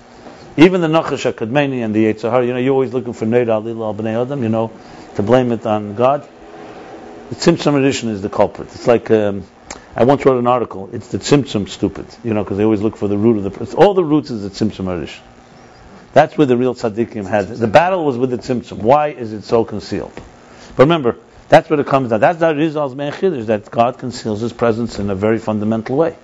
Even 0.55 0.81
the 0.81 0.87
Nachash 0.87 1.31
HaKadmeni 1.31 1.85
and 1.85 1.93
the 1.93 2.11
Yetzirah, 2.11 2.47
you 2.47 2.53
know, 2.53 2.59
you're 2.59 2.73
always 2.73 2.93
looking 2.93 3.13
for 3.13 3.25
Neir 3.25 3.45
Alil 3.45 3.79
al 3.83 3.93
Bnei 3.93 4.19
Adam, 4.19 4.41
you 4.41 4.49
know, 4.49 4.71
to 5.17 5.23
blame 5.23 5.51
it 5.51 5.65
on 5.65 5.95
God. 5.95 6.29
The 7.29 7.35
Tzimtzum 7.35 7.75
edition 7.77 8.09
is 8.09 8.21
the 8.21 8.29
culprit. 8.29 8.67
It's 8.67 8.85
like, 8.85 9.09
um, 9.09 9.45
I 9.95 10.03
once 10.03 10.23
wrote 10.23 10.37
an 10.37 10.45
article, 10.45 10.91
it's 10.93 11.07
the 11.07 11.17
Tzimtzum 11.17 11.67
stupid, 11.67 12.05
you 12.23 12.35
know, 12.35 12.43
because 12.43 12.57
they 12.57 12.63
always 12.63 12.81
look 12.81 12.95
for 12.95 13.07
the 13.07 13.17
root 13.17 13.43
of 13.43 13.51
the, 13.51 13.75
all 13.75 13.95
the 13.95 14.03
roots 14.03 14.29
is 14.29 14.43
the 14.43 14.49
Tzimtzum 14.49 14.95
edition. 14.95 15.23
That's 16.13 16.37
where 16.37 16.45
the 16.45 16.55
real 16.55 16.75
tzaddikim 16.75 17.27
had, 17.27 17.47
the 17.47 17.67
battle 17.67 18.05
was 18.05 18.15
with 18.15 18.29
the 18.29 18.37
Tzimtzum. 18.37 18.77
Why 18.77 19.07
is 19.07 19.33
it 19.33 19.43
so 19.43 19.65
concealed? 19.65 20.13
But 20.75 20.83
remember, 20.83 21.17
that's 21.49 21.67
what 21.67 21.79
it 21.79 21.87
comes 21.87 22.11
down. 22.11 22.19
That's 22.19 22.39
the 22.39 22.53
Rizal's 22.53 22.93
chiddush, 22.93 23.47
that 23.47 23.71
God 23.71 23.97
conceals 23.97 24.41
His 24.41 24.53
presence 24.53 24.99
in 24.99 25.09
a 25.09 25.15
very 25.15 25.39
fundamental 25.39 25.97
way. 25.97 26.15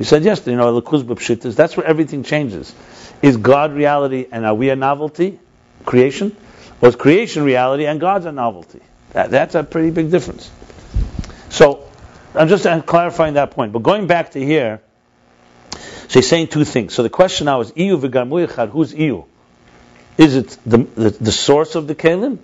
We 0.00 0.04
said 0.04 0.24
yesterday, 0.24 0.52
you 0.52 0.56
know, 0.56 0.80
that's 0.80 1.76
where 1.76 1.86
everything 1.86 2.24
changes. 2.24 2.74
Is 3.22 3.36
God 3.36 3.72
reality 3.72 4.26
and 4.32 4.44
are 4.44 4.54
we 4.54 4.70
a 4.70 4.76
novelty, 4.76 5.38
creation? 5.84 6.36
Is 6.82 6.96
creation 6.96 7.44
reality 7.44 7.86
and 7.86 8.00
God's 8.00 8.26
a 8.26 8.32
novelty? 8.32 8.80
That, 9.12 9.30
that's 9.30 9.54
a 9.54 9.62
pretty 9.62 9.90
big 9.90 10.10
difference. 10.10 10.50
So, 11.48 11.88
I'm 12.34 12.48
just 12.48 12.66
uh, 12.66 12.80
clarifying 12.82 13.34
that 13.34 13.52
point. 13.52 13.72
But 13.72 13.82
going 13.82 14.06
back 14.06 14.32
to 14.32 14.44
here, 14.44 14.80
so 15.70 16.18
he's 16.18 16.28
saying 16.28 16.48
two 16.48 16.64
things. 16.64 16.94
So 16.94 17.02
the 17.02 17.10
question 17.10 17.44
now 17.46 17.60
is, 17.60 17.72
Iyu 17.72 18.70
who's 18.70 18.92
Iyu? 18.94 19.26
Is 20.18 20.36
it 20.36 20.58
the, 20.66 20.78
the, 20.78 21.10
the 21.10 21.32
source 21.32 21.74
of 21.74 21.86
the 21.86 21.94
Kalim? 21.94 22.38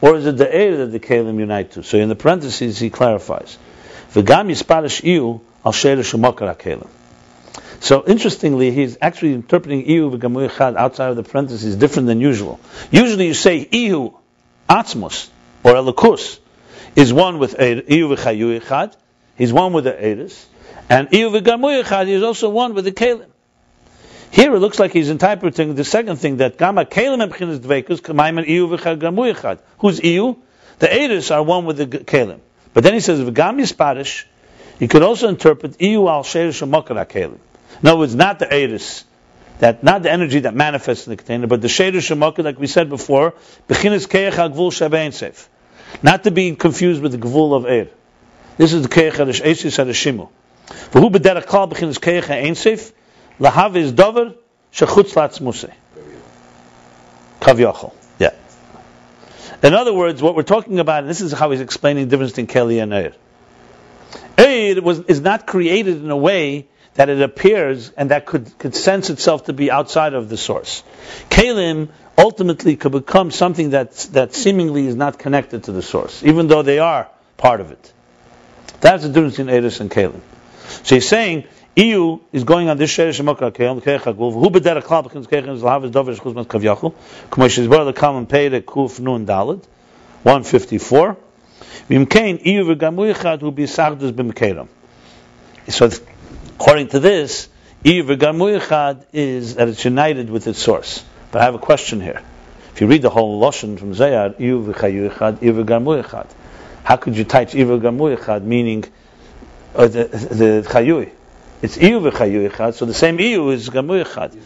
Or 0.00 0.16
is 0.16 0.26
it 0.26 0.36
the 0.36 0.54
air 0.54 0.78
that 0.78 0.86
the 0.86 1.00
Kalim 1.00 1.38
unite 1.38 1.72
to? 1.72 1.82
So 1.82 1.98
in 1.98 2.08
the 2.08 2.14
parentheses 2.14 2.78
he 2.78 2.90
clarifies. 2.90 3.58
V'gam 4.12 4.50
yisparish 4.50 5.02
Iyu 5.02 5.40
al 5.64 5.72
sheir 5.72 5.96
shemakar 5.98 6.56
Kalim. 6.56 6.88
So 7.80 8.04
interestingly, 8.06 8.70
he's 8.70 8.98
actually 9.00 9.34
interpreting 9.34 9.88
Ihu 9.88 10.16
v'gamu 10.16 10.76
outside 10.76 11.10
of 11.10 11.16
the 11.16 11.22
parentheses 11.22 11.76
different 11.76 12.08
than 12.08 12.20
usual. 12.20 12.58
Usually 12.90 13.26
you 13.26 13.34
say 13.34 13.64
Ihu 13.64 14.14
atzmos 14.68 15.28
or 15.62 15.74
elikus 15.74 16.38
is 16.94 17.12
one 17.12 17.38
with 17.38 17.56
Eir- 17.56 17.86
Iyu 17.86 18.16
v'chayu 18.16 18.60
echad. 18.60 18.94
He's 19.36 19.52
one 19.52 19.72
with 19.72 19.84
the 19.84 20.02
Eris. 20.02 20.46
And 20.88 21.08
Iyu 21.10 21.38
v'gamu 21.38 21.82
echad, 21.82 22.06
he's 22.06 22.22
also 22.22 22.48
one 22.48 22.74
with 22.74 22.84
the 22.84 22.92
Kalim. 22.92 23.26
Here 24.30 24.54
it 24.54 24.58
looks 24.58 24.78
like 24.78 24.92
he's 24.92 25.10
interpreting 25.10 25.74
the 25.74 25.84
second 25.84 26.16
thing 26.16 26.38
that 26.38 26.58
Gama 26.58 26.84
Kalim 26.84 27.26
Ebchinas 27.28 27.58
Dveikus 27.58 28.00
Kamayim 28.00 28.38
and 28.38 28.46
Iyu 28.46 28.76
v'chagamu 28.76 29.34
echad. 29.34 29.58
Who's 29.78 30.00
Iyu? 30.00 30.36
The 30.78 30.92
Eris 30.92 31.30
are 31.30 31.42
one 31.42 31.64
with 31.66 31.76
the 31.76 31.86
Kalim. 31.86 32.40
But 32.74 32.84
then 32.84 32.94
he 32.94 33.00
says 33.00 33.20
V'gam 33.20 33.60
Yisparish. 33.60 34.24
He 34.78 34.88
could 34.88 35.02
also 35.02 35.28
interpret 35.28 35.78
Iyu 35.78 36.10
al 36.10 36.22
Sherish 36.22 36.66
Mokara 36.66 37.06
Kalim. 37.06 37.38
In 37.82 37.88
other 37.88 37.98
words, 37.98 38.14
not 38.14 38.38
the 38.38 38.52
Eris, 38.52 39.04
that 39.58 39.82
not 39.82 40.02
the 40.02 40.10
energy 40.10 40.40
that 40.40 40.54
manifests 40.54 41.06
in 41.06 41.10
the 41.10 41.16
container, 41.16 41.46
but 41.46 41.60
the 41.60 41.68
Sherish 41.68 42.14
Mokara, 42.16 42.44
like 42.44 42.58
we 42.58 42.66
said 42.66 42.88
before, 42.88 43.34
Bechinas 43.68 44.06
Keich 44.06 44.32
HaGvul 44.32 44.70
Shabein 44.70 45.10
Seif. 45.10 45.48
Not 46.02 46.24
to 46.24 46.30
be 46.30 46.54
confused 46.56 47.02
with 47.02 47.12
the 47.12 47.18
Gvul 47.18 47.56
of 47.56 47.64
Eir. 47.64 47.88
This 48.56 48.72
is 48.72 48.82
the 48.82 48.88
Keich 48.88 49.12
HaDesh 49.12 49.42
Eisis 49.42 49.84
HaDeshimu. 49.84 50.28
V'hu 50.90 51.10
b'derech 51.10 51.46
kal 51.46 51.68
Bechinas 51.68 51.98
Keich 51.98 52.24
HaEin 52.24 52.52
Seif. 52.52 52.92
Lahav 53.40 53.76
is 53.76 53.92
dover 53.92 54.34
shechutz 54.72 55.14
latzmuse. 55.14 55.72
Kavyachol. 57.40 57.92
Yeah. 58.18 58.34
In 59.62 59.74
other 59.74 59.92
words, 59.92 60.22
what 60.22 60.34
we're 60.34 60.42
talking 60.42 60.80
about, 60.80 61.00
and 61.00 61.10
this 61.10 61.20
is 61.20 61.32
how 61.32 61.50
he's 61.50 61.60
explaining 61.60 62.04
the 62.04 62.10
difference 62.10 62.32
between 62.32 62.46
Keli 62.46 62.82
and 62.82 62.92
Eir. 62.92 63.14
Eir 64.36 64.82
was, 64.82 65.00
is 65.00 65.20
not 65.20 65.46
created 65.46 66.02
in 66.02 66.10
a 66.10 66.16
way 66.16 66.68
that 66.96 67.08
it 67.08 67.20
appears 67.20 67.90
and 67.90 68.10
that 68.10 68.26
could, 68.26 68.58
could 68.58 68.74
sense 68.74 69.10
itself 69.10 69.44
to 69.44 69.52
be 69.52 69.70
outside 69.70 70.14
of 70.14 70.28
the 70.28 70.36
source. 70.36 70.82
Kalim 71.30 71.88
ultimately 72.18 72.76
could 72.76 72.92
become 72.92 73.30
something 73.30 73.70
that, 73.70 73.92
that 74.12 74.34
seemingly 74.34 74.86
is 74.86 74.96
not 74.96 75.18
connected 75.18 75.64
to 75.64 75.72
the 75.72 75.82
source, 75.82 76.22
even 76.24 76.48
though 76.48 76.62
they 76.62 76.78
are 76.78 77.08
part 77.36 77.60
of 77.60 77.70
it. 77.70 77.92
That's 78.80 79.02
the 79.02 79.10
difference 79.10 79.36
between 79.36 79.54
Eris 79.54 79.80
and 79.80 79.90
Kalim. 79.90 80.20
So 80.82 80.96
he's 80.96 81.08
saying, 81.08 81.44
EU 81.76 82.18
is 82.32 82.44
going 82.44 82.70
on 82.70 82.78
this 82.78 82.90
Sheresh 82.96 83.22
Mokra 83.22 83.52
Keil, 83.52 83.82
Keich 83.82 84.00
HaGul, 84.00 84.32
who 84.32 84.50
b'derech 84.50 84.82
klal 84.82 85.04
b'chins 85.04 85.26
Keich 85.26 85.46
is 85.54 85.62
lahav 85.62 85.84
is 85.84 85.90
dover 85.90 86.14
shchuz 86.14 86.34
mas 86.34 86.46
kavyachol, 86.46 86.94
k'mo 87.30 87.48
shizbar 87.48 87.86
l'kam 87.86 88.16
and 88.16 88.66
kuf 88.66 88.98
nun 88.98 89.26
dalad, 89.26 89.62
154. 90.22 91.16
V'imkein 91.90 92.44
EU 92.46 92.64
v'gamu 92.64 93.12
yichad. 93.12 94.68
So 95.68 95.88
according 96.58 96.88
to 96.88 96.98
this, 97.00 97.48
EU 97.84 98.02
v'gamu 98.02 99.04
is 99.12 99.54
that 99.56 99.68
it's 99.68 99.84
united 99.84 100.30
with 100.30 100.46
its 100.46 100.58
source. 100.58 101.04
But 101.30 101.42
I 101.42 101.44
have 101.44 101.54
a 101.54 101.58
question 101.58 102.00
here. 102.00 102.22
If 102.72 102.80
you 102.80 102.86
read 102.86 103.02
the 103.02 103.10
whole 103.10 103.40
Lashon 103.40 103.78
from 103.78 103.92
Zayar, 103.94 104.34
yichad, 104.38 105.42
EU. 105.42 106.24
How 106.82 106.96
could 106.96 107.16
you 107.16 107.24
touch 107.24 107.54
EU 107.54 107.66
v'gamu 107.66 108.42
meaning 108.42 108.84
uh, 109.74 109.86
the, 109.88 110.04
the? 110.04 111.10
It's 111.62 111.76
iyu 111.76 112.00
v'chayu 112.10 112.50
echad, 112.50 112.74
so 112.74 112.86
the 112.86 112.94
same 112.94 113.18
iyu 113.18 113.52
is 113.52 113.70
meaning. 113.72 114.42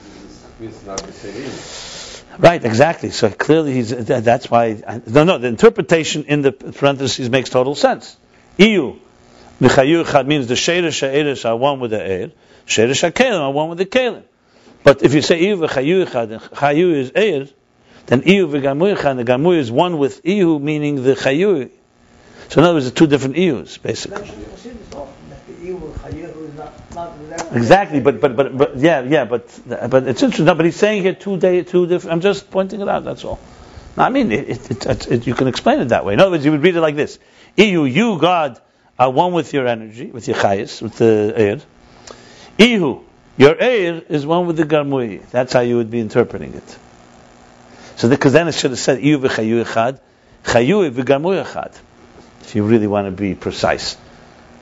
Right, 2.38 2.64
exactly. 2.64 3.10
So 3.10 3.30
clearly, 3.30 3.72
he's 3.74 3.90
that's 3.90 4.50
why. 4.50 5.00
No, 5.06 5.24
no. 5.24 5.38
The 5.38 5.48
interpretation 5.48 6.24
in 6.24 6.42
the 6.42 6.52
parentheses 6.52 7.28
makes 7.30 7.50
total 7.50 7.74
sense. 7.74 8.16
Echad 9.60 10.26
means 10.26 10.46
the 10.46 10.54
sheiresh 10.54 11.00
ha'eresh 11.00 11.44
are 11.44 11.56
one 11.56 11.80
with 11.80 11.90
the 11.90 11.98
eir, 11.98 12.32
sheiresh 12.66 13.02
ha'kelim 13.02 13.40
are 13.40 13.52
one 13.52 13.68
with 13.68 13.78
the 13.78 13.86
kelim. 13.86 14.22
But 14.82 15.02
if 15.02 15.12
you 15.14 15.20
say 15.20 15.40
iyu 15.40 15.58
v'chayu 15.58 16.06
echad 16.06 16.30
and 16.32 16.96
is 16.96 17.10
eir, 17.10 17.52
then 18.06 18.22
iyu 18.22 18.48
v'gamu 18.48 18.96
echad, 18.96 19.16
the 19.16 19.24
gamu 19.24 19.56
is 19.56 19.70
one 19.70 19.98
with 19.98 20.22
iyu, 20.24 20.60
meaning 20.60 21.02
the 21.02 21.14
chayu. 21.14 21.70
So 22.48 22.60
in 22.60 22.64
other 22.64 22.74
words, 22.74 22.86
it's 22.86 22.96
two 22.96 23.06
different 23.06 23.36
iyus, 23.36 23.80
basically. 23.80 24.22
The. 24.22 25.06
Exactly, 27.52 28.00
but 28.00 28.20
but 28.20 28.36
but 28.36 28.56
but 28.56 28.76
yeah, 28.76 29.02
yeah, 29.02 29.24
but 29.24 29.46
but 29.66 30.08
it's 30.08 30.22
interesting. 30.22 30.46
No, 30.46 30.54
but 30.54 30.64
he's 30.64 30.76
saying 30.76 31.02
here 31.02 31.14
two 31.14 31.36
day, 31.36 31.62
two 31.62 31.86
different. 31.86 32.12
I'm 32.12 32.20
just 32.20 32.50
pointing 32.50 32.80
it 32.80 32.88
out. 32.88 33.04
That's 33.04 33.24
all. 33.24 33.38
I 33.96 34.08
mean, 34.08 34.32
it, 34.32 34.70
it, 34.70 35.08
it, 35.08 35.26
you 35.26 35.34
can 35.34 35.48
explain 35.48 35.80
it 35.80 35.88
that 35.88 36.04
way. 36.04 36.14
In 36.14 36.20
other 36.20 36.30
words, 36.30 36.44
you 36.44 36.50
would 36.52 36.62
read 36.62 36.76
it 36.76 36.80
like 36.80 36.96
this: 36.96 37.18
Ihu, 37.56 37.84
you 37.84 38.18
God 38.18 38.60
are 39.00 39.10
one 39.10 39.32
with 39.32 39.54
your 39.54 39.66
energy, 39.66 40.10
with 40.10 40.28
your 40.28 40.36
chayis, 40.36 40.82
with 40.82 40.98
the 40.98 41.32
air. 41.34 41.60
Ihu, 42.58 43.00
your 43.38 43.56
air 43.58 44.02
is 44.10 44.26
one 44.26 44.46
with 44.46 44.58
the 44.58 44.64
garmui. 44.64 45.28
That's 45.30 45.54
how 45.54 45.60
you 45.60 45.78
would 45.78 45.90
be 45.90 46.00
interpreting 46.00 46.52
it. 46.52 46.78
So 47.96 48.10
because 48.10 48.34
then 48.34 48.46
it 48.46 48.52
should 48.52 48.72
have 48.72 48.78
said 48.78 48.98
Ihu 48.98 49.18
v'chayu 49.20 49.64
echad, 49.64 50.00
chayu 50.44 50.90
v'garmui 50.90 51.42
echad. 51.42 51.78
If 52.42 52.54
you 52.54 52.64
really 52.64 52.86
want 52.86 53.06
to 53.06 53.10
be 53.10 53.34
precise. 53.34 53.96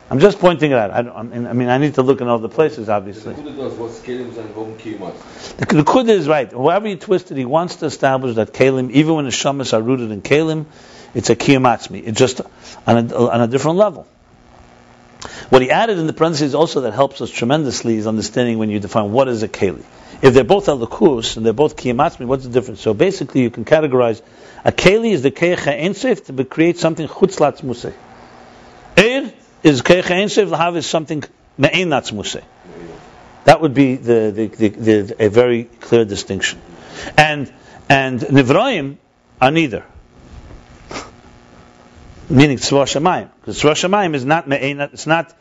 I'm 0.08 0.20
just 0.20 0.38
pointing 0.38 0.70
it 0.70 0.78
out. 0.78 0.92
I, 0.92 1.02
don't, 1.02 1.46
I 1.46 1.52
mean- 1.52 1.68
I 1.68 1.78
need 1.78 1.94
to 1.94 2.02
look 2.02 2.20
in 2.20 2.28
all 2.28 2.38
the 2.38 2.48
places, 2.48 2.88
obviously. 2.88 3.34
The 3.34 3.42
Kuda 3.42 3.56
does 3.56 3.74
what's 3.74 3.98
Kelim 4.00 4.36
and 4.38 4.50
Vom 4.50 4.76
Kimat. 4.78 5.56
The, 5.56 5.66
the 5.66 5.82
Kuda 5.82 6.10
is 6.10 6.28
right. 6.28 6.50
However 6.50 6.88
you 6.88 6.96
twist 6.96 7.32
it, 7.32 7.36
he 7.36 7.44
wants 7.44 7.76
to 7.76 7.86
establish 7.86 8.36
that 8.36 8.52
Kalim, 8.52 8.90
even 8.92 9.14
when 9.16 9.24
the 9.24 9.32
Shamas 9.32 9.72
are 9.72 9.82
rooted 9.82 10.12
in 10.12 10.22
Kalim, 10.22 10.66
it's 11.14 11.28
a 11.28 11.36
Kiyamatzmi. 11.36 12.06
It's 12.06 12.18
just 12.18 12.40
on 12.86 13.10
a, 13.10 13.16
on 13.16 13.40
a 13.40 13.48
different 13.48 13.78
level. 13.78 14.06
What 15.50 15.62
he 15.62 15.70
added 15.70 15.98
in 15.98 16.06
the 16.06 16.12
parentheses 16.12 16.54
also 16.54 16.82
that 16.82 16.92
helps 16.92 17.20
us 17.20 17.30
tremendously 17.30 17.96
is 17.96 18.06
understanding 18.06 18.58
when 18.58 18.70
you 18.70 18.78
define 18.78 19.12
what 19.12 19.28
is 19.28 19.42
a 19.42 19.48
Keli. 19.48 19.84
If 20.22 20.34
they're 20.34 20.44
both 20.44 20.66
Alakus 20.66 21.36
and 21.36 21.44
they're 21.44 21.52
both 21.52 21.76
Kiyamatzmi, 21.76 22.26
what's 22.26 22.44
the 22.44 22.50
difference? 22.50 22.80
So 22.80 22.94
basically 22.94 23.42
you 23.42 23.50
can 23.50 23.64
categorize 23.64 24.22
a 24.64 24.72
Keli 24.72 25.12
is 25.12 25.22
the 25.22 25.30
Keicha 25.30 25.80
Ensef 25.80 26.24
to 26.26 26.44
create 26.44 26.78
something 26.78 27.06
Chutzlatz 27.06 27.62
Museh. 27.62 27.94
Eir 28.96 29.32
is 29.62 29.82
Keicha 29.82 30.02
Ensef, 30.02 30.48
Lahav 30.48 30.76
is 30.76 30.86
something 30.86 31.22
Me'enatz 31.56 32.12
Museh. 32.12 32.44
That 33.44 33.60
would 33.60 33.74
be 33.74 33.96
the, 33.96 34.30
the, 34.34 34.46
the, 34.46 34.68
the, 34.68 35.24
a 35.24 35.28
very 35.28 35.64
clear 35.64 36.04
distinction. 36.04 36.60
And 37.16 37.52
and 37.88 38.20
Nivraim 38.20 38.98
are 39.40 39.50
neither. 39.50 39.84
Meaning 42.30 42.58
Tzva 42.58 42.84
Shemayim. 42.84 43.30
Because 43.40 43.60
Tzva 43.62 43.72
Shemayim 43.72 44.14
is 44.14 44.24
not 44.24 44.52
it's 44.52 45.06
not 45.06 45.34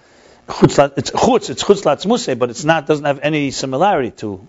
Chutzlat, 0.48 0.94
it's 0.98 1.12
Chutz, 1.12 1.50
it's 1.50 1.64
Chutzlat 1.64 2.06
Museh, 2.06 2.40
but 2.40 2.50
it's 2.50 2.64
not, 2.64 2.88
doesn't 2.88 3.06
have 3.06 3.20
any 3.22 3.52
similarity 3.52 4.12
to. 4.12 4.48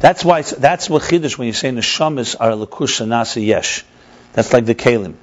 That's 0.00 0.24
why, 0.24 0.42
that's 0.42 0.90
what 0.90 1.02
Chiddush 1.02 1.38
when 1.38 1.46
you 1.46 1.52
say 1.52 1.70
Neshamis 1.70 2.34
are 2.38 2.50
Lakush 2.50 3.06
Nasi 3.06 3.44
Yesh. 3.44 3.84
That's 4.32 4.52
like 4.52 4.66
the 4.66 4.74
Kalim. 4.74 5.14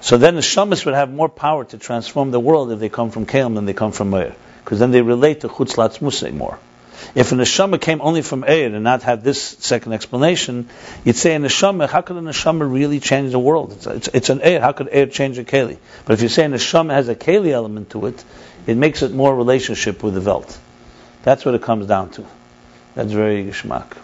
So 0.00 0.16
then 0.16 0.34
the 0.34 0.40
shamas 0.40 0.84
would 0.86 0.94
have 0.94 1.12
more 1.12 1.28
power 1.28 1.64
to 1.66 1.78
transform 1.78 2.30
the 2.30 2.40
world 2.40 2.72
if 2.72 2.78
they 2.78 2.88
come 2.88 3.10
from 3.10 3.26
Kalim 3.26 3.54
than 3.54 3.66
they 3.66 3.74
come 3.74 3.92
from 3.92 4.10
Meir. 4.10 4.34
Because 4.64 4.78
then 4.78 4.90
they 4.90 5.02
relate 5.02 5.42
to 5.42 5.48
Chutz 5.48 5.76
Latz 5.76 5.98
Musay 5.98 6.32
more. 6.32 6.58
If 7.14 7.32
a 7.32 7.34
neshama 7.34 7.80
came 7.80 8.00
only 8.00 8.22
from 8.22 8.42
Eir 8.42 8.74
and 8.74 8.84
not 8.84 9.02
had 9.02 9.24
this 9.24 9.40
second 9.40 9.92
explanation, 9.92 10.68
you'd 11.04 11.16
say 11.16 11.34
a 11.34 11.38
neshama, 11.38 11.88
how 11.88 12.02
could 12.02 12.16
a 12.16 12.20
neshama 12.20 12.70
really 12.70 13.00
change 13.00 13.32
the 13.32 13.38
world? 13.38 13.72
It's, 13.72 13.86
it's, 13.86 14.08
it's 14.08 14.30
an 14.30 14.40
Eir, 14.40 14.60
how 14.60 14.72
could 14.72 14.88
Eir 14.88 15.10
change 15.10 15.38
a 15.38 15.44
Keli? 15.44 15.78
But 16.04 16.14
if 16.14 16.22
you 16.22 16.28
say 16.28 16.44
a 16.44 16.48
neshama 16.48 16.90
has 16.92 17.08
a 17.08 17.14
Keli 17.14 17.50
element 17.50 17.90
to 17.90 18.06
it, 18.06 18.24
it 18.66 18.76
makes 18.76 19.02
it 19.02 19.12
more 19.12 19.34
relationship 19.34 20.02
with 20.02 20.14
the 20.14 20.20
Welt. 20.20 20.58
That's 21.22 21.44
what 21.44 21.54
it 21.54 21.62
comes 21.62 21.86
down 21.86 22.10
to. 22.10 22.26
That's 22.94 23.12
very 23.12 23.44
geschmack. 23.44 23.96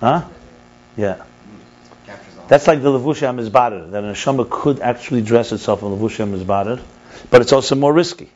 Huh? 0.00 0.28
Yeah. 0.96 1.22
That's 2.48 2.66
like 2.66 2.82
the 2.82 2.90
levushah 2.90 3.34
mizbarer, 3.34 3.90
that 3.90 4.04
a 4.04 4.06
neshama 4.08 4.48
could 4.48 4.80
actually 4.80 5.22
dress 5.22 5.52
itself 5.52 5.82
in 5.82 5.88
levushah 5.88 6.28
mizbarer, 6.28 6.80
but 7.30 7.42
it's 7.42 7.52
also 7.52 7.74
more 7.74 7.92
risky 7.92 8.30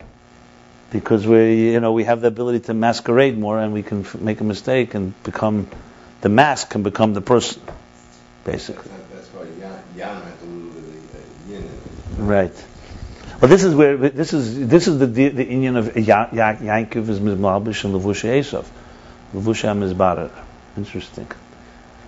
because 0.93 1.27
we, 1.27 1.73
you 1.73 1.81
know, 1.81 1.93
we 1.93 2.05
have 2.05 2.20
the 2.20 2.28
ability 2.28 2.60
to 2.60 2.74
masquerade 2.74 3.39
more, 3.39 3.59
and 3.59 3.73
we 3.73 3.82
can 3.82 4.05
f- 4.05 4.14
make 4.14 4.40
a 4.40 4.44
mistake 4.44 4.94
and 4.94 5.20
become 5.24 5.66
the 6.20 6.28
mask 6.28 6.70
can 6.70 6.82
become 6.82 7.14
the 7.14 7.20
person, 7.20 7.62
basically. 8.44 8.90
That's 9.12 9.28
why 9.28 9.44
Yan, 9.59 9.82
Yan 9.97 10.23
had 10.23 10.32
a 10.43 10.44
little 10.44 10.70
bit 10.70 10.85
of 10.85 11.14
uh, 11.14 11.52
yin. 11.52 12.27
Right. 12.27 12.64
Well, 13.40 13.48
this 13.48 13.64
is 13.64 13.74
where 13.74 13.97
this 13.97 14.32
is 14.35 14.69
this 14.69 14.86
is 14.86 14.98
the 14.98 15.06
the, 15.06 15.28
the 15.31 15.44
union 15.44 15.77
of 15.77 15.97
Ya- 15.97 16.28
Ya- 16.32 16.56
Yankov 16.56 17.09
is 17.09 17.19
mizmalbish 17.19 17.85
and 17.85 17.94
levushah 17.94 18.39
Esav, 18.39 18.66
levushah 19.35 19.77
mizbarer. 19.77 20.31
Interesting. 20.77 21.27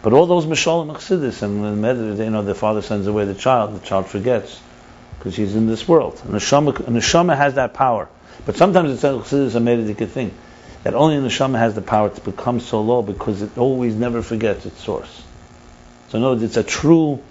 But 0.03 0.13
all 0.13 0.27
those 0.27 0.45
Mishalim 0.45 0.95
Chassidus 0.95 1.43
and 1.43 1.83
the 1.83 2.25
you 2.25 2.31
know, 2.31 2.43
the 2.43 2.55
father 2.55 2.83
sends 2.83 3.07
away 3.07 3.25
the 3.25 3.35
child, 3.35 3.75
the 3.75 3.87
child 3.87 4.07
forgets 4.07 4.61
because 5.19 5.35
he's 5.35 5.57
in 5.57 5.67
this 5.67 5.89
world. 5.89 6.21
And 6.25 6.35
the 6.35 6.39
Neshama 6.39 7.35
has 7.35 7.55
that 7.55 7.73
power. 7.73 8.11
But 8.47 8.57
sometimes 8.57 8.93
it's 8.93 9.05
a 9.05 9.09
a 9.09 9.61
Medrash 9.61 10.09
thing 10.09 10.33
that 10.83 10.95
only 10.95 11.17
a 11.17 11.21
Neshama 11.21 11.59
has 11.59 11.75
the 11.75 11.83
power 11.83 12.11
to 12.11 12.21
become 12.21 12.61
so 12.61 12.83
low 12.83 13.03
because 13.03 13.43
it 13.43 13.57
always 13.57 13.95
never 13.95 14.23
forgets 14.23 14.67
its 14.67 14.81
source. 14.83 15.23
So 16.09 16.19
no, 16.19 16.33
it's 16.33 16.57
a 16.57 16.63
true, 16.63 17.23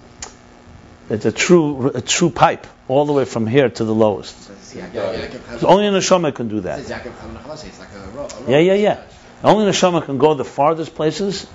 it's 1.08 1.24
a 1.24 1.32
true, 1.32 1.92
a 1.94 2.00
true 2.00 2.30
pipe 2.30 2.66
all 2.88 3.06
the 3.06 3.12
way 3.12 3.24
from 3.24 3.46
here 3.46 3.68
to 3.68 3.84
the 3.84 3.94
lowest. 3.94 4.42
So 4.42 4.52
it's 4.52 4.74
Yaakov- 4.74 5.30
Yaakov 5.30 5.60
So 5.60 5.68
only 5.68 5.86
a 5.86 5.90
Neshama 5.90 6.34
can 6.34 6.48
do 6.48 6.60
that. 6.60 6.80
It's 6.80 6.90
Yaakov 6.90 7.18
Chaim 7.20 7.36
Nachlasi, 7.36 7.66
It's 7.66 7.78
like 7.78 7.88
a 7.94 8.48
a 8.48 8.50
Yeah, 8.50 8.58
yeah, 8.58 8.74
yeah. 8.74 9.02
Only 9.44 9.70
neshama 9.70 10.02
can 10.02 10.16
go 10.16 10.32
the 10.32 10.44
farthest 10.44 10.94
places 10.94 11.46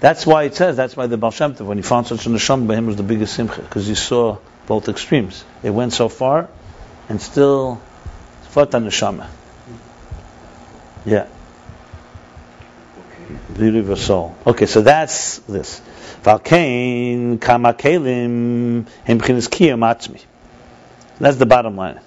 That's 0.00 0.24
why 0.24 0.44
it 0.44 0.54
says, 0.54 0.76
that's 0.76 0.96
why 0.96 1.08
the 1.08 1.18
Baal 1.18 1.30
Shem 1.30 1.54
Tov, 1.54 1.66
when 1.66 1.76
he 1.76 1.82
found 1.82 2.06
such 2.06 2.24
a 2.24 2.30
neshama 2.30 2.66
by 2.66 2.74
him, 2.76 2.86
was 2.86 2.96
the 2.96 3.02
biggest 3.02 3.34
simcha, 3.34 3.60
because 3.60 3.86
he 3.86 3.94
saw 3.94 4.38
both 4.66 4.88
extremes. 4.88 5.44
It 5.62 5.70
went 5.70 5.92
so 5.92 6.08
far, 6.08 6.48
and 7.10 7.20
still, 7.20 7.82
fat 8.50 8.70
neshama. 8.70 9.26
Yeah. 11.04 11.26
Beauty 13.56 13.78
of 13.78 13.90
a 13.90 13.96
soul. 13.96 14.36
Okay, 14.46 14.66
so 14.66 14.80
that's 14.82 15.38
this. 15.38 15.80
Valkain 16.22 17.40
kama 17.40 17.74
kelim 17.74 18.86
hem 19.04 19.18
b'chinas 19.18 19.48
kiyam 19.48 19.80
atzmi. 19.80 20.22
That's 21.18 21.36
the 21.36 21.46
bottom 21.46 21.76
line. 21.76 22.00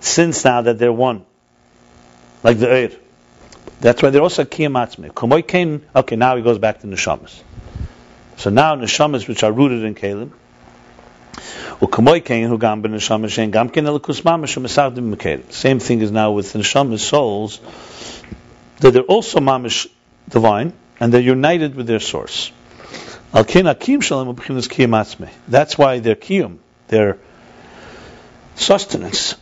Since 0.00 0.44
now 0.44 0.62
that 0.62 0.78
they're 0.78 0.92
one, 0.92 1.24
like 2.42 2.58
the 2.58 2.70
air, 2.70 2.90
that's 3.80 4.02
why 4.02 4.10
they're 4.10 4.22
also 4.22 4.44
kiyam 4.44 4.72
atzmi. 4.72 5.12
Kumoy. 5.12 5.80
Okay, 5.94 6.16
now 6.16 6.36
he 6.36 6.42
goes 6.42 6.58
back 6.58 6.80
to 6.80 6.86
neshamas. 6.86 7.42
So 8.36 8.50
now 8.50 8.74
neshamas 8.76 9.28
which 9.28 9.42
are 9.42 9.52
rooted 9.52 9.84
in 9.84 9.94
kelim. 9.94 10.32
Same 15.50 15.78
thing 15.80 16.00
is 16.00 16.10
now 16.10 16.32
with 16.32 16.52
the 16.52 16.58
neshamas 16.58 17.00
souls 17.00 17.60
that 18.80 18.92
they're 18.92 19.02
also 19.02 19.40
mamish 19.40 19.86
divine 20.28 20.72
and 21.00 21.12
they're 21.12 21.20
united 21.20 21.74
with 21.74 21.86
their 21.86 22.00
source. 22.00 22.52
That's 23.32 23.54
why 25.78 25.98
their 26.00 26.16
kiyum, 26.16 26.58
their 26.88 27.18
sustenance, 28.56 29.34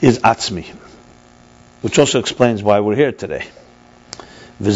is 0.00 0.18
atzmi 0.18 0.66
which 1.82 1.98
also 1.98 2.20
explains 2.20 2.62
why 2.62 2.80
we're 2.80 2.94
here 2.94 3.12
today. 3.12 3.44
And 4.60 4.74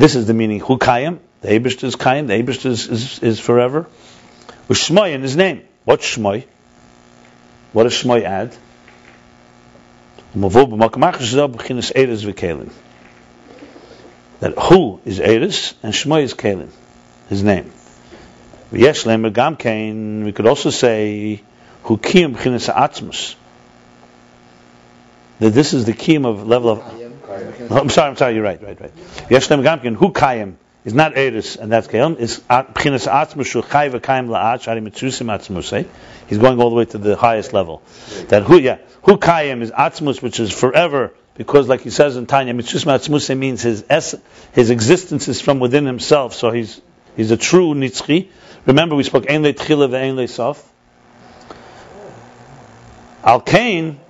this 0.00 0.14
is 0.14 0.26
the 0.26 0.34
meaning 0.34 0.60
hu 0.60 0.78
kayim, 0.78 1.18
the 1.42 1.48
Eibishter 1.48 1.84
is 1.84 1.96
kind, 1.96 2.28
the 2.30 2.34
Eibishter 2.34 2.66
is, 2.66 2.88
is, 2.88 3.18
is 3.18 3.40
forever. 3.40 3.86
U'shmoi 4.68 5.12
in 5.12 5.22
his 5.22 5.36
name. 5.36 5.62
What's 5.84 6.16
shmoi? 6.16 6.46
What 7.72 7.84
does 7.84 7.94
shmoi 7.94 8.22
add? 8.22 8.56
Umavur 10.36 10.68
b'makam 10.70 11.12
achas 11.12 11.54
b'chinas 11.54 11.92
eres 11.94 12.24
v'kelim. 12.24 12.70
That 14.40 14.58
who 14.58 15.00
is 15.04 15.18
is 15.18 15.20
eres 15.20 15.74
and 15.82 15.92
shmoi 15.92 16.22
is 16.22 16.34
kelim, 16.34 16.70
his 17.28 17.42
name. 17.42 17.72
Kain, 18.70 20.24
we 20.24 20.32
could 20.32 20.46
also 20.46 20.70
say 20.70 21.42
who 21.82 21.98
kiyim 21.98 22.36
b'chinas 22.36 22.72
atzmus 22.72 23.34
that 25.40 25.50
this 25.50 25.74
is 25.74 25.84
the 25.86 25.92
kiyum 25.92 26.24
of 26.24 26.46
level 26.46 26.70
of. 26.70 27.72
I'm 27.72 27.88
sorry, 27.88 28.10
I'm 28.10 28.16
sorry. 28.16 28.34
You're 28.34 28.44
right, 28.44 28.62
right, 28.62 28.80
right. 28.80 28.94
Gamkin, 29.28 29.96
who 29.96 30.12
kayim 30.12 30.54
is 30.84 30.94
not 30.94 31.16
eris, 31.16 31.56
and 31.56 31.70
that's 31.70 31.86
kayim. 31.86 32.18
Is 32.18 32.40
pchinas 32.40 33.06
atzmushu 33.06 33.62
chay 33.62 33.90
v'kayim 33.90 34.28
la'at 34.28 34.62
shari 34.62 34.80
mitzusim 34.80 35.26
atzmusay. 35.26 35.84
Eh? 35.84 35.88
He's 36.26 36.38
going 36.38 36.60
all 36.60 36.70
the 36.70 36.76
way 36.76 36.84
to 36.86 36.98
the 36.98 37.16
highest 37.16 37.52
level. 37.52 37.82
That 38.28 38.42
who, 38.42 38.58
yeah, 38.58 38.78
who 39.02 39.18
kayim 39.18 39.62
is 39.62 39.70
atzmus, 39.70 40.20
which 40.22 40.40
is 40.40 40.52
forever, 40.52 41.12
because 41.34 41.68
like 41.68 41.82
he 41.82 41.90
says 41.90 42.16
in 42.16 42.26
Tanya, 42.26 42.54
mitzusim 42.54 42.86
atzmusay 42.86 43.36
means 43.36 43.62
his 43.62 43.84
es, 43.88 44.14
his 44.52 44.70
existence 44.70 45.28
is 45.28 45.40
from 45.40 45.60
within 45.60 45.86
himself. 45.86 46.34
So 46.34 46.50
he's 46.50 46.80
he's 47.16 47.30
a 47.30 47.36
true 47.36 47.74
nitzchi. 47.74 48.28
Remember, 48.66 48.96
we 48.96 49.04
spoke 49.04 49.30
ein 49.30 49.42
le 49.42 49.52
tchila 49.52 49.88
ve'ein 49.88 50.16
le 50.16 50.28
sof. 50.28 50.68
Al 53.24 53.40
Kain 53.40 54.00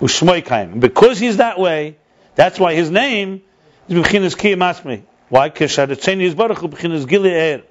Ushmoy 0.00 0.44
Kaim. 0.44 0.80
Because 0.80 1.18
he's 1.18 1.38
that 1.38 1.58
way, 1.58 1.96
that's 2.34 2.58
why 2.58 2.74
his 2.74 2.90
name 2.90 3.42
is 3.88 3.94
B'chinas 3.94 4.36
Kiyam 4.36 4.58
Asmi. 4.58 5.02
Why? 5.28 5.50
Keshadetzeni 5.50 6.22
is 6.22 6.34
Baruch 6.34 6.58
Hu 6.58 6.68
B'chinas 6.68 7.08
Gili. 7.08 7.62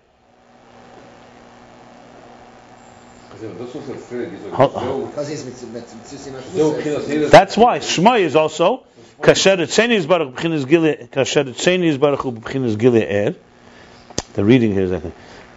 Because 3.32 3.42
That's 7.32 7.58
why 7.58 7.80
Shmoy 7.80 8.22
is 8.22 8.36
also 8.36 8.84
Kashedetzeni 9.22 9.92
is 9.92 10.06
Baruch 10.06 10.40
Hu 10.40 10.50
B'chinas 10.50 10.68
Gili 10.68 10.96
Kashedetzeni 11.12 11.86
is 11.86 11.98
Baruch 11.98 12.22
Hu 12.22 12.32
B'chinas 12.34 12.78
Gili 12.78 13.04
Er. 13.04 13.36
The 14.34 14.44
reading 14.44 14.74
here 14.74 14.84
is 14.84 14.92
like 14.92 15.04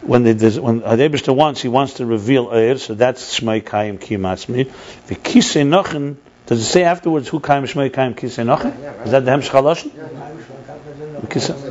when 0.03 0.23
the, 0.23 0.33
there's- 0.33 0.59
when 0.59 0.81
Adebishter 0.83 1.35
wants, 1.35 1.61
he 1.61 1.69
wants 1.69 1.95
to 1.95 2.07
reveal 2.07 2.51
Er, 2.53 2.79
so 2.79 2.95
that's 2.95 3.41
Shmoy 3.41 3.63
Kayim 3.63 3.99
Kiyam 3.99 4.21
Asmi. 4.21 4.67
V'kisei 5.09 5.67
Nochen 5.67 6.17
does 6.49 6.61
it 6.61 6.65
say 6.65 6.85
afterwards 6.85 7.29
who 7.29 7.41
kaim 7.41 7.65
shmei 7.65 7.93
kaim 7.93 8.15
kisei 8.15 8.45
nochen? 8.45 8.73
Is 9.05 9.13
that 9.13 9.25
the 9.25 9.31
hemshech 9.31 9.51
haloshin? 9.51 9.93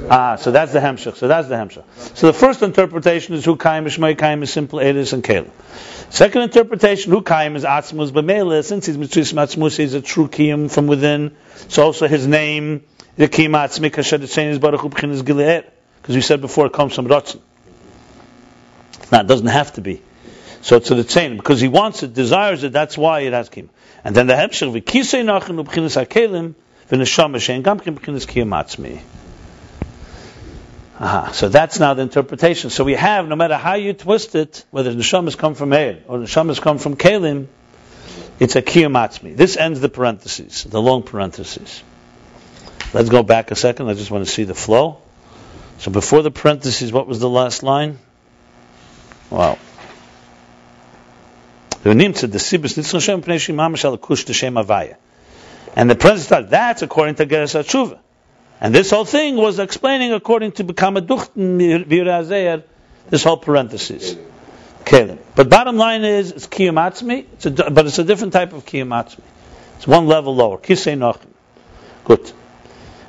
Ah, 0.09 0.35
so 0.35 0.51
that's 0.51 0.71
the 0.71 0.79
hemshech. 0.79 1.15
So 1.15 1.27
that's 1.27 1.47
the 1.47 1.55
hemshech. 1.55 1.83
So 2.15 2.27
the 2.27 2.33
first 2.33 2.61
interpretation 2.61 3.33
is 3.33 3.43
who 3.43 3.55
kaim 3.55 3.85
shmei 3.85 4.17
kaim 4.17 4.43
is 4.43 4.53
simple 4.53 4.79
edis 4.79 5.13
and 5.13 5.23
kalim. 5.23 5.49
Second 6.09 6.43
interpretation, 6.43 7.11
who 7.11 7.21
kaim 7.21 7.55
is 7.55 7.63
atzmus 7.63 8.11
b'meila. 8.11 8.63
Since 8.63 8.85
he's 8.85 8.97
mitzvah 8.97 9.21
atzmus, 9.21 9.75
he's 9.75 9.93
a 9.93 10.01
true 10.01 10.27
kiyum 10.27 10.71
from 10.71 10.87
within. 10.87 11.35
So 11.67 11.83
also 11.83 12.07
his 12.07 12.25
name, 12.25 12.83
the 13.17 13.27
kiyum 13.27 13.51
atzmi 13.51 13.91
kashed 13.91 14.21
is 14.21 14.59
baruch 14.59 14.81
hu 14.81 14.89
b'chinas. 14.89 15.65
Because 16.01 16.15
we 16.15 16.21
said 16.21 16.39
before, 16.39 16.67
it 16.67 16.73
comes 16.73 16.93
from 16.93 17.07
rotzen. 17.07 17.41
Now 19.11 19.21
it 19.21 19.27
doesn't 19.27 19.47
have 19.47 19.73
to 19.73 19.81
be. 19.81 20.01
So 20.61 20.77
it's 20.77 20.89
the 20.89 21.03
same 21.03 21.35
because 21.35 21.59
he 21.59 21.67
wants 21.67 22.03
it, 22.03 22.13
desires 22.13 22.63
it. 22.63 22.71
That's 22.71 22.97
why 22.97 23.21
it 23.21 23.33
has 23.33 23.49
kiyum. 23.49 23.69
And 24.07 24.15
then 24.15 24.27
the 24.27 24.35
hemshech 24.35 24.71
v'kisei 24.71 25.25
nachin 25.25 25.61
u'b'chinas 25.61 26.01
hakelim 26.01 26.53
v'neshama 26.89 27.41
shein 27.45 27.61
gam 27.61 27.77
kin 27.77 27.93
b'chinas 27.93 28.25
kiyam. 28.25 29.01
Aha. 30.97 31.31
So 31.33 31.49
that's 31.49 31.77
now 31.81 31.93
the 31.93 32.03
interpretation. 32.03 32.69
So 32.69 32.85
we 32.85 32.93
have, 32.93 33.27
no 33.27 33.35
matter 33.35 33.57
how 33.57 33.73
you 33.73 33.91
twist 33.91 34.33
it, 34.35 34.63
whether 34.71 34.93
the 34.93 35.01
neshamas 35.01 35.37
come 35.37 35.55
from 35.55 35.71
Eir 35.71 36.03
or 36.07 36.19
the 36.19 36.23
neshamas 36.23 36.61
come 36.61 36.77
from 36.77 36.95
Kalim, 36.95 37.47
it's 38.39 38.55
a 38.55 38.61
kiyam 38.61 38.93
atzmi. 38.93 39.35
This 39.35 39.57
ends 39.57 39.81
the 39.81 39.89
parentheses, 39.89 40.63
the 40.63 40.81
long 40.81 41.03
parentheses. 41.03 41.83
Let's 42.93 43.09
go 43.09 43.23
back 43.23 43.51
a 43.51 43.55
second. 43.55 43.89
I 43.89 43.93
just 43.93 44.09
want 44.09 44.25
to 44.25 44.31
see 44.31 44.45
the 44.45 44.55
flow. 44.55 45.01
So 45.79 45.91
before 45.91 46.21
the 46.21 46.31
parentheses, 46.31 46.93
what 46.93 47.07
was 47.07 47.19
the 47.19 47.29
last 47.29 47.61
line? 47.61 47.99
Wow. 49.29 49.57
And 51.83 51.99
the 55.89 55.95
present 55.95 56.29
thought, 56.29 56.49
that's 56.49 56.81
according 56.81 57.15
to 57.15 57.25
Geras 57.25 57.53
HaTshuva. 57.53 57.99
And 58.59 58.73
this 58.73 58.89
whole 58.89 59.05
thing 59.05 59.35
was 59.35 59.59
explaining 59.59 60.13
according 60.13 60.53
to 60.53 60.63
Bekama 60.63 61.05
Duchten 61.05 61.85
Virazeir, 61.85 62.63
this 63.09 63.23
whole 63.23 63.37
parenthesis. 63.37 64.15
But 65.35 65.49
bottom 65.49 65.77
line 65.77 66.03
is, 66.03 66.31
it's 66.31 66.47
Kiyam 66.47 66.75
Atzmi, 66.75 67.25
it's 67.33 67.45
a, 67.45 67.51
but 67.51 67.85
it's 67.85 67.99
a 67.99 68.03
different 68.03 68.33
type 68.33 68.53
of 68.53 68.65
Kiyam 68.65 68.87
Atzmi. 68.87 69.21
It's 69.75 69.85
one 69.85 70.07
level 70.07 70.35
lower. 70.35 70.57
Kisei 70.57 70.97
Nochim. 70.97 71.27
Good. 72.05 72.31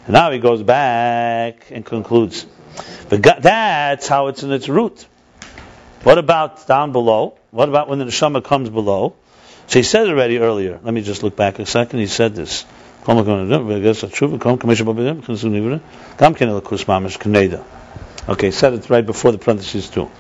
And 0.05 0.12
now 0.12 0.31
he 0.31 0.39
goes 0.39 0.62
back 0.62 1.70
and 1.70 1.86
concludes. 1.86 2.45
But 3.09 3.23
that's 3.23 4.09
how 4.09 4.27
it's 4.27 4.43
in 4.43 4.53
its 4.53 4.69
root. 4.69 5.07
What 6.03 6.19
about 6.19 6.66
down 6.66 6.93
below? 6.93 7.38
What 7.51 7.69
about 7.69 7.89
when 7.89 7.99
the 7.99 8.05
neshama 8.05 8.45
comes 8.45 8.69
below? 8.69 9.15
So 9.69 9.79
he 9.79 9.83
said 9.83 10.09
already 10.09 10.39
earlier. 10.39 10.81
Let 10.83 10.95
me 10.95 11.03
just 11.03 11.23
look 11.23 11.37
back 11.37 11.59
a 11.59 11.66
second. 11.66 12.01
He 12.01 12.07
said 12.07 12.35
this. 12.35 12.65
Okay, 18.29 18.47
he 18.47 18.51
said 18.51 18.75
it 18.75 18.91
right 18.91 19.07
before 19.07 19.33
the 19.33 19.39
parentheses 19.39 19.89
too. 19.89 20.11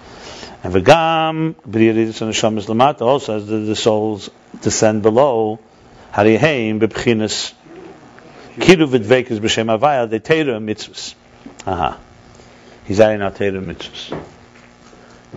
And 0.62 0.74
v'gam 0.74 1.54
b'riyaridus 1.68 2.22
and 2.22 2.32
neshamas 2.32 2.66
lamata 2.66 3.02
also 3.02 3.36
as 3.36 3.46
the, 3.46 3.58
the 3.58 3.76
souls 3.76 4.30
descend 4.60 5.02
below. 5.02 5.58
Hariheim 6.12 6.80
b'pchinas 6.80 7.52
kiru 8.58 8.88
v'dvekas 8.88 9.38
b'shem 9.38 9.78
avaya 9.78 10.08
they 10.08 10.20
teira 10.20 10.58
mitzvahs. 10.58 11.14
Aha. 11.66 11.98
He's 12.86 13.00
adding 13.00 13.22
out 13.22 13.36
teira 13.36 13.62
mitzvahs. 13.62 14.18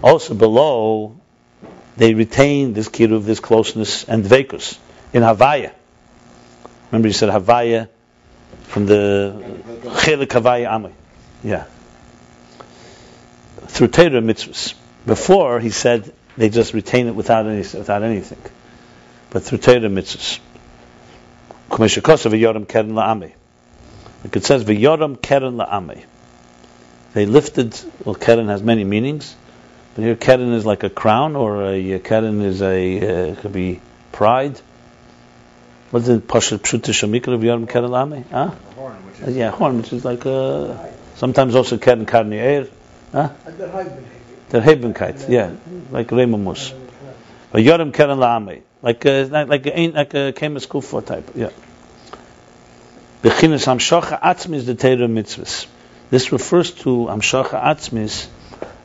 Also 0.01 0.33
below, 0.33 1.20
they 2.01 2.15
retain 2.15 2.73
this 2.73 2.89
kiruv, 2.89 3.25
this 3.25 3.39
closeness 3.39 4.05
and 4.05 4.25
dvekus 4.25 4.79
in 5.13 5.21
Havaya. 5.21 5.71
Remember 6.89 7.07
you 7.07 7.13
said 7.13 7.29
Havaya 7.29 7.89
from 8.63 8.87
the 8.87 9.59
Chelik 9.83 10.29
Havaya 10.29 10.67
Amri. 10.67 10.93
Yeah. 11.43 11.65
Through 13.67 13.89
Torah 13.89 14.19
mitzvahs. 14.19 14.73
Before 15.05 15.59
he 15.59 15.69
said 15.69 16.11
they 16.37 16.49
just 16.49 16.73
retain 16.73 17.05
it 17.05 17.13
without 17.13 17.45
any 17.45 17.59
without 17.59 18.01
anything. 18.01 18.41
But 19.29 19.43
through 19.43 19.59
Torah 19.59 19.81
mitzvahs. 19.81 20.39
Like 21.69 21.97
it 21.97 22.03
says 24.43 24.63
v'yoram 24.63 25.21
keren 25.21 25.57
la'ami. 25.57 26.03
They 27.13 27.27
lifted, 27.27 27.79
well 28.03 28.15
keren 28.15 28.47
has 28.47 28.63
many 28.63 28.85
meanings. 28.85 29.35
But 29.95 30.03
here, 30.03 30.15
keren 30.15 30.53
is 30.53 30.65
like 30.65 30.83
a 30.83 30.89
crown, 30.89 31.35
or 31.35 31.65
a 31.65 31.99
keren 31.99 32.41
is 32.41 32.61
a 32.61 33.31
uh, 33.31 33.35
could 33.35 33.53
be 33.53 33.81
pride. 34.11 34.59
What's 35.91 36.07
the 36.07 36.19
pashat 36.19 36.59
pshuta 36.59 36.91
shamikra 36.91 37.33
of 37.33 37.43
Yom 37.43 37.67
Keren 37.67 37.91
Lame? 37.91 38.23
Huh? 38.31 38.51
Horn, 38.75 38.93
which 39.05 39.27
Uh, 39.27 39.31
yeah, 39.31 39.51
horn, 39.51 39.77
which 39.77 39.91
is 39.91 40.05
like 40.05 40.25
uh, 40.25 40.77
sometimes 41.15 41.55
also 41.55 41.77
keren 41.77 42.05
karnier. 42.05 42.69
Huh? 43.11 43.29
And 43.45 43.57
the 43.57 43.69
husband, 43.69 44.05
The 44.49 44.59
hebenkeit, 44.59 45.29
yeah, 45.29 45.51
like 45.91 46.07
remumus. 46.07 46.73
But 47.51 47.61
yorim 47.63 47.93
keren 47.93 48.17
laame, 48.17 48.61
like 48.81 49.05
uh, 49.05 49.27
like 49.29 49.47
like 49.47 49.67
a 49.67 49.87
like 49.91 50.13
a 50.13 50.33
kemas 50.33 50.67
kufa 50.67 51.01
type, 51.01 51.31
yeah. 51.35 51.49
Bechinas 53.21 53.67
amshacha 53.67 54.21
atzmis 54.21 54.65
the 54.65 54.75
Torah 54.75 55.07
mitzvahs. 55.07 55.67
This 56.09 56.31
refers 56.31 56.71
to 56.71 57.07
amshacha 57.09 57.61
atzmis, 57.61 58.27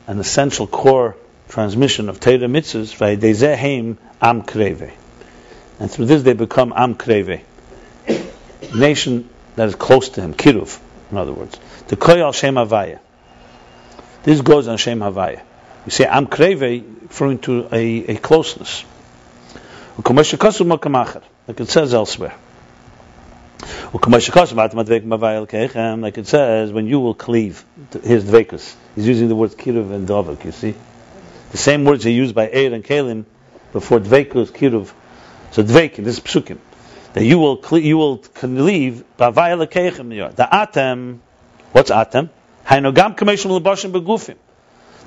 an 0.06 0.20
essential 0.20 0.66
core 0.66 1.16
transmission 1.48 2.08
of 2.08 2.20
Torah 2.20 2.38
mitzvahs. 2.38 3.96
Am 4.22 4.42
kreve, 4.42 4.92
and 5.78 5.90
through 5.90 6.06
this 6.06 6.22
they 6.22 6.32
become 6.32 6.72
am 6.74 6.94
kreve, 6.94 7.42
nation 8.74 9.28
that 9.56 9.68
is 9.68 9.74
close 9.74 10.08
to 10.10 10.22
him, 10.22 10.32
kiruv, 10.32 10.78
in 11.10 11.18
other 11.18 11.32
words. 11.32 11.58
The 11.88 11.96
koyal 11.96 12.34
shem 12.34 12.54
havaya. 12.54 12.98
This 14.22 14.40
goes 14.40 14.68
on 14.68 14.78
shem 14.78 15.00
havaya. 15.00 15.42
You 15.84 15.90
say 15.90 16.06
am 16.06 16.28
kreve, 16.28 17.02
referring 17.02 17.40
to 17.40 17.68
a, 17.70 18.14
a 18.14 18.16
closeness. 18.16 18.84
Like 19.98 21.60
it 21.60 21.68
says 21.68 21.94
elsewhere. 21.94 22.34
Like 23.92 24.06
it 26.18 26.26
says, 26.26 26.72
when 26.72 26.86
you 26.86 27.00
will 27.00 27.14
cleave, 27.14 27.64
here's 28.02 28.24
dvekus. 28.24 28.74
He's 28.96 29.06
using 29.06 29.28
the 29.28 29.36
words 29.36 29.54
kiruv 29.54 29.92
and 29.92 30.08
dovak, 30.08 30.44
you 30.44 30.52
see? 30.52 30.74
The 31.52 31.58
same 31.58 31.84
words 31.84 32.04
are 32.06 32.10
used 32.10 32.34
by 32.34 32.48
Eir 32.48 32.72
and 32.72 32.82
Kalim 32.82 33.26
before 33.72 34.00
dvekus, 34.00 34.50
kiruv. 34.50 34.90
So 35.52 35.62
dvekin, 35.62 36.04
this 36.04 36.18
is 36.18 36.20
psukim. 36.20 36.58
That 37.12 37.24
you 37.24 37.38
will 37.38 37.62
you 37.78 37.98
will 37.98 38.18
cleave 38.18 39.04
bavayel 39.18 39.66
keichem 39.66 40.34
The 40.34 40.42
atem, 40.44 41.18
what's 41.72 41.90
atem? 41.90 42.30
Hainogam 42.66 43.16
kameshim 43.16 43.58
lebashim 43.58 43.92
begufim. 43.92 44.36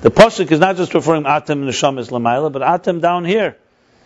The 0.01 0.11
pasuk 0.11 0.51
is 0.51 0.59
not 0.59 0.77
just 0.77 0.93
referring 0.93 1.23
atem 1.23 1.65
neshamas 1.65 2.09
lamayla, 2.09 2.51
but 2.51 2.61
atem 2.61 3.01
down 3.01 3.25
here. 3.25 3.57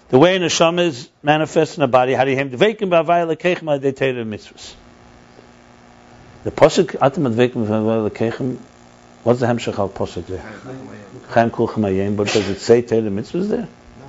The 0.09 0.17
way 0.17 0.37
neshama 0.39 0.87
is 0.87 1.09
manifest 1.21 1.77
in 1.77 1.83
a 1.83 1.87
body, 1.87 2.13
harihim 2.13 2.49
dveikim 2.49 2.89
b'avayel 2.89 3.35
keichem 3.37 3.73
adetera 3.73 4.23
mitzvahs. 4.23 4.73
The 6.45 6.51
pasuk 6.51 6.97
atem 6.97 7.33
dveikim 7.33 7.67
b'avayel 7.67 8.09
keichem. 8.09 8.57
What's 9.23 9.39
the 9.39 9.45
hemshech 9.45 9.77
al 9.79 9.89
pasuk 9.89 10.25
there? 10.27 10.43
Chaim 11.29 11.49
kul 11.51 11.67
chamayim, 11.67 12.15
but 12.17 12.27
does 12.27 12.47
it 12.49 12.59
say 12.59 12.81
Torah 12.81 13.01
mitzvahs 13.03 13.47
there? 13.49 13.67
No. 13.99 14.07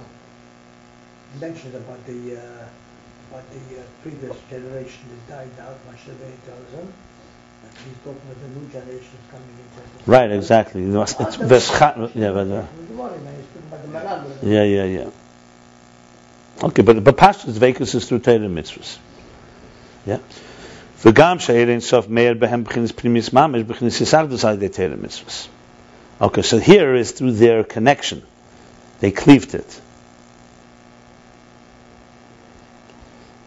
He 1.34 1.40
mentioned 1.40 1.74
about 1.76 2.04
the, 2.06 2.36
uh, 2.36 2.66
about 3.30 3.44
the 3.50 3.78
uh, 3.78 3.82
previous 4.02 4.36
generation 4.50 5.04
that 5.28 5.28
died 5.36 5.64
out, 5.64 5.76
Moshe 5.88 6.10
Rabbeinu 6.10 6.44
tells 6.46 6.70
him. 6.72 6.92
He's 7.84 7.96
talking 8.04 8.20
about 8.24 8.40
the 8.42 8.48
new 8.60 8.68
generation 8.68 9.18
coming 9.30 9.48
into. 9.48 10.10
Right, 10.10 10.30
exactly. 10.30 10.80
You 10.82 10.88
know, 10.88 11.02
It's 11.02 11.14
v'schat- 11.14 12.10
yeah, 12.14 12.30
but, 12.30 12.40
uh, 12.40 12.66
The 12.76 12.86
Gemara, 12.86 13.18
man, 13.18 13.34
he's 13.36 13.46
talking 13.46 13.68
about 13.68 13.82
the 13.82 13.88
Maran. 13.88 14.52
yeah, 14.52 14.62
yeah, 14.64 14.84
yeah. 15.02 15.10
Okay, 16.62 16.82
but 16.82 17.02
but 17.02 17.16
Pashtus 17.16 17.54
Vekas 17.58 17.94
is 17.94 18.06
through 18.08 18.20
Torah 18.20 18.38
mitzvahs. 18.38 18.98
Yeah. 20.06 20.18
V'gam 21.04 21.38
she'erein 21.38 21.82
sof 21.82 22.08
meir 22.08 22.34
behem 22.34 22.64
b'chinis 22.64 22.92
primis 22.92 23.28
mamish 23.28 23.64
b'chinis 23.64 24.00
yisardus 24.00 24.42
al 24.44 24.56
Torah 24.56 24.96
mitzvahs. 24.96 25.48
Okay, 26.18 26.40
so 26.40 26.58
here 26.58 26.94
is 26.94 27.12
through 27.12 27.32
their 27.32 27.62
connection. 27.62 28.22
They 29.00 29.10
cleaved 29.10 29.54
it. 29.54 29.80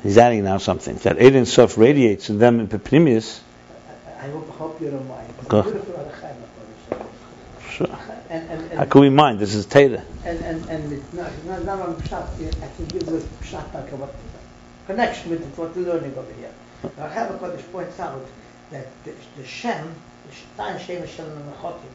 He's 0.04 0.20
adding 0.20 0.44
now 0.44 0.60
something. 0.60 0.98
That 0.98 1.18
Erein 1.18 1.48
Sof 1.48 1.80
radiates 1.80 2.30
in 2.30 2.38
them 2.38 2.60
in 2.60 2.68
Peprimius. 2.68 3.42
I 4.20 4.28
I 4.28 4.30
hope, 4.30 4.50
hope 4.50 4.80
you 4.80 4.92
don't 4.92 5.08
mind. 5.08 5.34
Go. 5.48 5.64
beautiful 5.64 5.96
Ohr 5.96 6.12
HaChaim, 6.12 6.36
of 6.44 7.00
course. 7.00 7.72
Sure. 7.72 8.00
And, 8.30 8.50
and, 8.52 8.72
How 8.74 8.82
and, 8.84 8.92
can 8.92 9.02
we 9.02 9.10
mind? 9.10 9.40
This 9.40 9.56
is 9.56 9.66
Torah. 9.66 10.04
and, 10.24 10.40
and, 10.42 10.70
and 10.70 10.94
it's 10.94 11.14
not, 11.14 11.32
it's 11.32 11.46
not, 11.46 11.66
not 11.66 11.80
on 11.80 11.96
Pshat, 11.96 12.40
it 12.40 12.56
actually 12.62 12.86
gives 12.86 13.10
us 13.10 13.24
Pshat, 13.42 13.74
like 13.74 13.90
what, 13.94 14.14
connection 14.86 15.32
with 15.32 15.44
what 15.58 15.76
we're 15.76 15.92
learning 15.92 16.16
over 16.16 16.34
here. 16.34 16.52
Ohr 16.84 16.92
HaChaim 17.10 17.40
HaKadosh 17.40 17.72
points 17.72 18.00
out 18.00 18.26
that 18.72 18.88
the, 19.04 19.14
the 19.36 19.46
Shem, 19.46 19.96
the 20.26 20.32
Shtain 20.34 20.80
Shem 20.80 21.02
Hashem 21.02 21.26
and 21.26 21.54
Chotim, 21.56 21.90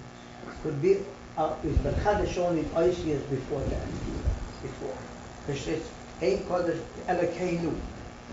could 0.62 0.80
be, 0.82 0.98
uh, 1.36 1.54
is 1.64 1.76
Bechadish 1.78 2.38
only 2.38 2.64
ice 2.76 2.98
years 3.00 3.22
before 3.24 3.60
that, 3.60 3.86
before. 4.62 4.96
Because 5.46 5.68
it's 5.68 5.88
Ein 6.20 6.38
Kodesh 6.44 6.80
Elokeinu, 7.06 7.74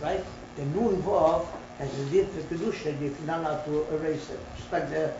right? 0.01 0.23
The 0.55 0.65
Nun 0.65 1.01
Vav 1.03 1.45
has 1.77 1.87
a 1.87 2.25
for 2.25 2.55
Kedusha, 2.55 2.99
you're 2.99 3.11
not 3.25 3.39
allowed 3.39 3.65
to 3.65 3.85
erase 3.95 4.29
it. 4.29 4.39
Just 4.57 4.71
like 4.71 4.89
the 4.89 5.13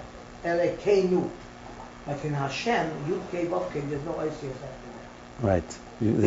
Elokeinu. 0.43 1.30
But 2.06 2.23
in 2.26 2.34
Hashem, 2.34 2.89
Yud 3.07 3.31
Kei 3.31 3.45
Vav 3.45 3.72
Kei, 3.72 3.81
there's 3.81 4.03
no 4.03 4.18
ice 4.19 4.41
years 4.43 4.56
after 4.56 4.89
that. 5.43 5.45
Right. 5.47 5.77
You- 6.01 6.18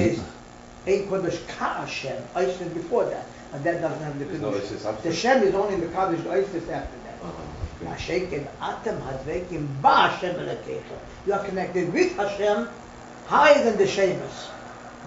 Ein 0.85 1.07
Kodesh 1.09 1.47
Ka 1.49 1.75
Hashem, 1.81 2.23
ice 2.35 2.61
is 2.61 2.73
before 2.73 3.05
that, 3.07 3.27
and 3.53 3.65
that 3.65 3.81
doesn't 3.81 4.03
have 4.03 4.19
the 4.19 4.25
There's 4.25 4.41
no 4.41 4.53
Kedusha. 4.53 4.63
Isis 4.63 4.85
after 4.87 5.09
The. 5.11 5.15
Shem 5.15 5.43
is 5.43 5.55
only 5.55 5.77
the 5.77 5.93
Kaddish 5.93 6.27
ice 6.27 6.55
is 6.55 6.69
after 6.69 6.97
that. 7.05 7.23
Uh-huh. 7.23 7.43
Mashiach 7.85 8.47
Atem 8.61 9.01
Hadvekim 9.01 9.83
Ba 9.83 10.09
Hashem 10.09 10.37
Elokecha. 10.37 10.99
You 11.27 11.33
are 11.35 11.45
connected 11.45 11.93
with 11.93 12.17
Hashem 12.17 12.69
higher 13.27 13.65
than 13.65 13.77
the 13.77 13.87
Shemus. 13.87 14.51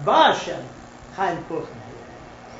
Ba 0.04 0.32
Hashem. 0.32 0.64
Chaim 1.14 1.42
Kulchen. 1.44 1.66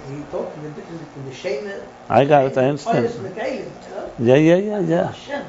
He 0.09 0.23
talked 0.31 0.61
the 0.63 0.71
difference 0.71 1.03
between 1.03 1.27
the 1.27 1.35
Shemus. 1.35 1.83
I 2.09 2.25
got 2.25 2.47
it, 2.47 2.59
I 2.59 2.69
understand. 2.69 3.07
Oiris 3.07 3.17
Mekayim. 3.19 3.71
Yeah, 4.19 4.35
yeah, 4.37 4.57
yeah, 4.57 4.81
yeah. 4.81 5.13
Hashem. 5.13 5.47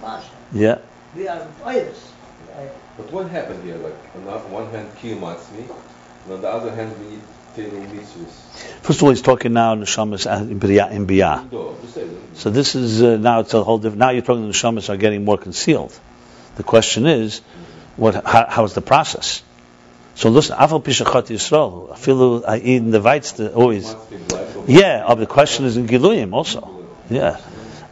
Ba 0.00 0.08
Hashem. 0.08 0.36
Yeah. 0.52 0.78
We 1.14 1.28
are 1.28 1.46
Oiris. 1.62 2.10
Right? 2.56 2.70
But 2.96 3.12
what 3.12 3.28
happened 3.30 3.62
here? 3.64 3.76
Like 3.76 3.94
on 4.16 4.24
the 4.24 4.38
one 4.48 4.70
hand, 4.70 4.90
Kiyum 4.96 5.20
Atzmi, 5.20 5.70
and 6.24 6.32
on 6.32 6.40
the 6.40 6.48
other 6.48 6.74
hand, 6.74 6.98
we 6.98 7.10
need 7.10 7.22
Torah 7.22 7.26
mitzvahs. 7.26 7.37
First 8.82 9.00
of 9.00 9.02
all, 9.04 9.10
he's 9.10 9.22
talking 9.22 9.52
now 9.52 9.74
neshamas 9.74 10.26
in 10.50 10.60
biyah. 10.60 10.90
In 10.92 11.06
them. 11.06 12.22
So 12.34 12.50
this 12.50 12.74
is 12.74 13.02
uh, 13.02 13.16
now 13.16 13.40
it's 13.40 13.54
a 13.54 13.64
whole 13.64 13.78
different. 13.78 13.98
Now 13.98 14.10
you're 14.10 14.22
talking 14.22 14.46
the 14.46 14.52
neshamas 14.52 14.88
are 14.88 14.96
getting 14.96 15.24
more 15.24 15.38
concealed. 15.38 15.98
The 16.56 16.62
question 16.62 17.06
is, 17.06 17.40
what? 17.96 18.26
How, 18.26 18.46
how 18.48 18.64
is 18.64 18.74
the 18.74 18.80
process? 18.80 19.42
So 20.14 20.30
listen, 20.30 20.56
afal 20.56 20.82
pishachat 20.82 21.28
yisrael. 21.28 21.90
Afilu 21.90 22.62
in 22.62 22.90
the 22.90 23.52
always. 23.54 23.94
Yeah, 24.66 25.04
uh, 25.06 25.14
the 25.14 25.26
question 25.26 25.64
is 25.64 25.76
in 25.76 25.86
Giluyim 25.86 26.32
also. 26.32 26.86
Yeah. 27.10 27.40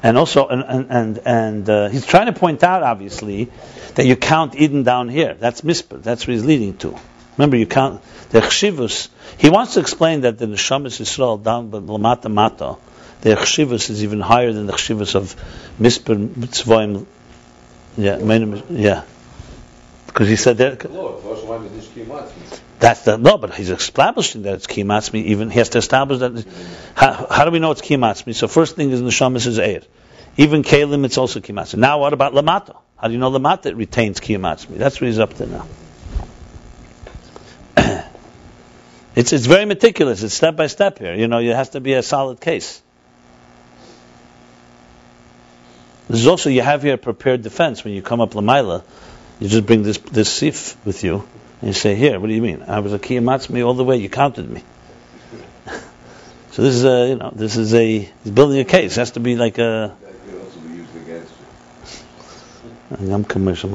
And 0.03 0.19
also, 0.19 0.47
and 0.47 0.65
and 0.65 0.87
and, 0.91 1.19
and 1.25 1.71
uh, 1.71 1.89
he's 1.89 2.07
trying 2.07 2.27
to 2.27 2.33
point 2.33 2.63
out, 2.63 2.83
obviously, 2.83 3.51
that 3.95 4.07
you 4.07 4.15
count 4.15 4.55
Eden 4.55 4.83
down 4.83 5.09
here. 5.09 5.35
That's 5.35 5.63
mispah. 5.63 6.03
That's 6.03 6.27
where 6.27 6.35
he's 6.35 6.45
leading 6.45 6.77
to. 6.79 6.97
Remember, 7.37 7.57
you 7.57 7.67
count 7.67 8.03
the 8.31 8.41
chshivus. 8.41 9.09
He 9.39 9.51
wants 9.51 9.75
to 9.75 9.81
explain 9.81 10.23
that 10.23 10.39
the 10.39 10.47
neshamas 10.47 11.01
Yisrael 11.01 11.43
down 11.43 11.71
but 11.71 11.87
lamata 11.87 12.33
mata, 12.33 12.77
the 13.21 13.31
chshivus 13.31 13.91
is 13.91 14.03
even 14.03 14.21
higher 14.21 14.53
than 14.53 14.67
the 14.67 14.73
chshivus 14.73 15.15
of 15.15 15.35
misper 15.79 16.17
mitzvahim. 16.17 17.07
Yeah, 17.97 18.19
yeah. 18.71 19.05
Because 20.07 20.29
he 20.29 20.37
said 20.37 20.59
that 20.59 20.91
Lord, 20.91 21.23
Rosh 21.25 21.41
Hashanah 21.41 21.79
is 21.79 21.87
Kiyum 21.87 22.07
Atzmi. 22.07 22.61
that's 22.79 23.03
the 23.03 23.17
no, 23.19 23.37
but 23.39 23.55
he's 23.55 23.71
establishing 23.71 24.43
that 24.43 24.55
it's 24.55 24.67
kimatzmi. 24.67 25.25
Even 25.25 25.51
he 25.51 25.59
has 25.59 25.71
to 25.71 25.79
establish 25.79 26.21
that. 26.21 26.47
How, 26.95 27.27
how 27.31 27.45
do 27.45 27.51
we 27.51 27.59
know 27.59 27.71
it's 27.71 27.83
kimatzmi? 27.83 28.35
So 28.35 28.49
first 28.49 28.77
thing 28.77 28.91
is 28.91 29.03
neshamas 29.03 29.47
is 29.47 29.59
air. 29.59 29.83
Even 30.39 30.63
kalim, 30.63 31.05
it's 31.05 31.19
also 31.19 31.41
kimatzmi. 31.41 31.79
Now 31.79 32.01
what 32.01 32.13
about 32.13 32.33
lamata? 32.33 32.77
How 32.97 33.09
do 33.09 33.15
you 33.15 33.21
know 33.21 33.31
lamata 33.31 33.77
retains 33.77 34.21
kimatzmi? 34.21 34.79
That's 34.79 35.01
what 35.01 35.07
he's 35.07 35.19
up 35.19 35.35
to 35.35 35.47
now. 35.47 35.67
It's 39.17 39.33
it's 39.33 39.47
very 39.47 39.65
meticulous. 39.65 40.23
It's 40.23 40.35
step 40.35 40.57
by 40.57 40.67
step 40.67 40.99
here. 40.99 41.15
You 41.15 41.27
know, 41.27 41.39
it 41.39 41.57
has 41.57 41.71
to 41.71 41.81
be 41.81 41.95
a 41.95 42.03
solid 42.03 42.39
case. 42.39 42.83
There's 46.09 46.27
also 46.27 46.51
you 46.51 46.61
have 46.61 46.83
here 46.83 46.95
a 46.95 46.99
prepared 46.99 47.43
defense 47.43 47.83
when 47.83 47.95
you 47.95 48.03
come 48.03 48.21
up 48.21 48.33
lamaila. 48.33 48.85
You 49.41 49.49
just 49.49 49.67
bring 49.67 49.83
this 49.83 49.99
this 49.99 50.29
sif 50.29 50.77
with 50.85 51.03
you, 51.03 51.27
and 51.61 51.69
you 51.69 51.73
say, 51.73 51.95
"Here, 51.95 52.21
what 52.21 52.29
do 52.29 52.35
you 52.35 52.43
mean? 52.43 52.63
I 52.69 52.81
was 52.81 52.93
a 52.93 52.99
kiyamatz 52.99 53.51
all 53.65 53.75
the 53.75 53.85
way. 53.85 53.97
You 53.97 54.11
counted 54.11 54.49
me." 54.49 54.63
so 56.53 56.63
this 56.63 56.75
is 56.75 56.85
a 56.85 57.09
you 57.09 57.17
know 57.17 57.33
this 57.35 57.57
is 57.57 57.75
a 57.75 57.99
he's 58.23 58.33
building 58.33 58.61
a 58.61 58.65
case. 58.65 58.97
It 58.97 59.01
has 59.01 59.13
to 59.13 59.21
be 59.21 59.37
like 59.37 59.59
a. 59.59 59.97
That 60.01 60.27
could 60.27 60.41
also 60.43 60.61
be 60.61 60.75
used 60.75 60.95
against 60.95 61.33
you. 63.01 63.15
I'm 63.15 63.25
commercial. 63.25 63.71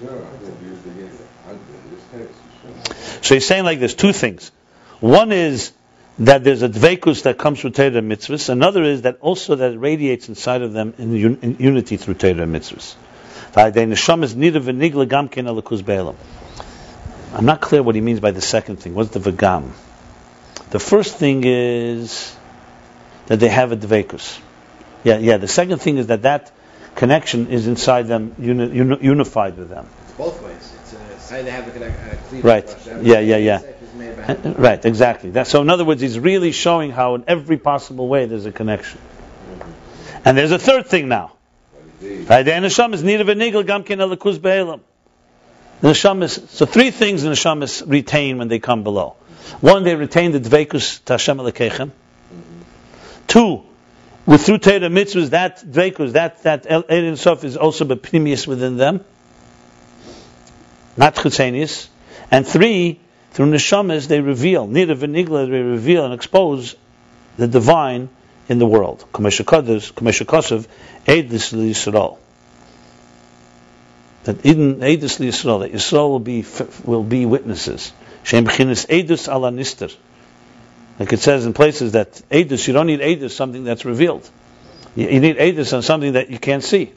Sure, 0.00 0.16
it 0.16 0.40
could 0.44 0.60
be 0.60 0.66
used 0.66 0.86
against 0.86 1.22
husband 1.44 1.78
in 1.84 1.90
this 1.94 2.04
case, 2.10 2.36
sure. 2.62 3.13
So 3.24 3.34
he's 3.34 3.46
saying 3.46 3.64
like 3.64 3.78
there's 3.78 3.94
two 3.94 4.12
things. 4.12 4.52
One 5.00 5.32
is 5.32 5.72
that 6.18 6.44
there's 6.44 6.60
a 6.60 6.68
dvekus 6.68 7.22
that 7.22 7.38
comes 7.38 7.58
through 7.58 7.70
Torah 7.70 7.96
and 7.96 8.12
mitzvahs. 8.12 8.50
Another 8.50 8.84
is 8.84 9.02
that 9.02 9.16
also 9.22 9.54
that 9.56 9.78
radiates 9.78 10.28
inside 10.28 10.60
of 10.60 10.74
them 10.74 10.92
in, 10.98 11.14
un- 11.14 11.38
in 11.40 11.56
unity 11.58 11.96
through 11.96 12.14
Torah 12.14 12.42
and 12.42 12.54
mitzvahs. 12.54 12.94
I'm 17.34 17.46
not 17.46 17.60
clear 17.62 17.82
what 17.82 17.94
he 17.94 18.02
means 18.02 18.20
by 18.20 18.30
the 18.30 18.42
second 18.42 18.76
thing. 18.76 18.94
What's 18.94 19.10
the 19.10 19.20
vagam? 19.20 19.70
The 20.68 20.78
first 20.78 21.16
thing 21.16 21.44
is 21.44 22.36
that 23.26 23.40
they 23.40 23.48
have 23.48 23.72
a 23.72 23.76
dvekus. 23.76 24.38
Yeah, 25.02 25.16
yeah. 25.16 25.38
The 25.38 25.48
second 25.48 25.78
thing 25.78 25.96
is 25.96 26.08
that 26.08 26.22
that 26.22 26.52
connection 26.94 27.46
is 27.46 27.66
inside 27.68 28.06
them, 28.06 28.34
uni, 28.38 28.98
unified 29.02 29.56
with 29.56 29.70
them. 29.70 29.88
Both 30.18 30.42
ways. 30.42 30.53
Uh, 31.30 31.42
have 31.44 31.76
a 31.76 31.86
uh, 31.86 32.40
Right. 32.42 32.86
Yeah, 33.02 33.20
yeah, 33.20 33.36
yeah. 33.36 33.58
By 33.58 34.22
Hashem. 34.22 34.54
Right, 34.54 34.84
exactly. 34.84 35.30
That, 35.30 35.46
so 35.46 35.62
in 35.62 35.70
other 35.70 35.84
words, 35.84 36.00
he's 36.00 36.18
really 36.18 36.52
showing 36.52 36.90
how 36.90 37.14
in 37.14 37.24
every 37.26 37.56
possible 37.56 38.08
way 38.08 38.26
there's 38.26 38.46
a 38.46 38.52
connection. 38.52 39.00
And 40.24 40.36
there's 40.36 40.52
a 40.52 40.58
third 40.58 40.86
thing 40.86 41.08
now. 41.08 41.32
Indeed. 42.00 42.28
Right, 42.28 42.42
the 42.42 42.50
neshama 42.50 42.94
is 42.94 43.02
nida 43.02 43.22
v'nigel 43.22 43.66
gam 43.66 43.84
ken 43.84 43.98
elikuz 43.98 44.40
be'elam. 44.40 44.80
The 45.80 45.88
neshama 45.88 46.24
is, 46.24 46.40
so 46.50 46.66
three 46.66 46.90
things 46.90 47.22
the 47.22 47.30
neshamas 47.30 47.82
retain 47.86 48.38
when 48.38 48.48
they 48.48 48.58
come 48.58 48.82
below. 48.82 49.16
One, 49.60 49.84
they 49.84 49.94
retain 49.94 50.32
the 50.32 50.40
dveikus 50.40 51.04
to 51.04 51.14
Hashem 51.14 51.38
Elokechem. 51.38 51.90
Two, 53.26 53.62
with 54.26 54.44
through 54.44 54.58
Torah 54.58 54.80
mitzvahs, 54.80 55.30
that 55.30 55.60
dveikus, 55.60 56.12
that 56.12 56.42
that 56.44 56.66
El 56.68 56.84
Ein 56.88 57.16
Sof 57.16 57.44
is 57.44 57.56
also 57.56 57.84
bepnimius 57.84 58.46
within 58.46 58.76
them, 58.76 59.04
not 60.96 61.14
chutzenius. 61.14 61.88
And 62.30 62.46
three, 62.46 63.00
through 63.32 63.46
neshamas 63.46 64.08
they 64.08 64.20
reveal, 64.20 64.66
nida 64.66 64.96
v'nigla 64.96 65.50
they 65.50 65.60
reveal 65.60 66.04
and 66.04 66.14
expose 66.14 66.76
the 67.36 67.48
divine 67.48 68.08
in 68.48 68.58
the 68.58 68.66
world. 68.66 69.04
Kameshakados, 69.12 69.92
Kameshakosov, 69.92 70.66
Eidus 71.06 71.52
Yisrael. 71.52 72.18
That 74.24 74.44
in 74.44 74.76
Eidus 74.76 75.18
Yisrael, 75.18 75.60
that 75.60 75.72
Yisrael 75.72 76.10
will 76.10 76.18
be 76.20 76.44
will 76.84 77.02
be 77.02 77.26
witnesses. 77.26 77.92
Shem 78.22 78.46
B'chinas 78.46 78.86
Eidus 78.86 79.28
ala 79.28 79.50
Nister. 79.50 79.94
Like 80.98 81.12
it 81.12 81.18
says 81.18 81.44
in 81.44 81.52
places 81.54 81.92
that 81.92 82.12
Eidus, 82.30 82.66
you 82.66 82.72
don't 82.72 82.86
need 82.86 83.00
Eidus, 83.00 83.32
something 83.32 83.64
that's 83.64 83.84
revealed. 83.84 84.28
You, 84.94 85.20
need 85.20 85.36
Eidus 85.36 85.74
on 85.74 85.82
something 85.82 86.12
that 86.12 86.30
you 86.30 86.38
can't 86.38 86.62
see. 86.62 86.92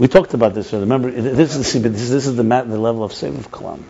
We 0.00 0.08
talked 0.08 0.32
about 0.32 0.54
this. 0.54 0.72
Remember, 0.72 1.10
this 1.10 1.54
is 1.56 1.66
see, 1.66 1.78
this, 1.78 2.10
is 2.10 2.34
the, 2.34 2.42
mat, 2.42 2.66
the 2.66 2.78
level 2.78 3.04
of 3.04 3.12
Sev 3.12 3.36
of 3.36 3.50
Kalam. 3.50 3.82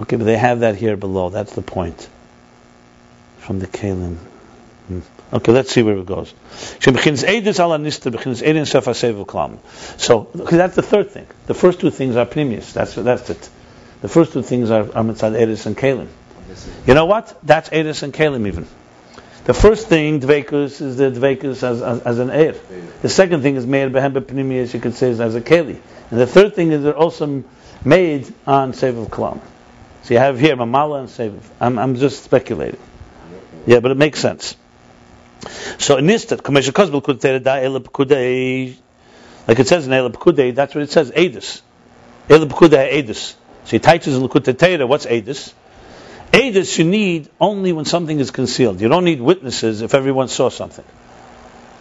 Okay, 0.00 0.16
but 0.16 0.24
they 0.24 0.36
have 0.36 0.60
that 0.60 0.74
here 0.74 0.96
below. 0.96 1.30
That's 1.30 1.54
the 1.54 1.62
point 1.62 2.08
from 3.38 3.60
the 3.60 3.68
Kalim. 3.68 4.16
Hmm. 4.88 4.98
Okay, 5.32 5.52
let's 5.52 5.70
see 5.70 5.84
where 5.84 5.96
it 5.96 6.06
goes. 6.06 6.34
So, 6.80 6.90
that's 6.90 7.14
the 10.74 10.82
third 10.82 11.10
thing. 11.12 11.26
The 11.46 11.54
first 11.54 11.78
two 11.78 11.90
things 11.90 12.16
are 12.16 12.26
premius. 12.26 12.72
That's 12.72 12.94
that's 12.96 13.30
it. 13.30 13.50
The 14.00 14.08
first 14.08 14.32
two 14.32 14.42
things 14.42 14.72
are, 14.72 14.80
are 14.82 15.04
mitzad 15.04 15.66
and 15.66 15.76
kalim. 15.76 16.08
You 16.84 16.94
know 16.94 17.06
what? 17.06 17.38
That's 17.44 17.68
eidus 17.68 18.02
and 18.02 18.12
kalim 18.12 18.48
even. 18.48 18.66
The 19.48 19.54
first 19.54 19.88
thing, 19.88 20.20
dvekus, 20.20 20.82
is 20.82 20.98
the 20.98 21.10
dvekus 21.10 21.62
as, 21.62 21.80
as, 21.80 22.00
as 22.02 22.18
an 22.18 22.28
eir. 22.28 22.54
The 23.00 23.08
second 23.08 23.40
thing 23.40 23.56
is 23.56 23.64
made 23.64 23.90
behem 23.90 24.12
bepnimius, 24.12 24.74
you 24.74 24.78
could 24.78 24.92
say, 24.92 25.08
as 25.08 25.34
a 25.34 25.40
keli. 25.40 25.80
And 26.10 26.20
the 26.20 26.26
third 26.26 26.54
thing 26.54 26.70
is 26.70 26.82
they're 26.82 26.94
also 26.94 27.44
made 27.82 28.30
on 28.46 28.74
sev 28.74 28.98
of 28.98 29.08
klam. 29.08 29.40
So 30.02 30.12
you 30.12 30.20
have 30.20 30.38
here 30.38 30.54
mamala 30.54 31.00
and 31.00 31.08
sev. 31.08 31.50
I'm, 31.58 31.78
I'm 31.78 31.94
just 31.94 32.24
speculating. 32.24 32.78
Yeah, 33.66 33.80
but 33.80 33.90
it 33.90 33.96
makes 33.96 34.20
sense. 34.20 34.54
So 35.78 35.96
in 35.96 36.04
Kamesha 36.04 36.72
Kozbel 36.72 37.02
could 37.02 37.20
da 37.20 37.56
Elab 37.56 37.84
Kudei, 37.84 38.76
like 39.46 39.58
it 39.58 39.66
says 39.66 39.86
in 39.86 39.94
Elab 39.94 40.12
Kudei, 40.12 40.54
that's 40.54 40.74
what 40.74 40.84
it 40.84 40.90
says, 40.90 41.10
Edis. 41.12 41.62
Elab 42.28 42.50
Kudei 42.50 43.02
Edis. 43.02 43.34
So 43.64 43.70
he 43.70 43.78
teaches 43.78 44.14
in 44.14 44.28
Lakut 44.28 44.88
what's 44.88 45.06
Edis? 45.06 45.54
Edis 46.32 46.78
you 46.78 46.84
need 46.84 47.28
only 47.40 47.72
when 47.72 47.84
something 47.84 48.18
is 48.18 48.30
concealed. 48.30 48.80
You 48.80 48.88
don't 48.88 49.04
need 49.04 49.20
witnesses 49.20 49.82
if 49.82 49.94
everyone 49.94 50.28
saw 50.28 50.50
something. 50.50 50.84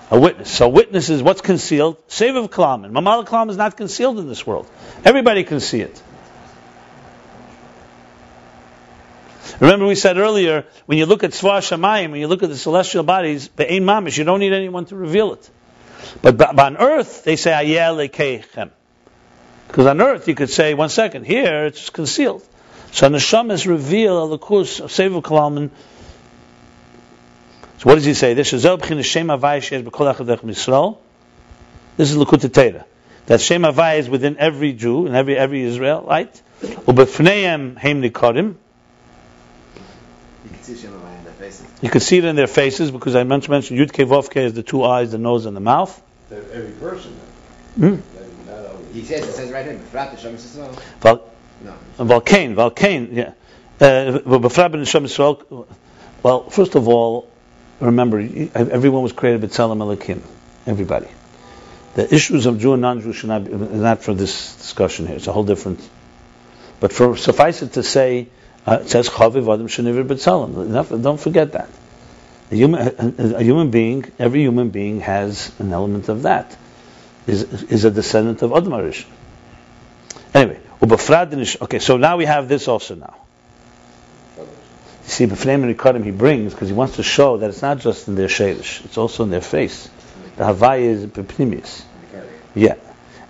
A 0.10 0.20
witness. 0.20 0.50
So 0.50 0.70
witness 0.70 1.10
is 1.10 1.22
what's 1.22 1.42
concealed. 1.42 1.98
Save 2.08 2.36
of 2.38 2.50
Kalam. 2.50 2.86
And 2.86 2.96
Mamal 2.96 3.26
Kalam 3.26 3.50
is 3.50 3.58
not 3.58 3.76
concealed 3.76 4.20
in 4.20 4.28
this 4.28 4.48
world. 4.48 4.70
Everybody 5.04 5.44
can 5.44 5.60
see 5.60 5.82
it. 5.82 6.02
Remember 9.60 9.88
we 9.88 9.96
said 9.96 10.18
earlier, 10.18 10.66
when 10.86 10.98
you 10.98 11.06
look 11.06 11.24
at 11.24 11.32
Svar 11.32 11.60
Shamayim, 11.60 12.12
when 12.12 12.20
you 12.22 12.28
look 12.28 12.44
at 12.44 12.50
the 12.50 12.58
celestial 12.58 13.04
bodies, 13.04 13.50
the 13.56 13.70
Ein 13.72 13.84
Mamish, 13.84 14.18
you 14.18 14.24
don't 14.24 14.40
need 14.40 14.54
anyone 14.54 14.86
to 14.86 14.96
reveal 14.96 15.34
it. 15.34 15.50
But, 16.22 16.38
but 16.38 16.58
on 16.58 16.78
earth, 16.78 17.24
they 17.24 17.36
say, 17.36 17.52
Lekeichem. 17.52 18.70
Because 19.68 19.88
on 19.88 20.00
earth, 20.00 20.28
you 20.28 20.36
could 20.36 20.50
say, 20.50 20.74
one 20.74 20.90
second, 20.90 21.26
here, 21.26 21.66
it's 21.66 21.90
concealed. 21.90 22.47
So 22.92 23.10
Neshama 23.10 23.52
is 23.52 23.68
revealed, 23.68 24.34
of 24.34 24.40
Sevu 24.42 25.22
Kalaman. 25.22 25.70
So 27.78 27.90
what 27.90 27.96
does 27.96 28.06
he 28.06 28.14
say? 28.16 28.34
This 28.34 28.54
is 28.54 28.66
Zobchin 28.66 29.04
Shem 29.04 29.28
Havai 29.28 29.60
Shesh 29.60 29.84
B'Kol 29.84 30.16
Achadech 30.16 30.40
Misrael. 30.40 30.98
This 31.96 32.12
is 32.12 32.18
Likkutei 32.18 32.52
Torah. 32.52 32.86
That 33.28 33.40
Shem 33.40 33.62
Havai 33.62 34.00
is 34.00 34.10
within 34.10 34.38
every 34.38 34.74
Jew 34.74 35.06
and 35.06 35.16
every 35.16 35.38
every 35.38 35.62
Israelite. 35.62 36.42
Ubefneim 36.62 37.78
Heim 37.78 38.02
Nikodim. 38.02 38.56
You 40.44 40.50
can 40.50 40.64
see 40.64 40.76
Shem 40.78 40.92
Havai 40.92 41.18
in 41.20 41.24
their 41.26 41.34
faces. 41.34 41.68
You 41.82 41.90
can 41.90 42.02
see 42.02 42.18
it 42.18 42.26
in 42.26 42.36
their 42.36 42.48
faces 42.48 42.90
because 42.90 43.16
I 43.16 43.24
mentioned, 43.24 43.52
mentioned 43.52 43.80
Yud 43.80 43.92
Ke 43.92 44.08
Vav 44.10 44.30
Ke 44.32 44.38
is 44.38 44.54
the 44.54 44.64
two 44.64 44.84
eyes, 44.84 45.12
the 45.12 45.20
nose, 45.20 45.46
and 45.46 45.56
the 45.56 45.62
mouth. 45.62 46.02
Every 46.32 46.72
person. 46.72 47.12
Hmm. 47.76 47.84
Not- 47.86 48.02
not 48.48 48.72
only- 48.72 48.94
He 48.94 49.04
says, 49.04 49.28
it 49.28 49.34
says 49.34 49.52
right 49.52 49.66
here, 49.66 49.80
No. 51.64 51.74
Valkain, 51.98 52.56
Valkain, 52.56 53.14
yeah. 53.14 53.34
Uh, 53.80 54.20
Well, 56.24 56.50
first 56.50 56.76
of 56.76 56.88
all, 56.88 57.28
remember, 57.80 58.20
everyone 58.20 59.04
was 59.04 59.12
created 59.12 59.42
b'tzelem 59.42 59.78
Elokim. 59.78 60.22
Everybody. 60.66 61.08
The 61.96 62.14
issues 62.14 62.46
of 62.46 62.60
Jew 62.60 62.74
and 62.74 62.82
non-Jew 62.82 63.14
should 63.14 63.30
not 63.30 63.46
be, 63.46 63.52
not 63.52 64.04
for 64.04 64.14
this 64.14 64.56
discussion 64.56 65.08
here. 65.08 65.16
It's 65.16 65.28
a 65.28 65.32
whole 65.32 65.44
different. 65.44 65.80
But 66.80 66.92
for 66.92 67.16
suffice 67.18 67.62
it 67.62 67.74
to 67.74 67.84
say, 67.84 68.28
uh, 68.66 68.80
it 68.82 68.90
says 68.90 69.10
Chaviv 69.10 69.52
Adam 69.52 69.68
Sheniver 69.68 70.04
b'tzelem. 70.06 70.66
Enough- 70.66 70.90
Don't 70.90 71.20
forget 71.20 71.54
that. 71.54 71.70
A 72.52 72.56
human, 72.56 72.82
a, 73.20 73.36
a 73.38 73.44
human 73.44 73.72
being, 73.72 74.06
every 74.20 74.42
human 74.42 74.70
being 74.70 75.00
has 75.02 75.52
an 75.60 75.74
element 75.74 76.10
of 76.10 76.24
that. 76.24 76.56
Is 77.26 77.44
is 77.64 77.84
a 77.84 77.92
descendant 77.92 78.42
of 78.42 78.54
Adam 78.54 78.74
Arish. 78.74 79.06
Anyway, 80.34 80.60
okay. 80.92 81.80
So 81.80 81.98
now 81.98 82.18
we 82.18 82.26
have 82.26 82.48
this 82.48 82.68
also 82.68 82.96
now. 82.96 83.16
You 84.38 84.46
see, 85.04 85.26
b'fnei 85.26 85.74
Rikadim 85.76 86.04
he 86.04 86.12
brings 86.12 86.54
because 86.54 86.68
he 86.70 86.74
wants 86.76 86.98
to 86.98 87.04
show 87.04 87.38
that 87.38 87.50
it's 87.50 87.62
not 87.62 87.80
just 87.80 88.08
in 88.08 88.16
their 88.16 88.28
shadish, 88.28 88.84
it's 88.86 88.98
also 88.98 89.24
in 89.24 89.30
their 89.30 89.42
face. 89.42 89.90
The 90.36 90.44
Havaya 90.44 90.82
is 90.82 91.06
pnimius. 91.06 91.84
Yeah, 92.54 92.76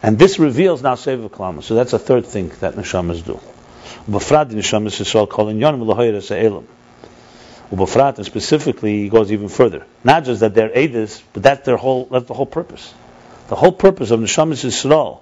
and 0.01 0.17
this 0.17 0.39
reveals 0.39 0.81
now 0.81 0.95
Seva 0.95 1.29
Klama. 1.29 1.63
So 1.63 1.75
that's 1.75 1.93
a 1.93 1.99
third 1.99 2.25
thing 2.25 2.49
that 2.59 2.75
neshamas 2.75 3.23
do. 3.23 3.39
Ubafrad 4.09 4.51
neshamas 4.51 4.99
Yisrael 4.99 5.29
calling 5.29 5.59
yonim 5.59 5.85
l'hoyer 5.85 6.31
elam. 6.31 6.67
Ubafrat, 7.71 8.15
and 8.15 8.25
specifically, 8.25 9.03
he 9.03 9.09
goes 9.09 9.31
even 9.31 9.49
further. 9.49 9.85
Not 10.03 10.23
just 10.23 10.39
that 10.39 10.53
they're 10.53 10.69
edis, 10.69 11.21
but 11.33 11.43
that's 11.43 11.65
their 11.65 11.75
whole. 11.75 12.05
That's 12.05 12.25
the 12.25 12.33
whole 12.33 12.45
purpose. 12.45 12.93
The 13.49 13.55
whole 13.55 13.73
purpose 13.73 14.11
of 14.11 14.19
neshamas 14.21 14.63
Yisrael 14.63 15.19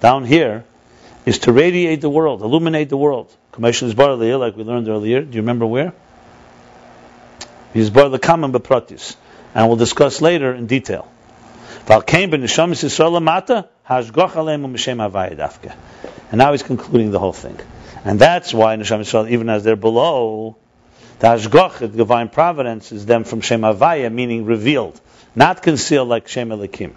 down 0.00 0.24
here 0.24 0.64
is 1.24 1.38
to 1.40 1.52
radiate 1.52 2.00
the 2.00 2.10
world, 2.10 2.42
illuminate 2.42 2.88
the 2.88 2.96
world. 2.96 3.34
Commission 3.52 3.88
is 3.88 3.94
bar 3.94 4.14
like 4.14 4.56
we 4.56 4.64
learned 4.64 4.88
earlier. 4.88 5.22
Do 5.22 5.36
you 5.36 5.42
remember 5.42 5.66
where? 5.66 5.92
Is 7.72 7.90
the 7.90 8.18
common 8.20 8.52
bepratis, 8.52 9.16
and 9.54 9.68
we'll 9.68 9.76
discuss 9.76 10.20
later 10.20 10.54
in 10.54 10.66
detail. 10.66 11.10
And 11.86 12.04
now 16.38 16.52
he's 16.52 16.62
concluding 16.62 17.10
the 17.10 17.18
whole 17.18 17.32
thing, 17.32 17.58
and 18.04 18.18
that's 18.18 18.54
why 18.54 18.76
neshamas 18.76 19.00
Yisrael, 19.00 19.30
even 19.30 19.48
as 19.50 19.64
they're 19.64 19.76
below, 19.76 20.56
the 21.18 21.26
hashgoch, 21.26 21.78
the 21.78 21.88
divine 21.88 22.28
providence, 22.28 22.92
is 22.92 23.06
them 23.06 23.24
from 23.24 23.40
Shem 23.40 23.62
Havaya, 23.62 24.12
meaning 24.12 24.44
revealed, 24.44 25.00
not 25.34 25.62
concealed 25.62 26.08
like 26.08 26.28
Shem 26.28 26.50
Elikim. 26.50 26.94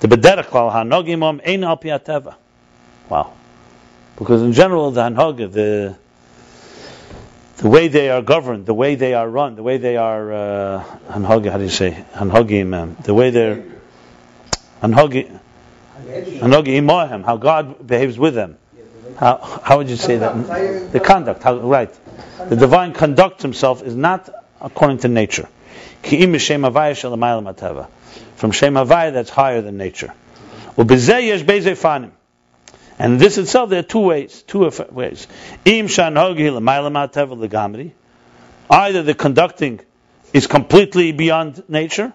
The 0.00 0.08
bederach 0.08 0.46
klal 0.46 0.72
hanogim 0.72 1.22
om 1.22 1.40
ein 1.44 1.64
al 1.64 1.76
pi 1.76 1.88
hateva. 1.88 2.34
Wow. 3.08 3.32
Because 4.16 4.42
in 4.42 4.52
general, 4.52 4.90
the 4.90 5.02
hanhoga, 5.02 5.50
the 5.50 5.96
the 7.56 7.68
way 7.68 7.88
they 7.88 8.10
are 8.10 8.22
governed, 8.22 8.66
the 8.66 8.74
way 8.74 8.94
they 8.94 9.14
are 9.14 9.28
run, 9.28 9.54
the 9.56 9.62
way 9.62 9.78
they 9.78 9.96
are 9.96 10.32
uh, 10.32 10.84
how 11.08 11.38
do 11.38 11.62
you 11.62 11.68
say 11.68 12.04
hanhogim, 12.14 12.74
um, 12.74 12.96
the 13.02 13.14
way 13.14 13.30
they're 13.30 13.64
hanhogi 14.82 15.40
hanhogi 16.04 16.76
imohem, 16.80 17.24
how 17.24 17.36
God 17.36 17.86
behaves 17.86 18.18
with 18.18 18.34
them. 18.34 18.58
How 19.16 19.60
how 19.62 19.78
would 19.78 19.88
you 19.88 19.96
say 19.96 20.16
that? 20.18 20.92
The 20.92 21.00
conduct, 21.00 21.42
how 21.42 21.58
right? 21.58 21.92
The 22.48 22.56
divine 22.56 22.92
conduct 22.92 23.42
himself 23.42 23.82
is 23.82 23.94
not 23.94 24.28
according 24.60 24.98
to 24.98 25.08
nature. 25.08 25.48
From 26.02 26.22
Shem 26.42 26.62
Havaya 28.74 29.12
that's 29.12 29.30
higher 29.30 29.62
than 29.62 29.76
nature. 29.78 30.12
And 32.98 33.20
this 33.20 33.38
itself, 33.38 33.70
there 33.70 33.80
are 33.80 33.82
two 33.82 34.00
ways, 34.00 34.42
two 34.46 34.70
ways. 34.90 35.26
Either 38.70 39.02
the 39.02 39.14
conducting 39.14 39.80
is 40.32 40.46
completely 40.46 41.12
beyond 41.12 41.64
nature, 41.68 42.12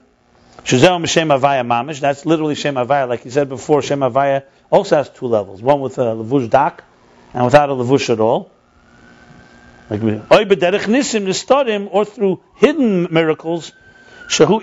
that's 0.57 0.85
literally 2.25 2.55
Shem 2.55 2.75
Avaya. 2.75 3.07
Like 3.07 3.25
you 3.25 3.31
said 3.31 3.49
before, 3.49 3.81
Shem 3.81 3.99
Avaya 3.99 4.43
also 4.69 4.97
has 4.97 5.09
two 5.09 5.27
levels. 5.27 5.61
One 5.61 5.81
with 5.81 5.97
a 5.97 6.15
Levush 6.15 6.49
Dak 6.49 6.83
and 7.33 7.45
without 7.45 7.69
a 7.69 7.73
Levush 7.73 8.09
at 8.09 8.19
all. 8.19 8.51
Like 9.89 10.01
Nisim 10.01 11.25
Nistorim, 11.25 11.89
or 11.91 12.05
through 12.05 12.41
hidden 12.55 13.07
miracles, 13.11 13.71
Shahu 14.27 14.61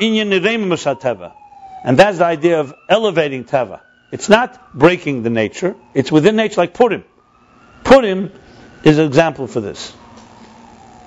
And 1.85 1.99
that's 1.99 2.19
the 2.19 2.25
idea 2.25 2.61
of 2.61 2.75
elevating 2.89 3.45
Teva. 3.45 3.81
It's 4.13 4.29
not 4.29 4.73
breaking 4.73 5.23
the 5.23 5.31
nature, 5.31 5.75
it's 5.95 6.13
within 6.13 6.37
nature, 6.37 6.61
like 6.61 6.75
Purim. 6.75 7.05
Purim 7.85 8.33
is 8.85 8.99
an 8.99 9.07
example 9.07 9.47
for 9.47 9.61
this. 9.61 9.93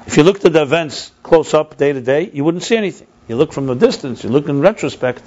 If 0.06 0.18
you 0.18 0.24
looked 0.24 0.44
at 0.46 0.54
the 0.54 0.62
events 0.62 1.12
close 1.24 1.54
up, 1.54 1.78
day 1.78 1.94
to 1.94 2.02
day, 2.02 2.30
you 2.34 2.44
wouldn't 2.44 2.64
see 2.64 2.76
anything. 2.76 3.08
You 3.28 3.36
look 3.36 3.54
from 3.54 3.70
a 3.70 3.76
distance, 3.76 4.24
you 4.24 4.30
look 4.30 4.50
in 4.50 4.60
retrospect, 4.60 5.22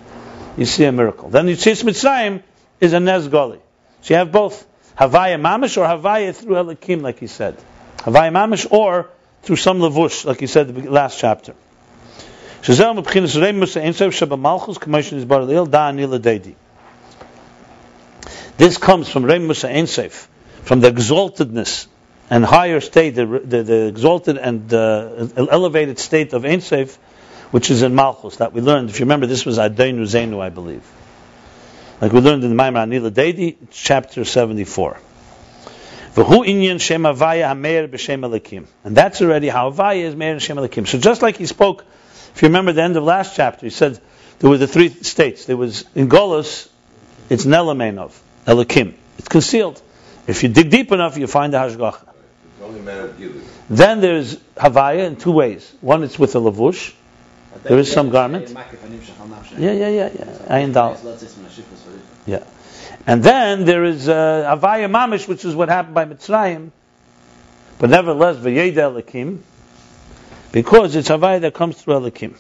you 0.57 0.65
see 0.65 0.85
a 0.85 0.93
miracle. 0.93 1.31
Then 1.31 1.49
you 1.49 1.55
see 1.55 1.71
Mitzrayim 1.71 2.43
is 2.81 2.93
a 2.93 3.01
Nez 3.01 3.29
Goli. 3.29 3.61
So 4.03 4.15
you 4.15 4.19
have 4.19 4.33
both 4.33 4.67
Havaya 4.99 5.41
Mamish 5.41 5.79
or 5.79 5.87
Havaya 5.87 6.35
through 6.35 6.57
Elikim, 6.57 7.01
like 7.01 7.21
he 7.21 7.27
said. 7.27 7.57
Havaya 7.99 8.33
Mamish 8.33 8.71
or 8.71 9.09
through 9.43 9.57
some 9.57 9.79
Levush, 9.79 10.25
like 10.25 10.41
he 10.41 10.47
said 10.47 10.69
in 10.69 10.85
the 10.85 10.91
last 10.91 11.19
chapter. 11.19 11.55
This 18.57 18.79
comes 18.79 19.09
from 19.09 19.25
Reim 19.25 19.47
Musa 19.47 19.69
Einsef, 19.69 20.27
from 20.63 20.81
the 20.81 20.91
exaltedness 20.91 21.87
and 22.31 22.45
higher 22.45 22.81
state, 22.81 23.11
the, 23.11 23.27
the, 23.27 23.63
the 23.63 23.87
exalted 23.87 24.39
and 24.39 24.73
uh, 24.73 25.29
elevated 25.37 25.99
state 25.99 26.33
of 26.33 26.45
Ein 26.45 26.61
Sof, 26.61 26.97
which 27.51 27.71
is 27.71 27.83
in 27.83 27.95
Malchus, 27.95 28.37
that 28.37 28.53
we 28.53 28.61
learned. 28.61 28.91
If 28.91 29.01
you 29.01 29.05
remember, 29.05 29.27
this 29.27 29.45
was 29.45 29.59
Adenu 29.59 30.03
Zenu, 30.03 30.41
I 30.41 30.51
believe. 30.51 30.83
Like 32.01 32.13
we 32.13 32.21
learned 32.21 32.45
in 32.45 32.57
the 32.57 32.63
Maimar 32.63 32.87
Anila 32.87 33.11
Deidi, 33.11 33.57
chapter 33.71 34.25
74. 34.25 34.99
V'hu 36.15 36.47
inyan 36.47 36.81
shem 36.81 37.03
avaya 37.03 37.53
hameir 37.53 37.89
b'shem. 37.89 38.67
And 38.85 38.97
that's 38.97 39.23
already 39.23 39.49
how 39.49 39.71
avaya 39.71 40.03
is 40.03 40.15
meir 40.15 40.39
shem 40.41 40.59
elikim. 40.59 40.87
So 40.87 40.99
just 40.99 41.23
like 41.23 41.37
he 41.37 41.47
spoke, 41.47 41.85
if 42.35 42.43
you 42.43 42.49
remember 42.49 42.73
the 42.73 42.83
end 42.83 42.97
of 42.97 43.05
last 43.05 43.37
chapter, 43.37 43.65
he 43.65 43.71
said 43.71 43.99
there 44.39 44.51
were 44.51 44.59
the 44.59 44.67
three 44.67 44.91
states. 44.91 45.47
There 45.47 45.57
was, 45.57 45.85
in 45.95 46.09
Golos, 46.09 46.69
it's 47.31 47.47
nelamenov, 47.47 48.13
elikim. 48.47 48.95
It's 49.19 49.29
concealed. 49.29 49.81
If 50.27 50.43
you 50.43 50.49
dig 50.49 50.71
deep 50.71 50.93
enough, 50.93 51.17
you 51.19 51.27
find 51.27 51.53
the 51.53 51.59
hashgacha. 51.59 52.09
Then 53.69 54.01
there's 54.01 54.37
Havaya 54.57 55.07
in 55.07 55.17
two 55.17 55.33
ways. 55.33 55.73
One, 55.81 56.03
it's 56.05 56.19
with 56.19 56.35
a 56.35 56.39
lavush. 56.39 56.95
There 57.65 57.79
is 57.79 57.91
some 57.93 58.11
garment. 58.11 58.51
Yeah, 58.51 59.73
yeah, 59.73 59.89
yeah, 59.89 60.11
yeah. 60.15 60.25
Ayin 60.49 60.73
dal. 60.73 60.99
Yeah. 62.27 62.45
And 63.07 63.23
then 63.23 63.65
there 63.65 63.85
is 63.85 64.09
uh, 64.09 64.57
Havaya 64.57 64.91
Mamish, 64.91 65.27
which 65.29 65.45
is 65.45 65.55
what 65.55 65.69
happened 65.69 65.95
by 65.95 66.05
Mitzrayim. 66.05 66.71
But 67.79 67.91
nevertheless, 67.91 68.37
V'yeda 68.37 69.03
Elikim, 69.03 69.41
because 70.53 70.95
it's 70.95 71.09
Havaya 71.09 71.41
that 71.41 71.55
comes 71.55 71.81
through 71.81 71.95
Elikim. 71.95 72.37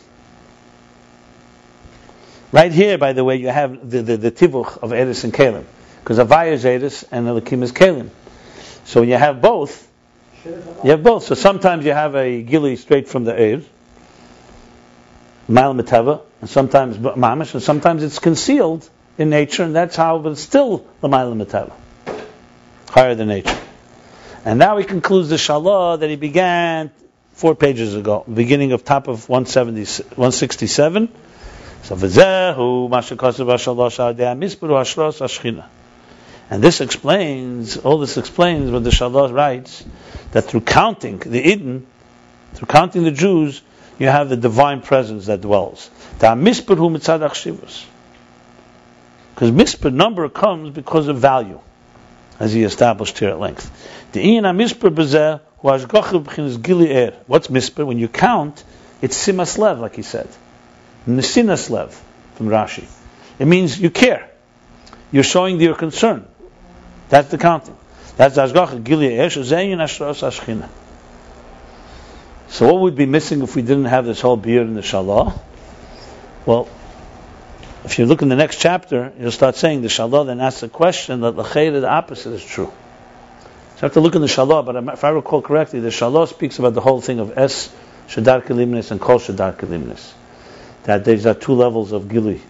Right 2.53 2.73
here, 2.73 2.99
by 2.99 3.13
the 3.13 3.25
way, 3.25 3.37
you 3.37 3.49
have 3.49 3.91
the, 3.91 4.03
the, 4.03 4.17
the 4.17 4.31
tivuch 4.31 4.79
of 4.79 4.93
Eris 4.93 5.25
and 5.25 5.33
Kalim. 5.33 5.65
Because 6.03 6.19
Havaya 6.19 6.53
is 6.53 6.65
and 6.65 7.27
Elikim 7.29 7.63
is 7.63 7.73
Kalim. 7.73 8.11
So 8.85 9.01
when 9.01 9.09
you 9.09 9.17
have 9.17 9.41
both, 9.41 9.89
you 10.45 10.91
have 10.91 11.03
both. 11.03 11.25
So 11.25 11.35
sometimes 11.35 11.85
you 11.85 11.93
have 11.93 12.17
a 12.17 12.43
gili 12.43 12.75
straight 12.77 13.09
from 13.09 13.25
the 13.25 13.39
air, 13.39 13.63
mal 15.47 15.75
metava, 15.75 16.23
and 16.41 16.51
sometimes 16.51 16.97
mamish, 16.99 17.55
and 17.55 17.63
sometimes 17.63 18.03
it's 18.03 18.19
concealed 18.19 18.89
in 19.17 19.31
nature, 19.31 19.63
and 19.63 19.77
that's 19.77 19.95
how, 19.95 20.19
but 20.19 20.33
it's 20.33 20.41
still 20.41 20.85
the 21.01 21.09
mal 21.09 21.33
metava, 21.33 21.73
higher 22.89 23.15
than 23.15 23.29
nature. 23.29 23.59
And 24.45 24.59
now 24.59 24.79
he 24.79 24.85
concludes 24.85 25.29
the 25.29 25.37
shalah 25.37 26.01
that 26.01 26.11
he 26.11 26.17
began 26.17 26.91
four 27.35 27.55
pages 27.55 27.95
ago, 27.95 28.25
beginning 28.33 28.73
of 28.73 28.85
top 28.85 29.07
of 29.07 29.29
170, 29.29 30.03
167. 30.17 31.09
So 31.85 31.95
v'zehu 31.95 32.91
mashakasav 32.91 33.47
hashalah 33.47 34.17
shadeh 34.17 34.37
mispuru 34.37 34.75
hashros 34.81 35.21
hashchina. 35.21 35.67
And 36.53 36.63
this 36.63 36.83
explains, 36.83 37.79
all 37.79 37.97
this 37.97 38.19
explains 38.19 38.71
what 38.71 38.85
the 38.85 38.91
Shalah 38.91 39.33
writes, 39.33 39.83
that 40.33 40.43
through 40.43 40.61
counting 40.61 41.17
the 41.19 41.41
Eden, 41.41 41.87
through 42.53 42.67
counting 42.67 43.05
the 43.05 43.11
Jews, 43.11 43.63
you 43.99 44.09
have 44.09 44.29
the 44.29 44.37
divine 44.37 44.83
presence 44.83 45.25
that 45.27 45.41
dwells. 45.41 45.89
Because 46.19 46.37
mispur 49.51 49.95
number 49.95 50.29
comes 50.29 50.69
because 50.75 51.09
of 51.09 51.17
value, 51.17 51.59
as 52.39 52.53
he 52.53 52.65
established 52.65 53.19
here 53.19 53.31
at 53.31 53.41
length. 53.41 53.71
Er. 54.15 54.21
What's 57.27 57.47
mispur? 57.47 57.87
When 57.87 57.99
you 57.99 58.09
count, 58.09 58.63
it's 59.01 59.27
simas 59.27 59.57
lev, 59.57 59.79
like 59.79 59.97
he 59.97 60.03
said. 60.03 60.29
Nesinas 61.09 61.71
lev, 61.71 61.99
from 62.35 62.49
Rashi. 62.49 62.85
It 63.39 63.47
means 63.47 63.81
you 63.81 63.89
care. 63.89 64.29
You're 65.11 65.25
showing 65.25 65.59
your 65.59 65.75
concern. 65.75 66.27
That's 67.13 67.29
the 67.29 67.37
counting. 67.37 67.77
That's 68.17 68.39
Ashgacha 68.39 68.83
Gilia 68.83 69.23
Esh, 69.23 69.37
Zayin 69.37 69.77
Ashros 69.77 70.23
Ashchina. 70.27 70.67
So 72.49 72.73
what 72.73 72.81
would 72.81 72.97
be 72.97 73.05
missing 73.05 73.43
if 73.43 73.55
we 73.55 73.61
didn't 73.61 73.85
have 73.85 74.07
this 74.07 74.23
whole 74.23 74.39
beard 74.39 74.67
in 74.67 74.73
the 74.73 74.81
Shalah? 74.81 75.39
Well, 76.47 76.71
if 77.85 77.99
you 77.99 78.07
look 78.07 78.23
in 78.23 78.31
the 78.31 78.37
next 78.37 78.63
chapter, 78.63 79.13
you'll 79.21 79.31
start 79.31 79.57
saying 79.57 79.83
the 79.83 79.89
Shalah 79.89 80.25
then 80.25 80.41
asks 80.41 80.63
the 80.63 80.71
question 80.71 81.21
that 81.21 81.37
the 81.37 81.43
the 81.43 81.87
opposite 81.87 82.33
is 82.33 82.43
true. 82.43 82.73
So 82.73 82.73
you 82.73 83.81
have 83.83 83.93
to 83.93 84.01
look 84.01 84.15
in 84.15 84.23
the 84.23 84.27
Shalah, 84.27 84.65
but 84.65 84.95
if 84.95 85.05
I 85.05 85.11
recall 85.11 85.43
correctly, 85.43 85.81
the 85.81 85.91
Shalah 85.91 86.27
speaks 86.29 86.59
about 86.59 86.73
the 86.73 86.81
whole 86.81 87.03
thing 87.03 87.19
of 87.19 87.37
Es 87.37 87.71
Shadar 88.09 88.43
Kelimnis 88.43 88.91
and 88.91 88.99
Kol 88.99 89.19
Shadar 89.19 89.55
Kelimnis. 89.55 90.15
That 90.85 91.05
there's 91.05 91.27
are 91.27 91.35
two 91.35 91.53
levels 91.53 91.93
of 91.93 92.09
Gili 92.09 92.41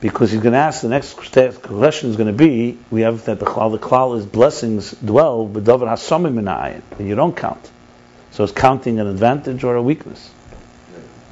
because 0.00 0.30
he's 0.30 0.40
going 0.40 0.52
to 0.52 0.58
ask 0.58 0.82
the 0.82 0.88
next 0.88 1.14
question 1.14 2.10
is 2.10 2.16
going 2.16 2.28
to 2.28 2.32
be 2.32 2.78
we 2.90 3.00
have 3.02 3.24
that 3.24 3.40
the 3.40 3.46
klal 3.46 3.72
the 3.72 3.78
klal 3.78 4.16
is 4.16 4.24
blessings 4.24 4.92
dwell 4.92 5.46
but 5.46 5.64
davar 5.64 5.88
hasamim 5.88 6.38
in 6.38 6.48
and 6.98 7.08
you 7.08 7.14
don't 7.14 7.36
count. 7.36 7.70
So 8.30 8.44
it's 8.44 8.52
counting 8.52 9.00
an 9.00 9.06
advantage 9.08 9.64
or 9.64 9.74
a 9.74 9.82
weakness. 9.82 10.30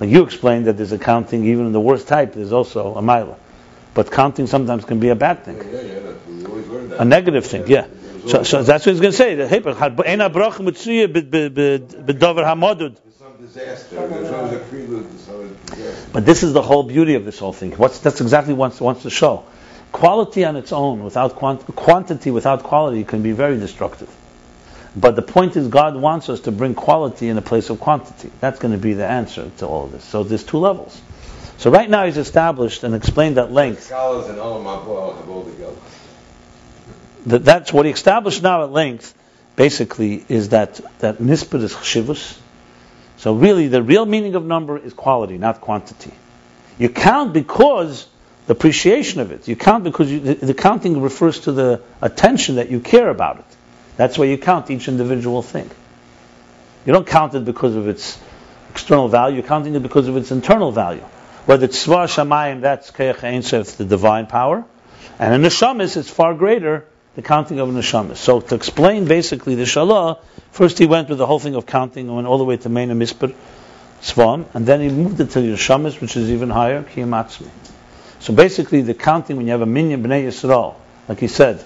Like 0.00 0.10
you 0.10 0.24
explained 0.24 0.66
that 0.66 0.76
there's 0.76 0.92
a 0.92 0.98
counting 0.98 1.44
even 1.44 1.66
in 1.66 1.72
the 1.72 1.80
worst 1.80 2.08
type 2.08 2.34
there's 2.34 2.52
also 2.52 2.94
a 2.96 3.02
mila 3.02 3.36
but 3.94 4.10
counting 4.10 4.46
sometimes 4.46 4.84
can 4.84 5.00
be 5.00 5.08
a 5.08 5.14
bad 5.14 5.44
thing. 5.44 5.56
Yeah, 5.56 5.64
yeah, 5.64 5.80
yeah. 5.80 6.12
We 6.28 6.44
always 6.44 6.66
learned 6.66 6.90
that. 6.90 7.00
a 7.00 7.04
negative 7.04 7.46
thing 7.46 7.66
yeah. 7.68 7.86
So, 8.26 8.42
so 8.42 8.62
that's 8.64 8.84
what 8.84 8.92
he's 8.92 9.00
going 9.00 9.12
to 9.12 9.16
say. 9.16 9.36
Hey 9.46 9.60
but 13.54 13.62
ena 13.62 13.76
bracha 13.76 13.86
mitzuya 13.86 13.86
b'davar 13.86 13.86
hamadud 13.86 13.86
There's 13.86 13.88
some 13.88 13.88
disaster. 13.88 14.08
There's 14.08 14.30
always 14.30 14.52
a 14.52 14.58
prelude 14.58 15.10
to 15.10 15.18
some 15.18 15.56
disaster. 15.66 16.10
But 16.12 16.26
this 16.26 16.42
is 16.42 16.52
the 16.52 16.62
whole 16.62 16.82
beauty 16.82 17.14
of 17.14 17.24
this 17.24 17.38
whole 17.38 17.52
thing. 17.52 17.72
What's, 17.72 17.98
that's 18.00 18.20
exactly 18.20 18.54
what 18.54 18.74
it 18.74 18.80
wants 18.80 19.02
to 19.02 19.10
show. 19.10 19.44
Quality 19.92 20.44
on 20.44 20.56
its 20.56 20.72
own, 20.72 21.04
without 21.04 21.36
quant- 21.36 21.66
quantity 21.76 22.30
without 22.30 22.62
quality, 22.62 23.04
can 23.04 23.22
be 23.22 23.32
very 23.32 23.58
destructive. 23.58 24.10
But 24.96 25.14
the 25.14 25.22
point 25.22 25.56
is, 25.56 25.68
God 25.68 25.94
wants 25.96 26.28
us 26.28 26.40
to 26.40 26.52
bring 26.52 26.74
quality 26.74 27.28
in 27.28 27.36
a 27.36 27.42
place 27.42 27.70
of 27.70 27.80
quantity. 27.80 28.30
That's 28.40 28.58
going 28.58 28.72
to 28.72 28.78
be 28.78 28.94
the 28.94 29.06
answer 29.06 29.50
to 29.58 29.66
all 29.66 29.84
of 29.84 29.92
this. 29.92 30.04
So 30.04 30.24
there's 30.24 30.44
two 30.44 30.58
levels. 30.58 31.00
So 31.58 31.70
right 31.70 31.88
now 31.88 32.04
he's 32.06 32.16
established 32.16 32.82
and 32.84 32.94
explained 32.94 33.38
at 33.38 33.52
length 33.52 33.84
Scholars 33.84 34.28
and 34.28 34.38
Olam 34.38 34.60
Abba 34.60 35.16
have 35.18 35.28
all 35.28 35.44
together. 35.44 35.76
that 37.26 37.44
that's 37.44 37.72
what 37.72 37.86
he 37.86 37.92
established 37.92 38.42
now 38.42 38.64
at 38.64 38.72
length. 38.72 39.14
Basically, 39.54 40.24
is 40.28 40.50
that 40.50 40.80
that 40.98 41.18
nispet 41.18 41.62
is 41.62 41.72
chshivus. 41.74 42.38
So 43.16 43.34
really, 43.34 43.68
the 43.68 43.82
real 43.82 44.06
meaning 44.06 44.34
of 44.34 44.44
number 44.44 44.76
is 44.78 44.92
quality, 44.92 45.38
not 45.38 45.60
quantity. 45.60 46.12
You 46.78 46.90
count 46.90 47.32
because 47.32 48.06
the 48.46 48.52
appreciation 48.52 49.20
of 49.20 49.32
it. 49.32 49.48
You 49.48 49.56
count 49.56 49.84
because 49.84 50.10
you, 50.10 50.20
the, 50.20 50.34
the 50.34 50.54
counting 50.54 51.00
refers 51.00 51.40
to 51.40 51.52
the 51.52 51.82
attention 52.00 52.56
that 52.56 52.70
you 52.70 52.80
care 52.80 53.10
about 53.10 53.38
it. 53.38 53.44
That's 53.96 54.18
why 54.18 54.26
you 54.26 54.38
count 54.38 54.70
each 54.70 54.88
individual 54.88 55.42
thing. 55.42 55.70
You 56.84 56.92
don't 56.92 57.06
count 57.06 57.34
it 57.34 57.44
because 57.44 57.74
of 57.74 57.88
its 57.88 58.18
external 58.70 59.08
value. 59.08 59.36
You're 59.36 59.46
counting 59.46 59.74
it 59.74 59.82
because 59.82 60.06
of 60.06 60.16
its 60.16 60.30
internal 60.30 60.70
value. 60.70 61.04
Whether 61.46 61.64
it's 61.64 61.86
Sva 61.86 62.06
Shamayim, 62.06 62.60
that's 62.60 62.90
Keach 62.90 63.24
Ein 63.24 63.42
Sof, 63.42 63.76
the 63.76 63.84
divine 63.84 64.26
power, 64.26 64.64
and 65.18 65.34
in 65.34 65.42
Neshamis, 65.42 65.96
it's 65.96 66.10
far 66.10 66.34
greater 66.34 66.84
the 67.14 67.22
counting 67.22 67.58
of 67.58 67.68
Neshamis. 67.68 68.16
So 68.16 68.40
to 68.40 68.54
explain 68.54 69.06
basically 69.06 69.54
the 69.54 69.62
Shalah, 69.62 70.18
first 70.50 70.78
he 70.78 70.86
went 70.86 71.08
with 71.08 71.18
the 71.18 71.26
whole 71.26 71.38
thing 71.38 71.54
of 71.54 71.66
counting, 71.66 72.06
and 72.06 72.16
went 72.16 72.26
all 72.26 72.38
the 72.38 72.44
way 72.44 72.56
to 72.56 72.68
Meina 72.68 72.94
Mispur, 72.94 73.34
Svam, 74.00 74.46
and 74.54 74.66
then 74.66 74.80
he 74.80 74.88
moved 74.88 75.20
it 75.20 75.30
to 75.30 75.38
Neshamis, 75.40 76.00
which 76.00 76.16
is 76.16 76.30
even 76.30 76.50
higher, 76.50 76.82
Kiyamatzmi. 76.82 77.48
So 78.20 78.34
basically, 78.34 78.82
the 78.82 78.94
counting 78.94 79.36
when 79.36 79.46
you 79.46 79.52
have 79.52 79.62
a 79.62 79.66
minyan 79.66 80.02
b'nei 80.02 80.26
Yisrael, 80.26 80.74
like 81.08 81.20
he 81.20 81.28
said. 81.28 81.64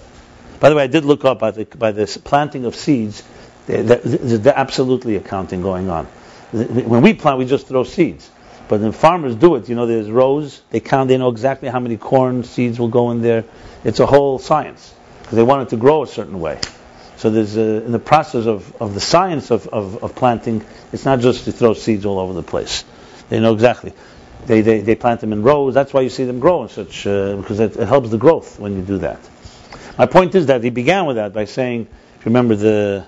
By 0.59 0.69
the 0.69 0.77
way, 0.77 0.83
I 0.83 0.89
did 0.89 1.05
look 1.05 1.25
up 1.25 1.39
by, 1.39 1.53
the, 1.53 1.65
by 1.65 1.93
this 1.93 2.19
planting 2.19 2.67
of 2.67 2.77
seeds. 2.77 3.23
There, 3.67 3.83
there, 3.83 3.97
there's 3.97 4.47
absolutely 4.47 5.17
a 5.17 5.21
counting 5.21 5.63
going 5.63 5.89
on. 5.89 6.05
When 6.53 7.01
we 7.01 7.15
plant, 7.15 7.39
we 7.39 7.47
just 7.47 7.69
throw 7.69 7.85
seeds, 7.85 8.29
But 8.69 8.79
the 8.79 8.93
farmers 8.93 9.37
do 9.37 9.55
it. 9.55 9.69
You 9.69 9.77
know, 9.77 9.87
there's 9.87 10.11
rows. 10.11 10.61
They 10.71 10.81
count. 10.81 11.09
They 11.09 11.17
know 11.17 11.31
exactly 11.31 11.69
how 11.69 11.81
many 11.81 11.97
corn 11.97 12.45
seeds 12.45 12.79
will 12.79 12.89
go 12.89 13.11
in 13.11 13.23
there. 13.23 13.45
It's 13.85 14.01
a 14.01 14.07
whole 14.07 14.39
science 14.39 14.93
because 15.23 15.37
they 15.37 15.43
want 15.43 15.63
it 15.63 15.71
to 15.71 15.77
grow 15.77 16.03
a 16.03 16.07
certain 16.07 16.41
way. 16.41 16.59
So 17.21 17.29
there's 17.29 17.55
a, 17.59 17.85
in 17.85 17.93
the 17.93 17.99
process 17.99 18.47
of, 18.47 18.75
of 18.81 18.95
the 18.95 19.01
science 19.01 19.51
of, 19.51 19.69
of, 19.69 20.03
of 20.03 20.15
planting, 20.15 20.65
it's 20.91 21.05
not 21.05 21.21
just 21.21 21.45
to 21.45 21.53
throw 21.53 21.75
seeds 21.75 22.07
all 22.07 22.19
over 22.19 22.33
the 22.33 22.43
place. 22.43 22.83
They 23.29 23.41
know 23.41 23.53
exactly. 23.53 23.93
They, 24.47 24.63
they, 24.63 24.81
they 24.81 24.95
plant 24.95 25.21
them 25.21 25.35
in 25.35 25.43
rows. 25.43 25.75
That's 25.75 25.93
why 25.93 26.01
you 26.01 26.09
see 26.09 26.25
them 26.25 26.41
grow 26.41 26.63
in 26.63 26.71
such 26.71 27.07
uh, 27.07 27.37
because 27.37 27.61
it, 27.61 27.77
it 27.77 27.87
helps 27.87 28.09
the 28.09 28.17
growth 28.17 28.59
when 28.59 28.75
you 28.75 28.81
do 28.81 28.97
that. 28.99 29.21
My 29.99 30.07
point 30.07 30.35
is 30.35 30.47
that 30.47 30.65
he 30.65 30.71
began 30.71 31.05
with 31.05 31.17
that 31.17 31.35
by 31.35 31.45
saying, 31.45 31.89
if 32.19 32.25
you 32.25 32.31
remember 32.31 32.57
the 32.57 33.07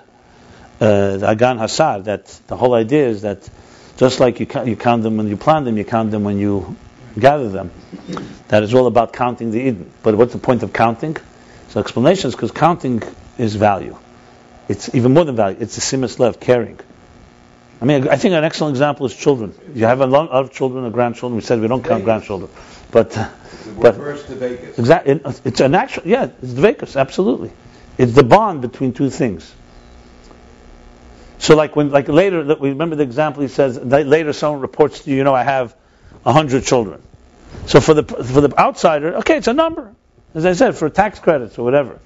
uh, 0.79 1.17
the 1.17 1.29
Agan 1.31 1.57
Hasar, 1.57 2.03
that 2.03 2.27
the 2.45 2.55
whole 2.55 2.75
idea 2.75 3.07
is 3.07 3.23
that 3.23 3.49
just 3.97 4.19
like 4.19 4.39
you, 4.39 4.45
count, 4.45 4.67
you 4.67 4.75
count 4.75 5.01
them 5.01 5.17
when 5.17 5.27
you 5.27 5.37
plant 5.37 5.65
them, 5.65 5.75
you 5.75 5.85
count 5.85 6.11
them 6.11 6.23
when 6.23 6.37
you 6.37 6.75
gather 7.17 7.49
them. 7.49 7.71
That 8.49 8.61
is 8.61 8.75
all 8.75 8.85
about 8.85 9.11
counting 9.11 9.49
the 9.49 9.59
Eden. 9.59 9.91
But 10.03 10.13
what's 10.15 10.33
the 10.33 10.39
point 10.39 10.61
of 10.61 10.71
counting? 10.71 11.17
So 11.69 11.79
explanation 11.79 12.27
is 12.27 12.35
because 12.35 12.51
counting 12.51 13.01
is 13.39 13.55
value. 13.55 13.97
It's 14.67 14.93
even 14.95 15.13
more 15.13 15.25
than 15.25 15.35
value. 15.35 15.57
It's 15.59 15.77
a 15.77 15.81
simus 15.81 16.19
lev, 16.19 16.39
caring. 16.39 16.79
I 17.81 17.85
mean, 17.85 18.07
I 18.07 18.15
think 18.15 18.33
an 18.33 18.45
excellent 18.45 18.73
example 18.73 19.05
is 19.05 19.15
children. 19.15 19.53
You 19.75 19.85
have 19.85 19.99
a 19.99 20.07
lot 20.07 20.29
of 20.29 20.53
children 20.53 20.85
or 20.85 20.89
grandchildren. 20.89 21.35
We 21.35 21.41
said 21.41 21.59
we 21.59 21.67
don't 21.67 21.83
count 21.83 22.05
grandchildren, 22.05 22.49
but 22.91 23.17
uh, 23.17 23.29
but 23.77 23.97
exactly, 24.77 25.19
it's 25.43 25.59
an 25.59 25.75
actual. 25.75 26.03
Yeah, 26.05 26.29
it's 26.41 26.53
the 26.53 26.61
dvekus, 26.61 26.99
absolutely. 26.99 27.51
It's 27.97 28.13
the 28.13 28.23
bond 28.23 28.61
between 28.61 28.93
two 28.93 29.09
things. 29.09 29.53
So, 31.39 31.57
like 31.57 31.75
when, 31.75 31.89
like 31.89 32.07
later, 32.07 32.41
that 32.45 32.61
we 32.61 32.69
remember 32.69 32.95
the 32.95 33.03
example. 33.03 33.41
He 33.41 33.49
says 33.49 33.77
that 33.77 34.07
later 34.07 34.31
someone 34.31 34.61
reports 34.61 35.01
to 35.01 35.09
you, 35.09 35.17
you 35.17 35.23
know, 35.25 35.35
I 35.35 35.43
have 35.43 35.75
a 36.25 36.31
hundred 36.31 36.63
children. 36.63 37.01
So 37.65 37.81
for 37.81 37.93
the 37.93 38.03
for 38.03 38.39
the 38.39 38.57
outsider, 38.57 39.17
okay, 39.17 39.37
it's 39.37 39.47
a 39.47 39.53
number, 39.53 39.93
as 40.33 40.45
I 40.45 40.53
said, 40.53 40.77
for 40.77 40.89
tax 40.89 41.19
credits 41.19 41.59
or 41.59 41.63
whatever. 41.65 41.99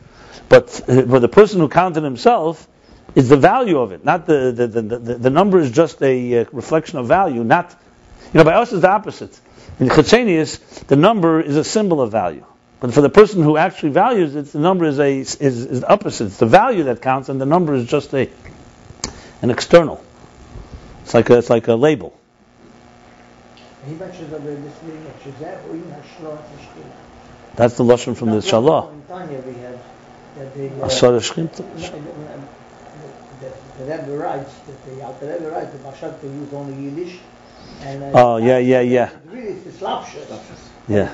But 0.50 0.70
for 0.70 1.20
the 1.20 1.30
person 1.30 1.60
who 1.60 1.70
counted 1.70 2.04
himself, 2.04 2.68
is 3.16 3.30
the 3.30 3.38
value 3.38 3.80
of 3.80 3.92
it, 3.92 4.06
not 4.06 4.26
the 4.26 4.52
the, 4.52 4.68
the, 4.68 4.82
the, 4.82 5.14
the 5.16 5.30
number 5.30 5.60
is 5.60 5.72
just 5.72 6.02
a 6.04 6.42
uh, 6.42 6.46
reflection 6.52 7.00
of 7.00 7.08
value, 7.08 7.44
not 7.44 7.76
you 8.34 8.38
know 8.38 8.44
by 8.44 8.54
us 8.54 8.72
it's 8.74 8.82
the 8.82 8.90
opposite. 8.90 9.40
In 9.80 9.88
Chatzenius, 9.88 10.60
the 10.88 10.96
number 10.96 11.42
is 11.42 11.56
a 11.56 11.64
symbol 11.64 12.02
of 12.02 12.12
value. 12.12 12.46
But 12.80 12.94
for 12.94 13.02
the 13.02 13.10
person 13.10 13.42
who 13.42 13.58
actually 13.58 13.90
values 13.90 14.36
it, 14.36 14.52
the 14.52 14.60
number 14.60 14.86
is 14.86 15.00
a 15.00 15.20
is, 15.20 15.36
is 15.36 15.82
the 15.82 15.92
opposite. 15.92 16.26
It's 16.26 16.38
the 16.38 16.46
value 16.46 16.84
that 16.84 17.02
counts, 17.02 17.30
and 17.30 17.42
the 17.42 17.46
number 17.46 17.74
is 17.74 17.86
just 17.86 18.14
a 18.14 18.30
an 19.42 19.50
external. 19.50 20.04
It's 21.04 21.14
like 21.14 21.30
a, 21.30 21.38
it's 21.38 21.50
like 21.50 21.68
a 21.68 21.76
label. 21.76 22.20
That's 27.56 27.78
the 27.78 27.84
lashon 27.84 28.16
from 28.16 28.30
the 28.30 28.38
Shalah. 28.38 29.97
In 30.40 30.52
Tanya 30.52 30.56
we 30.56 30.68
have 30.68 30.78
that 30.78 30.78
the, 30.78 30.84
uh, 30.84 30.88
Asar 30.88 31.12
Shechint. 31.14 31.56
the, 33.40 33.52
the 33.78 33.92
Rebbe 33.92 34.18
writes, 34.18 34.54
that 34.68 34.86
the 34.86 35.06
Alter 35.06 35.34
Rebbe 35.34 35.50
writes, 35.52 35.72
that 35.72 35.84
Mashal 35.84 36.20
to 36.22 36.28
use 36.28 36.54
only 36.54 36.84
Yiddish. 36.84 37.20
And, 37.82 38.04
uh, 38.04 38.12
Oh, 38.14 38.38
yeah, 38.38 38.58
yeah, 38.58 38.82
yeah. 38.82 39.10
Really, 39.32 39.48
it's 39.50 39.64
the 39.64 39.86
Slapshus. 39.86 40.28
Yeah. 40.88 41.14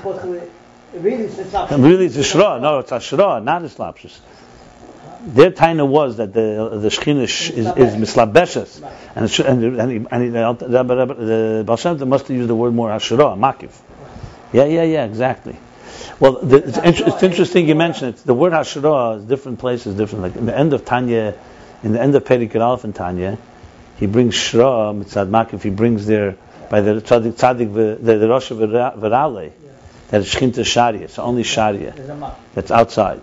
Really, 0.94 1.24
it's 1.24 1.36
the 1.36 1.44
Slapshus. 1.44 1.82
Really, 1.82 2.06
it's 2.06 2.16
a 2.16 2.20
shra. 2.20 2.60
No, 2.60 2.78
it's 2.80 2.92
a 2.92 2.96
shra, 2.96 3.42
not 3.42 3.62
a 3.62 3.66
slapshus. 3.66 4.18
Their 5.26 5.50
taina 5.52 5.86
was 5.88 6.18
that 6.18 6.34
the 6.34 6.78
the 6.82 6.88
shchinish 6.88 7.50
is, 7.50 7.66
is 7.66 7.94
mislabeshes, 7.94 8.82
and 9.16 9.24
it 9.24 9.38
and 9.38 9.80
and, 9.80 10.08
and 10.10 10.22
he, 10.22 10.28
the 10.28 10.54
the 10.58 11.64
Baal 11.66 11.76
Shem 11.78 12.06
must 12.08 12.28
have 12.28 12.36
used 12.36 12.50
the 12.50 12.54
word 12.54 12.74
more 12.74 12.90
ashra, 12.90 13.34
makif. 13.38 13.70
Yeah, 14.52 14.64
yeah, 14.64 14.82
yeah, 14.82 15.04
exactly. 15.04 15.56
Well, 16.20 16.40
the, 16.40 16.56
it's, 16.56 16.78
inter- 16.78 17.04
it's 17.06 17.22
interesting 17.22 17.68
you 17.68 17.74
mention 17.74 18.08
it. 18.10 18.16
The 18.18 18.34
word 18.34 18.52
hashra 18.52 19.18
is 19.18 19.24
different 19.24 19.58
places, 19.58 19.96
different. 19.96 20.22
Like 20.22 20.36
in 20.36 20.46
the 20.46 20.56
end 20.56 20.72
of 20.72 20.84
Tanya, 20.84 21.34
in 21.82 21.92
the 21.92 22.00
end 22.00 22.14
of 22.14 22.24
Perikid 22.24 22.60
Aleph 22.60 22.84
and 22.84 22.94
Tanya, 22.94 23.38
he 23.98 24.06
brings 24.06 24.34
shra 24.34 24.94
mitzad 24.94 25.28
makif. 25.28 25.62
He 25.62 25.70
brings 25.70 26.06
there 26.06 26.36
by 26.70 26.80
the 26.80 27.00
tzaddik 27.00 27.32
tzaddik 27.32 27.74
the 27.74 28.16
the, 28.16 28.28
Rosh 28.28 28.50
Virale 28.50 29.52
that 30.08 30.20
it's 30.20 30.34
shchinta 30.34 30.64
sharia. 30.64 31.02
It's 31.02 31.18
only 31.18 31.42
sharia 31.42 31.92
There's 31.92 32.08
a 32.08 32.14
mark. 32.14 32.34
that's 32.54 32.70
outside. 32.70 33.22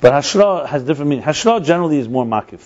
But 0.00 0.12
hashra 0.12 0.66
has 0.66 0.82
different 0.84 1.10
meaning. 1.10 1.24
Hashra 1.24 1.64
generally 1.64 1.98
is 1.98 2.08
more 2.08 2.24
makif. 2.24 2.60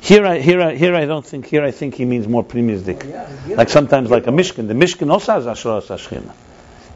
Here, 0.00 0.24
I, 0.24 0.38
here, 0.38 0.62
I, 0.62 0.74
here, 0.76 0.94
I 0.94 1.04
don't 1.04 1.26
think. 1.26 1.46
Here, 1.46 1.62
I 1.62 1.72
think 1.72 1.94
he 1.94 2.06
means 2.06 2.26
more 2.26 2.42
primizdik. 2.42 3.04
Oh, 3.04 3.48
yeah. 3.48 3.56
Like 3.56 3.68
sometimes, 3.68 4.10
like 4.10 4.26
a 4.26 4.30
mishkan. 4.30 4.66
The 4.66 4.74
mishkan 4.74 5.10
also 5.10 5.32
has 5.32 5.44
hashra 5.44 5.82
sashchina. 5.82 6.32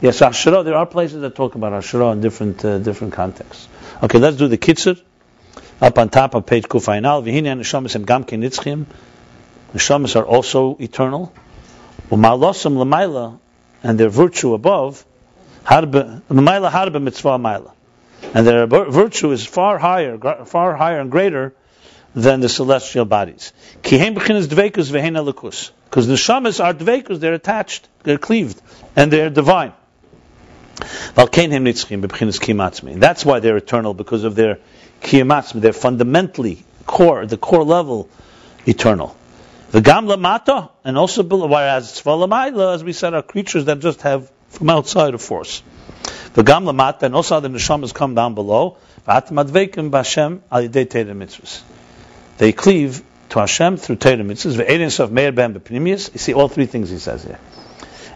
Yes, 0.01 0.19
hashra. 0.19 0.63
There 0.63 0.75
are 0.75 0.85
places 0.85 1.21
that 1.21 1.35
talk 1.35 1.55
about 1.55 1.73
hashra 1.73 2.13
in 2.13 2.21
different, 2.21 2.63
uh, 2.63 2.79
different 2.79 3.13
contexts. 3.13 3.67
Okay, 4.03 4.19
let's 4.19 4.37
do 4.37 4.47
the 4.47 4.57
kitzur. 4.57 5.01
Up 5.81 5.97
on 5.97 6.09
top 6.09 6.35
of 6.35 6.45
page 6.45 6.63
kufainal. 6.63 7.23
V'hine 7.23 7.57
neshamas 7.59 7.95
em 7.95 8.05
gam 8.05 8.23
kenitzchim. 8.23 8.85
Neshamas 9.73 10.15
are 10.15 10.25
also 10.25 10.77
eternal. 10.79 11.33
Umalosam 12.09 12.75
lamaila, 12.77 13.39
and 13.83 13.99
their 13.99 14.09
virtue 14.09 14.53
above. 14.53 15.05
Harbe 15.63 16.21
lamaila 16.29 16.69
harbe 16.69 17.01
mitzvah 17.01 17.37
maila 17.37 17.71
and 18.33 18.47
their 18.47 18.67
virtue 18.67 19.31
is 19.31 19.45
far 19.45 19.77
higher, 19.77 20.17
far 20.45 20.75
higher 20.75 20.99
and 20.99 21.11
greater 21.11 21.53
than 22.13 22.39
the 22.39 22.49
celestial 22.49 23.05
bodies. 23.05 23.53
Kihem 23.81 24.15
b'chinas 24.15 24.47
dvekus 24.47 24.91
v'hein 24.91 25.15
elikus. 25.21 25.71
Because 25.85 26.07
the 26.07 26.15
shamas 26.15 26.63
are 26.63 26.73
dvekus, 26.73 27.19
they're 27.19 27.33
attached, 27.33 27.87
they're 28.03 28.17
cleaved, 28.17 28.61
and 28.95 29.11
they're 29.11 29.29
divine. 29.29 29.73
Valkein 29.73 29.73
hem 29.73 30.63
nitzchim 30.63 30.63
b'chinas 30.63 30.63
kimatzmi. 30.63 30.63
That's 31.15 33.25
why 33.25 33.39
they're 33.39 33.57
eternal, 33.57 33.93
because 33.93 34.23
of 34.23 34.35
their 34.35 34.59
kimatzmi. 35.01 35.61
They're 35.61 35.73
fundamentally 35.73 36.63
core, 36.85 37.25
the 37.25 37.37
core 37.37 37.63
level, 37.63 38.09
eternal. 38.65 39.15
The 39.71 39.81
gam 39.81 40.05
lamata, 40.05 40.69
and 40.83 40.97
also 40.97 41.23
whereas 41.23 42.01
tzvalamayla, 42.01 42.75
as 42.75 42.83
we 42.83 42.93
said, 42.93 43.13
are 43.13 43.21
creatures 43.21 43.65
that 43.65 43.79
just 43.79 44.01
have 44.03 44.31
from 44.49 44.69
outside 44.69 45.13
a 45.13 45.17
force. 45.17 45.61
The 46.33 46.43
gam 46.43 46.65
lamata, 46.65 47.03
and 47.03 47.15
also 47.15 47.39
the 47.39 47.49
neshamas 47.49 47.93
come 47.93 48.15
down 48.15 48.35
below. 48.35 48.77
V'atam 49.07 49.43
adveikim 49.43 49.91
b'Hashem 49.91 50.41
al 50.51 50.63
yidei 50.63 50.89
Torah 50.89 51.15
mitzvahs. 51.15 51.61
They 52.37 52.51
cleave 52.51 53.01
to 53.29 53.39
Hashem 53.39 53.77
through 53.77 53.97
Torah 53.97 54.17
mitzvahs. 54.17 54.57
Ve'edin 54.57 54.91
sof 54.91 55.09
meir 55.09 55.31
ben 55.31 55.53
b'pnimius. 55.53 56.13
You 56.13 56.19
see 56.19 56.33
all 56.33 56.47
three 56.47 56.65
things 56.65 56.89
he 56.89 56.99
says 56.99 57.23
here. 57.23 57.39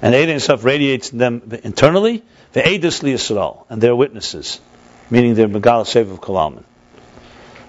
And 0.01 0.15
Edin 0.15 0.39
sof 0.39 0.63
radiates 0.63 1.09
them 1.09 1.41
internally. 1.63 2.23
Ve'edus 2.53 3.03
li 3.03 3.13
Yisrael, 3.13 3.65
and 3.69 3.81
they're 3.81 3.95
witnesses, 3.95 4.59
meaning 5.09 5.35
they're 5.35 5.47
megal 5.47 5.85
sev 5.85 6.09
of 6.11 6.19
kolalman. 6.19 6.63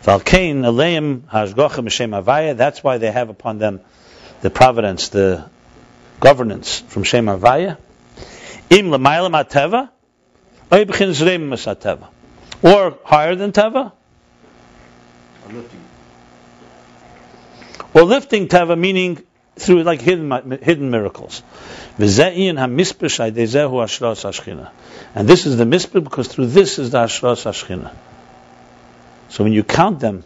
Valkein 0.02 0.62
aleim 0.62 1.20
hashgocha 1.20 1.84
m'shem 1.84 2.22
avaya. 2.22 2.56
That's 2.56 2.82
why 2.82 2.98
they 2.98 3.10
have 3.10 3.28
upon 3.28 3.58
them 3.58 3.80
the 4.40 4.50
providence, 4.50 5.08
the 5.08 5.44
governance 6.18 6.80
from 6.80 7.02
Shem 7.02 7.26
Avaya. 7.26 7.76
Im 8.70 8.90
l'mayla 8.90 9.30
mateva, 9.30 9.90
oy 10.72 10.84
b'chin 10.84 11.10
zreim 11.10 11.48
masateva. 11.48 12.08
Or 12.62 12.98
higher 13.04 13.34
than 13.34 13.52
Teva, 13.52 13.92
Or 15.46 15.52
lifting. 15.52 15.80
or 17.94 18.02
lifting 18.02 18.48
Teva, 18.48 18.78
meaning 18.78 19.22
through 19.60 19.82
like 19.82 20.00
hidden 20.00 20.30
hidden 20.62 20.90
miracles. 20.90 21.42
And 21.98 22.08
this 22.08 22.24
is 25.46 25.56
the 25.56 25.64
mispeh 25.64 26.02
because 26.04 26.28
through 26.28 26.46
this 26.46 26.78
is 26.78 26.90
the 26.90 26.98
ashras 26.98 27.44
ashchina. 27.44 27.92
So 29.28 29.44
when 29.44 29.52
you 29.52 29.62
count 29.62 30.00
them, 30.00 30.24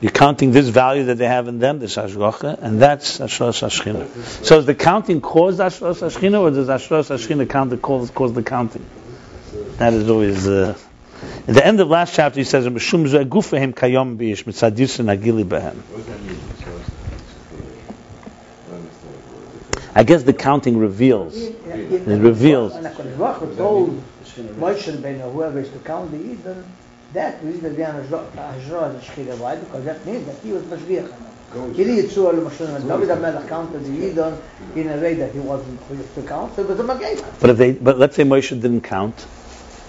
you're 0.00 0.12
counting 0.12 0.52
this 0.52 0.68
value 0.68 1.04
that 1.04 1.18
they 1.18 1.26
have 1.26 1.48
in 1.48 1.58
them, 1.58 1.78
this 1.78 1.96
ashgacha, 1.96 2.62
and 2.62 2.80
that's 2.80 3.18
ashras 3.18 3.62
ashchina. 3.62 4.08
So 4.44 4.58
is 4.58 4.66
the 4.66 4.74
counting 4.74 5.20
cause 5.20 5.58
ashras 5.58 6.00
ashchina, 6.00 6.40
or 6.40 6.50
does 6.50 6.68
ashras 6.68 7.10
ashchina 7.10 7.48
count 7.48 7.70
the 7.70 7.76
cause, 7.76 8.10
cause 8.10 8.32
the 8.32 8.42
counting? 8.42 8.84
That 9.78 9.94
is 9.94 10.08
always. 10.08 10.46
Uh, 10.46 10.76
in 11.46 11.54
the 11.54 11.66
end 11.66 11.80
of 11.80 11.88
last 11.88 12.14
chapter, 12.14 12.38
he 12.38 12.44
says, 12.44 12.66
"Mishum 12.66 13.06
zeh 13.06 13.24
gufehem 13.28 13.74
kayom 13.74 14.16
biish 14.16 14.44
mitzadis 14.44 15.00
nagili 15.04 15.44
behem." 15.44 15.76
What 15.76 15.96
does 15.96 16.06
that 16.06 16.22
mean? 16.22 16.38
So, 16.62 16.70
I 17.50 18.70
don't 18.70 18.80
understand 18.80 19.14
the 19.14 19.34
word. 19.34 19.76
I 19.94 20.04
guess 20.04 20.22
the 20.22 20.32
counting 20.32 20.78
reveals. 20.78 21.36
It 21.36 22.06
reveals. 22.06 22.76
And 22.76 22.86
HaKadosh 22.86 23.18
Baruch 23.18 23.38
Hu 23.38 23.56
told 23.56 24.02
Moshe 24.58 24.92
Rabbeinu, 24.92 25.32
whoever 25.32 25.60
is 25.60 25.70
to 25.70 25.78
count 25.80 26.12
the 26.12 26.18
Eden, 26.18 26.64
that 27.12 27.42
is 27.42 27.60
the 27.60 27.70
Diana 27.70 28.04
Hajra 28.04 28.92
the 28.92 29.00
Shechina. 29.00 29.36
Why? 29.38 29.56
Because 29.56 29.84
that 29.84 30.06
means 30.06 30.26
that 30.26 30.38
he 30.38 30.52
was 30.52 30.62
Mashgiach 30.64 31.12
on 31.56 31.74
He 31.74 31.82
didn't 31.82 32.10
sue 32.10 32.22
Moshe 32.22 32.58
David 32.58 33.08
HaMelech 33.08 33.48
counted 33.48 33.84
the 33.84 34.06
Eden 34.06 34.38
in 34.76 34.88
a 34.88 34.96
way 35.00 35.14
that 35.14 35.32
he 35.32 35.40
wasn't 35.40 35.80
supposed 35.80 36.14
to 36.14 36.22
count, 36.22 36.54
so 36.54 36.62
it 36.62 36.68
was 36.68 36.78
a 36.78 36.84
Magay. 36.84 37.40
But 37.40 37.50
if 37.50 37.58
they, 37.58 37.72
but 37.72 37.98
let's 37.98 38.14
say 38.14 38.22
Moshe 38.22 38.50
didn't 38.50 38.82
count, 38.82 39.26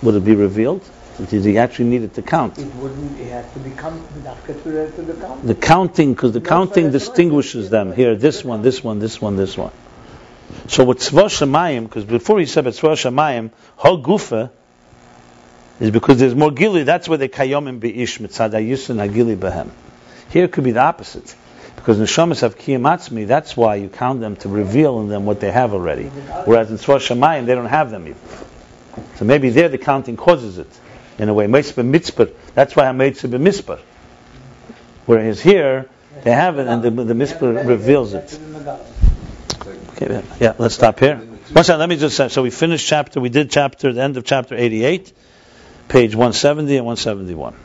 would 0.01 0.15
it 0.15 0.25
be 0.25 0.33
revealed? 0.33 0.83
Did 1.29 1.45
he 1.45 1.59
actually 1.59 1.85
needed 1.85 2.15
to 2.15 2.23
count? 2.23 2.57
It 2.57 2.73
wouldn't, 2.75 3.19
it 3.19 3.29
had 3.29 3.53
to 3.53 3.59
become 3.59 3.99
Dafka 4.23 4.63
to 4.63 4.71
the, 4.71 4.91
to 4.91 5.01
the 5.03 5.13
count. 5.13 5.45
The 5.45 5.53
counting, 5.53 6.13
because 6.13 6.31
the 6.31 6.39
No, 6.39 6.49
counting 6.49 6.85
so 6.85 6.89
that's 6.89 7.05
right. 7.05 7.15
distinguishes 7.15 7.69
them. 7.69 7.93
Here, 7.93 8.15
this 8.15 8.43
one, 8.43 8.63
this 8.63 8.83
one, 8.83 8.97
this 8.97 9.21
one, 9.21 9.35
this 9.35 9.55
one. 9.55 9.71
So 10.67 10.83
with 10.83 10.99
tzva 10.99 11.25
shemayim, 11.25 11.83
because 11.83 12.05
before 12.05 12.39
he 12.39 12.45
said 12.45 12.65
tzva 12.65 12.93
shemayim, 12.93 13.51
ha 13.77 13.97
gufa 13.97 14.51
is 15.79 15.91
because 15.91 16.19
there's 16.19 16.35
more 16.35 16.51
gili. 16.51 16.83
That's 16.83 17.09
where 17.09 17.17
they 17.17 17.27
kayomim 17.27 17.79
beish 17.79 18.19
mitzad 18.19 18.51
hayusin 18.51 18.97
hagili 18.97 19.35
behem. 19.35 19.69
Here 20.29 20.45
it 20.45 20.51
could 20.51 20.63
be 20.63 20.71
the 20.71 20.81
opposite, 20.81 21.35
because 21.75 21.97
neshamas 21.97 22.41
have 22.41 22.57
kiyamatzni. 22.57 23.27
That's 23.27 23.57
why 23.57 23.75
you 23.75 23.89
count 23.89 24.21
them 24.21 24.35
to 24.37 24.49
reveal 24.49 25.01
in 25.01 25.09
them 25.09 25.25
what 25.25 25.39
they 25.39 25.51
have 25.51 25.73
already. 25.73 26.05
Whereas 26.05 26.71
in 26.71 26.77
tzva 26.77 26.97
shemayim 26.97 27.45
they 27.45 27.55
don't 27.55 27.65
have 27.65 27.91
them 27.91 28.07
even. 28.07 28.21
So 29.15 29.25
maybe 29.25 29.49
there 29.49 29.69
the 29.69 29.77
counting 29.77 30.17
causes 30.17 30.57
it 30.57 30.69
in 31.17 31.29
a 31.29 31.33
way. 31.33 31.47
Mitzvah 31.47 31.83
mitzvah. 31.83 32.29
That's 32.53 32.75
why 32.75 32.85
I 32.85 32.91
made. 32.91 33.17
Whereas 35.05 35.41
here 35.41 35.89
they 36.23 36.31
have 36.31 36.59
it, 36.59 36.67
and 36.67 36.83
the, 36.83 36.91
the 36.91 37.63
reveals 37.65 38.13
it. 38.13 38.39
Yeah, 40.01 40.53
let's 40.57 40.75
stop 40.75 40.99
here. 40.99 41.17
One 41.17 41.63
second, 41.63 41.79
let 41.79 41.89
me 41.89 41.97
just 41.97 42.17
say, 42.17 42.29
so 42.29 42.41
we 42.41 42.49
finished 42.49 42.87
chapter, 42.87 43.19
we 43.19 43.29
did 43.29 43.51
chapter, 43.51 43.93
the 43.93 44.01
end 44.01 44.17
of 44.17 44.23
chapter 44.23 44.55
88, 44.55 45.13
page 45.89 46.15
170 46.15 46.77
and 46.77 46.85
171. 46.85 47.55